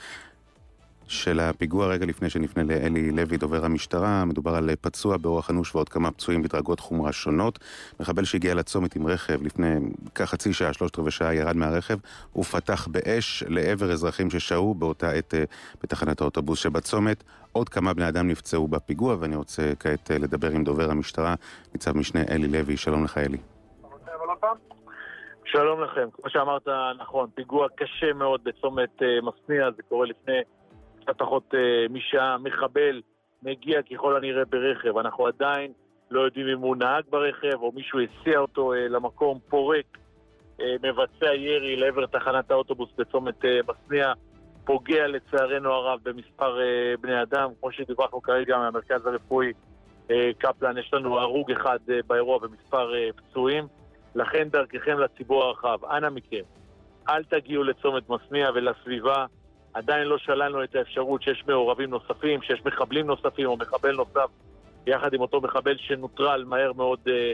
של 1.11 1.39
הפיגוע 1.39 1.87
רגע 1.87 2.05
לפני 2.05 2.29
שנפנה 2.29 2.63
לאלי 2.63 3.11
לוי, 3.11 3.37
דובר 3.37 3.65
המשטרה. 3.65 4.25
מדובר 4.25 4.55
על 4.55 4.69
פצוע 4.81 5.17
באורח 5.17 5.49
אנוש 5.49 5.75
ועוד 5.75 5.89
כמה 5.89 6.11
פצועים 6.11 6.41
בדרגות 6.41 6.79
חומרה 6.79 7.11
שונות. 7.11 7.59
מחבל 7.99 8.23
שהגיע 8.23 8.55
לצומת 8.55 8.95
עם 8.95 9.07
רכב 9.07 9.43
לפני 9.43 9.75
כחצי 10.15 10.53
שעה, 10.53 10.73
שלושת 10.73 10.99
רבעי 10.99 11.11
שעה, 11.11 11.33
ירד 11.33 11.55
מהרכב 11.55 11.97
ופתח 12.35 12.87
באש 12.87 13.43
לעבר 13.47 13.91
אזרחים 13.91 14.29
ששהו 14.29 14.73
באותה 14.73 15.11
עת 15.11 15.33
אה, 15.33 15.43
בתחנת 15.83 16.21
האוטובוס 16.21 16.59
שבצומת. 16.59 17.23
עוד 17.51 17.69
כמה 17.69 17.93
בני 17.93 18.07
אדם 18.07 18.27
נפצעו 18.27 18.67
בפיגוע, 18.67 19.15
ואני 19.19 19.35
רוצה 19.35 19.71
כעת 19.79 20.11
אה, 20.11 20.17
לדבר 20.17 20.51
עם 20.51 20.63
דובר 20.63 20.91
המשטרה, 20.91 21.35
ניצב 21.73 21.97
משנה 21.97 22.21
אלי 22.29 22.47
לוי. 22.47 22.77
שלום 22.77 23.03
לך, 23.03 23.17
אלי. 23.17 23.37
שלום 25.45 25.83
לכם. 25.83 26.07
כמו 26.13 26.29
שאמרת, 26.29 26.67
נכון, 26.99 27.29
פיגוע 27.35 27.67
קשה 27.75 28.13
מאוד 28.13 28.43
בצומת 28.43 29.01
אה, 29.01 29.07
מסניע, 29.21 29.71
זה 29.77 29.83
קורה 29.89 30.05
לפני 30.05 30.41
קצת 31.01 31.17
פחות 31.17 31.53
אה, 31.53 31.85
משעה, 31.89 32.37
מחבל 32.37 33.01
מגיע 33.43 33.81
ככל 33.81 34.15
הנראה 34.15 34.45
ברכב. 34.45 34.97
אנחנו 34.97 35.27
עדיין 35.27 35.71
לא 36.11 36.21
יודעים 36.21 36.47
אם 36.47 36.59
הוא 36.59 36.75
נהג 36.75 37.03
ברכב 37.09 37.61
או 37.61 37.71
מישהו 37.71 37.99
הסיע 37.99 38.39
אותו 38.39 38.73
אה, 38.73 38.87
למקום, 38.87 39.39
פורק, 39.49 39.97
אה, 40.61 40.75
מבצע 40.83 41.33
ירי 41.33 41.75
לעבר 41.75 42.05
תחנת 42.05 42.51
האוטובוס 42.51 42.89
בצומת 42.97 43.45
אה, 43.45 43.59
מסניע, 43.67 44.13
פוגע 44.65 45.07
לצערנו 45.07 45.71
הרב 45.71 45.99
במספר 46.03 46.61
אה, 46.61 46.93
בני 47.01 47.21
אדם. 47.21 47.49
כמו 47.59 47.71
שדיווחנו 47.71 48.21
כרגע 48.21 48.57
מהמרכז 48.57 49.05
הרפואי 49.05 49.53
אה, 50.11 50.31
קפלן, 50.37 50.77
יש 50.77 50.93
לנו 50.93 51.19
הרוג 51.19 51.51
אחד 51.51 51.79
אה, 51.89 51.99
באירוע 52.07 52.39
ומספר 52.41 52.95
אה, 52.95 53.09
פצועים. 53.15 53.67
לכן 54.15 54.49
דרככם 54.49 54.99
לציבור 54.99 55.43
הרחב, 55.43 55.85
אנא 55.85 56.09
מכם, 56.09 56.43
אל 57.09 57.23
תגיעו 57.23 57.63
לצומת 57.63 58.09
מסניע 58.09 58.49
ולסביבה. 58.55 59.25
עדיין 59.73 60.07
לא 60.07 60.17
שללנו 60.17 60.63
את 60.63 60.75
האפשרות 60.75 61.21
שיש 61.21 61.43
מעורבים 61.47 61.89
נוספים, 61.89 62.41
שיש 62.41 62.65
מחבלים 62.65 63.07
נוספים 63.07 63.45
או 63.47 63.57
מחבל 63.57 63.95
נוסף 63.95 64.29
יחד 64.87 65.13
עם 65.13 65.21
אותו 65.21 65.41
מחבל 65.41 65.77
שנוטרל 65.77 66.43
מהר 66.43 66.73
מאוד 66.73 66.99
אה, 67.07 67.33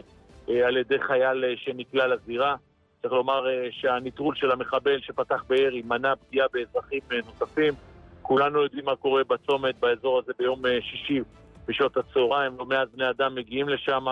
אה, 0.50 0.68
על 0.68 0.78
ידי 0.78 1.00
חייל 1.00 1.46
אה, 1.46 1.54
שנקלע 1.58 2.08
לזירה. 2.08 2.56
צריך 3.02 3.14
לומר 3.14 3.50
אה, 3.50 3.68
שהניטרול 3.72 4.36
של 4.36 4.52
המחבל 4.52 5.00
שפתח 5.00 5.44
בירי 5.48 5.82
מנע 5.82 6.16
פגיעה 6.16 6.48
באזרחים 6.54 7.00
אה, 7.12 7.18
נוספים. 7.26 7.74
כולנו 8.22 8.64
יודעים 8.64 8.86
מה 8.86 8.96
קורה 8.96 9.24
בצומת 9.24 9.80
באזור 9.80 10.20
הזה 10.20 10.32
ביום 10.40 10.66
אה, 10.66 10.78
שישי 10.82 11.20
בשעות 11.68 11.98
הצהריים, 11.98 12.58
לא 12.58 12.66
מעט 12.66 12.88
בני 12.94 13.10
אדם 13.10 13.36
מגיעים 13.36 13.70
לשם, 13.70 14.06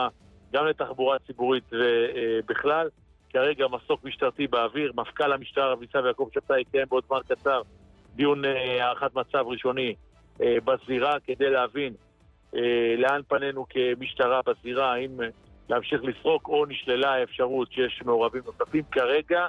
גם 0.54 0.66
לתחבורה 0.66 1.20
ציבורית 1.20 1.64
ובכלל. 1.72 2.90
כרגע 3.30 3.66
מסוק 3.68 4.04
משטרתי 4.04 4.48
באוויר, 4.48 4.92
מפכ"ל 4.96 5.34
המשטרה 5.34 5.74
אביסב 5.74 6.06
יעקב 6.06 6.28
שבתאי 6.34 6.62
יקיים 6.62 6.86
בעוד 6.90 7.04
זמן 7.08 7.20
קצר 7.28 7.62
דיון 8.16 8.46
הערכת 8.80 9.16
מצב 9.16 9.44
ראשוני 9.46 9.96
בזירה 10.40 11.20
כדי 11.20 11.50
להבין 11.50 11.94
לאן 12.98 13.22
פנינו 13.28 13.66
כמשטרה 13.70 14.42
בזירה, 14.46 14.94
האם 14.94 15.20
להמשיך 15.70 16.04
לסרוק 16.04 16.48
או 16.48 16.66
נשללה 16.66 17.14
האפשרות 17.14 17.72
שיש 17.72 18.02
מעורבים 18.06 18.42
נוספים. 18.46 18.84
כרגע 18.92 19.48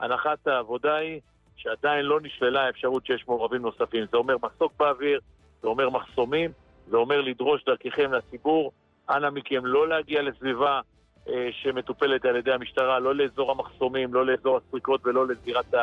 הנחת 0.00 0.46
העבודה 0.46 0.94
היא 0.94 1.20
שעדיין 1.56 2.04
לא 2.04 2.20
נשללה 2.20 2.66
האפשרות 2.66 3.06
שיש 3.06 3.24
מעורבים 3.28 3.62
נוספים. 3.62 4.04
זה 4.10 4.16
אומר 4.16 4.36
מסוק 4.42 4.72
באוויר, 4.78 5.20
זה 5.62 5.68
אומר 5.68 5.90
מחסומים, 5.90 6.50
זה 6.90 6.96
אומר 6.96 7.20
לדרוש 7.20 7.64
דרככם 7.64 8.12
לציבור, 8.12 8.72
אנא 9.10 9.30
מכם 9.30 9.66
לא 9.66 9.88
להגיע 9.88 10.22
לסביבה 10.22 10.80
אה, 11.28 11.48
שמטופלת 11.52 12.24
על 12.24 12.36
ידי 12.36 12.52
המשטרה, 12.52 12.98
לא 12.98 13.14
לאזור 13.14 13.50
המחסומים, 13.50 14.14
לא 14.14 14.26
לאזור 14.26 14.56
הסריקות 14.56 15.00
ולא 15.06 15.26
לזירת 15.26 15.74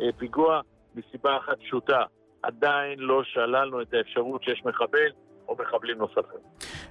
הפיגוע, 0.00 0.60
מסיבה 0.94 1.36
אחת 1.36 1.58
פשוטה, 1.60 2.02
עדיין 2.42 2.98
לא 2.98 3.22
שללנו 3.24 3.82
את 3.82 3.94
האפשרות 3.94 4.42
שיש 4.42 4.62
מחבל 4.64 5.10
או 5.48 5.56
מחבלים 5.60 5.98
נוספים. 5.98 6.40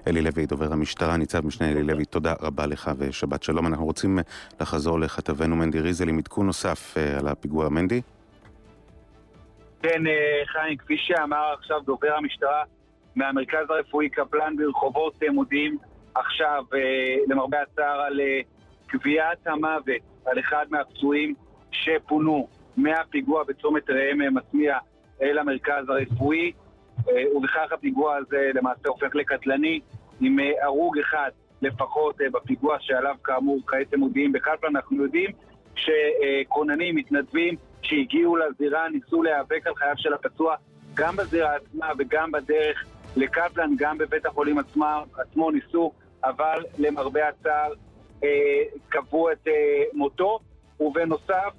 אלי 0.06 0.22
לוי, 0.22 0.46
דובר 0.46 0.72
המשטרה, 0.72 1.16
ניצב 1.16 1.46
משנה 1.46 1.70
אלי 1.70 1.82
לוי, 1.82 2.04
תודה 2.04 2.34
רבה 2.42 2.66
לך 2.66 2.90
ושבת 2.98 3.42
שלום. 3.42 3.66
אנחנו 3.66 3.84
רוצים 3.84 4.18
לחזור 4.60 5.00
לכתבנו 5.00 5.56
מנדי 5.56 5.80
ריזל 5.80 6.08
עם 6.08 6.18
עדכון 6.18 6.46
נוסף 6.46 6.94
אה, 6.96 7.18
על 7.18 7.28
הפיגוע 7.28 7.68
מנדי. 7.68 8.00
כן, 9.82 10.06
אה, 10.06 10.42
חיים, 10.46 10.76
כפי 10.76 10.96
שאמר 10.98 11.54
עכשיו 11.58 11.80
דובר 11.80 12.12
המשטרה 12.16 12.62
מהמרכז 13.16 13.70
הרפואי 13.70 14.08
קפלן 14.08 14.56
ברחובות 14.56 15.22
אה, 15.22 15.30
מודיעים 15.32 15.78
עכשיו, 16.14 16.64
למרבה 17.28 17.58
הצער, 17.62 18.00
על 18.00 18.20
קביעת 18.86 19.46
המוות 19.46 20.02
על 20.26 20.38
אחד 20.38 20.66
מהפצועים 20.70 21.34
שפונו 21.70 22.48
מהפיגוע 22.76 23.44
בצומת 23.44 23.90
ראם 23.90 24.34
מסמיע 24.34 24.78
אל 25.22 25.38
המרכז 25.38 25.88
הרפואי. 25.88 26.52
אה, 27.08 27.36
ובכך 27.36 27.72
הפיגוע 27.72 28.16
הזה 28.16 28.50
למעשה 28.54 28.88
הופך 28.88 29.14
לקטלני 29.14 29.80
עם 30.20 30.40
אה, 30.40 30.64
הרוג 30.64 30.98
אחד 30.98 31.30
לפחות 31.62 32.20
אה, 32.20 32.26
בפיגוע 32.30 32.76
שעליו 32.80 33.16
כאמור 33.24 33.60
כעת 33.66 33.94
הם 33.94 34.00
מודיעים 34.00 34.32
בקפלן. 34.32 34.76
אנחנו 34.76 35.02
יודעים 35.02 35.30
שכוננים, 35.74 36.96
מתנדבים 36.96 37.56
שהגיעו 37.82 38.36
לזירה 38.36 38.88
ניסו 38.88 39.22
להיאבק 39.22 39.66
על 39.66 39.74
חייו 39.74 39.94
של 39.96 40.14
הפצוע 40.14 40.56
גם 40.94 41.16
בזירה 41.16 41.56
עצמה 41.56 41.92
וגם 41.98 42.32
בדרך 42.32 42.84
לקפלן, 43.16 43.70
גם 43.76 43.98
בבית 43.98 44.26
החולים 44.26 44.58
עצמה, 44.58 45.02
עצמו 45.18 45.50
ניסו, 45.50 45.92
אבל 46.24 46.64
למרבה 46.78 47.28
הצער 47.28 47.72
קבעו 48.88 49.32
את 49.32 49.48
מותו. 49.92 50.38
ובנוסף 50.80 51.54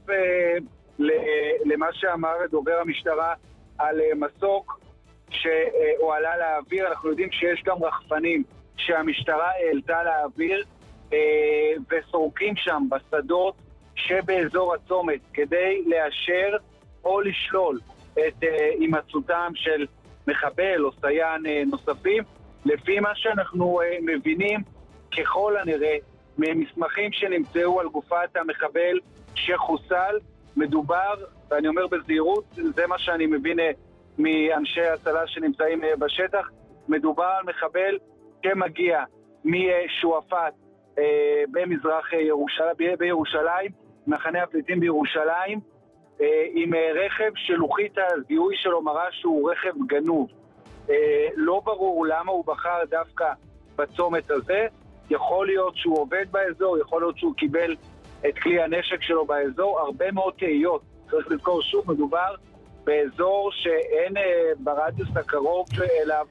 למה 1.65 1.87
שאמר 1.91 2.35
דובר 2.51 2.79
המשטרה 2.81 3.33
על 3.77 4.01
מסוק 4.15 4.79
שהועלה 5.29 6.37
לאוויר, 6.37 6.87
אנחנו 6.87 7.09
יודעים 7.09 7.31
שיש 7.31 7.63
גם 7.65 7.83
רחפנים 7.83 8.43
שהמשטרה 8.77 9.51
העלתה 9.51 10.03
לאוויר 10.03 10.63
אה, 11.13 11.73
וסורקים 11.89 12.55
שם 12.55 12.83
בשדות 12.89 13.55
שבאזור 13.95 14.73
הצומת 14.73 15.19
כדי 15.33 15.83
לאשר 15.85 16.57
או 17.03 17.21
לשלול 17.21 17.79
את 18.13 18.43
אה, 18.43 18.69
הימצאותם 18.79 19.51
של 19.55 19.85
מחבל 20.27 20.83
או 20.83 20.91
סייען 21.01 21.45
אה, 21.45 21.63
נוספים. 21.65 22.23
לפי 22.65 22.99
מה 22.99 23.15
שאנחנו 23.15 23.79
מבינים, 24.01 24.59
ככל 25.17 25.57
הנראה, 25.57 25.95
ממסמכים 26.37 27.11
שנמצאו 27.11 27.79
על 27.79 27.87
גופת 27.87 28.35
המחבל 28.35 28.99
שחוסל, 29.35 30.17
מדובר, 30.57 31.13
ואני 31.51 31.67
אומר 31.67 31.87
בזהירות, 31.87 32.43
זה 32.75 32.87
מה 32.87 32.99
שאני 32.99 33.25
מבין 33.25 33.59
מאנשי 34.17 34.81
הצלה 34.81 35.27
שנמצאים 35.27 35.83
אה, 35.83 35.95
בשטח. 35.95 36.49
מדובר 36.87 37.23
על 37.23 37.45
מחבל 37.45 37.97
שמגיע 38.45 39.03
משועפאט 39.45 40.53
אה, 40.99 41.43
במזרח 41.51 42.13
ירושלים, 42.13 42.97
בירושלים, 42.99 43.71
מחנה 44.07 44.43
הפליטים 44.43 44.79
בירושלים, 44.79 45.59
אה, 46.21 46.45
עם 46.53 46.71
רכב 46.95 47.31
שלוחית 47.35 47.97
הזיהוי 47.97 48.55
שלו 48.57 48.81
מראה 48.81 49.11
שהוא 49.11 49.51
רכב 49.51 49.71
גנוב. 49.87 50.29
לא 51.35 51.61
ברור 51.65 52.05
למה 52.05 52.31
הוא 52.31 52.45
בחר 52.45 52.79
דווקא 52.89 53.33
בצומת 53.75 54.31
הזה. 54.31 54.67
יכול 55.09 55.45
להיות 55.45 55.77
שהוא 55.77 55.99
עובד 55.99 56.25
באזור, 56.31 56.77
יכול 56.77 57.01
להיות 57.01 57.17
שהוא 57.17 57.33
קיבל 57.35 57.75
את 58.29 58.39
כלי 58.39 58.61
הנשק 58.61 59.01
שלו 59.01 59.25
באזור, 59.25 59.79
הרבה 59.79 60.11
מאוד 60.11 60.33
תהיות. 60.37 60.81
צריך 61.11 61.31
לזכור 61.31 61.61
שוב, 61.61 61.91
מדובר 61.91 62.35
באזור 62.83 63.49
שאין 63.51 64.17
אה, 64.17 64.51
ברדיוס 64.59 65.09
הקרוב 65.15 65.65
אליו 66.01 66.25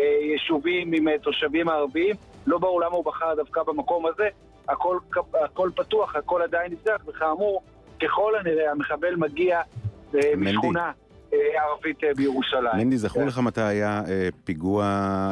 אה, 0.00 0.04
יישובים 0.04 0.92
עם 0.92 1.08
אה, 1.08 1.18
תושבים 1.18 1.68
ערביים. 1.68 2.16
לא 2.46 2.58
ברור 2.58 2.80
למה 2.80 2.96
הוא 2.96 3.04
בחר 3.04 3.34
דווקא 3.36 3.62
במקום 3.62 4.06
הזה. 4.06 4.28
הכל, 4.68 4.98
הכל 5.44 5.70
פתוח, 5.76 6.16
הכל 6.16 6.42
עדיין 6.42 6.72
נפתח, 6.72 7.02
וכאמור, 7.06 7.62
ככל 8.02 8.32
הנראה 8.40 8.70
המחבל 8.70 9.16
מגיע 9.16 9.60
משכונה 10.36 10.92
ערבית 11.32 12.00
בירושלים. 12.16 12.76
מנדי, 12.76 12.96
זכור 12.96 13.22
כן. 13.22 13.28
לך 13.28 13.38
מתי 13.38 13.60
היה 13.60 14.02
פיגוע, 14.44 14.84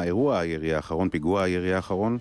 אירוע 0.03 0.39
הירי 0.39 0.73
האחרון, 0.73 1.09
פיגוע 1.09 1.43
הירי 1.43 1.73
האחרון? 1.73 2.17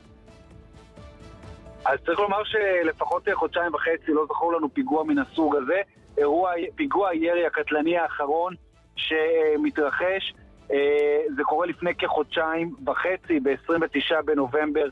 אז 1.85 1.99
צריך 2.07 2.19
לומר 2.19 2.45
שלפחות 2.45 3.29
חודשיים 3.33 3.75
וחצי 3.75 4.13
לא 4.13 4.25
זכור 4.25 4.53
לנו 4.53 4.75
פיגוע 4.75 5.05
מן 5.05 5.19
הסוג 5.19 5.57
הזה. 5.57 5.81
אירוע, 6.19 6.53
פיגוע 6.75 7.09
הירי 7.09 7.47
הקטלני 7.47 7.99
האחרון 7.99 8.55
שמתרחש. 8.97 10.35
אה, 10.73 11.23
זה 11.37 11.43
קורה 11.45 11.67
לפני 11.67 11.95
כחודשיים 11.95 12.75
וחצי, 12.87 13.41
ב-29 13.41 14.23
בנובמבר, 14.25 14.89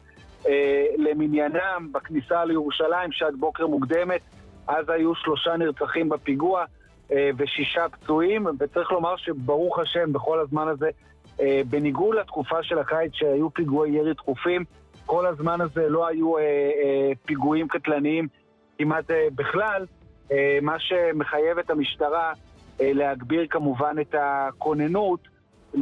אה, 0.49 0.87
למניינם 0.97 1.89
בכניסה 1.93 2.45
לירושלים, 2.45 3.13
שעת 3.13 3.35
בוקר 3.39 3.67
מוקדמת. 3.67 4.21
אז 4.69 4.89
היו 4.89 5.15
שלושה 5.15 5.57
נרצחים 5.57 6.09
בפיגוע 6.09 6.65
אה, 7.13 7.31
ושישה 7.37 7.89
פצועים, 7.89 8.47
וצריך 8.61 8.93
לומר 8.93 9.17
שברוך 9.17 9.79
השם, 9.79 10.13
בכל 10.13 10.41
הזמן 10.41 10.69
הזה, 10.69 10.91
בניגוד 11.71 12.17
לתקופה 12.17 12.63
של 12.63 12.79
הקיץ 12.79 13.13
שהיו 13.15 13.51
פיגועי 13.51 13.91
ירי 13.91 14.15
תכופים, 14.15 14.65
כל 15.11 15.27
הזמן 15.27 15.61
הזה 15.61 15.89
לא 15.89 16.07
היו 16.07 16.35
פיגועים 17.25 17.69
קטלניים 17.69 18.29
כמעט 18.79 19.05
בכלל. 19.35 19.87
אה, 20.33 20.59
מה 20.63 20.79
שמחייב 20.79 21.59
את 21.59 21.71
המשטרה 21.71 22.33
אה, 22.81 22.93
להגביר 22.93 23.47
כמובן 23.51 23.97
את 24.01 24.15
הכוננות 24.19 25.29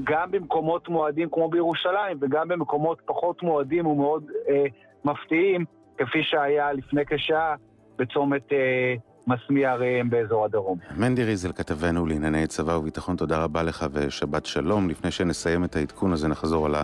גם 0.04 0.30
במקומות 0.30 0.88
מועדים 0.88 1.28
כמו 1.30 1.48
בירושלים 1.50 2.18
וגם 2.20 2.48
במקומות 2.48 2.98
פחות 3.04 3.42
מועדים 3.42 3.86
ומאוד 3.86 4.24
אה, 4.48 4.64
מפתיעים 5.04 5.64
כפי 5.98 6.22
שהיה 6.22 6.72
לפני 6.72 7.02
כשעה 7.06 7.54
בצומת 7.98 8.52
אה, 8.52 8.94
מסמיע 9.26 9.74
ראם 9.74 10.10
באזור 10.10 10.44
הדרום. 10.44 10.78
מנדי 10.96 11.24
ריזל, 11.24 11.52
כתבנו 11.52 12.06
לענייני 12.06 12.46
צבא 12.46 12.72
וביטחון, 12.72 13.16
תודה 13.16 13.44
רבה 13.44 13.62
לך 13.62 13.86
ושבת 13.92 14.46
שלום. 14.46 14.88
לפני 14.88 15.10
שנסיים 15.10 15.64
את 15.64 15.76
העדכון 15.76 16.12
הזה 16.12 16.28
נחזור 16.28 16.66
על 16.66 16.74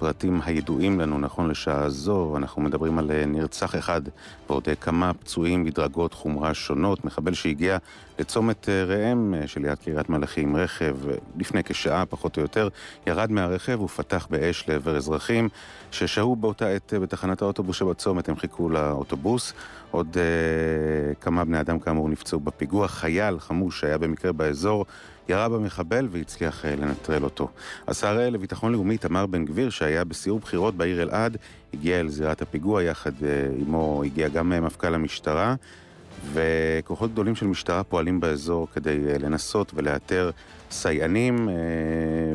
הפרטים 0.00 0.40
הידועים 0.44 1.00
לנו 1.00 1.18
נכון 1.18 1.50
לשעה 1.50 1.90
זו. 1.90 2.36
אנחנו 2.36 2.62
מדברים 2.62 2.98
על 2.98 3.10
אה, 3.10 3.26
נרצח 3.26 3.76
אחד 3.76 4.02
ועוד 4.48 4.68
אה, 4.68 4.74
כמה 4.74 5.14
פצועים 5.14 5.64
בדרגות 5.64 6.14
חומרה 6.14 6.54
שונות. 6.54 7.04
מחבל 7.04 7.34
שהגיע 7.34 7.78
לצומת 8.18 8.68
אה, 8.68 8.84
ראם 8.84 9.34
שליד 9.46 9.78
קריית 9.84 10.08
מלאכי 10.08 10.40
עם 10.40 10.56
רכב 10.56 10.96
לפני 11.36 11.64
כשעה, 11.64 12.06
פחות 12.06 12.36
או 12.36 12.42
יותר, 12.42 12.68
ירד 13.06 13.30
מהרכב 13.30 13.80
ופתח 13.80 14.26
באש 14.30 14.68
לעבר 14.68 14.96
אזרחים 14.96 15.48
ששהו 15.90 16.36
באותה 16.36 16.68
עת 16.68 16.94
בתחנת 17.02 17.42
האוטובוס 17.42 17.76
שבצומת, 17.76 18.28
הם 18.28 18.36
חיכו 18.36 18.68
לאוטובוס. 18.68 19.52
עוד 19.90 20.16
uh, 20.16 21.14
כמה 21.20 21.44
בני 21.44 21.60
אדם 21.60 21.78
כאמור 21.78 22.08
נפצעו 22.08 22.40
בפיגוע. 22.40 22.88
חייל 22.88 23.38
חמוש 23.38 23.80
שהיה 23.80 23.98
במקרה 23.98 24.32
באזור 24.32 24.86
ירה 25.30 25.48
במחבל 25.48 26.08
והצליח 26.10 26.64
uh, 26.64 26.80
לנטרל 26.80 27.24
אותו. 27.24 27.48
השר 27.88 28.30
לביטחון 28.30 28.72
לאומי 28.72 28.98
תמר 28.98 29.26
בן 29.26 29.44
גביר, 29.44 29.70
שהיה 29.70 30.04
בסיור 30.04 30.38
בחירות 30.38 30.74
בעיר 30.74 31.02
אלעד, 31.02 31.36
הגיע 31.74 32.00
אל 32.00 32.08
זירת 32.08 32.42
הפיגוע, 32.42 32.82
יחד 32.82 33.12
uh, 33.20 33.24
עמו 33.60 34.02
הגיע 34.04 34.28
גם 34.28 34.64
מפכ"ל 34.64 34.94
המשטרה. 34.94 35.54
וכוחות 36.32 37.12
גדולים 37.12 37.34
של 37.34 37.46
משטרה 37.46 37.82
פועלים 37.84 38.20
באזור 38.20 38.68
כדי 38.74 38.98
אה, 39.08 39.18
לנסות 39.18 39.72
ולאתר 39.74 40.30
סייענים, 40.70 41.48
אה, 41.48 41.54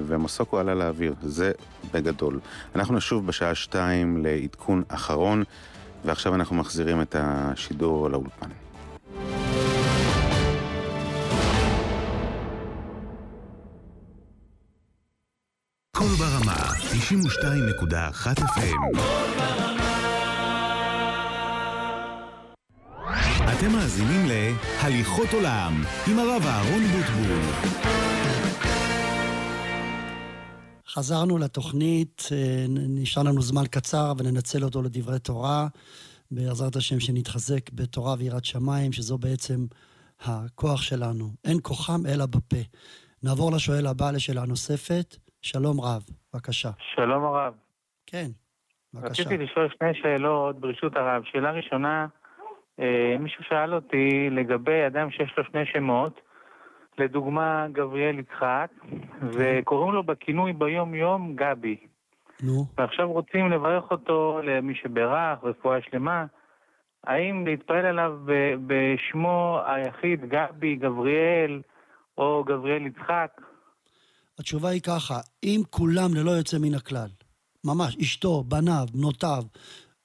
ומסוק 0.07 0.51
הוא 0.51 0.59
עלה 0.59 0.75
לאוויר. 0.75 1.13
זה 1.23 1.51
בגדול. 1.93 2.39
אנחנו 2.75 2.95
נשוב 2.95 3.27
בשעה 3.27 3.55
שתיים 3.55 4.25
לעדכון 4.25 4.83
אחרון, 4.87 5.43
ועכשיו 6.05 6.35
אנחנו 6.35 6.55
מחזירים 6.55 7.01
את 7.01 7.15
השידור 7.19 8.09
לאולפן. 8.09 8.49
קול 15.97 16.15
ברמה, 16.19 16.57
92.1 16.91 18.39
FM. 18.39 18.97
אתם 23.53 23.71
מאזינים 23.71 24.25
ל"הליכות 24.25 25.27
עולם" 25.33 25.83
עם 26.07 26.19
הרב 26.19 26.41
אהרון 26.45 26.83
בוטבול. 26.83 27.39
חזרנו 30.87 31.37
לתוכנית, 31.37 32.23
אה, 32.31 32.65
נשאר 32.69 33.23
לנו 33.23 33.41
זמן 33.41 33.63
קצר 33.71 34.13
וננצל 34.17 34.63
אותו 34.63 34.81
לדברי 34.81 35.19
תורה, 35.19 35.67
בעזרת 36.31 36.75
השם 36.75 36.99
שנתחזק 36.99 37.69
בתורה 37.73 38.15
ויראת 38.19 38.45
שמיים, 38.45 38.93
שזו 38.93 39.17
בעצם 39.17 39.65
הכוח 40.21 40.81
שלנו. 40.81 41.31
אין 41.43 41.59
כוחם 41.61 42.05
אלא 42.05 42.25
בפה. 42.25 42.61
נעבור 43.23 43.51
לשואל 43.51 43.87
הבא 43.87 44.11
לשאלה 44.11 44.45
נוספת. 44.45 45.17
שלום 45.45 45.81
רב, 45.81 46.03
בבקשה. 46.33 46.69
שלום 46.95 47.23
הרב. 47.23 47.53
כן, 48.05 48.25
בבקשה. 48.93 49.23
רציתי 49.23 49.37
לשאול 49.37 49.69
שני 49.77 49.93
שאלות 49.93 50.59
ברשות 50.59 50.95
הרב. 50.95 51.23
שאלה 51.23 51.51
ראשונה, 51.51 52.07
אה, 52.79 53.15
מישהו 53.19 53.43
שאל 53.43 53.73
אותי 53.73 54.29
לגבי 54.31 54.87
אדם 54.87 55.11
שיש 55.11 55.33
לו 55.37 55.43
שני 55.51 55.65
שמות, 55.65 56.21
לדוגמה 56.97 57.67
גבריאל 57.71 58.19
יצחק, 58.19 58.67
וקוראים 59.21 59.93
לו 59.93 60.03
בכינוי 60.03 60.53
ביום-יום 60.53 61.35
גבי. 61.35 61.77
נו. 62.43 62.65
ועכשיו 62.77 63.11
רוצים 63.11 63.51
לברך 63.51 63.91
אותו 63.91 64.39
למי 64.43 64.75
שברך, 64.75 65.43
רפואה 65.43 65.77
שלמה. 65.81 66.25
האם 67.03 67.47
להתפעל 67.47 67.85
עליו 67.85 68.19
בשמו 68.67 69.59
היחיד, 69.65 70.25
גבי, 70.29 70.75
גבריאל, 70.75 71.61
או 72.17 72.43
גבריאל 72.47 72.85
יצחק? 72.85 73.41
התשובה 74.39 74.69
היא 74.69 74.81
ככה, 74.81 75.19
אם 75.43 75.61
כולם 75.69 76.13
ללא 76.13 76.31
יוצא 76.31 76.57
מן 76.57 76.73
הכלל, 76.73 77.09
ממש 77.63 77.97
אשתו, 77.97 78.43
בניו, 78.43 78.85
בנותיו, 78.93 79.43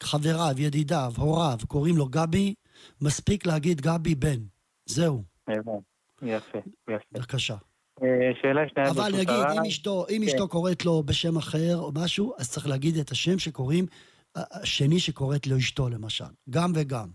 חבריו, 0.02 0.54
ידידיו, 0.58 1.12
הוריו, 1.16 1.58
קוראים 1.68 1.96
לו 1.96 2.06
גבי, 2.06 2.54
מספיק 3.02 3.46
להגיד 3.46 3.80
גבי 3.80 4.14
בן. 4.14 4.40
זהו. 4.86 5.22
יפה, 6.22 6.58
יפה. 6.88 7.08
בבקשה. 7.12 7.56
אה, 8.02 8.30
שאלה 8.42 8.68
שנייה 8.68 8.90
אבל 8.90 9.12
נגיד. 9.12 9.58
אם 9.58 9.66
אשתו, 9.68 10.06
אם 10.10 10.20
כן. 10.22 10.26
אשתו 10.26 10.48
קוראת 10.48 10.84
לו 10.84 11.02
בשם 11.02 11.36
אחר 11.36 11.76
או 11.76 11.92
משהו, 12.04 12.34
אז 12.38 12.50
צריך 12.50 12.68
להגיד 12.68 12.96
את 12.96 13.10
השם 13.10 13.38
שקוראים, 13.38 13.86
השני 14.36 15.00
שקוראת 15.00 15.46
לו 15.46 15.56
אשתו 15.56 15.88
למשל. 15.88 16.32
גם 16.50 16.70
וגם. 16.74 17.08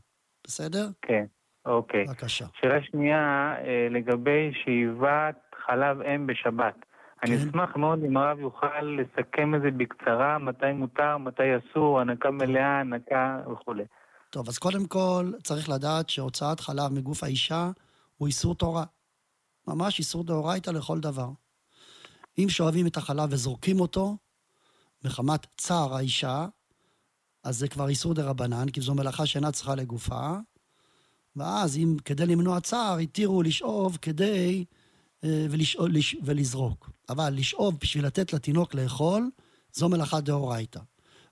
בסדר? 0.48 0.88
כן, 1.02 1.26
אוקיי. 1.66 2.04
בבקשה. 2.04 2.46
שאלה 2.62 2.84
שנייה, 2.84 3.54
אה, 3.66 3.88
לגבי 3.92 4.52
שאיבת 4.64 5.36
חלב 5.66 6.02
אם 6.02 6.28
בשבת. 6.28 6.76
אני 7.24 7.38
כן. 7.38 7.48
אשמח 7.48 7.76
מאוד 7.76 8.00
אם 8.04 8.18
הרב 8.18 8.40
יוכל 8.40 8.82
לסכם 8.82 9.56
את 9.56 9.62
זה 9.62 9.72
בקצרה, 9.78 10.38
מתי 10.40 10.72
מותר, 10.74 11.18
מתי 11.18 11.44
אסור, 11.58 12.00
הנקה 12.00 12.32
מלאה, 12.32 12.80
הנקה 12.80 13.40
וכולי. 13.52 13.84
טוב, 14.30 14.48
אז 14.48 14.58
קודם 14.58 14.86
כל 14.86 15.32
צריך 15.44 15.70
לדעת 15.70 16.10
שהוצאת 16.10 16.60
חלב 16.60 16.94
מגוף 16.94 17.24
האישה 17.24 17.70
הוא 18.18 18.28
איסור 18.28 18.56
תורה. 18.56 18.84
ממש 19.68 20.00
איסור 20.00 20.24
דאורייתא 20.24 20.70
לכל 20.70 21.00
דבר. 21.00 21.30
אם 22.38 22.50
שואבים 22.50 22.88
את 22.88 22.98
החלב 22.98 23.30
וזורקים 23.32 23.80
אותו, 23.80 24.18
מחמת 25.06 25.48
צער 25.58 25.96
האישה, 25.96 26.46
אז 27.44 27.58
זה 27.58 27.68
כבר 27.68 27.88
איסור 27.88 28.14
דה 28.14 28.30
רבנן, 28.30 28.70
כי 28.70 28.82
זו 28.82 28.96
מלאכה 28.96 29.26
שאינה 29.26 29.52
צריכה 29.52 29.76
לגופה. 29.76 30.32
ואז 31.36 31.78
אם 31.78 31.96
כדי 32.06 32.26
למנוע 32.26 32.60
צער, 32.60 32.98
התירו 32.98 33.44
לשאוב 33.44 33.98
כדי... 34.02 34.66
אה, 35.24 35.46
ולשאול, 35.50 35.92
לש, 35.94 36.16
ולזרוק. 36.24 36.90
אבל 37.10 37.34
לשאוב 37.34 37.77
בשביל 37.82 38.06
לתת 38.06 38.34
לתינוק 38.34 38.76
לאכול, 38.76 39.30
זו 39.73 39.90
מלאכה 39.90 40.22
דאורייתא. 40.22 40.80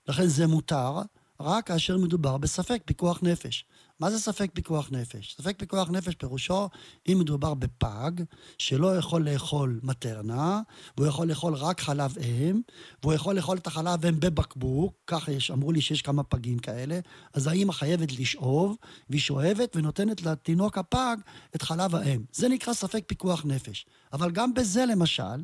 לכן 0.08 0.26
זה 0.26 0.46
מותר, 0.46 0.98
רק 1.40 1.66
כאשר 1.66 1.98
מדובר 1.98 2.36
בספק 2.36 2.82
פיקוח 2.84 3.18
נפש. 3.22 3.64
מה 4.04 4.10
זה 4.10 4.18
ספק 4.18 4.50
פיקוח 4.54 4.88
נפש? 4.92 5.36
ספק 5.38 5.58
פיקוח 5.58 5.90
נפש 5.90 6.14
פירושו, 6.14 6.68
אם 7.08 7.18
מדובר 7.18 7.54
בפג, 7.54 8.10
שלא 8.58 8.96
יכול 8.96 9.28
לאכול 9.28 9.80
מטרנה, 9.82 10.60
והוא 10.96 11.06
יכול 11.08 11.28
לאכול 11.28 11.54
רק 11.54 11.80
חלב 11.80 12.14
אם, 12.18 12.60
והוא 13.02 13.14
יכול 13.14 13.36
לאכול 13.36 13.56
את 13.56 13.66
החלב 13.66 14.06
אם 14.06 14.20
בבקבוק, 14.20 14.94
ככה 15.06 15.32
יש, 15.32 15.50
אמרו 15.50 15.72
לי 15.72 15.80
שיש 15.80 16.02
כמה 16.02 16.22
פגים 16.22 16.58
כאלה, 16.58 17.00
אז 17.34 17.46
האמא 17.46 17.72
חייבת 17.72 18.12
לשאוב, 18.12 18.76
והיא 19.10 19.20
שואבת 19.20 19.76
ונותנת 19.76 20.22
לתינוק 20.22 20.78
הפג 20.78 21.16
את 21.56 21.62
חלב 21.62 21.94
האם. 21.94 22.24
זה 22.32 22.48
נקרא 22.48 22.72
ספק 22.72 23.04
פיקוח 23.06 23.44
נפש. 23.44 23.86
אבל 24.12 24.30
גם 24.30 24.54
בזה, 24.54 24.86
למשל, 24.86 25.42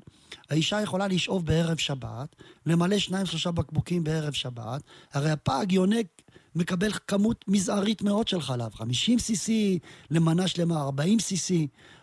האישה 0.50 0.80
יכולה 0.80 1.08
לשאוב 1.08 1.46
בערב 1.46 1.76
שבת, 1.76 2.36
למלא 2.66 2.98
שניים 2.98 3.26
שלושה 3.26 3.50
בקבוקים 3.50 4.04
בערב 4.04 4.32
שבת, 4.32 4.82
הרי 5.12 5.30
הפג 5.30 5.66
יונק 5.70 6.06
מקבל 6.54 6.90
כמות 6.92 7.44
מזערית 7.48 8.02
מאוד 8.02 8.28
של 8.28 8.40
חלב, 8.40 8.74
50 8.74 9.18
cc 9.18 9.52
למנה 10.10 10.48
שלמה, 10.48 10.80
40 10.82 11.18
cc, 11.18 11.54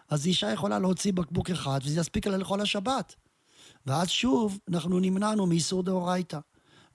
אז 0.09 0.27
אישה 0.27 0.51
יכולה 0.51 0.79
להוציא 0.79 1.13
בקבוק 1.13 1.49
אחד 1.49 1.79
וזה 1.83 1.99
יספיק 2.01 2.27
לה 2.27 2.37
לכל 2.37 2.61
השבת. 2.61 3.15
ואז 3.85 4.09
שוב, 4.09 4.59
אנחנו 4.69 4.99
נמנענו 4.99 5.45
מאיסור 5.45 5.83
דאורייתא. 5.83 6.39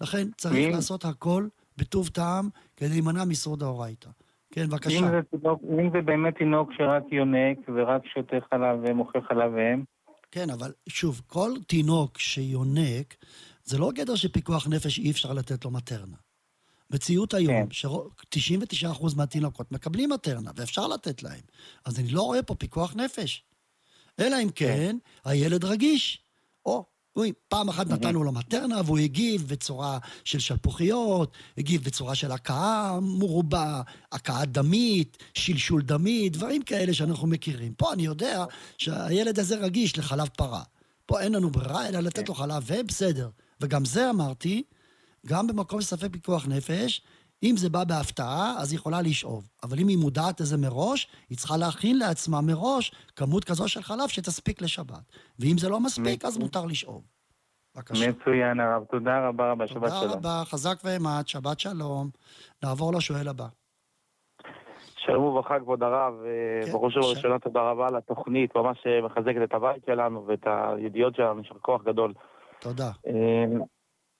לכן 0.01 0.29
צריך 0.37 0.55
ואם- 0.55 0.71
לעשות 0.71 1.05
הכל 1.05 1.49
בטוב 1.77 2.09
טעם 2.09 2.49
כדי 2.77 2.89
להימנע 2.89 3.25
מאיסור 3.25 3.57
דאורייתא. 3.57 4.11
כן, 4.51 4.69
בבקשה. 4.69 4.99
אם 4.99 5.11
זה, 5.11 5.21
תינוק, 5.31 5.61
אם 5.81 5.91
זה 5.93 6.01
באמת 6.05 6.35
תינוק 6.39 6.71
שרק 6.79 7.03
יונק 7.13 7.59
ורק 7.69 8.03
שותה 8.15 8.37
חלב 8.51 8.85
אם, 8.91 9.01
אוכל 9.01 9.19
חלב 9.29 9.53
אם, 9.57 9.83
כן, 10.31 10.51
אבל 10.51 10.73
שוב, 10.89 11.23
כל 11.27 11.51
תינוק 11.67 12.19
שיונק, 12.19 13.15
זה 13.65 13.79
לא 13.79 13.91
גדר 13.95 14.15
של 14.15 14.29
פיקוח 14.29 14.67
נפש 14.69 14.99
אי 14.99 15.11
אפשר 15.11 15.33
לתת 15.33 15.65
לו 15.65 15.71
מטרנה. 15.71 16.17
מציאות 16.93 17.35
היום, 17.35 17.71
ש-99% 17.71 19.17
מהתינוקות 19.17 19.73
מקבלים 19.73 20.11
מטרנה, 20.11 20.51
ואפשר 20.57 20.89
לתת 20.89 21.23
להם. 21.23 21.41
אז 21.85 21.99
אני 21.99 22.09
לא 22.09 22.23
רואה 22.23 22.43
פה 22.43 22.55
פיקוח 22.55 22.95
נפש. 22.95 23.45
אלא 24.21 24.37
אם 24.43 24.49
כן, 24.55 24.97
הילד 25.25 25.65
רגיש. 25.65 26.19
או, 26.67 26.85
אוי, 27.17 27.33
פעם 27.49 27.69
אחת 27.69 27.87
נתנו 27.87 28.25
לו 28.25 28.33
מטרנה 28.33 28.81
והוא 28.85 28.99
הגיב 28.99 29.49
בצורה 29.49 29.99
של 30.25 30.39
שלפוחיות, 30.39 31.33
הגיב 31.59 31.85
בצורה 31.85 32.15
של 32.15 32.33
הכאה 32.33 33.01
מרובה, 33.01 33.83
הכאה 34.13 34.45
דמית, 34.45 35.19
שלשול 35.35 35.83
דמי, 35.83 36.29
דברים 36.29 36.63
כאלה 36.63 36.95
שאנחנו 36.95 37.27
מכירים. 37.27 37.75
פה 37.75 37.93
אני 37.93 38.03
יודע 38.03 38.45
שהילד 38.79 39.39
הזה 39.39 39.57
רגיש 39.57 39.99
לחלב 39.99 40.29
פרה. 40.29 40.63
פה 41.07 41.21
אין 41.21 41.33
לנו 41.33 41.51
ברירה 41.51 41.89
אלא 41.89 42.01
לתת 42.01 42.29
לו 42.29 42.35
חלב 42.35 42.63
ובסדר. 42.67 43.29
וגם 43.61 43.85
זה 43.85 44.11
אמרתי, 44.11 44.63
גם 45.27 45.47
במקום 45.47 45.81
של 45.81 45.87
ספק 45.87 46.13
פיקוח 46.13 46.47
נפש, 46.49 47.03
אם 47.43 47.55
זה 47.57 47.71
בא 47.71 47.85
בהפתעה, 47.85 48.55
אז 48.59 48.73
היא 48.73 48.79
יכולה 48.79 49.03
לשאוב. 49.03 49.49
אבל 49.63 49.79
אם 49.79 49.89
היא 49.89 49.99
מודעת 49.99 50.41
לזה 50.41 50.57
מראש, 50.57 51.09
היא 51.31 51.39
צריכה 51.39 51.57
להכין 51.57 51.99
לעצמה 51.99 52.41
מראש 52.41 52.93
כמות 53.17 53.45
כזו 53.45 53.69
של 53.69 53.83
חלב 53.83 54.09
שתספיק 54.09 54.63
לשבת. 54.63 55.13
ואם 55.39 55.59
זה 55.59 55.69
לא 55.69 55.81
מספיק, 55.81 56.25
אז 56.25 56.39
מותר 56.39 56.65
לשאוב. 56.65 57.03
בבקשה. 57.77 58.09
מצוין 58.09 58.61
הרב, 58.61 58.85
תודה 58.85 59.29
רבה 59.29 59.51
רבה, 59.53 59.67
שבת 59.67 59.77
תודה 59.77 60.01
שלום. 60.01 60.13
רבה, 60.13 60.43
חזק 60.45 60.75
ואמץ, 60.85 61.27
שבת 61.27 61.61
שלום. 61.61 62.11
נעבור 62.63 62.93
לשואל 62.93 63.29
הבא. 63.29 63.47
שלום 64.97 65.25
וברכה, 65.25 65.61
כבוד 65.61 65.83
הרב. 65.83 66.15
אה, 66.25 66.67
כן, 66.67 66.73
בראש 66.73 66.97
ובראשונה 66.97 67.39
תודה 67.39 67.61
רבה 67.61 67.89
על 67.89 67.97
התוכנית, 67.97 68.57
ממש 68.57 68.79
אה, 68.87 69.03
מחזקת 69.03 69.41
את 69.45 69.55
הבית 69.55 69.85
שלנו 69.87 70.27
ואת 70.27 70.47
הידיעות 70.47 71.15
שלנו, 71.15 71.39
יישר 71.39 71.55
כוח 71.61 71.83
גדול. 71.83 72.15
תודה. 72.61 72.91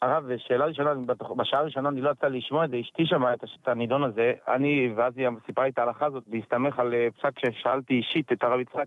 אה, 0.03 0.09
הרב, 0.09 0.25
שאלה 0.37 0.65
ראשונה, 0.65 0.95
בשעה 1.37 1.61
הראשונה 1.61 1.89
אני 1.89 2.01
לא 2.01 2.11
יצא 2.11 2.27
לשמוע 2.27 2.65
את 2.65 2.71
זה, 2.71 2.77
אשתי 2.81 3.07
שמעה 3.07 3.35
את 3.35 3.45
את 3.63 3.69
הנידון 3.69 4.05
הזה, 4.05 4.33
אני, 4.49 4.93
ואז 4.97 5.13
היא 5.17 5.29
סיפרה 5.47 5.65
לי 5.65 5.71
את 5.71 5.79
ההלכה 5.79 6.07
הזאת, 6.07 6.25
בהסתמך 6.27 6.79
על 6.79 6.95
אה, 6.95 7.09
פסק 7.11 7.39
ששאלתי 7.39 7.95
אישית 7.95 8.33
את 8.33 8.45
הרב 8.45 8.61
יצחק 8.61 8.87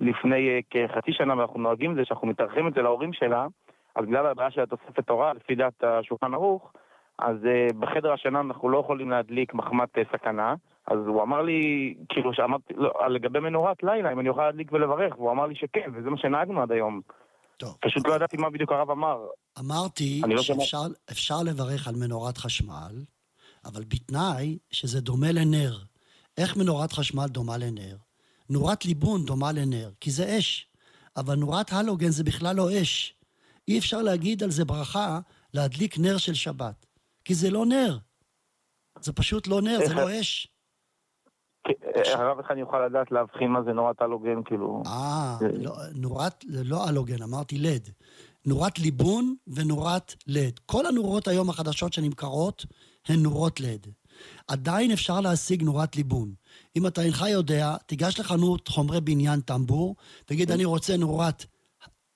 לפני 0.00 0.48
אה, 0.48 0.58
כחצי 0.70 1.12
שנה, 1.12 1.38
ואנחנו 1.38 1.60
נוהגים 1.60 1.90
את 1.90 1.96
זה, 1.96 2.04
שאנחנו 2.04 2.28
מתארחים 2.28 2.66
אצל 2.66 2.86
ההורים 2.86 3.12
שלה, 3.12 3.46
אז 3.94 4.04
בגלל 4.06 4.26
הבעיה 4.26 4.50
של 4.50 4.60
התוספת 4.60 5.06
תורה, 5.06 5.32
לפי 5.32 5.54
דעת 5.54 5.84
השולחן 5.84 6.34
ערוך, 6.34 6.72
אז 7.18 7.36
uh, 7.36 7.74
בחדר 7.78 8.12
השינה 8.12 8.40
אנחנו 8.40 8.68
לא 8.68 8.78
יכולים 8.78 9.10
להדליק 9.10 9.54
מחמת 9.54 9.88
סכנה. 10.12 10.54
אז 10.86 10.98
הוא 11.06 11.22
אמר 11.22 11.42
לי, 11.42 11.94
כאילו 12.08 12.34
שאמרתי, 12.34 12.74
לא, 12.76 12.92
לגבי 13.08 13.40
מנורת 13.40 13.82
לילה, 13.82 14.12
אם 14.12 14.20
אני 14.20 14.28
אוכל 14.28 14.46
להדליק 14.46 14.72
ולברך, 14.72 15.18
והוא 15.18 15.30
אמר 15.30 15.46
לי 15.46 15.54
שכן, 15.54 15.90
וזה 15.94 16.10
מה 16.10 16.16
שנהגנו 16.16 16.62
עד 16.62 16.72
היום. 16.72 17.00
טוב. 17.56 17.76
פשוט 17.80 18.08
לא 18.08 18.14
ידעתי 18.14 18.36
מה 18.36 18.50
בדיוק 18.50 18.72
הרב 18.72 18.90
אמר. 18.90 19.26
אמרתי 19.58 20.20
לא 20.28 20.42
שאפשר 20.42 20.82
אפשר 21.10 21.42
לברך 21.42 21.88
על 21.88 21.94
מנורת 21.94 22.38
חשמל, 22.38 23.04
אבל 23.64 23.84
בתנאי 23.84 24.58
שזה 24.70 25.00
דומה 25.00 25.32
לנר. 25.32 25.78
איך 26.38 26.56
מנורת 26.56 26.92
חשמל 26.92 27.26
דומה 27.26 27.56
לנר? 27.56 27.96
נורת 28.50 28.84
ליבון 28.84 29.24
דומה 29.24 29.52
לנר, 29.52 29.90
כי 30.00 30.10
זה 30.10 30.38
אש. 30.38 30.66
אבל 31.16 31.34
נורת 31.34 31.72
הלוגן 31.72 32.10
זה 32.10 32.24
בכלל 32.24 32.56
לא 32.56 32.82
אש. 32.82 33.14
אי 33.68 33.78
אפשר 33.78 34.02
להגיד 34.02 34.42
על 34.42 34.50
זה 34.50 34.64
ברכה 34.64 35.20
להדליק 35.54 35.98
נר 35.98 36.18
של 36.18 36.34
שבת. 36.34 36.86
כי 37.24 37.34
זה 37.34 37.50
לא 37.50 37.66
נר. 37.66 37.98
זה 39.00 39.12
פשוט 39.12 39.46
לא 39.46 39.62
נר, 39.62 39.78
זה 39.86 39.94
לא 39.94 40.20
אש. 40.20 40.48
הרב, 42.14 42.38
איך 42.38 42.50
אני 42.50 42.62
אוכל 42.62 42.86
לדעת 42.86 43.12
להבחין 43.12 43.50
מה 43.50 43.62
זה 43.62 43.72
נורת 43.72 44.02
הלוגן, 44.02 44.42
כאילו... 44.44 44.82
אה, 44.86 45.36
לא, 45.58 45.72
נורת, 45.94 46.44
לא 46.48 46.88
הלוגן, 46.88 47.22
אמרתי 47.22 47.58
לד. 47.58 47.88
נורת 48.46 48.78
ליבון 48.78 49.34
ונורת 49.46 50.14
לד. 50.26 50.60
כל 50.66 50.86
הנורות 50.86 51.28
היום 51.28 51.50
החדשות 51.50 51.92
שנמכרות 51.92 52.66
הן 53.06 53.22
נורות 53.22 53.60
לד. 53.60 53.86
עדיין 54.48 54.90
אפשר 54.90 55.20
להשיג 55.20 55.62
נורת 55.62 55.96
ליבון. 55.96 56.34
אם 56.76 56.86
אתה 56.86 57.02
אינך 57.02 57.24
יודע, 57.28 57.76
תיגש 57.86 58.20
לחנות 58.20 58.68
חומרי 58.68 59.00
בניין 59.00 59.40
טמבור, 59.40 59.96
תגיד, 60.24 60.50
אני 60.50 60.64
רוצה 60.64 60.96
נורת 60.96 61.44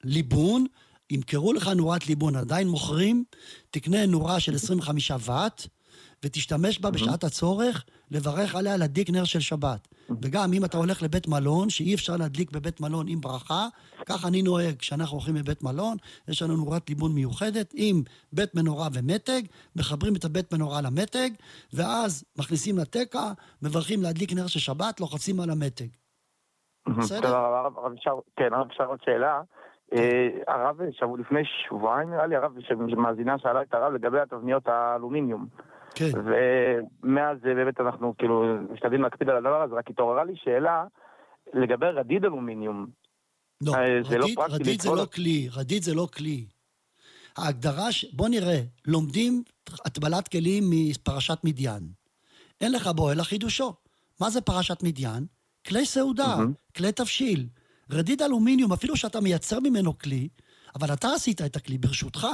ליבון, 0.05 0.66
ימכרו 1.11 1.53
לך 1.53 1.69
נורת 1.69 2.07
ליבון, 2.07 2.36
עדיין 2.36 2.69
מוכרים, 2.69 3.24
תקנה 3.70 4.07
נורה 4.07 4.40
של 4.40 4.55
25 4.55 5.11
ואט, 5.20 5.66
ותשתמש 6.24 6.80
בה 6.80 6.90
בשעת 6.90 7.24
הצורך, 7.24 7.84
לברך 8.10 8.55
עליה 8.55 8.76
להדליק 8.76 9.10
נר 9.10 9.24
של 9.24 9.40
שבת. 9.40 9.88
וגם 10.22 10.52
אם 10.52 10.64
אתה 10.64 10.76
הולך 10.76 11.02
לבית 11.02 11.28
מלון, 11.28 11.70
שאי 11.70 11.94
אפשר 11.94 12.16
להדליק 12.16 12.51
בבית 12.51 12.80
מלון 12.80 13.06
עם 13.09 13.20
ברכה, 13.20 13.66
כך 14.06 14.26
אני 14.26 14.43
נוהג, 14.43 14.76
כשאנחנו 14.78 15.16
הולכים 15.16 15.36
לבית 15.36 15.62
מלון, 15.62 15.97
יש 16.28 16.43
לנו 16.43 16.56
נורת 16.56 16.88
ליבון 16.88 17.12
מיוחדת 17.14 17.72
עם 17.74 18.02
בית 18.32 18.55
מנורה 18.55 18.88
ומתג, 18.94 19.43
מחברים 19.76 20.14
את 20.16 20.24
הבית 20.24 20.55
מנורה 20.55 20.80
למתג, 20.80 21.30
ואז 21.74 22.24
מכניסים 22.38 22.78
לתקע, 22.78 23.32
מברכים 23.62 24.02
להדליק 24.02 24.32
נר 24.32 24.47
של 24.47 24.59
שבת, 24.59 25.01
לוחצים 25.01 25.40
על 25.40 25.51
המתג. 25.51 25.88
בסדר? 26.98 27.36
הרב, 27.36 27.72
אפשר, 27.94 28.18
כן, 28.36 28.52
הרב, 28.52 28.66
אפשר 28.70 28.84
עוד 28.84 28.98
שאלה. 29.05 29.43
אה, 29.93 30.28
הרב, 30.48 30.82
לפני 31.18 31.40
שבועיים 31.44 32.10
נראה 32.10 32.26
לי, 32.26 32.36
הרב 32.36 32.52
שמאזינה 32.60 33.38
שאלה 33.38 33.62
את 33.62 33.74
הרב 33.74 33.93
לגבי 33.93 34.20
התבניות 34.20 34.68
האלומיניום. 34.68 35.47
כן. 35.97 36.10
ומאז 36.14 37.39
באמת 37.43 37.81
אנחנו 37.81 38.14
כאילו 38.18 38.56
משתדלים 38.73 39.02
להקפיד 39.02 39.28
על 39.28 39.36
הדבר 39.36 39.62
הזה, 39.62 39.74
רק 39.74 39.90
התעוררה 39.90 40.24
לי 40.24 40.32
שאלה 40.36 40.85
לגבי 41.55 41.86
רדיד 41.86 42.24
אלומיניום. 42.24 42.86
לא, 43.60 43.73
רדיד, 44.05 44.39
לא 44.39 44.44
רדיד 44.48 44.81
זה 44.81 44.90
לא 44.90 45.06
כלי, 45.14 45.48
רדיד 45.52 45.82
זה 45.82 45.94
לא 45.94 46.09
כלי. 46.16 46.47
ההגדרה, 47.36 47.93
ש... 47.93 48.05
בוא 48.12 48.28
נראה, 48.28 48.60
לומדים 48.86 49.43
הטבלת 49.85 50.28
כלים 50.28 50.64
מפרשת 50.70 51.39
מדיין. 51.44 51.82
אין 52.60 52.73
לך 52.73 52.86
בו 52.86 53.12
אלא 53.12 53.23
חידושו. 53.23 53.74
מה 54.20 54.31
זה 54.31 54.40
פרשת 54.40 54.82
מדיין? 54.82 55.27
כלי 55.66 55.86
סעודה, 55.86 56.36
mm-hmm. 56.36 56.77
כלי 56.77 56.93
תבשיל. 56.93 57.47
רדיד 57.90 58.23
אלומיניום, 58.23 58.73
אפילו 58.73 58.97
שאתה 58.97 59.20
מייצר 59.20 59.60
ממנו 59.60 59.98
כלי, 59.98 60.28
אבל 60.74 60.93
אתה 60.93 61.12
עשית 61.14 61.43
את 61.43 61.56
הכלי 61.56 61.78
ברשותך. 61.78 62.27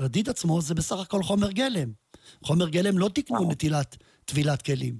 רדיד 0.00 0.28
עצמו 0.28 0.60
זה 0.60 0.74
בסך 0.74 0.98
הכל 0.98 1.22
חומר 1.22 1.50
גלם. 1.50 1.92
חומר 2.44 2.68
גלם 2.68 2.98
לא 2.98 3.08
תקנו 3.14 3.50
נטילת 3.50 3.96
טבילת 4.24 4.62
כלים. 4.62 4.94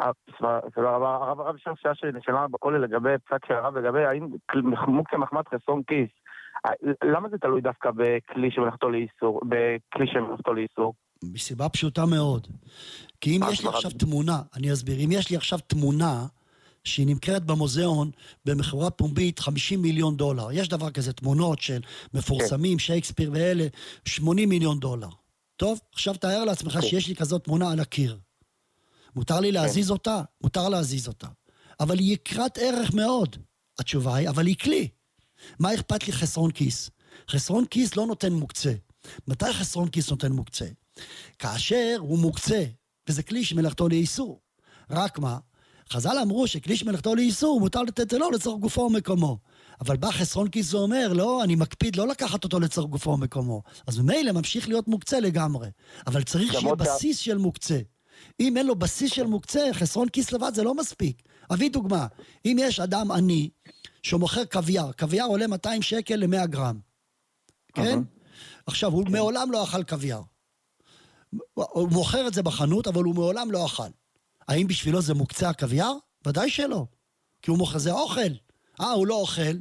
אה. 0.00 0.10
הרב 0.76 1.40
הרב 1.40 1.56
שם 1.58 1.72
שאלה 1.82 1.94
שנשאלה 1.94 2.46
בכולל 2.50 2.84
לגבי 2.84 3.18
פסק 3.24 3.46
של 3.48 3.54
הרב 3.54 3.76
לגבי 3.76 4.04
האם 4.04 4.28
מוקצה 4.86 5.16
מחמד 5.16 5.42
חסון 5.48 5.82
כיס. 5.82 6.08
אה, 6.66 6.70
למה 7.04 7.28
זה 7.28 7.38
תלוי 7.38 7.60
דווקא 7.60 7.90
בכלי 7.90 8.50
שמלאכתו 8.50 8.90
לאיסור? 8.90 9.40
בכלי 9.48 10.06
שמלאכתו 10.06 10.54
לאיסור? 10.54 10.94
מסיבה 11.24 11.68
פשוטה 11.68 12.06
מאוד. 12.06 12.46
כי 13.20 13.36
אם 13.36 13.40
יש 13.52 13.62
לי 13.62 13.68
עכשיו 13.68 13.90
תמונה, 13.90 14.42
אני 14.56 14.72
אסביר, 14.72 15.04
אם 15.04 15.12
יש 15.12 15.30
לי 15.30 15.36
עכשיו 15.36 15.58
תמונה 15.58 16.26
שהיא 16.84 17.06
נמכרת 17.06 17.44
במוזיאון 17.44 18.10
במכירה 18.44 18.90
פומבית 18.90 19.38
50 19.38 19.82
מיליון 19.82 20.16
דולר. 20.16 20.52
יש 20.52 20.68
דבר 20.68 20.90
כזה, 20.90 21.12
תמונות 21.12 21.60
של 21.60 21.80
מפורסמים, 22.14 22.72
כן. 22.72 22.78
שייקספיר 22.78 23.30
ואלה, 23.34 23.66
80 24.04 24.48
מיליון 24.48 24.78
דולר. 24.78 25.08
טוב, 25.60 25.80
עכשיו 25.92 26.14
תאר 26.14 26.44
לעצמך 26.44 26.72
כן. 26.72 26.82
שיש 26.82 27.08
לי 27.08 27.16
כזאת 27.16 27.44
תמונה 27.44 27.72
על 27.72 27.80
הקיר. 27.80 28.18
מותר 29.16 29.40
לי 29.40 29.48
כן. 29.48 29.54
להזיז 29.54 29.90
אותה? 29.90 30.22
מותר 30.42 30.68
להזיז 30.68 31.08
אותה. 31.08 31.26
אבל 31.80 31.98
היא 31.98 32.12
יקרת 32.12 32.58
ערך 32.58 32.94
מאוד. 32.94 33.36
התשובה 33.78 34.14
היא, 34.14 34.28
אבל 34.28 34.46
היא 34.46 34.56
כלי. 34.56 34.88
מה 35.58 35.74
אכפת 35.74 36.06
לי 36.06 36.12
חסרון 36.12 36.50
כיס? 36.50 36.90
חסרון 37.30 37.64
כיס 37.66 37.96
לא 37.96 38.06
נותן 38.06 38.32
מוקצה. 38.32 38.72
מתי 39.28 39.52
חסרון 39.52 39.88
כיס 39.88 40.10
נותן 40.10 40.32
מוקצה? 40.32 40.66
כאשר 41.38 41.96
הוא 41.98 42.18
מוקצה, 42.18 42.64
וזה 43.08 43.22
כלי 43.22 43.44
שמלאכתו 43.44 43.88
לאיסור. 43.88 44.40
רק 44.90 45.18
מה? 45.18 45.38
חז"ל 45.90 46.18
אמרו 46.22 46.46
שכלי 46.46 46.76
שמלאכתו 46.76 47.14
לאיסור, 47.14 47.60
מותר 47.60 47.82
לתת 47.82 48.12
לו 48.12 48.30
לצורך 48.30 48.60
גופו 48.60 48.80
ומקומו. 48.80 49.38
אבל 49.80 49.96
בא 49.96 50.10
חסרון 50.10 50.48
כיס 50.48 50.74
ואומר, 50.74 51.12
לא, 51.12 51.44
אני 51.44 51.54
מקפיד 51.54 51.96
לא 51.96 52.08
לקחת 52.08 52.44
אותו 52.44 52.60
לצורך 52.60 52.90
גופו 52.90 53.10
ומקומו. 53.10 53.62
אז 53.86 53.98
ממילא 53.98 54.32
ממשיך 54.32 54.68
להיות 54.68 54.88
מוקצה 54.88 55.20
לגמרי. 55.20 55.68
אבל 56.06 56.22
צריך 56.22 56.52
שיהיה 56.52 56.74
בסיס 56.74 57.18
של 57.18 57.38
מוקצה. 57.38 57.78
אם 58.40 58.56
אין 58.56 58.66
לו 58.66 58.74
בסיס 58.74 59.12
של 59.12 59.26
מוקצה, 59.26 59.68
חסרון 59.72 60.08
כיס 60.08 60.32
לבד 60.32 60.52
זה 60.54 60.62
לא 60.62 60.74
מספיק. 60.74 61.22
אביא 61.52 61.70
דוגמה, 61.70 62.06
אם 62.44 62.56
יש 62.60 62.80
אדם 62.80 63.10
עני 63.10 63.50
שמוכר 64.02 64.44
קוויאר, 64.44 64.92
קוויאר 64.92 65.26
עולה 65.26 65.46
200 65.46 65.82
שקל 65.82 66.16
ל-100 66.16 66.46
גרם, 66.46 66.78
כן? 67.74 67.98
עכשיו, 68.66 68.92
הוא 68.92 69.04
מעולם 69.10 69.52
לא 69.52 69.64
אכל 69.64 69.84
קוויאר. 69.84 70.22
הוא 71.54 71.88
מוכר 71.88 72.26
את 72.26 72.34
זה 72.34 72.42
בחנות, 72.42 72.86
אבל 72.86 73.04
הוא 73.04 73.14
מעולם 73.14 73.50
לא 73.50 73.66
אכל. 73.66 73.88
האם 74.48 74.66
בשבילו 74.66 75.00
זה 75.00 75.14
מוקצה 75.14 75.48
הקוויאר? 75.48 75.92
ודאי 76.26 76.50
שלא. 76.50 76.86
כי 77.42 77.50
הוא 77.50 77.58
מוכר, 77.58 77.78
זה 77.78 77.92
אוכל. 77.92 78.20
אה, 78.80 78.90
הוא 78.90 79.06
לא 79.06 79.14
אוכל, 79.14 79.56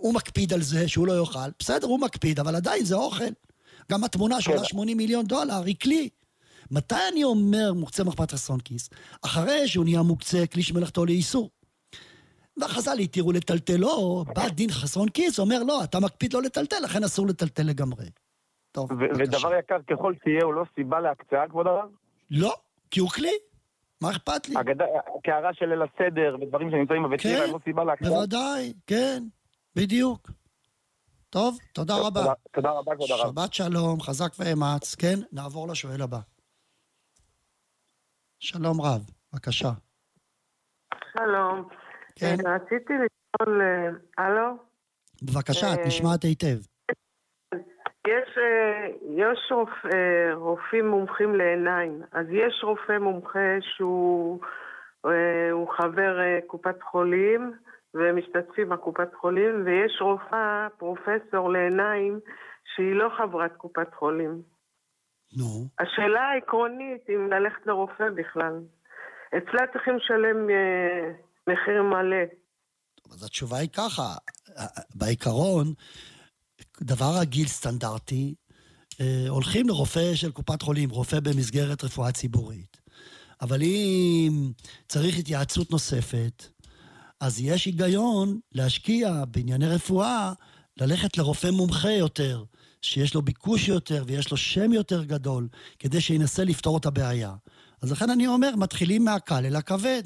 הוא 0.00 0.14
מקפיד 0.14 0.52
על 0.52 0.60
זה 0.60 0.88
שהוא 0.88 1.06
לא 1.06 1.20
יאכל. 1.20 1.50
בסדר, 1.58 1.86
הוא 1.86 2.00
מקפיד, 2.00 2.40
אבל 2.40 2.56
עדיין 2.56 2.84
זה 2.84 2.94
אוכל. 2.94 3.24
גם 3.92 4.04
התמונה 4.04 4.40
שעולה 4.40 4.64
80 4.64 4.88
כן. 4.88 4.96
מיליון 4.96 5.26
דולר 5.26 5.62
היא 5.64 5.76
כלי. 5.82 6.08
מתי 6.70 6.94
אני 7.12 7.24
אומר 7.24 7.72
מוקצה 7.72 8.04
מחפת 8.04 8.30
חסון 8.30 8.60
כיס? 8.60 8.90
אחרי 9.24 9.68
שהוא 9.68 9.84
נהיה 9.84 10.02
מוקצה 10.02 10.46
כלי 10.52 10.62
שמלאכתו 10.62 11.06
לאיסור. 11.06 11.50
והחז"ל 12.56 12.98
התירו 12.98 13.32
לטלטלו, 13.32 14.24
בא 14.34 14.48
דין 14.48 14.70
חסון 14.70 15.08
כיס, 15.08 15.38
אומר 15.38 15.62
לא, 15.62 15.84
אתה 15.84 16.00
מקפיד 16.00 16.32
לא 16.32 16.42
לטלטל, 16.42 16.76
לכן 16.84 17.04
אסור 17.04 17.26
לטלטל 17.26 17.62
לגמרי. 17.62 18.04
טוב, 18.72 18.90
ודבר 19.18 19.58
יקר 19.58 19.76
ככל 19.90 20.14
שיהיה, 20.24 20.44
הוא 20.44 20.54
לא 20.54 20.64
סיבה 20.74 21.00
להקצאה, 21.00 21.48
כבוד 21.48 21.66
הרב? 21.66 21.88
לא, 22.30 22.54
כי 22.90 23.00
הוא 23.00 23.08
כלי. 23.10 23.32
מה 24.00 24.10
אכפת 24.10 24.48
לי? 24.48 24.54
קערה 25.24 25.54
של 25.54 25.66
ליל 25.66 25.82
הסדר 25.82 26.36
ודברים 26.40 26.70
שנמצאים 26.70 27.02
בבית 27.02 27.20
כן, 27.20 27.50
לא 27.52 27.58
סיבה 27.64 27.84
להקצאה. 27.84 28.10
בוודאי, 28.10 28.72
כן, 28.86 29.22
בדיוק. 29.76 30.30
טוב, 31.30 31.58
תודה 31.72 31.94
טוב, 31.94 32.06
רבה. 32.06 32.20
תודה, 32.20 32.34
תודה 32.50 32.70
רבה, 32.70 32.94
כבוד 32.94 33.10
הרב. 33.10 33.32
שבת 33.32 33.52
שלום, 33.52 34.00
חזק 34.00 34.32
ואמץ. 34.38 34.94
כן, 34.94 35.16
נעבור 35.32 35.68
לשואל 35.68 36.02
הבא. 36.02 36.18
שלום 38.38 38.80
רב, 38.80 39.10
בבקשה. 39.32 39.70
שלום. 41.12 41.68
כן. 42.16 42.36
אה, 42.46 42.54
רציתי 42.54 42.92
לשאול, 42.92 43.62
אה, 43.62 44.24
הלו? 44.24 44.56
בבקשה, 45.22 45.74
את 45.74 45.78
אה, 45.78 45.86
נשמעת 45.86 46.22
היטב. 46.22 46.56
יש, 48.06 48.38
יש 49.16 49.52
רופ, 49.52 49.68
רופאים 50.34 50.88
מומחים 50.88 51.34
לעיניים, 51.34 52.02
אז 52.12 52.26
יש 52.30 52.60
רופא 52.62 52.98
מומחה 52.98 53.56
שהוא 53.60 54.40
הוא 55.52 55.68
חבר 55.76 56.16
קופת 56.46 56.82
חולים 56.82 57.52
ומשתתפים 57.94 58.68
בקופת 58.68 59.14
חולים, 59.20 59.64
ויש 59.64 59.98
רופאה, 60.00 60.68
פרופסור 60.78 61.52
לעיניים, 61.52 62.20
שהיא 62.74 62.94
לא 62.94 63.08
חברת 63.18 63.56
קופת 63.56 63.94
חולים. 63.98 64.42
נו. 65.38 65.68
השאלה 65.78 66.20
העקרונית 66.20 67.02
אם 67.08 67.30
ללכת 67.30 67.66
לרופא 67.66 68.04
בכלל. 68.14 68.54
אצלה 69.28 69.66
צריכים 69.72 69.96
לשלם 69.96 70.50
אה, 70.50 71.12
מחיר 71.46 71.82
מלא. 71.82 72.24
אז 73.12 73.24
התשובה 73.24 73.58
היא 73.58 73.68
ככה, 73.68 74.14
בעיקרון, 74.94 75.66
דבר 76.82 77.10
רגיל 77.20 77.46
סטנדרטי, 77.46 78.34
אה, 79.00 79.28
הולכים 79.28 79.68
לרופא 79.68 80.14
של 80.14 80.32
קופת 80.32 80.62
חולים, 80.62 80.90
רופא 80.90 81.20
במסגרת 81.20 81.84
רפואה 81.84 82.12
ציבורית. 82.12 82.76
אבל 83.42 83.62
אם 83.62 84.32
צריך 84.88 85.18
התייעצות 85.18 85.70
נוספת, 85.70 86.44
אז 87.20 87.40
יש 87.40 87.64
היגיון 87.64 88.38
להשקיע 88.52 89.24
בענייני 89.30 89.66
רפואה, 89.66 90.32
ללכת 90.76 91.18
לרופא 91.18 91.50
מומחה 91.50 91.90
יותר, 91.90 92.44
שיש 92.82 93.14
לו 93.14 93.22
ביקוש 93.22 93.68
יותר 93.68 94.04
ויש 94.06 94.30
לו 94.30 94.36
שם 94.36 94.72
יותר 94.72 95.04
גדול, 95.04 95.48
כדי 95.78 96.00
שינסה 96.00 96.44
לפתור 96.44 96.78
את 96.78 96.86
הבעיה. 96.86 97.34
אז 97.82 97.92
לכן 97.92 98.10
אני 98.10 98.26
אומר, 98.26 98.56
מתחילים 98.56 99.04
מהקל 99.04 99.46
אל 99.46 99.56
הכבד. 99.56 100.02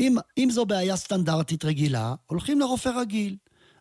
אם, 0.00 0.16
אם 0.38 0.48
זו 0.52 0.66
בעיה 0.66 0.96
סטנדרטית 0.96 1.64
רגילה, 1.64 2.14
הולכים 2.26 2.60
לרופא 2.60 2.88
רגיל. 2.88 3.36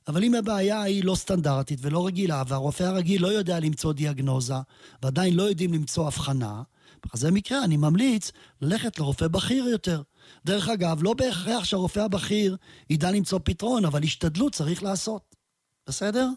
אבל 0.07 0.23
אם 0.23 0.35
הבעיה 0.35 0.81
היא 0.81 1.03
לא 1.03 1.15
סטנדרטית 1.15 1.79
ולא 1.81 2.05
רגילה, 2.05 2.43
והרופא 2.47 2.83
הרגיל 2.83 3.21
לא 3.21 3.27
יודע 3.27 3.59
למצוא 3.59 3.93
דיאגנוזה, 3.93 4.55
ועדיין 5.03 5.35
לא 5.35 5.43
יודעים 5.43 5.73
למצוא 5.73 6.07
הבחנה, 6.07 6.61
בכזה 7.05 7.31
מקרה 7.31 7.63
אני 7.63 7.77
ממליץ 7.77 8.31
ללכת 8.61 8.99
לרופא 8.99 9.27
בכיר 9.27 9.67
יותר. 9.67 10.01
דרך 10.45 10.69
אגב, 10.69 11.03
לא 11.03 11.14
בהכרח 11.14 11.64
שהרופא 11.64 11.99
הבכיר 11.99 12.57
ידע 12.89 13.11
למצוא 13.11 13.39
פתרון, 13.43 13.85
אבל 13.85 13.99
השתדלות 14.03 14.53
צריך 14.53 14.84
לעשות. 14.84 15.35
בסדר? 15.88 16.27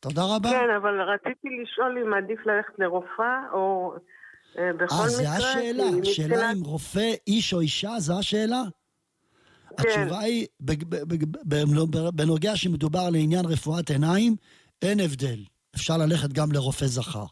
תודה 0.00 0.22
רבה. 0.24 0.50
כן, 0.50 0.70
אבל 0.76 1.00
רציתי 1.02 1.48
לשאול 1.62 1.98
אם 2.06 2.14
עדיף 2.14 2.46
ללכת 2.46 2.78
לרופאה, 2.78 3.38
או 3.52 3.94
אה, 4.58 4.72
בכל 4.72 4.94
אה, 4.94 5.06
מקרה... 5.20 5.36
השאלה. 5.36 5.84
כי 6.02 6.10
השאלה 6.10 6.34
מבחינת- 6.34 6.56
אם 6.56 6.64
רופא 6.64 7.14
איש 7.26 7.54
או 7.54 7.60
אישה, 7.60 7.94
זו 7.98 8.18
השאלה? 8.18 8.62
כן. 9.68 9.88
התשובה 9.88 10.20
היא, 10.20 10.46
בנוגע 12.14 12.56
שמדובר 12.56 13.10
לעניין 13.10 13.44
רפואת 13.46 13.90
עיניים, 13.90 14.36
אין 14.82 15.00
הבדל. 15.00 15.38
אפשר 15.74 15.96
ללכת 15.96 16.32
גם 16.32 16.52
לרופא 16.52 16.86
זכר. 16.86 17.24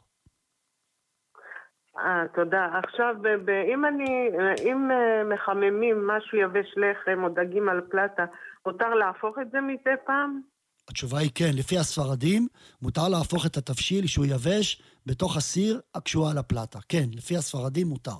אה, 1.98 2.24
תודה. 2.34 2.68
עכשיו, 2.84 3.14
ב- 3.22 3.50
אם 3.74 3.84
אני, 3.84 4.28
אם 4.64 4.90
אה, 4.90 5.34
מחממים 5.34 6.06
משהו 6.06 6.38
יבש 6.38 6.66
לחם 6.76 7.24
או 7.24 7.28
דגים 7.28 7.68
על 7.68 7.80
פלטה, 7.90 8.24
מותר 8.66 8.88
להפוך 8.94 9.36
את 9.42 9.50
זה 9.52 9.60
מדי 9.60 9.96
פעם? 10.06 10.40
התשובה 10.88 11.18
היא 11.18 11.30
כן, 11.34 11.50
לפי 11.54 11.78
הספרדים, 11.78 12.46
מותר 12.82 13.08
להפוך 13.08 13.46
את 13.46 13.56
התבשיל 13.56 14.06
שהוא 14.06 14.26
יבש 14.26 14.82
בתוך 15.06 15.36
הסיר 15.36 15.80
כשהוא 16.04 16.30
על 16.30 16.38
הפלטה. 16.38 16.78
כן, 16.88 17.04
לפי 17.12 17.36
הספרדים 17.36 17.86
מותר. 17.86 18.16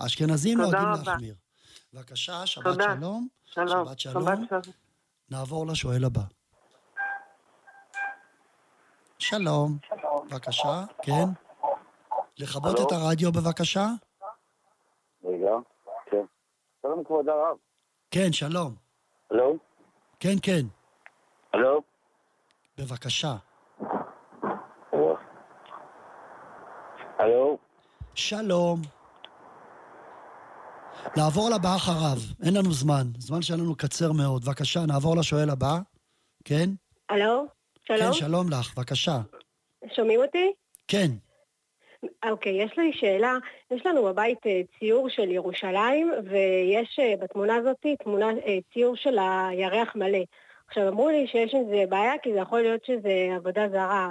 האשכנזים 0.00 0.58
תודה 0.58 0.70
נוהגים 0.78 0.92
רבה. 0.92 1.10
להחמיר. 1.12 1.34
בבקשה, 1.94 2.46
שבת 2.46 2.64
תודה. 2.64 2.84
שלום. 3.00 3.28
שלום. 3.44 3.68
שבת 3.86 3.98
שלום. 3.98 4.22
שבת 4.24 4.38
שלום. 4.48 4.74
נעבור 5.30 5.66
לשואל 5.66 6.04
הבא. 6.04 6.22
שלום. 9.18 9.78
בבקשה, 10.30 10.84
כן. 11.02 11.43
לכבות? 12.38 12.80
את 12.80 12.92
הרדיו 12.92 13.32
בבקשה. 13.32 13.86
רגע, 15.24 15.52
כן. 16.06 16.24
שלום 16.82 17.04
כבוד 17.04 17.28
הרב. 17.28 17.56
כן, 18.10 18.32
שלום. 18.32 18.74
הלו? 19.30 19.56
כן, 20.20 20.34
כן. 20.42 20.66
הלו? 21.52 21.82
בבקשה. 22.78 23.36
הלו? 27.18 27.58
שלום. 28.14 28.80
נעבור 31.16 31.50
לבא 31.50 31.76
אחריו, 31.76 32.18
אין 32.46 32.54
לנו 32.56 32.72
זמן. 32.72 33.06
זמן 33.18 33.42
שלנו 33.42 33.76
קצר 33.76 34.12
מאוד. 34.12 34.44
בבקשה, 34.44 34.80
נעבור 34.86 35.16
לשואל 35.16 35.50
הבא. 35.50 35.78
כן? 36.44 36.70
הלו? 37.08 37.46
שלום? 37.86 37.98
כן, 37.98 38.12
שלום 38.12 38.50
לך, 38.50 38.78
בבקשה. 38.78 39.18
שומעים 39.94 40.20
אותי? 40.20 40.52
כן. 40.88 41.10
אוקיי, 42.30 42.62
יש 42.62 42.78
לי 42.78 42.92
שאלה. 42.94 43.36
יש 43.70 43.86
לנו 43.86 44.04
בבית 44.04 44.38
אה, 44.46 44.60
ציור 44.78 45.08
של 45.08 45.30
ירושלים, 45.30 46.10
ויש 46.30 46.98
אה, 46.98 47.14
בתמונה 47.22 47.56
הזאת 47.56 47.76
תמונה, 48.04 48.26
אה, 48.46 48.58
ציור 48.72 48.96
של 48.96 49.18
הירח 49.18 49.88
מלא. 49.96 50.18
עכשיו, 50.68 50.88
אמרו 50.88 51.08
לי 51.08 51.26
שיש 51.26 51.54
עם 51.54 51.62
זה 51.70 51.84
בעיה, 51.88 52.12
כי 52.22 52.32
זה 52.32 52.38
יכול 52.38 52.60
להיות 52.60 52.84
שזה 52.84 53.10
עבודה 53.36 53.68
זרה, 53.68 54.08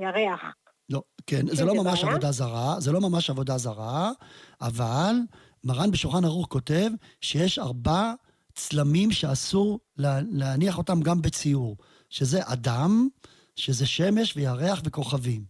הירח. 0.00 0.40
לא, 0.90 1.02
כן, 1.26 1.46
זה 1.46 1.54
זה 1.54 1.64
לא 1.64 1.74
ממש 1.74 2.00
בעיה? 2.02 2.12
עבודה 2.12 2.32
זרה, 2.32 2.74
זה 2.78 2.92
לא 2.92 3.00
ממש 3.00 3.30
עבודה 3.30 3.58
זרה, 3.58 4.10
אבל 4.60 5.14
מרן 5.64 5.90
בשולחן 5.90 6.24
ערוך 6.24 6.46
כותב 6.50 6.90
שיש 7.20 7.58
ארבע 7.58 8.12
צלמים 8.54 9.10
שאסור 9.10 9.78
לה- 9.98 10.20
להניח 10.32 10.78
אותם 10.78 11.00
גם 11.00 11.22
בציור, 11.22 11.76
שזה 12.10 12.40
אדם, 12.44 13.08
שזה 13.56 13.86
שמש 13.86 14.36
וירח 14.36 14.80
וכוכבים. 14.84 15.44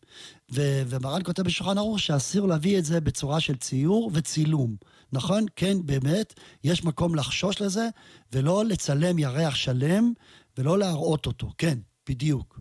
ו- 0.52 0.82
ומרן 0.86 1.22
כותב 1.24 1.42
בשולחן 1.42 1.78
ערוך 1.78 2.00
שאסור 2.00 2.48
להביא 2.48 2.78
את 2.78 2.84
זה 2.84 3.00
בצורה 3.00 3.40
של 3.40 3.56
ציור 3.56 4.10
וצילום. 4.14 4.76
נכון? 5.12 5.46
כן, 5.56 5.76
באמת, 5.84 6.34
יש 6.64 6.84
מקום 6.84 7.14
לחשוש 7.14 7.60
לזה, 7.60 7.88
ולא 8.32 8.64
לצלם 8.64 9.18
ירח 9.18 9.54
שלם, 9.54 10.12
ולא 10.58 10.78
להראות 10.78 11.26
אותו. 11.26 11.52
כן, 11.58 11.78
בדיוק. 12.08 12.60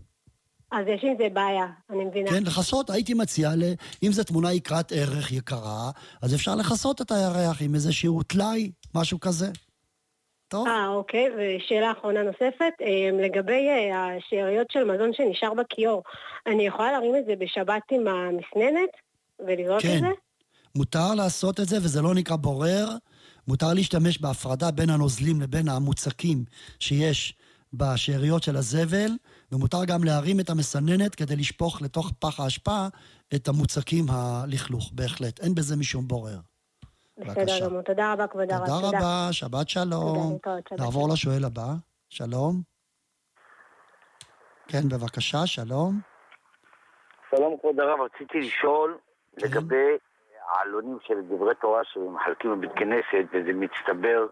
אז 0.72 0.86
יש 0.96 1.04
עם 1.04 1.14
זה 1.18 1.30
בעיה, 1.34 1.66
אני 1.90 2.06
מבינה. 2.06 2.30
כן, 2.30 2.44
לכסות, 2.44 2.90
הייתי 2.90 3.14
מציע. 3.14 3.52
אם 4.04 4.12
זו 4.12 4.24
תמונה 4.24 4.54
יקרת 4.54 4.92
ערך 4.92 5.32
יקרה, 5.32 5.92
אז 6.22 6.36
אפשר 6.36 6.56
לכסות 6.56 7.02
את 7.02 7.12
הירח 7.12 7.62
עם 7.62 7.76
איזשהו 7.76 8.24
טלאי, 8.24 8.72
משהו 8.96 9.20
כזה. 9.20 9.52
טוב. 10.48 10.68
אה, 10.68 10.88
אוקיי, 10.88 11.28
ושאלה 11.38 11.92
אחרונה 11.92 12.24
נוספת, 12.24 12.74
אה, 12.82 13.26
לגבי 13.26 13.68
אה, 13.70 14.16
השאריות 14.18 14.68
של 14.72 14.84
מזון 14.84 15.14
שנשאר 15.14 15.54
בכיור, 15.54 16.04
אני 16.48 16.68
יכולה 16.68 16.92
להרים 16.92 17.16
את 17.16 17.26
זה 17.26 17.34
בשבת 17.40 17.82
עם 17.92 18.08
המסננת 18.08 18.90
ולראות 19.40 19.82
כן. 19.82 19.96
את 19.96 20.02
זה? 20.02 20.08
מותר 20.76 21.14
לעשות 21.16 21.60
את 21.60 21.68
זה, 21.68 21.78
וזה 21.78 22.02
לא 22.02 22.14
נקרא 22.16 22.36
בורר. 22.36 22.90
מותר 23.48 23.74
להשתמש 23.74 24.18
בהפרדה 24.18 24.72
בין 24.72 24.90
הנוזלים 24.90 25.42
לבין 25.42 25.70
המוצקים 25.70 26.46
שיש 26.80 27.34
בשאריות 27.74 28.44
של 28.44 28.56
הזבל, 28.56 29.12
ומותר 29.52 29.86
גם 29.86 30.04
להרים 30.04 30.40
את 30.40 30.50
המסננת 30.50 31.16
כדי 31.16 31.36
לשפוך 31.36 31.82
לתוך 31.82 32.12
פח 32.20 32.40
האשפה 32.40 32.88
את 33.36 33.48
המוצקים 33.48 34.06
הלכלוך, 34.10 34.92
בהחלט. 34.94 35.40
אין 35.40 35.56
בזה 35.56 35.76
משום 35.76 36.08
בורר. 36.08 36.40
בבקשה. 37.18 37.42
בסדר 37.42 37.70
גמור, 37.70 37.82
תודה 37.82 38.14
רבה 38.14 38.28
כבוד 38.28 38.52
הרב. 38.52 38.66
תודה 38.66 38.88
רבה, 38.88 39.28
שבת 39.32 39.70
שלום. 39.70 40.38
תודה, 40.44 40.56
להתראות, 40.56 40.68
שבת 40.68 40.80
נעבור 40.80 41.10
לשואל 41.14 41.46
הבא. 41.46 41.68
שלום. 42.10 42.62
כן, 44.68 44.90
בבקשה, 44.90 45.38
שלום. 45.46 46.00
שלום 47.32 47.58
כבוד 47.60 47.80
הרב, 47.80 48.02
רציתי 48.02 48.40
לשאול 48.40 48.98
כן. 49.38 49.48
לגבי 49.48 49.98
העלונים 50.48 50.98
של 51.08 51.22
דברי 51.22 51.56
תורה 51.56 51.82
שמחלקים 51.84 52.58
בבית 52.62 52.72
כנסת 52.76 53.26
וזה 53.34 53.54
מצטבר 53.54 54.28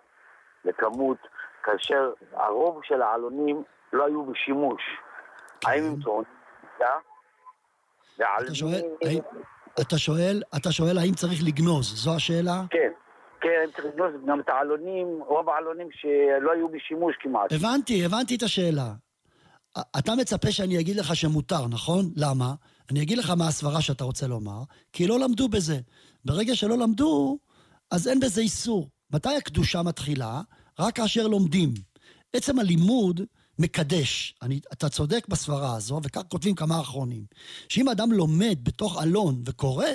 לכמות, 0.65 1.18
כאשר 1.64 2.11
הרוב 2.34 2.80
של 2.84 3.01
העלונים 3.01 3.64
לא 3.93 4.05
היו 4.05 4.26
בשימוש. 4.26 4.81
האם 5.65 5.84
הם 5.84 6.01
טוענים? 6.01 6.34
אתה 6.77 8.55
שואל, 8.55 8.81
אתה 9.82 9.98
שואל, 9.98 10.41
אתה 10.56 10.72
שואל 10.72 10.98
האם 10.98 11.14
צריך 11.14 11.44
לגנוז, 11.44 11.94
זו 11.95 12.16
השאלה? 12.16 12.64
כן, 12.70 12.91
כן, 13.41 13.66
צריך 13.76 13.86
לגנוז 13.86 14.14
גם 14.28 14.40
את 14.40 14.50
העלונים, 14.50 15.08
רוב 15.28 15.50
העלונים 15.50 15.88
שלא 15.91 16.52
היו 16.52 16.70
בשימוש 16.70 17.16
כמעט. 17.20 17.52
הבנתי, 17.52 18.06
הבנתי 18.06 18.36
את 18.36 18.44
השאלה. 18.44 18.94
אתה 20.00 20.16
מצפה 20.16 20.52
שאני 20.52 20.80
אגיד 20.80 20.95
לך 20.95 21.16
שמותר, 21.16 21.68
נכון? 21.68 22.06
למה? 22.16 22.54
אני 22.91 23.02
אגיד 23.02 23.18
לך 23.18 23.30
מה 23.30 23.48
הסברה 23.48 23.82
שאתה 23.82 24.04
רוצה 24.04 24.28
לומר, 24.28 24.64
כי 24.94 25.08
לא 25.08 25.20
למדו 25.20 25.50
בזה. 25.50 25.78
ברגע 26.26 26.56
שלא 26.56 26.78
למדו, 26.78 27.38
אז 27.91 28.08
אין 28.08 28.20
בזה 28.20 28.41
איסור. 28.41 28.90
מתי 29.14 29.36
הקדושה 29.36 29.82
מתחילה? 29.82 30.41
רק 30.80 30.95
כאשר 30.95 31.28
לומדים. 31.28 31.70
עצם 32.34 32.60
הלימוד 32.60 33.22
מקדש. 33.60 34.36
אני, 34.42 34.60
אתה 34.74 34.90
צודק 34.90 35.26
בסברה 35.30 35.76
הזו, 35.76 36.00
וכך 36.04 36.22
כותבים 36.30 36.56
כמה 36.56 36.82
אחרונים. 36.82 37.26
שאם 37.70 37.90
אדם 37.90 38.12
לומד 38.12 38.58
בתוך 38.64 39.02
אלון 39.02 39.44
וקורא, 39.46 39.86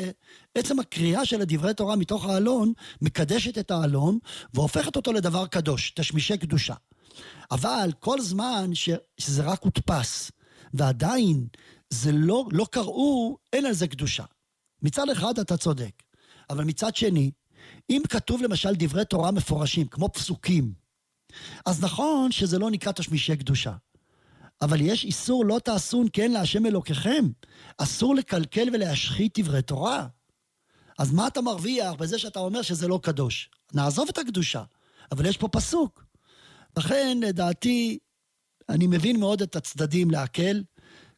עצם 0.55 0.81
הקריאה 0.81 1.25
של 1.25 1.41
הדברי 1.41 1.75
תורה 1.75 1.97
מתוך 1.97 2.27
האלון 2.27 2.73
מקדשת 3.03 3.59
את 3.59 3.71
האלון 3.71 4.19
והופכת 4.55 4.97
אותו 4.97 5.13
לדבר 5.13 5.47
קדוש, 5.47 5.91
תשמישי 5.91 6.39
קדושה. 6.39 6.75
אבל 7.51 7.91
כל 8.01 8.21
זמן 8.21 8.75
ש, 8.75 8.91
שזה 9.19 9.43
רק 9.43 9.63
הודפס, 9.63 10.31
ועדיין 10.75 11.47
זה 11.91 12.13
לא, 12.13 12.45
לא 12.53 12.67
קראו, 12.71 13.37
אין 13.53 13.67
על 13.67 13.73
זה 13.73 13.89
קדושה. 13.89 14.25
מצד 14.83 15.11
אחד 15.11 15.39
אתה 15.39 15.57
צודק, 15.57 16.03
אבל 16.51 16.65
מצד 16.65 16.97
שני, 16.97 17.31
אם 17.91 18.03
כתוב 18.09 18.43
למשל 18.43 18.75
דברי 18.75 19.05
תורה 19.05 19.31
מפורשים, 19.31 19.87
כמו 19.87 20.09
פסוקים, 20.13 20.73
אז 21.67 21.85
נכון 21.85 22.33
שזה 22.33 22.59
לא 22.59 22.71
נקרא 22.71 22.93
תשמישי 22.93 23.37
קדושה. 23.37 23.73
אבל 24.61 24.81
יש 24.81 25.05
איסור 25.05 25.45
לא 25.45 25.59
תעשון 25.65 26.07
כן 26.13 26.31
להשם 26.31 26.67
אלוקיכם. 26.67 27.25
אסור 27.79 28.15
לקלקל 28.15 28.69
ולהשחית 28.73 29.39
דברי 29.39 29.63
תורה. 29.63 30.07
אז 30.99 31.13
מה 31.13 31.27
אתה 31.27 31.41
מרוויח 31.41 31.95
בזה 31.95 32.19
שאתה 32.19 32.39
אומר 32.39 32.63
שזה 32.63 32.89
לא 32.89 33.01
קדוש? 33.03 33.51
נעזוב 33.75 34.09
את 34.09 34.19
הקדושה, 34.19 34.63
אבל 35.13 35.27
יש 35.27 35.37
פה 35.37 35.49
פסוק. 35.49 36.05
לכן, 36.77 37.19
לדעתי, 37.23 37.99
אני 38.69 38.87
מבין 38.87 39.21
מאוד 39.21 39.43
את 39.43 39.57
הצדדים 39.57 40.11
להקל. 40.11 40.63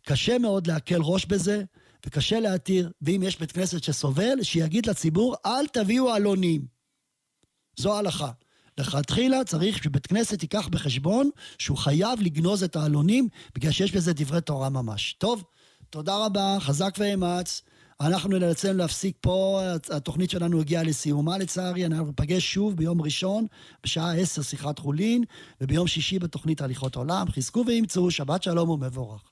קשה 0.06 0.38
מאוד 0.38 0.66
להקל 0.66 1.00
ראש 1.02 1.26
בזה, 1.26 1.64
וקשה 2.06 2.40
להתיר, 2.40 2.90
ואם 3.02 3.22
יש 3.24 3.38
בית 3.38 3.52
כנסת 3.52 3.84
שסובל, 3.84 4.42
שיגיד 4.42 4.86
לציבור, 4.86 5.36
אל 5.46 5.66
תביאו 5.66 6.10
עלונים. 6.10 6.66
זו 7.76 7.94
ההלכה. 7.94 8.30
לכתחילה 8.80 9.44
צריך 9.44 9.84
שבית 9.84 10.06
כנסת 10.06 10.42
ייקח 10.42 10.68
בחשבון 10.68 11.30
שהוא 11.58 11.78
חייב 11.78 12.20
לגנוז 12.20 12.62
את 12.62 12.76
העלונים, 12.76 13.28
בגלל 13.54 13.72
שיש 13.72 13.92
בזה 13.92 14.12
דברי 14.12 14.40
תורה 14.40 14.68
ממש. 14.68 15.16
טוב, 15.18 15.44
תודה 15.90 16.26
רבה, 16.26 16.56
חזק 16.60 16.94
ואמץ. 16.98 17.62
אנחנו 18.00 18.38
נאלצים 18.38 18.76
להפסיק 18.76 19.16
פה, 19.20 19.62
התוכנית 19.90 20.30
שלנו 20.30 20.60
הגיעה 20.60 20.82
לסיומה 20.82 21.38
לצערי, 21.38 21.86
אנחנו 21.86 22.06
ניפגש 22.06 22.52
שוב 22.52 22.76
ביום 22.76 23.02
ראשון, 23.02 23.46
בשעה 23.84 24.14
10 24.14 24.42
שיחת 24.42 24.78
חולין, 24.78 25.24
וביום 25.60 25.86
שישי 25.86 26.18
בתוכנית 26.18 26.60
הליכות 26.60 26.96
עולם. 26.96 27.26
חזקו 27.30 27.64
ואמצו, 27.66 28.10
שבת 28.10 28.42
שלום 28.42 28.70
ומבורך. 28.70 29.22